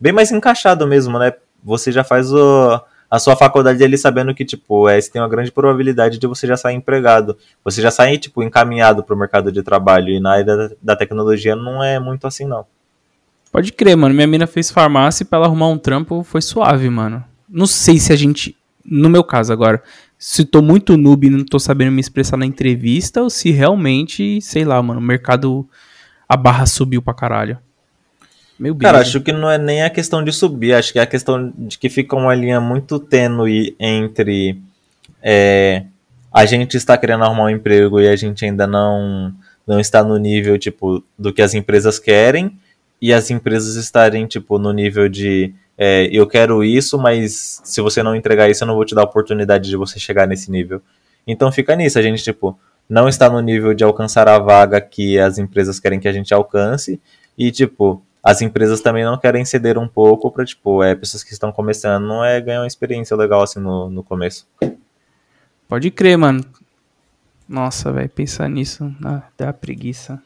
bem 0.00 0.12
mais 0.12 0.30
encaixado 0.30 0.86
mesmo, 0.86 1.18
né? 1.18 1.32
Você 1.64 1.90
já 1.90 2.04
faz 2.04 2.32
o, 2.32 2.80
a 3.10 3.18
sua 3.18 3.36
faculdade 3.36 3.82
ali 3.82 3.96
sabendo 3.96 4.34
que, 4.34 4.44
tipo, 4.44 4.88
é, 4.88 5.00
você 5.00 5.10
tem 5.10 5.22
uma 5.22 5.28
grande 5.28 5.52
probabilidade 5.52 6.18
de 6.18 6.26
você 6.26 6.46
já 6.46 6.56
sair 6.56 6.74
empregado. 6.74 7.36
Você 7.64 7.80
já 7.80 7.90
sair, 7.90 8.18
tipo, 8.18 8.42
encaminhado 8.42 9.02
para 9.04 9.14
o 9.14 9.18
mercado 9.18 9.52
de 9.52 9.62
trabalho. 9.62 10.10
E 10.10 10.20
na 10.20 10.32
área 10.32 10.44
da, 10.44 10.70
da 10.82 10.96
tecnologia 10.96 11.54
não 11.54 11.82
é 11.82 12.00
muito 12.00 12.26
assim, 12.26 12.46
não. 12.46 12.66
Pode 13.52 13.72
crer, 13.72 13.96
mano. 13.96 14.14
Minha 14.14 14.26
mina 14.26 14.46
fez 14.46 14.70
farmácia 14.70 15.22
e 15.22 15.26
pra 15.26 15.38
ela 15.38 15.46
arrumar 15.46 15.68
um 15.68 15.78
trampo 15.78 16.22
foi 16.24 16.42
suave, 16.42 16.90
mano. 16.90 17.24
Não 17.48 17.66
sei 17.66 17.98
se 17.98 18.12
a 18.12 18.16
gente. 18.16 18.56
No 18.84 19.08
meu 19.08 19.24
caso 19.24 19.52
agora, 19.52 19.82
se 20.18 20.44
tô 20.44 20.62
muito 20.62 20.96
noob 20.96 21.26
e 21.26 21.30
não 21.30 21.44
tô 21.44 21.58
sabendo 21.58 21.92
me 21.92 22.00
expressar 22.00 22.36
na 22.36 22.46
entrevista, 22.46 23.22
ou 23.22 23.30
se 23.30 23.50
realmente, 23.50 24.40
sei 24.40 24.64
lá, 24.64 24.82
mano, 24.82 25.00
o 25.00 25.02
mercado. 25.02 25.68
A 26.28 26.36
barra 26.36 26.66
subiu 26.66 27.00
pra 27.00 27.14
caralho. 27.14 27.56
Meu 28.58 28.74
Cara, 28.74 29.00
acho 29.00 29.20
que 29.20 29.32
não 29.32 29.50
é 29.50 29.58
nem 29.58 29.82
a 29.82 29.90
questão 29.90 30.24
de 30.24 30.32
subir, 30.32 30.72
acho 30.72 30.92
que 30.92 30.98
é 30.98 31.02
a 31.02 31.06
questão 31.06 31.52
de 31.56 31.76
que 31.78 31.90
fica 31.90 32.16
uma 32.16 32.34
linha 32.34 32.60
muito 32.60 32.98
tênue 32.98 33.76
entre 33.78 34.58
é, 35.22 35.84
a 36.32 36.46
gente 36.46 36.76
está 36.76 36.96
querendo 36.96 37.24
arrumar 37.24 37.44
um 37.44 37.50
emprego 37.50 38.00
e 38.00 38.08
a 38.08 38.14
gente 38.14 38.44
ainda 38.44 38.66
não, 38.66 39.32
não 39.66 39.80
está 39.80 40.04
no 40.04 40.16
nível, 40.16 40.58
tipo, 40.58 41.02
do 41.18 41.32
que 41.32 41.42
as 41.42 41.54
empresas 41.54 41.98
querem, 41.98 42.58
e 43.00 43.12
as 43.12 43.30
empresas 43.30 43.74
estarem, 43.76 44.26
tipo, 44.26 44.58
no 44.58 44.72
nível 44.72 45.08
de 45.08 45.54
é, 45.76 46.08
eu 46.10 46.26
quero 46.26 46.64
isso, 46.64 46.98
mas 46.98 47.60
se 47.64 47.80
você 47.80 48.02
não 48.02 48.16
entregar 48.16 48.48
isso, 48.48 48.64
eu 48.64 48.68
não 48.68 48.74
vou 48.74 48.84
te 48.84 48.94
dar 48.94 49.02
a 49.02 49.04
oportunidade 49.04 49.68
de 49.68 49.76
você 49.76 49.98
chegar 49.98 50.26
nesse 50.26 50.50
nível. 50.50 50.80
Então 51.26 51.52
fica 51.52 51.76
nisso, 51.76 51.98
a 51.98 52.02
gente, 52.02 52.22
tipo, 52.22 52.58
não 52.88 53.08
está 53.08 53.28
no 53.28 53.40
nível 53.40 53.74
de 53.74 53.84
alcançar 53.84 54.28
a 54.28 54.38
vaga 54.38 54.80
que 54.80 55.18
as 55.18 55.38
empresas 55.38 55.80
querem 55.80 55.98
que 55.98 56.08
a 56.08 56.12
gente 56.12 56.32
alcance, 56.32 57.00
e, 57.36 57.50
tipo, 57.50 58.02
as 58.26 58.42
empresas 58.42 58.80
também 58.80 59.04
não 59.04 59.16
querem 59.16 59.44
ceder 59.44 59.78
um 59.78 59.86
pouco 59.86 60.32
para, 60.32 60.44
tipo, 60.44 60.82
é, 60.82 60.96
pessoas 60.96 61.22
que 61.22 61.32
estão 61.32 61.52
começando, 61.52 62.04
não 62.04 62.24
é 62.24 62.40
ganhar 62.40 62.60
uma 62.60 62.66
experiência 62.66 63.16
legal 63.16 63.40
assim 63.40 63.60
no, 63.60 63.88
no 63.88 64.02
começo. 64.02 64.48
Pode 65.68 65.92
crer, 65.92 66.18
mano. 66.18 66.44
Nossa, 67.48 67.92
velho, 67.92 68.08
pensar 68.08 68.50
nisso 68.50 68.92
ah, 69.04 69.22
dá 69.38 69.52
preguiça. 69.52 70.20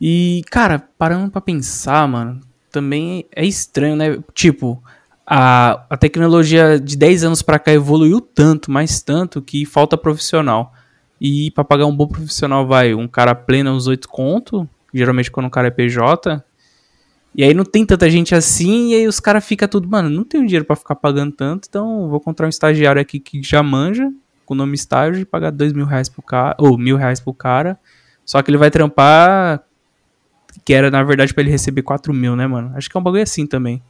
E, 0.00 0.44
cara, 0.48 0.78
parando 0.96 1.28
pra 1.28 1.40
pensar, 1.40 2.06
mano, 2.06 2.40
também 2.70 3.26
é 3.34 3.44
estranho, 3.44 3.96
né? 3.96 4.18
Tipo, 4.32 4.80
a, 5.26 5.86
a 5.90 5.96
tecnologia 5.96 6.78
de 6.78 6.96
10 6.96 7.24
anos 7.24 7.42
pra 7.42 7.58
cá 7.58 7.72
evoluiu 7.72 8.20
tanto, 8.20 8.70
mais 8.70 9.02
tanto, 9.02 9.42
que 9.42 9.66
falta 9.66 9.98
profissional. 9.98 10.72
E 11.20 11.50
pra 11.50 11.64
pagar 11.64 11.86
um 11.86 11.96
bom 11.96 12.06
profissional, 12.06 12.64
vai, 12.64 12.94
um 12.94 13.08
cara 13.08 13.34
pleno 13.34 13.72
uns 13.72 13.88
8 13.88 14.08
conto, 14.08 14.68
geralmente 14.94 15.32
quando 15.32 15.46
o 15.46 15.50
cara 15.50 15.66
é 15.66 15.70
PJ, 15.72 16.44
e 17.36 17.44
aí 17.44 17.52
não 17.52 17.64
tem 17.64 17.84
tanta 17.84 18.08
gente 18.08 18.34
assim, 18.34 18.92
e 18.92 18.94
aí 18.94 19.06
os 19.06 19.20
caras 19.20 19.44
ficam 19.44 19.68
tudo, 19.68 19.86
mano, 19.86 20.08
não 20.08 20.24
tenho 20.24 20.46
dinheiro 20.46 20.64
para 20.64 20.74
ficar 20.74 20.94
pagando 20.94 21.32
tanto, 21.32 21.66
então 21.68 22.08
vou 22.08 22.16
encontrar 22.16 22.46
um 22.46 22.48
estagiário 22.48 23.00
aqui 23.00 23.20
que 23.20 23.42
já 23.42 23.62
manja, 23.62 24.10
com 24.46 24.54
o 24.54 24.56
nome 24.56 24.74
estágio, 24.74 25.20
e 25.20 25.24
pagar 25.26 25.50
dois 25.50 25.74
mil 25.74 25.84
reais 25.84 26.08
pro 26.08 26.22
cara, 26.22 26.56
ou 26.58 26.78
mil 26.78 26.96
reais 26.96 27.20
pro 27.20 27.34
cara, 27.34 27.78
só 28.24 28.40
que 28.40 28.50
ele 28.50 28.56
vai 28.56 28.70
trampar, 28.70 29.62
que 30.64 30.72
era 30.72 30.90
na 30.90 31.02
verdade 31.02 31.34
para 31.34 31.42
ele 31.42 31.50
receber 31.50 31.82
quatro 31.82 32.14
mil, 32.14 32.34
né, 32.34 32.46
mano? 32.46 32.72
Acho 32.74 32.88
que 32.88 32.96
é 32.96 33.00
um 33.00 33.02
bagulho 33.02 33.22
assim 33.22 33.46
também. 33.46 33.82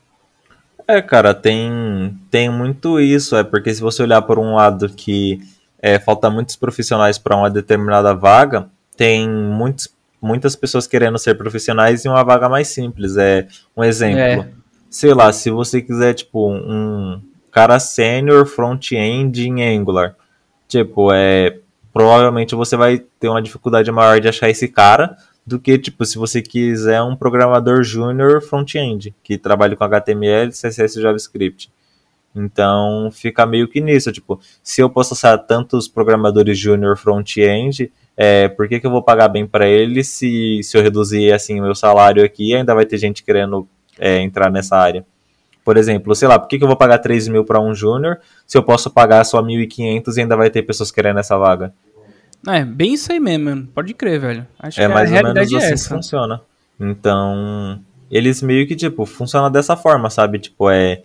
É, 0.88 1.00
cara, 1.00 1.32
tem, 1.32 2.18
tem 2.28 2.50
muito 2.50 2.98
isso, 2.98 3.36
é 3.36 3.44
porque 3.44 3.72
se 3.72 3.80
você 3.80 4.02
olhar 4.02 4.22
por 4.22 4.40
um 4.40 4.56
lado 4.56 4.88
que 4.88 5.40
é, 5.80 6.00
falta 6.00 6.28
muitos 6.28 6.56
profissionais 6.56 7.16
para 7.16 7.36
uma 7.36 7.48
determinada 7.48 8.12
vaga, 8.12 8.68
tem 8.96 9.28
muitos 9.28 9.86
muitas 10.26 10.56
pessoas 10.56 10.86
querendo 10.86 11.18
ser 11.18 11.36
profissionais 11.36 12.04
em 12.04 12.08
uma 12.08 12.24
vaga 12.24 12.48
mais 12.48 12.68
simples. 12.68 13.16
É 13.16 13.46
um 13.76 13.84
exemplo. 13.84 14.20
É. 14.20 14.48
Sei 14.90 15.14
lá, 15.14 15.32
se 15.32 15.50
você 15.50 15.80
quiser, 15.80 16.14
tipo, 16.14 16.50
um 16.50 17.20
cara 17.50 17.78
sênior 17.78 18.46
front-end 18.46 19.48
em 19.48 19.78
Angular, 19.78 20.14
tipo, 20.68 21.12
é 21.12 21.58
provavelmente 21.92 22.54
você 22.54 22.76
vai 22.76 22.98
ter 22.98 23.28
uma 23.28 23.40
dificuldade 23.40 23.90
maior 23.90 24.20
de 24.20 24.28
achar 24.28 24.50
esse 24.50 24.68
cara 24.68 25.16
do 25.46 25.58
que, 25.58 25.78
tipo, 25.78 26.04
se 26.04 26.18
você 26.18 26.42
quiser 26.42 27.00
um 27.00 27.16
programador 27.16 27.82
júnior 27.82 28.42
front-end, 28.42 29.14
que 29.22 29.38
trabalha 29.38 29.74
com 29.74 29.84
HTML, 29.84 30.50
CSS 30.50 30.98
e 30.98 31.02
JavaScript. 31.02 31.70
Então, 32.34 33.08
fica 33.10 33.46
meio 33.46 33.66
que 33.66 33.80
nisso, 33.80 34.12
tipo, 34.12 34.38
se 34.62 34.82
eu 34.82 34.90
posso 34.90 35.14
achar 35.14 35.38
tantos 35.38 35.88
programadores 35.88 36.58
júnior 36.58 36.98
front-end, 36.98 37.90
é, 38.16 38.48
por 38.48 38.66
que, 38.68 38.80
que 38.80 38.86
eu 38.86 38.90
vou 38.90 39.02
pagar 39.02 39.28
bem 39.28 39.46
para 39.46 39.68
ele 39.68 40.02
se, 40.02 40.60
se 40.62 40.76
eu 40.76 40.82
reduzir 40.82 41.32
assim 41.32 41.60
o 41.60 41.62
meu 41.62 41.74
salário 41.74 42.24
aqui 42.24 42.54
ainda 42.54 42.74
vai 42.74 42.86
ter 42.86 42.96
gente 42.96 43.22
querendo 43.22 43.68
é, 43.98 44.20
entrar 44.20 44.50
nessa 44.50 44.76
área? 44.76 45.04
Por 45.64 45.76
exemplo, 45.76 46.14
sei 46.14 46.28
lá, 46.28 46.38
por 46.38 46.48
que, 46.48 46.58
que 46.58 46.64
eu 46.64 46.68
vou 46.68 46.76
pagar 46.76 46.98
3 46.98 47.28
mil 47.28 47.44
para 47.44 47.60
um 47.60 47.74
júnior 47.74 48.20
se 48.46 48.56
eu 48.56 48.62
posso 48.62 48.88
pagar 48.88 49.24
só 49.24 49.42
1.500 49.42 50.16
e 50.16 50.20
ainda 50.20 50.36
vai 50.36 50.48
ter 50.48 50.62
pessoas 50.62 50.90
querendo 50.90 51.18
essa 51.18 51.36
vaga? 51.36 51.74
É, 52.46 52.64
bem 52.64 52.94
isso 52.94 53.10
aí 53.10 53.18
mesmo, 53.18 53.66
pode 53.74 53.92
crer, 53.92 54.20
velho. 54.20 54.46
Acho 54.58 54.80
é 54.80 54.86
que 54.86 54.94
mais 54.94 55.12
a 55.12 55.16
ou 55.16 55.22
menos 55.22 55.52
é 55.52 55.56
assim 55.56 55.66
essa. 55.72 55.88
que 55.88 55.94
funciona. 55.94 56.40
Então, 56.78 57.80
eles 58.10 58.40
meio 58.42 58.66
que, 58.66 58.76
tipo, 58.76 59.04
funciona 59.04 59.50
dessa 59.50 59.76
forma, 59.76 60.08
sabe? 60.08 60.38
Tipo, 60.38 60.70
é 60.70 61.02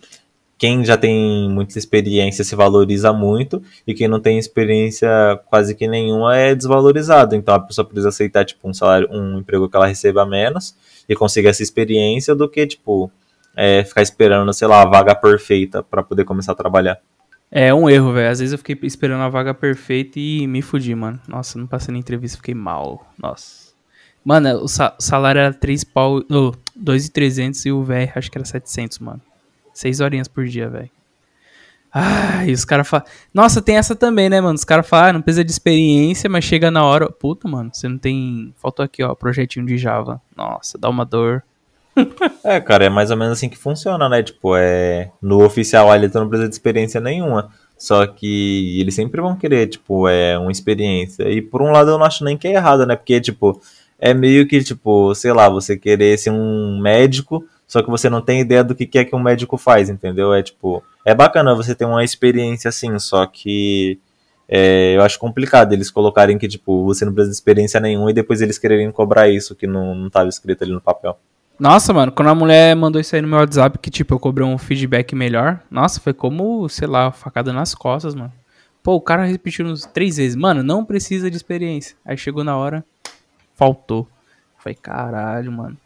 quem 0.62 0.84
já 0.84 0.96
tem 0.96 1.50
muita 1.50 1.76
experiência 1.76 2.44
se 2.44 2.54
valoriza 2.54 3.12
muito 3.12 3.60
e 3.84 3.92
quem 3.92 4.06
não 4.06 4.20
tem 4.20 4.38
experiência 4.38 5.10
quase 5.46 5.74
que 5.74 5.88
nenhuma 5.88 6.36
é 6.36 6.54
desvalorizado. 6.54 7.34
Então 7.34 7.52
a 7.52 7.58
pessoa 7.58 7.84
precisa 7.84 8.10
aceitar 8.10 8.44
tipo 8.44 8.68
um 8.68 8.72
salário, 8.72 9.08
um 9.10 9.40
emprego 9.40 9.68
que 9.68 9.74
ela 9.74 9.88
receba 9.88 10.24
menos 10.24 10.76
e 11.08 11.16
consiga 11.16 11.50
essa 11.50 11.64
experiência 11.64 12.32
do 12.32 12.48
que 12.48 12.64
tipo 12.64 13.10
é, 13.56 13.82
ficar 13.82 14.02
esperando, 14.02 14.52
sei 14.52 14.68
lá, 14.68 14.82
a 14.82 14.86
vaga 14.86 15.16
perfeita 15.16 15.82
para 15.82 16.00
poder 16.00 16.24
começar 16.24 16.52
a 16.52 16.54
trabalhar. 16.54 16.96
É 17.50 17.74
um 17.74 17.90
erro, 17.90 18.12
velho. 18.12 18.30
Às 18.30 18.38
vezes 18.38 18.52
eu 18.52 18.58
fiquei 18.58 18.78
esperando 18.84 19.22
a 19.22 19.28
vaga 19.28 19.52
perfeita 19.52 20.20
e 20.20 20.46
me 20.46 20.62
fudi, 20.62 20.94
mano. 20.94 21.18
Nossa, 21.26 21.58
não 21.58 21.66
passei 21.66 21.90
na 21.92 21.98
entrevista, 21.98 22.36
fiquei 22.36 22.54
mal. 22.54 23.04
Nossa. 23.20 23.72
Mano, 24.24 24.62
o 24.62 24.68
salário 24.68 25.40
era 25.40 25.52
3 25.52 25.82
pau, 25.82 26.18
oh, 26.30 26.52
2.300 26.80 27.66
e 27.66 27.72
o 27.72 27.82
velho 27.82 28.12
acho 28.14 28.30
que 28.30 28.38
era 28.38 28.44
700, 28.44 29.00
mano. 29.00 29.20
Seis 29.72 30.00
horinhas 30.00 30.28
por 30.28 30.44
dia, 30.46 30.68
velho. 30.68 30.90
E 32.46 32.52
os 32.52 32.64
caras 32.64 32.88
falam. 32.88 33.06
Nossa, 33.32 33.60
tem 33.60 33.76
essa 33.76 33.94
também, 33.94 34.28
né, 34.28 34.40
mano? 34.40 34.54
Os 34.54 34.64
caras 34.64 34.88
falam, 34.88 35.10
ah, 35.10 35.12
não 35.12 35.22
precisa 35.22 35.44
de 35.44 35.52
experiência, 35.52 36.28
mas 36.28 36.44
chega 36.44 36.70
na 36.70 36.84
hora. 36.84 37.10
Puta, 37.10 37.46
mano, 37.46 37.70
você 37.72 37.86
não 37.86 37.98
tem. 37.98 38.54
Faltou 38.56 38.84
aqui, 38.84 39.02
ó, 39.02 39.14
projetinho 39.14 39.66
de 39.66 39.76
Java. 39.76 40.20
Nossa, 40.36 40.78
dá 40.78 40.88
uma 40.88 41.04
dor. 41.04 41.42
é, 42.42 42.58
cara, 42.60 42.86
é 42.86 42.88
mais 42.88 43.10
ou 43.10 43.16
menos 43.16 43.34
assim 43.34 43.48
que 43.48 43.58
funciona, 43.58 44.08
né? 44.08 44.22
Tipo, 44.22 44.56
é. 44.56 45.10
No 45.20 45.44
oficial 45.44 45.90
ali 45.90 46.08
tu 46.08 46.18
não 46.18 46.28
precisa 46.28 46.48
de 46.48 46.54
experiência 46.54 47.00
nenhuma. 47.00 47.50
Só 47.76 48.06
que 48.06 48.80
eles 48.80 48.94
sempre 48.94 49.20
vão 49.20 49.36
querer, 49.36 49.66
tipo, 49.66 50.08
é 50.08 50.38
uma 50.38 50.52
experiência. 50.52 51.28
E 51.28 51.42
por 51.42 51.60
um 51.60 51.72
lado 51.72 51.90
eu 51.90 51.98
não 51.98 52.06
acho 52.06 52.24
nem 52.24 52.38
que 52.38 52.48
é 52.48 52.52
errado, 52.52 52.86
né? 52.86 52.96
Porque, 52.96 53.20
tipo, 53.20 53.60
é 53.98 54.14
meio 54.14 54.46
que, 54.46 54.62
tipo, 54.62 55.14
sei 55.14 55.32
lá, 55.32 55.48
você 55.48 55.76
querer 55.76 56.16
ser 56.16 56.30
um 56.30 56.78
médico 56.80 57.44
só 57.72 57.82
que 57.82 57.88
você 57.88 58.10
não 58.10 58.20
tem 58.20 58.42
ideia 58.42 58.62
do 58.62 58.74
que 58.74 58.98
é 58.98 59.02
que 59.02 59.16
um 59.16 59.18
médico 59.18 59.56
faz, 59.56 59.88
entendeu? 59.88 60.34
É 60.34 60.42
tipo, 60.42 60.84
é 61.06 61.14
bacana 61.14 61.54
você 61.54 61.74
ter 61.74 61.86
uma 61.86 62.04
experiência 62.04 62.68
assim, 62.68 62.98
só 62.98 63.24
que 63.24 63.98
é, 64.46 64.94
eu 64.94 65.00
acho 65.00 65.18
complicado 65.18 65.72
eles 65.72 65.90
colocarem 65.90 66.36
que, 66.36 66.46
tipo, 66.46 66.84
você 66.84 67.06
não 67.06 67.14
precisa 67.14 67.30
de 67.30 67.36
experiência 67.36 67.80
nenhuma 67.80 68.10
e 68.10 68.12
depois 68.12 68.42
eles 68.42 68.58
quererem 68.58 68.92
cobrar 68.92 69.30
isso 69.30 69.54
que 69.54 69.66
não, 69.66 69.94
não 69.94 70.10
tava 70.10 70.28
escrito 70.28 70.62
ali 70.62 70.70
no 70.70 70.82
papel. 70.82 71.18
Nossa, 71.58 71.94
mano, 71.94 72.12
quando 72.12 72.28
a 72.28 72.34
mulher 72.34 72.76
mandou 72.76 73.00
isso 73.00 73.16
aí 73.16 73.22
no 73.22 73.28
meu 73.28 73.38
WhatsApp, 73.38 73.78
que, 73.78 73.90
tipo, 73.90 74.12
eu 74.12 74.18
cobrei 74.18 74.46
um 74.46 74.58
feedback 74.58 75.14
melhor, 75.14 75.58
nossa, 75.70 75.98
foi 75.98 76.12
como, 76.12 76.68
sei 76.68 76.86
lá, 76.86 77.10
facada 77.10 77.54
nas 77.54 77.74
costas, 77.74 78.14
mano. 78.14 78.34
Pô, 78.82 78.96
o 78.96 79.00
cara 79.00 79.24
repetiu 79.24 79.64
uns 79.64 79.86
três 79.86 80.18
vezes, 80.18 80.36
mano, 80.36 80.62
não 80.62 80.84
precisa 80.84 81.30
de 81.30 81.38
experiência. 81.38 81.96
Aí 82.04 82.18
chegou 82.18 82.44
na 82.44 82.54
hora, 82.54 82.84
faltou. 83.54 84.06
Foi 84.58 84.74
caralho, 84.74 85.50
mano. 85.50 85.78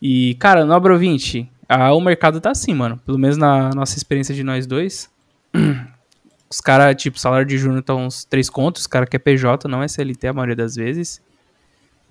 E, 0.00 0.34
cara, 0.36 0.64
no 0.64 0.72
Abro 0.72 0.98
20, 0.98 1.50
a, 1.68 1.92
o 1.92 2.00
mercado 2.00 2.40
tá 2.40 2.50
assim, 2.50 2.74
mano. 2.74 2.98
Pelo 3.04 3.18
menos 3.18 3.36
na 3.36 3.70
nossa 3.70 3.96
experiência 3.96 4.34
de 4.34 4.42
nós 4.42 4.66
dois. 4.66 5.10
Os 6.50 6.60
caras, 6.60 7.00
tipo, 7.00 7.18
salário 7.18 7.46
de 7.46 7.56
júnior 7.56 7.82
tá 7.82 7.94
uns 7.94 8.24
3 8.24 8.50
contos, 8.50 8.82
os 8.82 8.86
caras 8.88 9.08
quer 9.08 9.20
PJ, 9.20 9.68
não 9.68 9.84
é 9.84 9.86
CLT 9.86 10.26
a 10.26 10.32
maioria 10.32 10.56
das 10.56 10.74
vezes. 10.74 11.22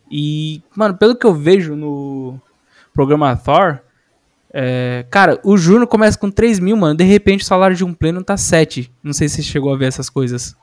E, 0.10 0.62
mano, 0.74 0.96
pelo 0.96 1.14
que 1.14 1.26
eu 1.26 1.34
vejo 1.34 1.76
no 1.76 2.40
programa 2.94 3.36
Thor, 3.36 3.80
é, 4.54 5.06
cara, 5.12 5.40
o 5.44 5.58
júnior 5.58 5.88
começa 5.88 6.18
com 6.18 6.32
3 6.32 6.58
mil, 6.60 6.78
mano. 6.78 6.96
De 6.96 7.04
repente 7.04 7.44
o 7.44 7.46
salário 7.46 7.76
de 7.76 7.84
um 7.84 7.94
pleno 7.94 8.24
tá 8.24 8.38
7. 8.38 8.92
Não 9.04 9.14
sei 9.14 9.28
se 9.28 9.36
você 9.36 9.42
chegou 9.44 9.74
a 9.74 9.78
ver 9.78 9.88
essas 9.88 10.10
coisas. 10.10 10.56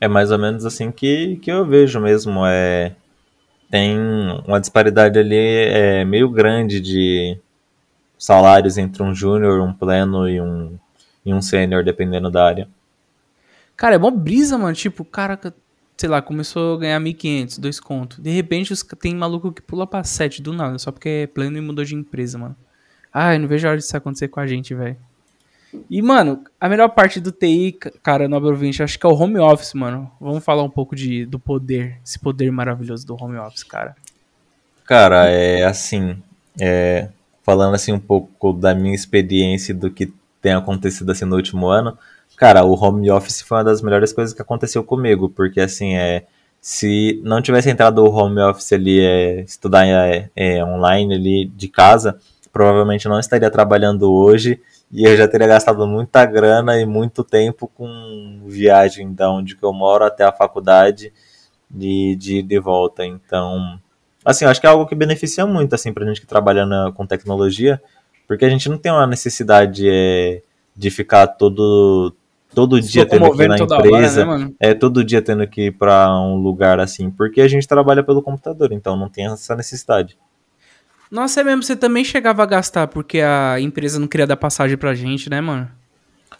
É 0.00 0.08
mais 0.08 0.30
ou 0.30 0.38
menos 0.38 0.64
assim 0.64 0.90
que, 0.90 1.36
que 1.42 1.50
eu 1.50 1.66
vejo 1.66 2.00
mesmo. 2.00 2.42
É 2.46 2.92
tem 3.70 3.98
uma 4.46 4.60
disparidade 4.60 5.18
ali 5.18 5.36
é, 5.36 6.04
meio 6.04 6.28
grande 6.30 6.80
de 6.80 7.38
salários 8.18 8.78
entre 8.78 9.02
um 9.02 9.14
júnior, 9.14 9.60
um 9.60 9.72
pleno 9.72 10.28
e 10.28 10.40
um, 10.40 10.78
e 11.24 11.34
um 11.34 11.42
sênior, 11.42 11.84
dependendo 11.84 12.30
da 12.30 12.44
área. 12.44 12.68
Cara, 13.76 13.96
é 13.96 13.98
mó 13.98 14.10
brisa, 14.10 14.56
mano. 14.56 14.74
Tipo, 14.74 15.02
o 15.02 15.06
cara, 15.06 15.38
sei 15.96 16.08
lá, 16.08 16.22
começou 16.22 16.76
a 16.76 16.78
ganhar 16.78 17.00
1.500, 17.00 17.60
dois 17.60 17.80
contos. 17.80 18.18
De 18.18 18.30
repente, 18.30 18.72
os, 18.72 18.82
tem 18.82 19.14
maluco 19.14 19.52
que 19.52 19.62
pula 19.62 19.86
pra 19.86 20.04
7 20.04 20.40
do 20.40 20.52
nada, 20.52 20.78
só 20.78 20.92
porque 20.92 21.08
é 21.08 21.26
pleno 21.26 21.58
e 21.58 21.60
mudou 21.60 21.84
de 21.84 21.94
empresa, 21.94 22.38
mano. 22.38 22.56
Ai, 23.12 23.38
não 23.38 23.48
vejo 23.48 23.66
a 23.66 23.70
hora 23.70 23.78
disso 23.78 23.96
acontecer 23.96 24.28
com 24.28 24.40
a 24.40 24.46
gente, 24.46 24.74
velho. 24.74 24.96
E, 25.90 26.02
mano, 26.02 26.44
a 26.60 26.68
melhor 26.68 26.88
parte 26.88 27.20
do 27.20 27.32
TI, 27.32 27.72
cara, 28.02 28.28
no 28.28 28.36
ouvinte, 28.44 28.82
acho 28.82 28.98
que 28.98 29.06
é 29.06 29.08
o 29.08 29.14
home 29.14 29.38
office, 29.38 29.74
mano. 29.74 30.10
Vamos 30.20 30.44
falar 30.44 30.62
um 30.62 30.70
pouco 30.70 30.94
de, 30.94 31.26
do 31.26 31.38
poder, 31.38 31.98
esse 32.04 32.18
poder 32.18 32.50
maravilhoso 32.50 33.06
do 33.06 33.16
home 33.20 33.36
office, 33.38 33.62
cara. 33.62 33.94
Cara, 34.84 35.28
é 35.30 35.64
assim, 35.64 36.16
é, 36.60 37.08
falando 37.42 37.74
assim 37.74 37.92
um 37.92 37.98
pouco 37.98 38.52
da 38.52 38.74
minha 38.74 38.94
experiência 38.94 39.74
do 39.74 39.90
que 39.90 40.12
tem 40.40 40.52
acontecido 40.52 41.10
assim 41.10 41.24
no 41.24 41.36
último 41.36 41.68
ano, 41.68 41.96
cara, 42.36 42.64
o 42.64 42.74
home 42.74 43.10
office 43.10 43.40
foi 43.40 43.58
uma 43.58 43.64
das 43.64 43.80
melhores 43.80 44.12
coisas 44.12 44.34
que 44.34 44.42
aconteceu 44.42 44.84
comigo, 44.84 45.30
porque 45.30 45.60
assim, 45.60 45.94
é, 45.96 46.26
se 46.60 47.20
não 47.24 47.40
tivesse 47.40 47.70
entrado 47.70 48.04
o 48.04 48.10
home 48.10 48.40
office 48.40 48.72
ali, 48.72 49.00
é, 49.00 49.40
estudar 49.40 49.86
é, 49.86 50.30
é, 50.36 50.64
online 50.64 51.14
ali 51.14 51.44
de 51.46 51.68
casa, 51.68 52.18
provavelmente 52.52 53.08
não 53.08 53.18
estaria 53.18 53.50
trabalhando 53.50 54.12
hoje 54.12 54.60
e 54.90 55.04
eu 55.04 55.16
já 55.16 55.26
teria 55.26 55.46
gastado 55.46 55.86
muita 55.86 56.24
grana 56.24 56.78
e 56.80 56.86
muito 56.86 57.24
tempo 57.24 57.68
com 57.74 58.42
viagem 58.46 59.12
da 59.12 59.30
onde 59.30 59.56
eu 59.60 59.72
moro 59.72 60.04
até 60.04 60.24
a 60.24 60.32
faculdade 60.32 61.12
de, 61.70 62.16
de, 62.16 62.42
de 62.42 62.58
volta. 62.60 63.04
Então, 63.04 63.78
assim, 64.24 64.44
eu 64.44 64.50
acho 64.50 64.60
que 64.60 64.66
é 64.66 64.70
algo 64.70 64.86
que 64.86 64.94
beneficia 64.94 65.46
muito, 65.46 65.74
assim, 65.74 65.92
pra 65.92 66.06
gente 66.06 66.20
que 66.20 66.26
trabalha 66.26 66.64
na, 66.64 66.92
com 66.92 67.06
tecnologia, 67.06 67.82
porque 68.26 68.44
a 68.44 68.48
gente 68.48 68.68
não 68.68 68.78
tem 68.78 68.92
uma 68.92 69.06
necessidade 69.06 69.88
é, 69.88 70.42
de 70.76 70.90
ficar 70.90 71.26
todo, 71.26 72.14
todo 72.54 72.80
dia 72.80 73.04
tendo 73.04 73.30
que 73.32 73.42
ir 73.42 73.48
na 73.48 73.58
empresa, 73.58 74.26
hora, 74.26 74.38
né, 74.38 74.52
é 74.60 74.74
todo 74.74 75.04
dia 75.04 75.20
tendo 75.20 75.46
que 75.46 75.66
ir 75.66 75.72
para 75.72 76.16
um 76.20 76.36
lugar 76.36 76.78
assim, 76.78 77.10
porque 77.10 77.40
a 77.40 77.48
gente 77.48 77.66
trabalha 77.66 78.02
pelo 78.02 78.22
computador, 78.22 78.72
então 78.72 78.96
não 78.96 79.08
tem 79.08 79.26
essa 79.26 79.56
necessidade. 79.56 80.16
Nossa, 81.10 81.40
é 81.40 81.44
mesmo, 81.44 81.62
você 81.62 81.76
também 81.76 82.04
chegava 82.04 82.42
a 82.42 82.46
gastar 82.46 82.88
porque 82.88 83.20
a 83.20 83.60
empresa 83.60 83.98
não 83.98 84.08
queria 84.08 84.26
dar 84.26 84.36
passagem 84.36 84.76
pra 84.76 84.94
gente, 84.94 85.30
né, 85.30 85.40
mano? 85.40 85.70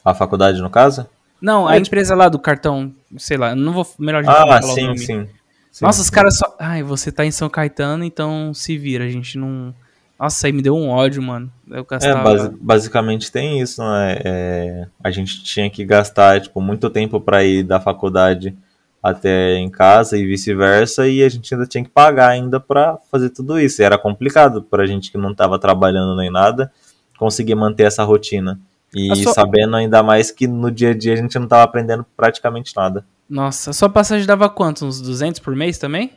A 0.04 0.14
faculdade, 0.14 0.60
no 0.60 0.70
caso? 0.70 1.06
Não, 1.40 1.66
a 1.66 1.72
é, 1.72 1.74
tipo... 1.74 1.88
empresa 1.88 2.14
lá 2.14 2.28
do 2.28 2.38
cartão, 2.38 2.92
sei 3.18 3.36
lá, 3.36 3.54
não 3.54 3.72
vou. 3.72 3.86
Melhor 3.98 4.20
a 4.20 4.22
gente 4.22 4.50
ah, 4.50 4.62
sim, 4.62 4.96
sim, 4.96 5.28
sim. 5.70 5.84
Nossa, 5.84 6.00
os 6.00 6.10
caras 6.10 6.38
só. 6.38 6.56
Ai, 6.58 6.82
você 6.82 7.12
tá 7.12 7.24
em 7.24 7.30
São 7.30 7.48
Caetano, 7.48 8.04
então 8.04 8.54
se 8.54 8.78
vira, 8.78 9.04
a 9.04 9.08
gente 9.08 9.36
não. 9.38 9.74
Nossa, 10.18 10.46
aí 10.46 10.52
me 10.52 10.62
deu 10.62 10.74
um 10.74 10.88
ódio, 10.88 11.20
mano. 11.20 11.52
Eu 11.68 11.84
gastava... 11.84 12.20
É, 12.20 12.22
base, 12.22 12.56
basicamente 12.60 13.32
tem 13.32 13.60
isso, 13.60 13.82
né? 13.82 14.18
É, 14.24 14.86
a 15.02 15.10
gente 15.10 15.42
tinha 15.42 15.68
que 15.68 15.84
gastar, 15.84 16.40
tipo, 16.40 16.60
muito 16.60 16.88
tempo 16.88 17.20
pra 17.20 17.44
ir 17.44 17.62
da 17.64 17.80
faculdade 17.80 18.56
até 19.04 19.56
em 19.56 19.68
casa 19.68 20.16
e 20.16 20.24
vice-versa, 20.24 21.06
e 21.06 21.22
a 21.22 21.28
gente 21.28 21.52
ainda 21.52 21.66
tinha 21.66 21.84
que 21.84 21.90
pagar 21.90 22.30
ainda 22.30 22.58
para 22.58 22.96
fazer 23.12 23.28
tudo 23.28 23.60
isso. 23.60 23.82
E 23.82 23.84
era 23.84 23.98
complicado 23.98 24.62
para 24.62 24.82
a 24.82 24.86
gente 24.86 25.12
que 25.12 25.18
não 25.18 25.32
estava 25.32 25.58
trabalhando 25.58 26.16
nem 26.16 26.30
nada 26.30 26.72
conseguir 27.18 27.54
manter 27.54 27.82
essa 27.82 28.02
rotina. 28.02 28.58
E 28.94 29.14
sua... 29.16 29.34
sabendo 29.34 29.76
ainda 29.76 30.02
mais 30.02 30.30
que 30.30 30.46
no 30.46 30.70
dia 30.70 30.92
a 30.92 30.94
dia 30.94 31.12
a 31.12 31.16
gente 31.16 31.34
não 31.36 31.44
estava 31.44 31.64
aprendendo 31.64 32.06
praticamente 32.16 32.74
nada. 32.74 33.04
Nossa, 33.28 33.70
a 33.70 33.72
sua 33.74 33.90
passagem 33.90 34.26
dava 34.26 34.48
quanto? 34.48 34.86
Uns 34.86 35.02
200 35.02 35.38
por 35.38 35.54
mês 35.54 35.76
também? 35.76 36.10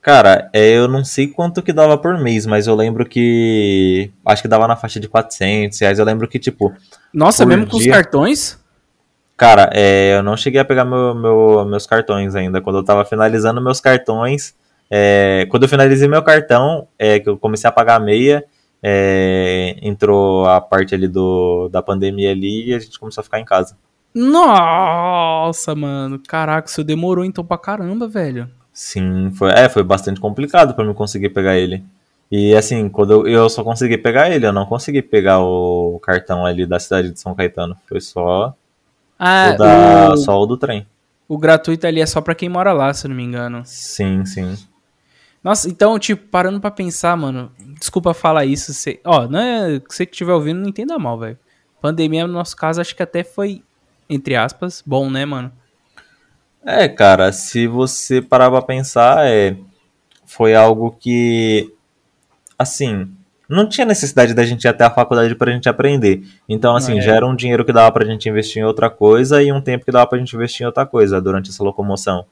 Cara, 0.00 0.48
é, 0.52 0.76
eu 0.76 0.86
não 0.86 1.04
sei 1.04 1.26
quanto 1.26 1.60
que 1.60 1.72
dava 1.72 1.98
por 1.98 2.16
mês, 2.18 2.46
mas 2.46 2.68
eu 2.68 2.74
lembro 2.76 3.04
que. 3.04 4.12
Acho 4.24 4.42
que 4.42 4.48
dava 4.48 4.68
na 4.68 4.76
faixa 4.76 5.00
de 5.00 5.08
400 5.08 5.78
reais. 5.80 5.98
Eu 5.98 6.04
lembro 6.04 6.28
que, 6.28 6.38
tipo. 6.38 6.72
Nossa, 7.12 7.44
mesmo 7.44 7.64
dia... 7.64 7.70
com 7.70 7.76
os 7.78 7.86
cartões? 7.86 8.61
Cara, 9.42 9.68
é, 9.72 10.14
eu 10.14 10.22
não 10.22 10.36
cheguei 10.36 10.60
a 10.60 10.64
pegar 10.64 10.84
meu, 10.84 11.16
meu, 11.16 11.64
meus 11.64 11.84
cartões 11.84 12.36
ainda. 12.36 12.60
Quando 12.60 12.76
eu 12.76 12.84
tava 12.84 13.04
finalizando 13.04 13.60
meus 13.60 13.80
cartões, 13.80 14.54
é, 14.88 15.48
quando 15.50 15.64
eu 15.64 15.68
finalizei 15.68 16.06
meu 16.06 16.22
cartão, 16.22 16.86
é, 16.96 17.18
que 17.18 17.28
eu 17.28 17.36
comecei 17.36 17.66
a 17.66 17.72
pagar 17.72 17.96
a 17.96 17.98
meia, 17.98 18.44
é, 18.80 19.74
entrou 19.82 20.46
a 20.46 20.60
parte 20.60 20.94
ali 20.94 21.08
do, 21.08 21.68
da 21.72 21.82
pandemia 21.82 22.30
ali 22.30 22.68
e 22.68 22.74
a 22.74 22.78
gente 22.78 23.00
começou 23.00 23.20
a 23.20 23.24
ficar 23.24 23.40
em 23.40 23.44
casa. 23.44 23.76
Nossa, 24.14 25.74
mano. 25.74 26.20
Caraca, 26.20 26.68
isso 26.68 26.84
demorou 26.84 27.24
então 27.24 27.44
pra 27.44 27.58
caramba, 27.58 28.06
velho. 28.06 28.48
Sim, 28.72 29.32
foi, 29.32 29.50
é, 29.50 29.68
foi 29.68 29.82
bastante 29.82 30.20
complicado 30.20 30.72
para 30.72 30.84
mim 30.84 30.94
conseguir 30.94 31.30
pegar 31.30 31.56
ele. 31.56 31.82
E 32.30 32.54
assim, 32.54 32.88
quando 32.88 33.26
eu, 33.26 33.26
eu 33.26 33.50
só 33.50 33.64
consegui 33.64 33.98
pegar 33.98 34.30
ele, 34.30 34.46
eu 34.46 34.52
não 34.52 34.66
consegui 34.66 35.02
pegar 35.02 35.40
o 35.40 35.98
cartão 36.00 36.46
ali 36.46 36.64
da 36.64 36.78
cidade 36.78 37.10
de 37.10 37.18
São 37.18 37.34
Caetano. 37.34 37.76
Foi 37.88 38.00
só 38.00 38.54
ah, 39.24 39.52
o 39.54 39.56
da, 39.56 40.12
o, 40.12 40.16
só 40.16 40.40
o 40.40 40.46
do 40.46 40.56
trem. 40.56 40.84
O 41.28 41.38
gratuito 41.38 41.86
ali 41.86 42.00
é 42.00 42.06
só 42.06 42.20
pra 42.20 42.34
quem 42.34 42.48
mora 42.48 42.72
lá, 42.72 42.92
se 42.92 43.06
eu 43.06 43.08
não 43.10 43.16
me 43.16 43.22
engano. 43.22 43.62
Sim, 43.64 44.24
sim. 44.24 44.58
Nossa, 45.44 45.68
então, 45.68 45.96
tipo, 45.96 46.26
parando 46.26 46.60
pra 46.60 46.72
pensar, 46.72 47.16
mano, 47.16 47.52
desculpa 47.78 48.12
falar 48.12 48.44
isso, 48.46 48.74
você, 48.74 49.00
ó, 49.04 49.28
não 49.28 49.38
é, 49.38 49.80
você 49.88 50.04
que 50.04 50.12
estiver 50.12 50.32
ouvindo, 50.32 50.60
não 50.60 50.68
entenda 50.68 50.98
mal, 50.98 51.16
velho. 51.16 51.38
Pandemia, 51.80 52.26
no 52.26 52.32
nosso 52.32 52.56
caso, 52.56 52.80
acho 52.80 52.96
que 52.96 53.02
até 53.02 53.22
foi, 53.22 53.62
entre 54.10 54.34
aspas, 54.34 54.82
bom, 54.84 55.08
né, 55.08 55.24
mano? 55.24 55.52
É, 56.64 56.88
cara, 56.88 57.30
se 57.30 57.68
você 57.68 58.20
parar 58.20 58.50
pra 58.50 58.60
pensar, 58.60 59.24
é, 59.26 59.56
foi 60.26 60.54
algo 60.56 60.96
que, 60.98 61.72
assim, 62.58 63.08
não 63.48 63.68
tinha 63.68 63.84
necessidade 63.84 64.34
da 64.34 64.44
gente 64.44 64.64
ir 64.64 64.68
até 64.68 64.84
a 64.84 64.90
faculdade 64.90 65.34
pra 65.34 65.52
gente 65.52 65.68
aprender. 65.68 66.22
Então, 66.48 66.74
assim, 66.76 66.98
é. 66.98 67.02
já 67.02 67.14
era 67.14 67.26
um 67.26 67.34
dinheiro 67.34 67.64
que 67.64 67.72
dava 67.72 67.90
pra 67.92 68.04
gente 68.04 68.28
investir 68.28 68.62
em 68.62 68.64
outra 68.64 68.88
coisa 68.88 69.42
e 69.42 69.52
um 69.52 69.60
tempo 69.60 69.84
que 69.84 69.92
dava 69.92 70.06
pra 70.06 70.18
gente 70.18 70.34
investir 70.34 70.62
em 70.62 70.66
outra 70.66 70.86
coisa 70.86 71.20
durante 71.20 71.50
essa 71.50 71.62
locomoção. 71.62 72.24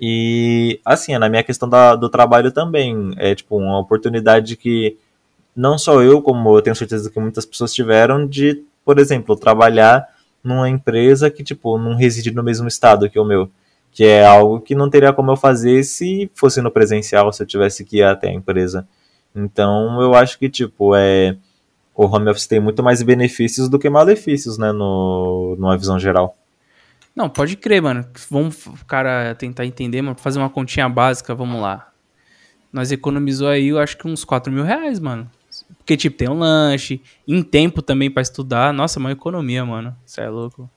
E, 0.00 0.80
assim, 0.84 1.16
na 1.18 1.28
minha 1.28 1.42
questão 1.42 1.68
da, 1.68 1.94
do 1.94 2.08
trabalho 2.08 2.50
também, 2.50 3.12
é 3.16 3.34
tipo 3.34 3.56
uma 3.56 3.78
oportunidade 3.78 4.56
que 4.56 4.96
não 5.54 5.78
só 5.78 6.02
eu, 6.02 6.20
como 6.20 6.56
eu 6.56 6.62
tenho 6.62 6.74
certeza 6.74 7.10
que 7.10 7.20
muitas 7.20 7.46
pessoas 7.46 7.72
tiveram, 7.72 8.26
de, 8.26 8.62
por 8.84 8.98
exemplo, 8.98 9.36
trabalhar 9.36 10.06
numa 10.42 10.68
empresa 10.68 11.30
que, 11.30 11.42
tipo, 11.42 11.78
não 11.78 11.94
reside 11.94 12.30
no 12.32 12.42
mesmo 12.42 12.68
estado 12.68 13.08
que 13.08 13.18
o 13.18 13.24
meu. 13.24 13.48
Que 13.92 14.04
é 14.04 14.26
algo 14.26 14.60
que 14.60 14.74
não 14.74 14.90
teria 14.90 15.12
como 15.12 15.30
eu 15.30 15.36
fazer 15.36 15.84
se 15.84 16.30
fosse 16.34 16.60
no 16.60 16.70
presencial, 16.70 17.32
se 17.32 17.42
eu 17.42 17.46
tivesse 17.46 17.84
que 17.84 17.98
ir 17.98 18.02
até 18.02 18.28
a 18.28 18.32
empresa. 18.32 18.86
Então, 19.34 20.00
eu 20.00 20.14
acho 20.14 20.38
que, 20.38 20.48
tipo, 20.48 20.94
é, 20.94 21.36
o 21.94 22.06
home 22.06 22.30
office 22.30 22.46
tem 22.46 22.60
muito 22.60 22.82
mais 22.82 23.02
benefícios 23.02 23.68
do 23.68 23.78
que 23.78 23.90
malefícios, 23.90 24.58
né, 24.58 24.72
no, 24.72 25.56
numa 25.58 25.76
visão 25.76 25.98
geral. 25.98 26.36
Não, 27.14 27.28
pode 27.28 27.56
crer, 27.56 27.80
mano. 27.80 28.04
Vamos, 28.28 28.64
cara, 28.86 29.34
tentar 29.36 29.64
entender, 29.64 30.02
mano. 30.02 30.16
Fazer 30.18 30.38
uma 30.38 30.50
continha 30.50 30.88
básica, 30.88 31.34
vamos 31.34 31.60
lá. 31.60 31.88
Nós 32.72 32.90
economizou 32.90 33.48
aí, 33.48 33.68
eu 33.68 33.78
acho 33.78 33.96
que 33.96 34.08
uns 34.08 34.24
4 34.24 34.52
mil 34.52 34.64
reais, 34.64 34.98
mano. 34.98 35.30
Porque, 35.78 35.96
tipo, 35.96 36.16
tem 36.16 36.28
um 36.28 36.38
lanche, 36.38 37.00
em 37.26 37.40
tempo 37.40 37.80
também 37.80 38.10
para 38.10 38.22
estudar. 38.22 38.72
Nossa, 38.72 38.98
uma 38.98 39.12
economia, 39.12 39.64
mano. 39.64 39.96
Isso 40.04 40.20
é 40.20 40.28
louco. 40.28 40.68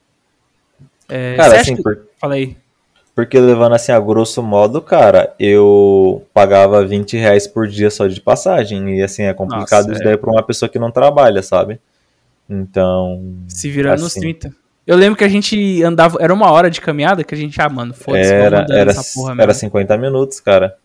É, 1.10 1.36
cara, 1.36 1.60
assim, 1.62 1.76
que... 1.76 1.82
por... 1.82 2.08
Fala 2.20 2.36
aí. 2.36 2.56
Porque 3.18 3.40
levando 3.40 3.74
assim 3.74 3.92
a 3.92 4.00
grosso 4.00 4.44
modo, 4.44 4.80
cara, 4.80 5.34
eu 5.40 6.24
pagava 6.32 6.86
20 6.86 7.18
reais 7.18 7.48
por 7.48 7.68
dia 7.68 7.90
só 7.90 8.06
de 8.06 8.22
passagem. 8.22 9.00
E 9.00 9.02
assim, 9.02 9.24
é 9.24 9.34
complicado 9.34 9.88
Nossa, 9.88 9.94
isso 9.94 10.02
é. 10.04 10.06
daí 10.06 10.18
pra 10.18 10.30
uma 10.30 10.44
pessoa 10.44 10.70
que 10.70 10.78
não 10.78 10.92
trabalha, 10.92 11.42
sabe? 11.42 11.80
Então. 12.48 13.20
Se 13.48 13.72
virar 13.72 13.96
assim, 13.96 14.04
nos 14.04 14.14
30. 14.14 14.54
Eu 14.86 14.96
lembro 14.96 15.18
que 15.18 15.24
a 15.24 15.28
gente 15.28 15.82
andava. 15.82 16.20
Era 16.22 16.32
uma 16.32 16.52
hora 16.52 16.70
de 16.70 16.80
caminhada 16.80 17.24
que 17.24 17.34
a 17.34 17.38
gente, 17.38 17.60
ah, 17.60 17.68
mano, 17.68 17.92
foda-se, 17.92 18.32
era, 18.32 18.68
era, 18.70 18.92
essa 18.92 19.04
porra 19.16 19.30
mesmo. 19.30 19.42
Era 19.42 19.54
50 19.56 19.98
minutos, 19.98 20.40
cara. 20.40 20.78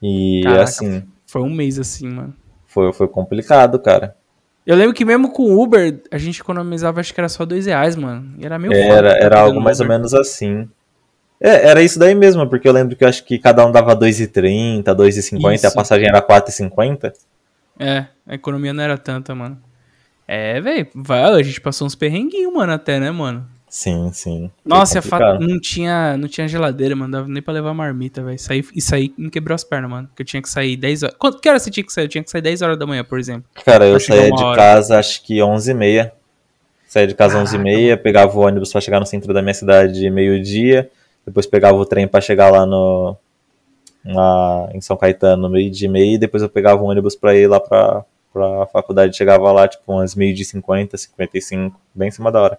E 0.00 0.42
Caraca, 0.44 0.62
assim. 0.62 1.02
Foi 1.26 1.42
um 1.42 1.50
mês 1.50 1.76
assim, 1.80 2.06
mano. 2.06 2.36
Foi, 2.68 2.92
foi 2.92 3.08
complicado, 3.08 3.80
cara. 3.80 4.14
Eu 4.64 4.76
lembro 4.76 4.94
que 4.94 5.04
mesmo 5.04 5.32
com 5.32 5.42
o 5.42 5.60
Uber, 5.60 6.02
a 6.08 6.18
gente 6.18 6.40
economizava, 6.40 7.00
acho 7.00 7.12
que 7.12 7.18
era 7.18 7.28
só 7.28 7.44
dois 7.44 7.66
reais, 7.66 7.96
mano. 7.96 8.32
E 8.38 8.46
era 8.46 8.60
meio 8.60 8.72
Era, 8.72 8.94
foda, 8.94 9.08
era 9.08 9.40
algo 9.40 9.60
mais 9.60 9.80
Uber. 9.80 9.90
ou 9.90 9.98
menos 9.98 10.14
assim. 10.14 10.68
É, 11.40 11.68
era 11.68 11.82
isso 11.82 11.98
daí 11.98 12.14
mesmo, 12.14 12.46
porque 12.48 12.68
eu 12.68 12.72
lembro 12.72 12.96
que 12.96 13.04
eu 13.04 13.08
acho 13.08 13.24
que 13.24 13.38
cada 13.38 13.64
um 13.64 13.70
dava 13.70 13.96
2,30, 13.96 14.82
2,50, 14.84 15.64
a 15.64 15.70
passagem 15.70 16.08
era 16.08 16.20
4,50. 16.20 17.12
É, 17.78 18.06
a 18.26 18.34
economia 18.34 18.72
não 18.72 18.82
era 18.82 18.98
tanta, 18.98 19.34
mano. 19.34 19.60
É, 20.26 20.60
velho, 20.60 20.88
a 21.08 21.42
gente 21.42 21.60
passou 21.60 21.86
uns 21.86 21.94
perrenguinhos, 21.94 22.52
mano, 22.52 22.72
até, 22.72 22.98
né, 22.98 23.10
mano? 23.10 23.46
Sim, 23.68 24.10
sim. 24.12 24.50
Nossa, 24.64 25.00
fa... 25.00 25.38
não, 25.38 25.60
tinha, 25.60 26.16
não 26.16 26.26
tinha 26.26 26.48
geladeira, 26.48 26.96
mano, 26.96 27.12
dava 27.12 27.28
nem 27.28 27.42
pra 27.42 27.54
levar 27.54 27.72
marmita, 27.72 28.22
velho. 28.22 28.36
Isso 28.74 28.94
aí 28.94 29.12
me 29.16 29.30
quebrou 29.30 29.54
as 29.54 29.62
pernas, 29.62 29.90
mano, 29.90 30.08
que 30.16 30.22
eu 30.22 30.26
tinha 30.26 30.42
que 30.42 30.48
sair 30.48 30.76
10 30.76 31.02
horas. 31.04 31.16
Quanto, 31.18 31.40
que 31.40 31.48
hora 31.48 31.58
você 31.58 31.70
tinha 31.70 31.84
que 31.84 31.92
sair? 31.92 32.04
Eu 32.04 32.08
tinha 32.08 32.24
que 32.24 32.30
sair 32.30 32.42
10 32.42 32.62
horas 32.62 32.78
da 32.78 32.86
manhã, 32.86 33.04
por 33.04 33.18
exemplo. 33.18 33.44
Cara, 33.64 33.86
eu 33.86 34.00
saía 34.00 34.32
de 34.32 34.42
hora. 34.42 34.56
casa, 34.56 34.98
acho 34.98 35.22
que 35.22 35.38
11h30. 35.38 36.10
Saía 36.88 37.06
de 37.06 37.14
casa 37.14 37.42
11h30, 37.42 37.98
pegava 37.98 38.36
o 38.36 38.40
ônibus 38.40 38.72
pra 38.72 38.80
chegar 38.80 38.98
no 38.98 39.06
centro 39.06 39.32
da 39.34 39.42
minha 39.42 39.54
cidade 39.54 40.10
meio-dia 40.10 40.90
depois 41.28 41.46
pegava 41.46 41.76
o 41.76 41.86
trem 41.86 42.08
para 42.08 42.20
chegar 42.20 42.50
lá 42.50 42.66
no 42.66 43.16
na, 44.04 44.68
em 44.72 44.80
São 44.80 44.96
Caetano 44.96 45.42
no 45.42 45.50
meio 45.50 45.70
de 45.70 45.86
meia 45.86 46.14
e 46.14 46.18
depois 46.18 46.42
eu 46.42 46.48
pegava 46.48 46.82
um 46.82 46.86
ônibus 46.86 47.14
para 47.14 47.36
ir 47.36 47.46
lá 47.46 47.60
para 47.60 48.04
a 48.62 48.66
faculdade, 48.66 49.16
chegava 49.16 49.50
lá 49.52 49.68
tipo 49.68 49.92
umas 49.92 50.14
meio 50.14 50.34
de 50.34 50.44
50, 50.44 50.96
55, 50.96 51.80
bem 51.94 52.08
em 52.08 52.10
cima 52.10 52.32
da 52.32 52.40
hora. 52.40 52.58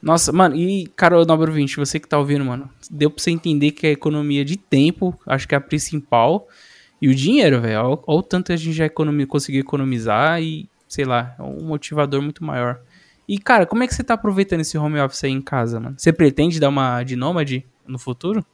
Nossa, 0.00 0.32
mano, 0.32 0.54
e 0.54 0.86
Carol 0.94 1.24
Nobre 1.24 1.50
20, 1.50 1.78
você 1.78 1.98
que 1.98 2.06
tá 2.06 2.18
ouvindo, 2.18 2.44
mano, 2.44 2.68
deu 2.90 3.10
pra 3.10 3.22
você 3.22 3.30
entender 3.30 3.70
que 3.70 3.86
a 3.86 3.90
economia 3.90 4.44
de 4.44 4.56
tempo, 4.56 5.18
acho 5.26 5.48
que 5.48 5.54
é 5.54 5.58
a 5.58 5.60
principal, 5.60 6.46
e 7.00 7.08
o 7.08 7.14
dinheiro, 7.14 7.60
velho, 7.60 7.80
olha 7.80 7.98
o 8.06 8.22
tanto 8.22 8.52
a 8.52 8.56
gente 8.56 8.74
já 8.74 8.84
economia, 8.84 9.26
conseguiu 9.26 9.60
economizar 9.60 10.42
e, 10.42 10.68
sei 10.86 11.06
lá, 11.06 11.34
é 11.38 11.42
um 11.42 11.64
motivador 11.64 12.20
muito 12.20 12.44
maior. 12.44 12.80
E, 13.26 13.38
cara, 13.38 13.64
como 13.64 13.82
é 13.82 13.86
que 13.86 13.94
você 13.94 14.04
tá 14.04 14.12
aproveitando 14.14 14.60
esse 14.60 14.76
home 14.76 15.00
office 15.00 15.24
aí 15.24 15.30
em 15.30 15.40
casa, 15.40 15.80
mano? 15.80 15.96
Você 15.98 16.12
pretende 16.12 16.60
dar 16.60 16.68
uma 16.68 17.02
de 17.02 17.16
nômade 17.16 17.66
no 17.86 17.98
futuro? 17.98 18.44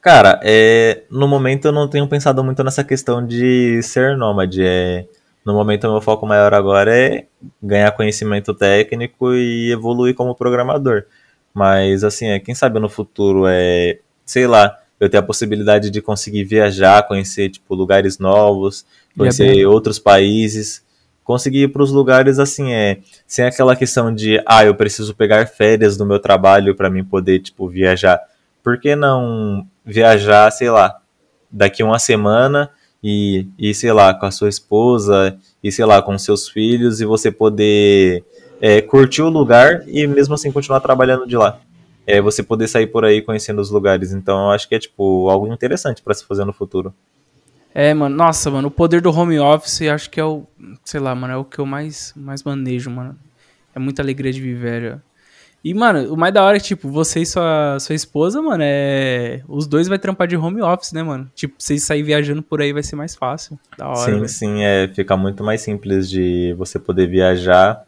Cara, 0.00 0.38
é, 0.42 1.04
no 1.10 1.26
momento 1.26 1.66
eu 1.66 1.72
não 1.72 1.88
tenho 1.88 2.06
pensado 2.06 2.44
muito 2.44 2.62
nessa 2.62 2.84
questão 2.84 3.26
de 3.26 3.82
ser 3.82 4.16
nômade. 4.16 4.62
É, 4.62 5.06
no 5.44 5.54
momento, 5.54 5.86
o 5.86 5.92
meu 5.92 6.00
foco 6.00 6.26
maior 6.26 6.52
agora 6.54 6.94
é 6.94 7.26
ganhar 7.62 7.90
conhecimento 7.92 8.52
técnico 8.52 9.32
e 9.34 9.70
evoluir 9.72 10.14
como 10.14 10.34
programador. 10.34 11.04
Mas, 11.54 12.04
assim, 12.04 12.26
é, 12.26 12.38
quem 12.38 12.54
sabe 12.54 12.78
no 12.78 12.88
futuro 12.88 13.46
é, 13.46 13.98
sei 14.26 14.46
lá, 14.46 14.78
eu 15.00 15.08
ter 15.08 15.16
a 15.18 15.22
possibilidade 15.22 15.90
de 15.90 16.02
conseguir 16.02 16.44
viajar, 16.44 17.06
conhecer, 17.06 17.48
tipo, 17.48 17.74
lugares 17.74 18.18
novos, 18.18 18.84
é 19.14 19.18
conhecer 19.18 19.58
é 19.58 19.66
outros 19.66 19.98
países 19.98 20.83
conseguir 21.24 21.62
ir 21.62 21.68
para 21.68 21.82
os 21.82 21.90
lugares 21.90 22.38
assim, 22.38 22.72
é, 22.72 22.98
sem 23.26 23.46
aquela 23.46 23.74
questão 23.74 24.14
de, 24.14 24.40
ah, 24.46 24.64
eu 24.64 24.74
preciso 24.74 25.14
pegar 25.14 25.46
férias 25.46 25.96
do 25.96 26.06
meu 26.06 26.20
trabalho 26.20 26.76
para 26.76 26.90
mim 26.90 27.02
poder, 27.02 27.40
tipo, 27.40 27.66
viajar. 27.68 28.20
Por 28.62 28.78
que 28.78 28.94
não 28.94 29.66
viajar, 29.84 30.50
sei 30.50 30.70
lá, 30.70 31.00
daqui 31.50 31.82
uma 31.82 31.98
semana 31.98 32.70
e, 33.02 33.46
e 33.58 33.74
sei 33.74 33.92
lá, 33.92 34.14
com 34.14 34.26
a 34.26 34.30
sua 34.30 34.48
esposa 34.48 35.36
e, 35.62 35.72
sei 35.72 35.84
lá, 35.84 36.00
com 36.02 36.16
seus 36.18 36.48
filhos 36.48 37.00
e 37.00 37.04
você 37.04 37.30
poder 37.30 38.24
é, 38.60 38.80
curtir 38.80 39.22
o 39.22 39.28
lugar 39.28 39.82
e 39.86 40.06
mesmo 40.06 40.34
assim 40.34 40.52
continuar 40.52 40.80
trabalhando 40.80 41.26
de 41.26 41.36
lá. 41.36 41.58
É, 42.06 42.20
você 42.20 42.42
poder 42.42 42.68
sair 42.68 42.86
por 42.86 43.04
aí 43.04 43.22
conhecendo 43.22 43.60
os 43.60 43.70
lugares. 43.70 44.12
Então, 44.12 44.46
eu 44.46 44.50
acho 44.50 44.68
que 44.68 44.74
é, 44.74 44.78
tipo, 44.78 45.28
algo 45.30 45.50
interessante 45.52 46.02
para 46.02 46.12
se 46.12 46.24
fazer 46.24 46.44
no 46.44 46.52
futuro. 46.52 46.94
É, 47.74 47.92
mano, 47.92 48.14
nossa, 48.14 48.52
mano, 48.52 48.68
o 48.68 48.70
poder 48.70 49.00
do 49.00 49.10
home 49.10 49.36
office 49.40 49.82
acho 49.82 50.08
que 50.08 50.20
é 50.20 50.24
o, 50.24 50.46
sei 50.84 51.00
lá, 51.00 51.12
mano, 51.12 51.34
é 51.34 51.36
o 51.36 51.44
que 51.44 51.58
eu 51.58 51.66
mais, 51.66 52.12
mais 52.16 52.44
manejo, 52.44 52.88
mano. 52.88 53.18
É 53.74 53.80
muita 53.80 54.00
alegria 54.00 54.32
de 54.32 54.40
viver, 54.40 55.00
E, 55.64 55.74
mano, 55.74 56.14
o 56.14 56.16
mais 56.16 56.32
da 56.32 56.44
hora 56.44 56.56
é, 56.56 56.60
tipo, 56.60 56.88
você 56.88 57.22
e 57.22 57.26
sua, 57.26 57.76
sua 57.80 57.96
esposa, 57.96 58.40
mano, 58.40 58.62
é. 58.64 59.42
Os 59.48 59.66
dois 59.66 59.88
vai 59.88 59.98
trampar 59.98 60.28
de 60.28 60.36
home 60.36 60.62
office, 60.62 60.92
né, 60.92 61.02
mano? 61.02 61.28
Tipo, 61.34 61.56
vocês 61.58 61.82
sair 61.82 62.04
viajando 62.04 62.44
por 62.44 62.62
aí 62.62 62.72
vai 62.72 62.84
ser 62.84 62.94
mais 62.94 63.16
fácil. 63.16 63.58
Da 63.76 63.88
hora. 63.88 63.96
Sim, 63.96 64.12
véio. 64.12 64.28
sim, 64.28 64.62
é. 64.62 64.86
Fica 64.94 65.16
muito 65.16 65.42
mais 65.42 65.60
simples 65.60 66.08
de 66.08 66.54
você 66.56 66.78
poder 66.78 67.08
viajar 67.08 67.84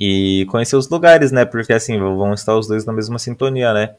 e 0.00 0.44
conhecer 0.50 0.74
os 0.74 0.88
lugares, 0.88 1.30
né? 1.30 1.44
Porque 1.44 1.72
assim, 1.72 2.00
vão 2.00 2.34
estar 2.34 2.56
os 2.56 2.66
dois 2.66 2.84
na 2.84 2.92
mesma 2.92 3.18
sintonia, 3.18 3.72
né? 3.72 3.94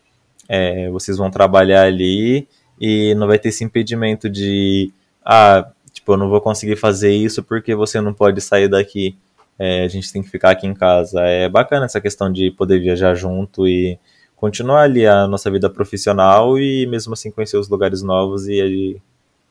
É, 0.49 0.89
vocês 0.89 1.17
vão 1.17 1.31
trabalhar 1.31 1.83
ali 1.83 2.45
e 2.79 3.15
não 3.15 3.27
vai 3.27 3.39
ter 3.39 3.49
esse 3.49 3.63
impedimento 3.63 4.27
de 4.27 4.91
ah, 5.25 5.69
tipo, 5.91 6.13
eu 6.13 6.17
não 6.17 6.29
vou 6.29 6.41
conseguir 6.41 6.75
fazer 6.75 7.11
isso 7.11 7.43
porque 7.43 7.75
você 7.75 8.01
não 8.01 8.13
pode 8.13 8.41
sair 8.41 8.67
daqui. 8.67 9.17
É, 9.59 9.83
a 9.83 9.87
gente 9.87 10.11
tem 10.11 10.23
que 10.23 10.29
ficar 10.29 10.51
aqui 10.51 10.65
em 10.65 10.73
casa. 10.73 11.21
É 11.21 11.47
bacana 11.47 11.85
essa 11.85 12.01
questão 12.01 12.31
de 12.31 12.51
poder 12.51 12.79
viajar 12.79 13.13
junto 13.13 13.67
e 13.67 13.99
continuar 14.35 14.81
ali 14.81 15.05
a 15.05 15.27
nossa 15.27 15.51
vida 15.51 15.69
profissional 15.69 16.57
e 16.57 16.87
mesmo 16.87 17.13
assim 17.13 17.29
conhecer 17.29 17.57
os 17.57 17.69
lugares 17.69 18.01
novos 18.01 18.47
e 18.47 18.99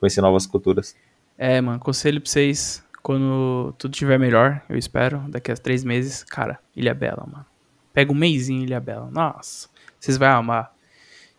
conhecer 0.01 0.21
novas 0.21 0.47
culturas. 0.47 0.97
É, 1.39 1.61
mano, 1.61 1.79
conselho 1.79 2.21
pra 2.21 2.29
vocês, 2.29 2.83
quando 3.03 3.73
tudo 3.79 3.93
estiver 3.93 4.19
melhor, 4.19 4.61
eu 4.69 4.77
espero, 4.77 5.23
daqui 5.29 5.53
a 5.53 5.57
três 5.57 5.85
meses, 5.85 6.25
cara, 6.25 6.59
Ilha 6.75 6.93
Bela, 6.93 7.25
mano. 7.31 7.47
Pega 7.93 8.11
um 8.11 8.17
mêsinho 8.17 8.65
Ilha 8.65 8.81
Bela. 8.81 9.09
Nossa, 9.11 9.69
vocês 9.99 10.17
vão 10.17 10.29
amar. 10.29 10.73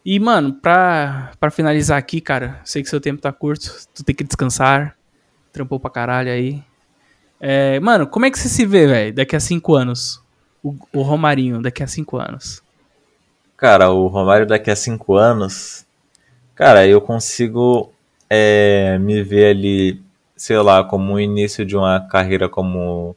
E, 0.03 0.19
mano, 0.19 0.53
pra, 0.53 1.32
pra 1.40 1.52
finalizar 1.52 1.98
aqui, 1.98 2.19
cara, 2.19 2.60
sei 2.64 2.82
que 2.82 2.90
seu 2.90 2.99
tempo 2.99 3.22
tá 3.22 3.32
curto, 3.32 3.72
tu 3.94 4.03
tem 4.03 4.15
que 4.15 4.23
descansar, 4.23 4.98
trampou 5.53 5.80
pra 5.80 5.91
caralho 5.91 6.32
aí. 6.32 6.64
É, 7.40 7.80
mano, 7.80 8.07
como 8.07 8.26
é 8.26 8.32
que 8.32 8.40
você 8.40 8.49
se 8.49 8.65
vê, 8.65 8.88
velho, 8.88 9.14
daqui 9.14 9.36
a 9.36 9.40
cinco 9.40 9.76
anos? 9.76 10.22
O, 10.64 10.76
o, 10.94 11.02
Romarinho, 11.02 11.61
daqui 11.61 11.84
a 11.84 11.88
cinco 11.88 12.18
anos. 12.18 12.64
Cara, 13.56 13.91
o 13.91 14.07
Romário 14.07 14.48
daqui 14.48 14.72
a 14.72 14.76
cinco 14.76 15.15
anos, 15.15 15.86
cara, 16.56 16.88
eu 16.88 16.99
consigo 16.99 17.94
é, 18.28 18.98
me 18.98 19.22
ver 19.22 19.56
ali, 19.56 20.02
sei 20.36 20.57
lá, 20.57 20.84
como 20.84 21.14
o 21.14 21.19
início 21.19 21.64
de 21.64 21.78
uma 21.78 21.99
carreira 21.99 22.49
como 22.49 23.15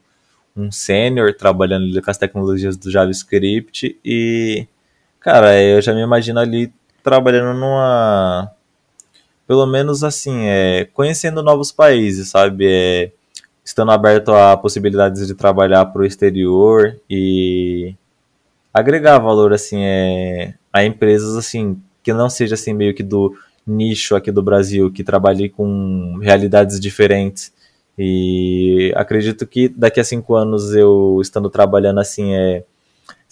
um 0.55 0.71
sênior, 0.71 1.33
trabalhando 1.33 1.99
com 2.01 2.11
as 2.11 2.17
tecnologias 2.17 2.77
do 2.77 2.91
JavaScript 2.91 3.99
e 4.05 4.67
Cara, 5.25 5.59
eu 5.59 5.81
já 5.81 5.91
me 5.91 6.01
imagino 6.01 6.39
ali 6.39 6.71
trabalhando 7.01 7.57
numa. 7.59 8.51
Pelo 9.47 9.65
menos 9.65 10.03
assim, 10.03 10.45
é, 10.45 10.85
conhecendo 10.93 11.41
novos 11.41 11.71
países, 11.71 12.29
sabe? 12.29 12.67
É, 12.69 13.11
estando 13.63 13.91
aberto 13.91 14.31
a 14.31 14.55
possibilidades 14.55 15.25
de 15.25 15.33
trabalhar 15.33 15.83
para 15.87 16.03
o 16.03 16.05
exterior 16.05 16.95
e 17.09 17.95
agregar 18.71 19.17
valor 19.17 19.51
assim 19.51 19.83
é, 19.83 20.53
a 20.71 20.85
empresas 20.85 21.35
assim 21.35 21.81
que 22.03 22.13
não 22.13 22.29
seja 22.29 22.53
assim 22.53 22.73
meio 22.73 22.93
que 22.93 23.01
do 23.01 23.35
nicho 23.65 24.15
aqui 24.15 24.31
do 24.31 24.43
Brasil 24.43 24.91
que 24.91 25.03
trabalhe 25.03 25.49
com 25.49 26.19
realidades 26.21 26.79
diferentes 26.79 27.51
e 27.97 28.93
acredito 28.95 29.47
que 29.47 29.69
daqui 29.69 29.99
a 29.99 30.03
cinco 30.03 30.35
anos 30.35 30.75
eu 30.75 31.19
estando 31.19 31.49
trabalhando 31.49 31.99
assim 31.99 32.35
é 32.35 32.63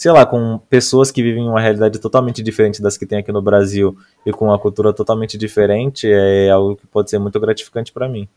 sei 0.04 0.12
lá, 0.12 0.26
com 0.26 0.60
pessoas 0.70 1.12
que 1.12 1.24
vivem 1.24 1.48
uma 1.48 1.62
realidade 1.62 1.98
totalmente 1.98 2.44
diferente 2.44 2.82
das 2.82 2.98
que 2.98 3.06
tem 3.06 3.20
aqui 3.20 3.32
no 3.32 3.42
Brasil 3.42 3.98
e 4.26 4.34
com 4.34 4.48
uma 4.48 4.60
cultura 4.60 4.92
totalmente 4.92 5.38
diferente, 5.38 6.12
é 6.12 6.50
algo 6.50 6.76
que 6.76 6.86
pode 6.86 7.10
ser 7.10 7.20
muito 7.20 7.40
gratificante 7.40 7.90
para 7.94 8.10
mim. 8.10 8.28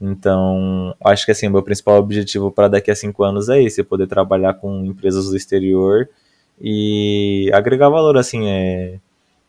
Então, 0.00 0.92
acho 1.00 1.24
que 1.24 1.30
assim, 1.30 1.46
o 1.46 1.50
meu 1.52 1.62
principal 1.62 1.96
objetivo 2.00 2.50
para 2.50 2.66
daqui 2.66 2.90
a 2.90 2.96
cinco 2.96 3.22
anos 3.22 3.48
é 3.48 3.62
esse, 3.62 3.84
poder 3.84 4.08
trabalhar 4.08 4.54
com 4.54 4.84
empresas 4.84 5.26
do 5.26 5.36
exterior 5.36 6.08
e 6.60 7.48
agregar 7.54 7.88
valor, 7.88 8.18
assim, 8.18 8.48
é, 8.48 8.98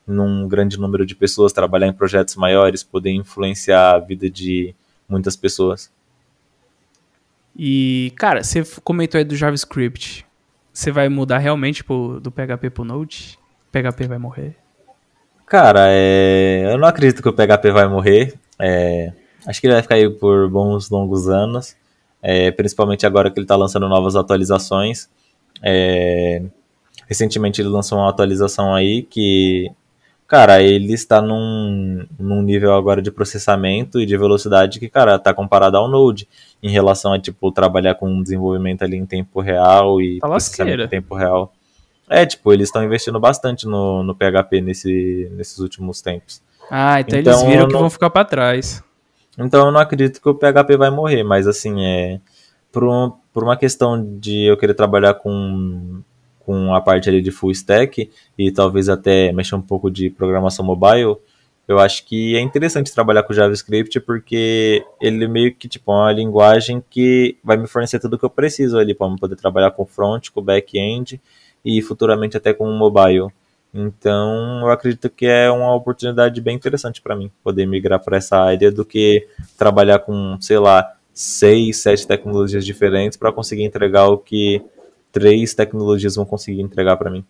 num 0.05 0.47
grande 0.47 0.79
número 0.79 1.07
de 1.07 1.15
pessoas, 1.15 1.51
trabalhar 1.51 1.87
em 1.87 1.93
projetos 1.93 2.35
maiores, 2.35 2.83
poder 2.83 3.09
influenciar 3.09 3.95
a 3.95 3.99
vida 3.99 4.29
de 4.29 4.75
muitas 5.09 5.35
pessoas. 5.35 5.91
E, 7.57 8.13
cara, 8.15 8.43
você 8.43 8.63
comentou 8.83 9.17
aí 9.17 9.25
do 9.25 9.35
JavaScript 9.35 10.23
você 10.73 10.91
vai 10.91 11.07
mudar 11.07 11.37
realmente 11.37 11.83
pro, 11.83 12.19
do 12.19 12.31
PHP 12.31 12.71
pro 12.71 12.83
Node? 12.83 13.37
PHP 13.71 14.07
vai 14.07 14.17
morrer? 14.17 14.57
Cara, 15.45 15.85
é... 15.89 16.63
eu 16.65 16.77
não 16.79 16.87
acredito 16.87 17.21
que 17.21 17.29
o 17.29 17.33
PHP 17.33 17.71
vai 17.71 17.87
morrer. 17.87 18.33
É... 18.59 19.13
Acho 19.45 19.61
que 19.61 19.67
ele 19.67 19.73
vai 19.73 19.83
ficar 19.83 19.95
aí 19.95 20.09
por 20.09 20.49
bons 20.49 20.89
longos 20.89 21.29
anos. 21.29 21.75
É... 22.21 22.49
Principalmente 22.51 23.05
agora 23.05 23.29
que 23.29 23.39
ele 23.39 23.45
está 23.45 23.55
lançando 23.55 23.87
novas 23.87 24.15
atualizações. 24.15 25.09
É... 25.61 26.41
Recentemente 27.07 27.61
ele 27.61 27.69
lançou 27.69 27.99
uma 27.99 28.09
atualização 28.09 28.73
aí 28.73 29.03
que 29.03 29.71
cara, 30.33 30.63
ele 30.63 30.93
está 30.93 31.21
num, 31.21 32.07
num 32.17 32.41
nível 32.41 32.73
agora 32.73 33.03
de 33.03 33.11
processamento 33.11 34.01
e 34.01 34.05
de 34.07 34.17
velocidade 34.17 34.79
que, 34.79 34.89
cara, 34.89 35.19
tá 35.19 35.31
comparado 35.31 35.77
ao 35.77 35.87
Node 35.87 36.27
em 36.63 36.71
relação 36.71 37.13
a, 37.13 37.19
tipo, 37.19 37.51
trabalhar 37.51 37.93
com 37.93 38.19
desenvolvimento 38.19 38.81
ali 38.81 38.97
em 38.97 39.05
tempo 39.05 39.41
real 39.41 40.01
e 40.01 40.19
tá 40.19 40.27
processamento 40.27 40.81
em 40.81 40.87
tempo 40.87 41.13
real. 41.13 41.53
É, 42.09 42.25
tipo, 42.25 42.51
eles 42.51 42.69
estão 42.69 42.83
investindo 42.83 43.19
bastante 43.19 43.67
no, 43.67 44.01
no 44.01 44.15
PHP 44.15 44.59
nesse, 44.59 45.31
nesses 45.33 45.59
últimos 45.59 46.01
tempos. 46.01 46.41
Ah, 46.67 46.99
então, 46.99 47.19
então 47.19 47.33
eles 47.33 47.43
viram 47.43 47.67
que 47.67 47.73
não... 47.73 47.81
vão 47.81 47.89
ficar 47.91 48.09
para 48.09 48.25
trás. 48.25 48.83
Então 49.37 49.67
eu 49.67 49.71
não 49.71 49.79
acredito 49.79 50.19
que 50.19 50.29
o 50.29 50.33
PHP 50.33 50.77
vai 50.77 50.89
morrer, 50.89 51.21
mas 51.21 51.47
assim, 51.47 51.85
é 51.85 52.19
por, 52.71 52.83
um, 52.85 53.11
por 53.31 53.43
uma 53.43 53.55
questão 53.55 54.17
de 54.17 54.45
eu 54.45 54.57
querer 54.57 54.73
trabalhar 54.73 55.13
com 55.13 56.01
com 56.45 56.73
a 56.73 56.81
parte 56.81 57.09
ali 57.09 57.21
de 57.21 57.31
full 57.31 57.51
stack 57.51 58.09
e 58.37 58.51
talvez 58.51 58.89
até 58.89 59.31
mexer 59.31 59.55
um 59.55 59.61
pouco 59.61 59.89
de 59.89 60.09
programação 60.09 60.65
mobile, 60.65 61.17
eu 61.67 61.79
acho 61.79 62.05
que 62.05 62.35
é 62.35 62.41
interessante 62.41 62.93
trabalhar 62.93 63.23
com 63.23 63.33
JavaScript 63.33 63.99
porque 64.01 64.85
ele 65.01 65.27
meio 65.27 65.55
que 65.55 65.67
tipo 65.67 65.91
é 65.91 65.95
uma 65.95 66.11
linguagem 66.11 66.83
que 66.89 67.37
vai 67.43 67.55
me 67.55 67.67
fornecer 67.67 67.99
tudo 67.99 68.15
o 68.15 68.19
que 68.19 68.25
eu 68.25 68.29
preciso 68.29 68.77
ali 68.77 68.93
para 68.93 69.15
poder 69.15 69.35
trabalhar 69.35 69.71
com 69.71 69.85
front, 69.85 70.29
com 70.29 70.41
back-end 70.41 71.21
e 71.63 71.81
futuramente 71.81 72.35
até 72.35 72.53
com 72.53 72.69
mobile. 72.71 73.27
Então, 73.73 74.59
eu 74.61 74.69
acredito 74.69 75.09
que 75.09 75.25
é 75.25 75.49
uma 75.49 75.73
oportunidade 75.73 76.39
bem 76.39 76.55
interessante 76.55 77.01
para 77.01 77.15
mim 77.15 77.31
poder 77.43 77.65
migrar 77.65 77.99
para 78.03 78.17
essa 78.17 78.37
área 78.37 78.71
do 78.71 78.85
que 78.85 79.27
trabalhar 79.57 79.99
com, 79.99 80.37
sei 80.39 80.59
lá, 80.59 80.93
seis, 81.11 81.77
sete 81.77 82.05
tecnologias 82.05 82.65
diferentes 82.65 83.17
para 83.17 83.31
conseguir 83.31 83.63
entregar 83.63 84.07
o 84.09 84.17
que 84.17 84.61
três 85.13 85.53
tecnologias 85.53 86.15
vão 86.15 86.25
conseguir 86.25 86.61
entregar 86.61 86.97
para 86.97 87.09
mim. 87.09 87.23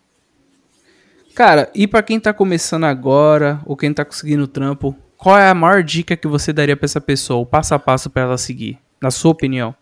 Cara, 1.36 1.70
e 1.76 1.86
para 1.86 2.02
quem 2.02 2.20
tá 2.20 2.34
começando 2.34 2.86
agora, 2.86 3.60
ou 3.66 3.76
quem 3.76 3.94
tá 3.94 4.06
conseguindo 4.06 4.48
trampo, 4.48 4.96
qual 5.18 5.38
é 5.38 5.50
a 5.50 5.54
maior 5.54 5.84
dica 5.84 6.16
que 6.16 6.28
você 6.28 6.52
daria 6.52 6.78
para 6.78 6.86
essa 6.86 7.02
pessoa, 7.02 7.40
o 7.40 7.46
passo 7.46 7.76
a 7.76 7.80
passo 7.80 8.10
para 8.10 8.24
ela 8.24 8.38
seguir, 8.38 8.80
na 9.02 9.12
sua 9.12 9.32
opinião? 9.32 9.76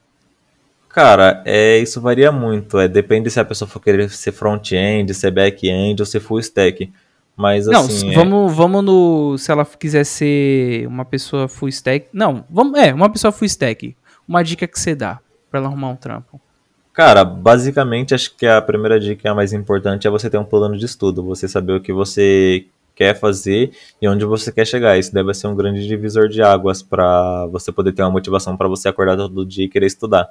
Cara, 0.89 1.41
é, 1.45 1.77
isso 1.77 2.01
varia 2.01 2.31
muito. 2.31 2.77
É, 2.77 2.87
depende 2.87 3.29
se 3.29 3.39
a 3.39 3.45
pessoa 3.45 3.67
for 3.67 3.79
querer 3.79 4.09
ser 4.09 4.31
front-end, 4.31 5.13
ser 5.13 5.31
back-end 5.31 6.01
ou 6.01 6.05
ser 6.05 6.19
full 6.19 6.39
stack. 6.39 6.91
Mas 7.35 7.67
assim. 7.67 8.07
Não, 8.07 8.13
vamos, 8.13 8.51
é... 8.51 8.55
vamos 8.55 8.83
no. 8.83 9.37
Se 9.37 9.51
ela 9.51 9.65
quiser 9.65 10.05
ser 10.05 10.85
uma 10.87 11.05
pessoa 11.05 11.47
full 11.47 11.69
stack. 11.69 12.07
Não, 12.11 12.43
vamos, 12.49 12.77
é, 12.77 12.93
uma 12.93 13.09
pessoa 13.09 13.31
full 13.31 13.45
stack. 13.45 13.95
Uma 14.27 14.43
dica 14.43 14.67
que 14.67 14.79
você 14.79 14.93
dá 14.93 15.19
para 15.49 15.59
ela 15.59 15.67
arrumar 15.67 15.89
um 15.89 15.95
trampo. 15.95 16.39
Cara, 16.93 17.23
basicamente 17.23 18.13
acho 18.13 18.35
que 18.35 18.45
a 18.45 18.61
primeira 18.61 18.99
dica 18.99 19.31
a 19.31 19.35
mais 19.35 19.53
importante 19.53 20.05
é 20.05 20.09
você 20.09 20.29
ter 20.29 20.37
um 20.37 20.43
plano 20.43 20.77
de 20.77 20.85
estudo, 20.85 21.23
você 21.23 21.47
saber 21.47 21.73
o 21.73 21.81
que 21.81 21.93
você 21.93 22.65
quer 22.93 23.17
fazer 23.17 23.71
e 24.01 24.07
onde 24.07 24.25
você 24.25 24.51
quer 24.51 24.67
chegar. 24.67 24.97
Isso 24.97 25.13
deve 25.13 25.33
ser 25.33 25.47
um 25.47 25.55
grande 25.55 25.87
divisor 25.87 26.27
de 26.27 26.41
águas 26.41 26.83
para 26.83 27.45
você 27.47 27.71
poder 27.71 27.93
ter 27.93 28.01
uma 28.03 28.11
motivação 28.11 28.57
para 28.57 28.67
você 28.67 28.89
acordar 28.89 29.15
todo 29.15 29.45
dia 29.45 29.65
e 29.65 29.69
querer 29.69 29.85
estudar. 29.85 30.29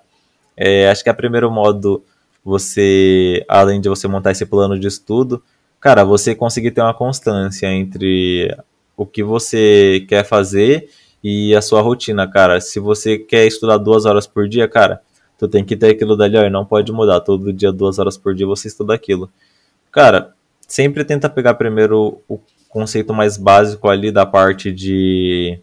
É, 0.54 0.90
acho 0.90 1.02
que 1.02 1.08
a 1.08 1.14
primeiro 1.14 1.50
modo, 1.50 2.04
você, 2.44 3.42
além 3.48 3.80
de 3.80 3.88
você 3.88 4.06
montar 4.06 4.32
esse 4.32 4.44
plano 4.44 4.78
de 4.78 4.86
estudo, 4.86 5.42
cara, 5.80 6.04
você 6.04 6.34
conseguir 6.34 6.72
ter 6.72 6.82
uma 6.82 6.92
constância 6.92 7.68
entre 7.68 8.54
o 8.96 9.06
que 9.06 9.22
você 9.22 10.04
quer 10.06 10.24
fazer 10.24 10.90
e 11.24 11.54
a 11.56 11.62
sua 11.62 11.80
rotina, 11.80 12.28
cara. 12.28 12.60
Se 12.60 12.78
você 12.78 13.16
quer 13.18 13.46
estudar 13.46 13.78
duas 13.78 14.04
horas 14.04 14.26
por 14.26 14.46
dia, 14.46 14.68
cara, 14.68 15.00
tu 15.40 15.48
tem 15.48 15.64
que 15.64 15.74
ter 15.74 15.92
aquilo 15.92 16.14
dali, 16.14 16.36
ó, 16.36 16.44
e 16.44 16.50
não 16.50 16.66
pode 16.66 16.92
mudar. 16.92 17.18
Todo 17.20 17.50
dia, 17.50 17.72
duas 17.72 17.98
horas 17.98 18.18
por 18.18 18.34
dia, 18.34 18.46
você 18.46 18.68
estuda 18.68 18.92
aquilo. 18.92 19.30
Cara, 19.90 20.34
sempre 20.68 21.02
tenta 21.02 21.30
pegar 21.30 21.54
primeiro 21.54 22.20
o 22.28 22.38
conceito 22.68 23.14
mais 23.14 23.38
básico 23.38 23.88
ali 23.88 24.12
da 24.12 24.26
parte 24.26 24.70
de 24.70 25.58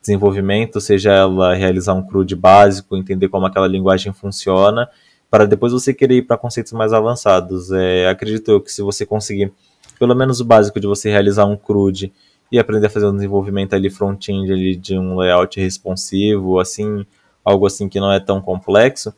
desenvolvimento, 0.00 0.80
seja 0.80 1.12
ela 1.12 1.54
realizar 1.54 1.94
um 1.94 2.02
CRUD 2.02 2.34
básico, 2.34 2.96
entender 2.96 3.28
como 3.28 3.46
aquela 3.46 3.68
linguagem 3.68 4.12
funciona, 4.12 4.88
para 5.30 5.46
depois 5.46 5.72
você 5.72 5.94
querer 5.94 6.16
ir 6.16 6.22
para 6.22 6.36
conceitos 6.36 6.72
mais 6.72 6.92
avançados. 6.92 7.70
É, 7.70 8.08
acredito 8.08 8.50
eu 8.50 8.60
que 8.60 8.72
se 8.72 8.82
você 8.82 9.06
conseguir 9.06 9.52
pelo 9.96 10.14
menos 10.14 10.40
o 10.40 10.44
básico 10.44 10.80
de 10.80 10.88
você 10.88 11.08
realizar 11.08 11.44
um 11.44 11.56
CRUD 11.56 12.12
e 12.50 12.58
aprender 12.58 12.88
a 12.88 12.90
fazer 12.90 13.06
um 13.06 13.14
desenvolvimento 13.14 13.74
ali 13.74 13.88
front-end 13.88 14.50
ali 14.52 14.74
de 14.74 14.98
um 14.98 15.16
layout 15.16 15.60
responsivo, 15.60 16.58
assim, 16.58 17.06
algo 17.44 17.66
assim 17.66 17.88
que 17.88 18.00
não 18.00 18.12
é 18.12 18.20
tão 18.20 18.40
complexo, 18.40 19.14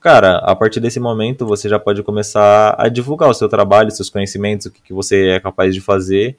cara, 0.00 0.38
a 0.38 0.54
partir 0.54 0.80
desse 0.80 1.00
momento 1.00 1.46
você 1.46 1.68
já 1.68 1.78
pode 1.78 2.02
começar 2.02 2.74
a 2.78 2.88
divulgar 2.88 3.28
o 3.28 3.34
seu 3.34 3.48
trabalho, 3.48 3.90
seus 3.90 4.10
conhecimentos, 4.10 4.66
o 4.66 4.70
que, 4.70 4.80
que 4.80 4.92
você 4.92 5.28
é 5.30 5.40
capaz 5.40 5.74
de 5.74 5.80
fazer, 5.80 6.36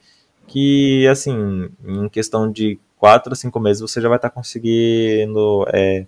que, 0.47 1.07
assim, 1.07 1.69
em 1.85 2.07
questão 2.07 2.51
de 2.51 2.79
quatro 2.97 3.33
a 3.33 3.35
cinco 3.35 3.59
meses 3.59 3.81
você 3.81 4.01
já 4.01 4.09
vai 4.09 4.17
estar 4.17 4.29
tá 4.29 4.35
conseguindo 4.35 5.65
é, 5.71 6.05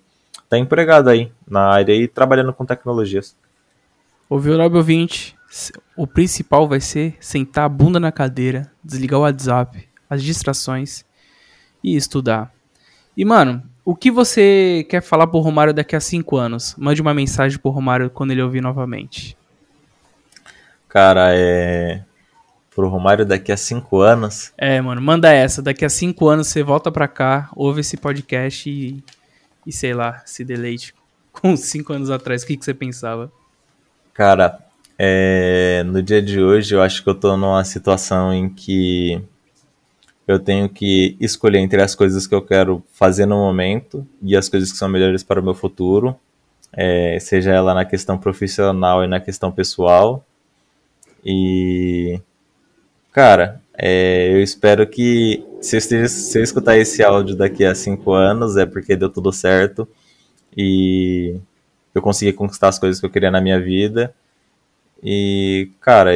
tá 0.49 0.57
empregado 0.57 1.09
aí 1.09 1.31
na 1.47 1.67
área 1.67 1.93
e 1.93 2.07
trabalhando 2.07 2.51
com 2.51 2.65
tecnologias. 2.65 3.35
Ouviu, 4.29 4.57
Nobre 4.57 4.77
ouvinte? 4.77 5.35
O 5.97 6.05
principal 6.05 6.67
vai 6.67 6.79
ser 6.79 7.15
sentar 7.19 7.65
a 7.65 7.69
bunda 7.69 7.99
na 7.99 8.11
cadeira, 8.11 8.71
desligar 8.83 9.19
o 9.19 9.23
WhatsApp, 9.23 9.87
as 10.09 10.23
distrações 10.23 11.03
e 11.83 11.95
estudar. 11.95 12.53
E, 13.17 13.25
mano, 13.25 13.63
o 13.89 13.95
que 13.95 14.11
você 14.11 14.85
quer 14.87 15.01
falar 15.01 15.25
pro 15.25 15.39
Romário 15.39 15.73
daqui 15.73 15.95
a 15.95 15.99
cinco 15.99 16.37
anos? 16.37 16.75
Mande 16.77 17.01
uma 17.01 17.11
mensagem 17.11 17.57
pro 17.57 17.71
Romário 17.71 18.07
quando 18.11 18.29
ele 18.29 18.43
ouvir 18.43 18.61
novamente. 18.61 19.35
Cara, 20.87 21.31
é 21.33 22.03
pro 22.75 22.87
Romário 22.87 23.25
daqui 23.25 23.51
a 23.51 23.57
cinco 23.57 23.99
anos. 23.99 24.53
É, 24.55 24.79
mano, 24.79 25.01
manda 25.01 25.33
essa. 25.33 25.59
Daqui 25.63 25.83
a 25.83 25.89
cinco 25.89 26.27
anos 26.27 26.49
você 26.49 26.61
volta 26.61 26.91
pra 26.91 27.07
cá, 27.07 27.49
ouve 27.55 27.81
esse 27.81 27.97
podcast 27.97 28.69
e, 28.69 29.03
e 29.65 29.71
sei 29.71 29.95
lá, 29.95 30.21
se 30.23 30.45
deleite. 30.45 30.93
Com 31.33 31.57
cinco 31.57 31.91
anos 31.91 32.11
atrás, 32.11 32.43
o 32.43 32.45
que, 32.45 32.57
que 32.57 32.65
você 32.65 32.75
pensava? 32.75 33.31
Cara, 34.13 34.59
é, 34.99 35.81
no 35.83 36.03
dia 36.03 36.21
de 36.21 36.39
hoje 36.39 36.75
eu 36.75 36.81
acho 36.83 37.03
que 37.03 37.09
eu 37.09 37.15
tô 37.15 37.35
numa 37.35 37.63
situação 37.63 38.31
em 38.31 38.47
que 38.47 39.19
eu 40.31 40.39
tenho 40.39 40.69
que 40.69 41.17
escolher 41.19 41.59
entre 41.59 41.81
as 41.81 41.95
coisas 41.95 42.27
que 42.27 42.35
eu 42.35 42.41
quero 42.41 42.83
fazer 42.93 43.25
no 43.25 43.35
momento 43.35 44.05
e 44.21 44.35
as 44.35 44.49
coisas 44.49 44.71
que 44.71 44.77
são 44.77 44.89
melhores 44.89 45.23
para 45.23 45.39
o 45.39 45.43
meu 45.43 45.53
futuro, 45.53 46.15
é, 46.73 47.17
seja 47.19 47.51
ela 47.51 47.73
na 47.73 47.85
questão 47.85 48.17
profissional 48.17 49.03
e 49.03 49.07
na 49.07 49.19
questão 49.19 49.51
pessoal. 49.51 50.23
E 51.25 52.19
Cara, 53.11 53.61
é, 53.77 54.31
eu 54.31 54.41
espero 54.41 54.85
que 54.87 55.43
se 55.61 55.75
eu, 55.75 55.79
esteja, 55.79 56.07
se 56.07 56.37
eu 56.39 56.43
escutar 56.43 56.77
esse 56.77 57.03
áudio 57.03 57.35
daqui 57.35 57.65
a 57.65 57.73
cinco 57.75 58.13
anos 58.13 58.55
é 58.55 58.65
porque 58.65 58.95
deu 58.95 59.09
tudo 59.09 59.31
certo 59.33 59.87
e 60.55 61.35
eu 61.93 62.01
consegui 62.01 62.33
conquistar 62.33 62.69
as 62.69 62.79
coisas 62.79 62.99
que 62.99 63.05
eu 63.05 63.09
queria 63.09 63.31
na 63.31 63.41
minha 63.41 63.59
vida. 63.59 64.13
E, 65.03 65.71
cara, 65.81 66.11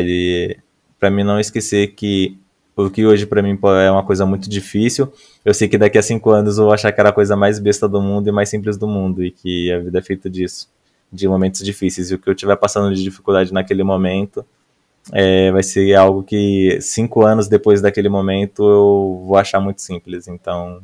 pra 1.00 1.10
mim 1.10 1.24
não 1.24 1.40
esquecer 1.40 1.88
que 1.96 2.38
o 2.76 2.90
que 2.90 3.06
hoje 3.06 3.26
para 3.26 3.42
mim 3.42 3.58
é 3.84 3.92
uma 3.92 4.04
coisa 4.04 4.26
muito 4.26 4.50
difícil, 4.50 5.12
eu 5.46 5.54
sei 5.54 5.68
que 5.68 5.78
daqui 5.78 5.98
a 5.98 6.02
cinco 6.02 6.32
anos 6.32 6.58
eu 6.58 6.66
vou 6.66 6.74
achar 6.74 6.92
que 6.92 7.00
era 7.00 7.10
a 7.10 7.14
coisa 7.14 7.36
mais 7.36 7.60
besta 7.60 7.88
do 7.88 8.02
mundo 8.02 8.28
e 8.28 8.32
mais 8.32 8.50
simples 8.50 8.78
do 8.78 8.88
mundo 8.88 9.24
e 9.24 9.32
que 9.32 9.72
a 9.72 9.80
vida 9.80 10.00
é 10.00 10.02
feita 10.02 10.30
disso, 10.30 10.70
de 11.12 11.28
momentos 11.28 11.64
difíceis. 11.64 12.10
E 12.12 12.16
o 12.16 12.20
que 12.20 12.28
eu 12.28 12.34
estiver 12.34 12.56
passando 12.56 12.94
de 12.94 13.04
dificuldade 13.04 13.54
naquele 13.54 13.84
momento 13.84 14.46
é, 15.12 15.52
vai 15.52 15.64
ser 15.64 15.94
algo 15.96 16.24
que 16.24 16.80
cinco 16.82 17.26
anos 17.26 17.48
depois 17.48 17.82
daquele 17.82 18.10
momento 18.10 18.64
eu 18.64 19.24
vou 19.26 19.38
achar 19.38 19.60
muito 19.60 19.82
simples. 19.82 20.28
Então 20.28 20.82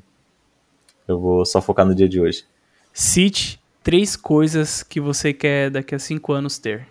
eu 1.07 1.19
vou 1.19 1.45
só 1.45 1.61
focar 1.61 1.85
no 1.85 1.95
dia 1.95 2.07
de 2.07 2.19
hoje. 2.19 2.43
Cite 2.93 3.59
três 3.83 4.15
coisas 4.15 4.83
que 4.83 4.99
você 4.99 5.33
quer 5.33 5.69
daqui 5.69 5.95
a 5.95 5.99
cinco 5.99 6.33
anos 6.33 6.57
ter, 6.57 6.87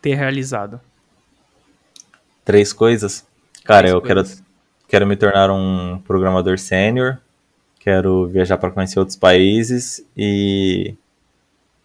ter 0.00 0.14
realizado. 0.14 0.80
Três 2.44 2.72
coisas? 2.72 3.26
Cara, 3.64 3.88
eu 3.88 4.00
quero, 4.00 4.22
quero 4.88 5.06
me 5.06 5.16
tornar 5.16 5.50
um 5.50 5.98
programador 5.98 6.58
sênior, 6.58 7.18
quero 7.78 8.26
viajar 8.26 8.58
para 8.58 8.70
conhecer 8.70 8.98
outros 8.98 9.16
países 9.16 10.04
e 10.16 10.94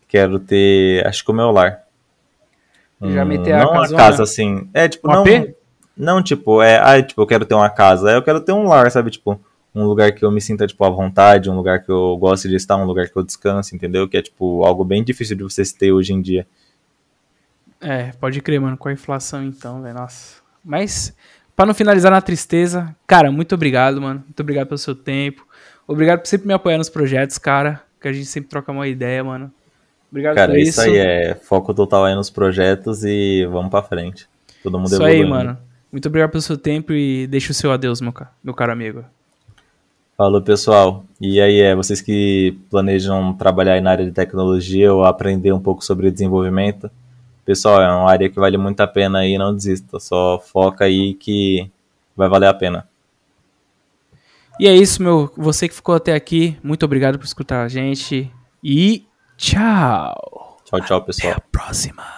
quero 0.07 0.39
ter, 0.39 1.05
acho 1.05 1.23
que 1.23 1.31
o 1.31 1.33
meu 1.33 1.51
lar. 1.51 1.83
Já 3.01 3.25
meter 3.25 3.53
a 3.53 3.63
Não 3.65 3.79
a 3.79 3.89
casa 3.89 4.23
assim. 4.23 4.69
É, 4.73 4.87
tipo, 4.87 5.09
um 5.09 5.13
não. 5.13 5.21
AP? 5.21 5.55
Não, 5.97 6.23
tipo, 6.23 6.61
é. 6.61 6.79
Ah, 6.79 7.01
tipo, 7.01 7.21
eu 7.21 7.27
quero 7.27 7.45
ter 7.45 7.53
uma 7.53 7.69
casa. 7.69 8.11
Eu 8.11 8.23
quero 8.23 8.41
ter 8.41 8.51
um 8.51 8.67
lar, 8.67 8.89
sabe? 8.89 9.11
Tipo, 9.11 9.39
um 9.73 9.85
lugar 9.85 10.11
que 10.13 10.23
eu 10.23 10.31
me 10.31 10.41
sinta, 10.41 10.65
tipo, 10.65 10.83
à 10.83 10.89
vontade, 10.89 11.49
um 11.49 11.55
lugar 11.55 11.83
que 11.83 11.91
eu 11.91 12.17
goste 12.17 12.47
de 12.47 12.55
estar, 12.55 12.77
um 12.77 12.85
lugar 12.85 13.09
que 13.09 13.15
eu 13.15 13.23
descanse, 13.23 13.75
entendeu? 13.75 14.07
Que 14.07 14.17
é, 14.17 14.21
tipo, 14.21 14.63
algo 14.63 14.83
bem 14.83 15.03
difícil 15.03 15.35
de 15.35 15.43
você 15.43 15.63
ter 15.77 15.91
hoje 15.91 16.13
em 16.13 16.21
dia. 16.21 16.47
É, 17.79 18.11
pode 18.13 18.41
crer, 18.41 18.59
mano, 18.59 18.77
com 18.77 18.89
a 18.89 18.93
inflação 18.93 19.43
então, 19.43 19.81
velho, 19.81 19.95
nossa. 19.95 20.37
Mas, 20.63 21.15
para 21.55 21.65
não 21.65 21.73
finalizar 21.73 22.11
na 22.11 22.21
tristeza, 22.21 22.95
cara, 23.07 23.31
muito 23.31 23.55
obrigado, 23.55 24.01
mano. 24.01 24.21
Muito 24.25 24.39
obrigado 24.39 24.67
pelo 24.67 24.77
seu 24.77 24.95
tempo. 24.95 25.45
Obrigado 25.87 26.19
por 26.19 26.27
sempre 26.27 26.47
me 26.47 26.53
apoiar 26.53 26.77
nos 26.77 26.89
projetos, 26.89 27.37
cara. 27.37 27.81
Que 28.01 28.07
a 28.07 28.13
gente 28.13 28.25
sempre 28.25 28.49
troca 28.49 28.71
uma 28.71 28.87
ideia, 28.87 29.23
mano. 29.23 29.51
Obrigado 30.11 30.35
Cara, 30.35 30.51
por 30.51 30.59
isso. 30.59 30.77
Cara, 30.77 30.89
isso 30.89 30.97
aí 30.97 31.05
é 31.05 31.35
foco 31.35 31.73
total 31.73 32.05
aí 32.05 32.15
nos 32.15 32.29
projetos 32.29 33.03
e 33.03 33.45
vamos 33.51 33.69
pra 33.69 33.83
frente. 33.83 34.27
Todo 34.63 34.77
mundo 34.77 34.87
Isso 34.87 34.95
evoluindo. 34.95 35.23
aí, 35.23 35.29
mano. 35.29 35.57
Muito 35.91 36.07
obrigado 36.07 36.31
pelo 36.31 36.41
seu 36.41 36.57
tempo 36.57 36.93
e 36.93 37.27
deixa 37.27 37.51
o 37.51 37.55
seu 37.55 37.71
adeus, 37.71 38.01
meu, 38.01 38.13
meu 38.43 38.53
caro 38.53 38.71
amigo. 38.71 39.03
Falou, 40.17 40.41
pessoal. 40.41 41.03
E 41.19 41.41
aí, 41.41 41.59
é, 41.59 41.75
vocês 41.75 42.01
que 42.01 42.57
planejam 42.69 43.33
trabalhar 43.33 43.79
na 43.81 43.91
área 43.91 44.05
de 44.05 44.11
tecnologia 44.11 44.93
ou 44.93 45.03
aprender 45.03 45.51
um 45.51 45.59
pouco 45.59 45.83
sobre 45.83 46.09
desenvolvimento, 46.09 46.89
pessoal, 47.45 47.81
é 47.81 47.87
uma 47.87 48.09
área 48.09 48.29
que 48.29 48.39
vale 48.39 48.57
muito 48.57 48.81
a 48.81 48.87
pena 48.87 49.19
aí, 49.19 49.37
não 49.37 49.55
desista. 49.55 49.99
Só 49.99 50.39
foca 50.39 50.85
aí 50.85 51.13
que 51.13 51.69
vai 52.15 52.27
valer 52.27 52.47
a 52.47 52.53
pena. 52.53 52.87
E 54.59 54.67
é 54.67 54.73
isso, 54.73 55.03
meu. 55.03 55.31
Você 55.37 55.67
que 55.67 55.75
ficou 55.75 55.95
até 55.95 56.13
aqui, 56.13 56.57
muito 56.63 56.83
obrigado 56.83 57.19
por 57.19 57.25
escutar 57.25 57.63
a 57.63 57.67
gente. 57.67 58.31
E 58.63 59.05
Tchau. 59.37 60.57
Tchau, 60.63 60.81
tchau, 60.81 61.01
pessoal. 61.01 61.33
Até 61.33 61.41
a 61.41 61.45
próxima. 61.51 62.14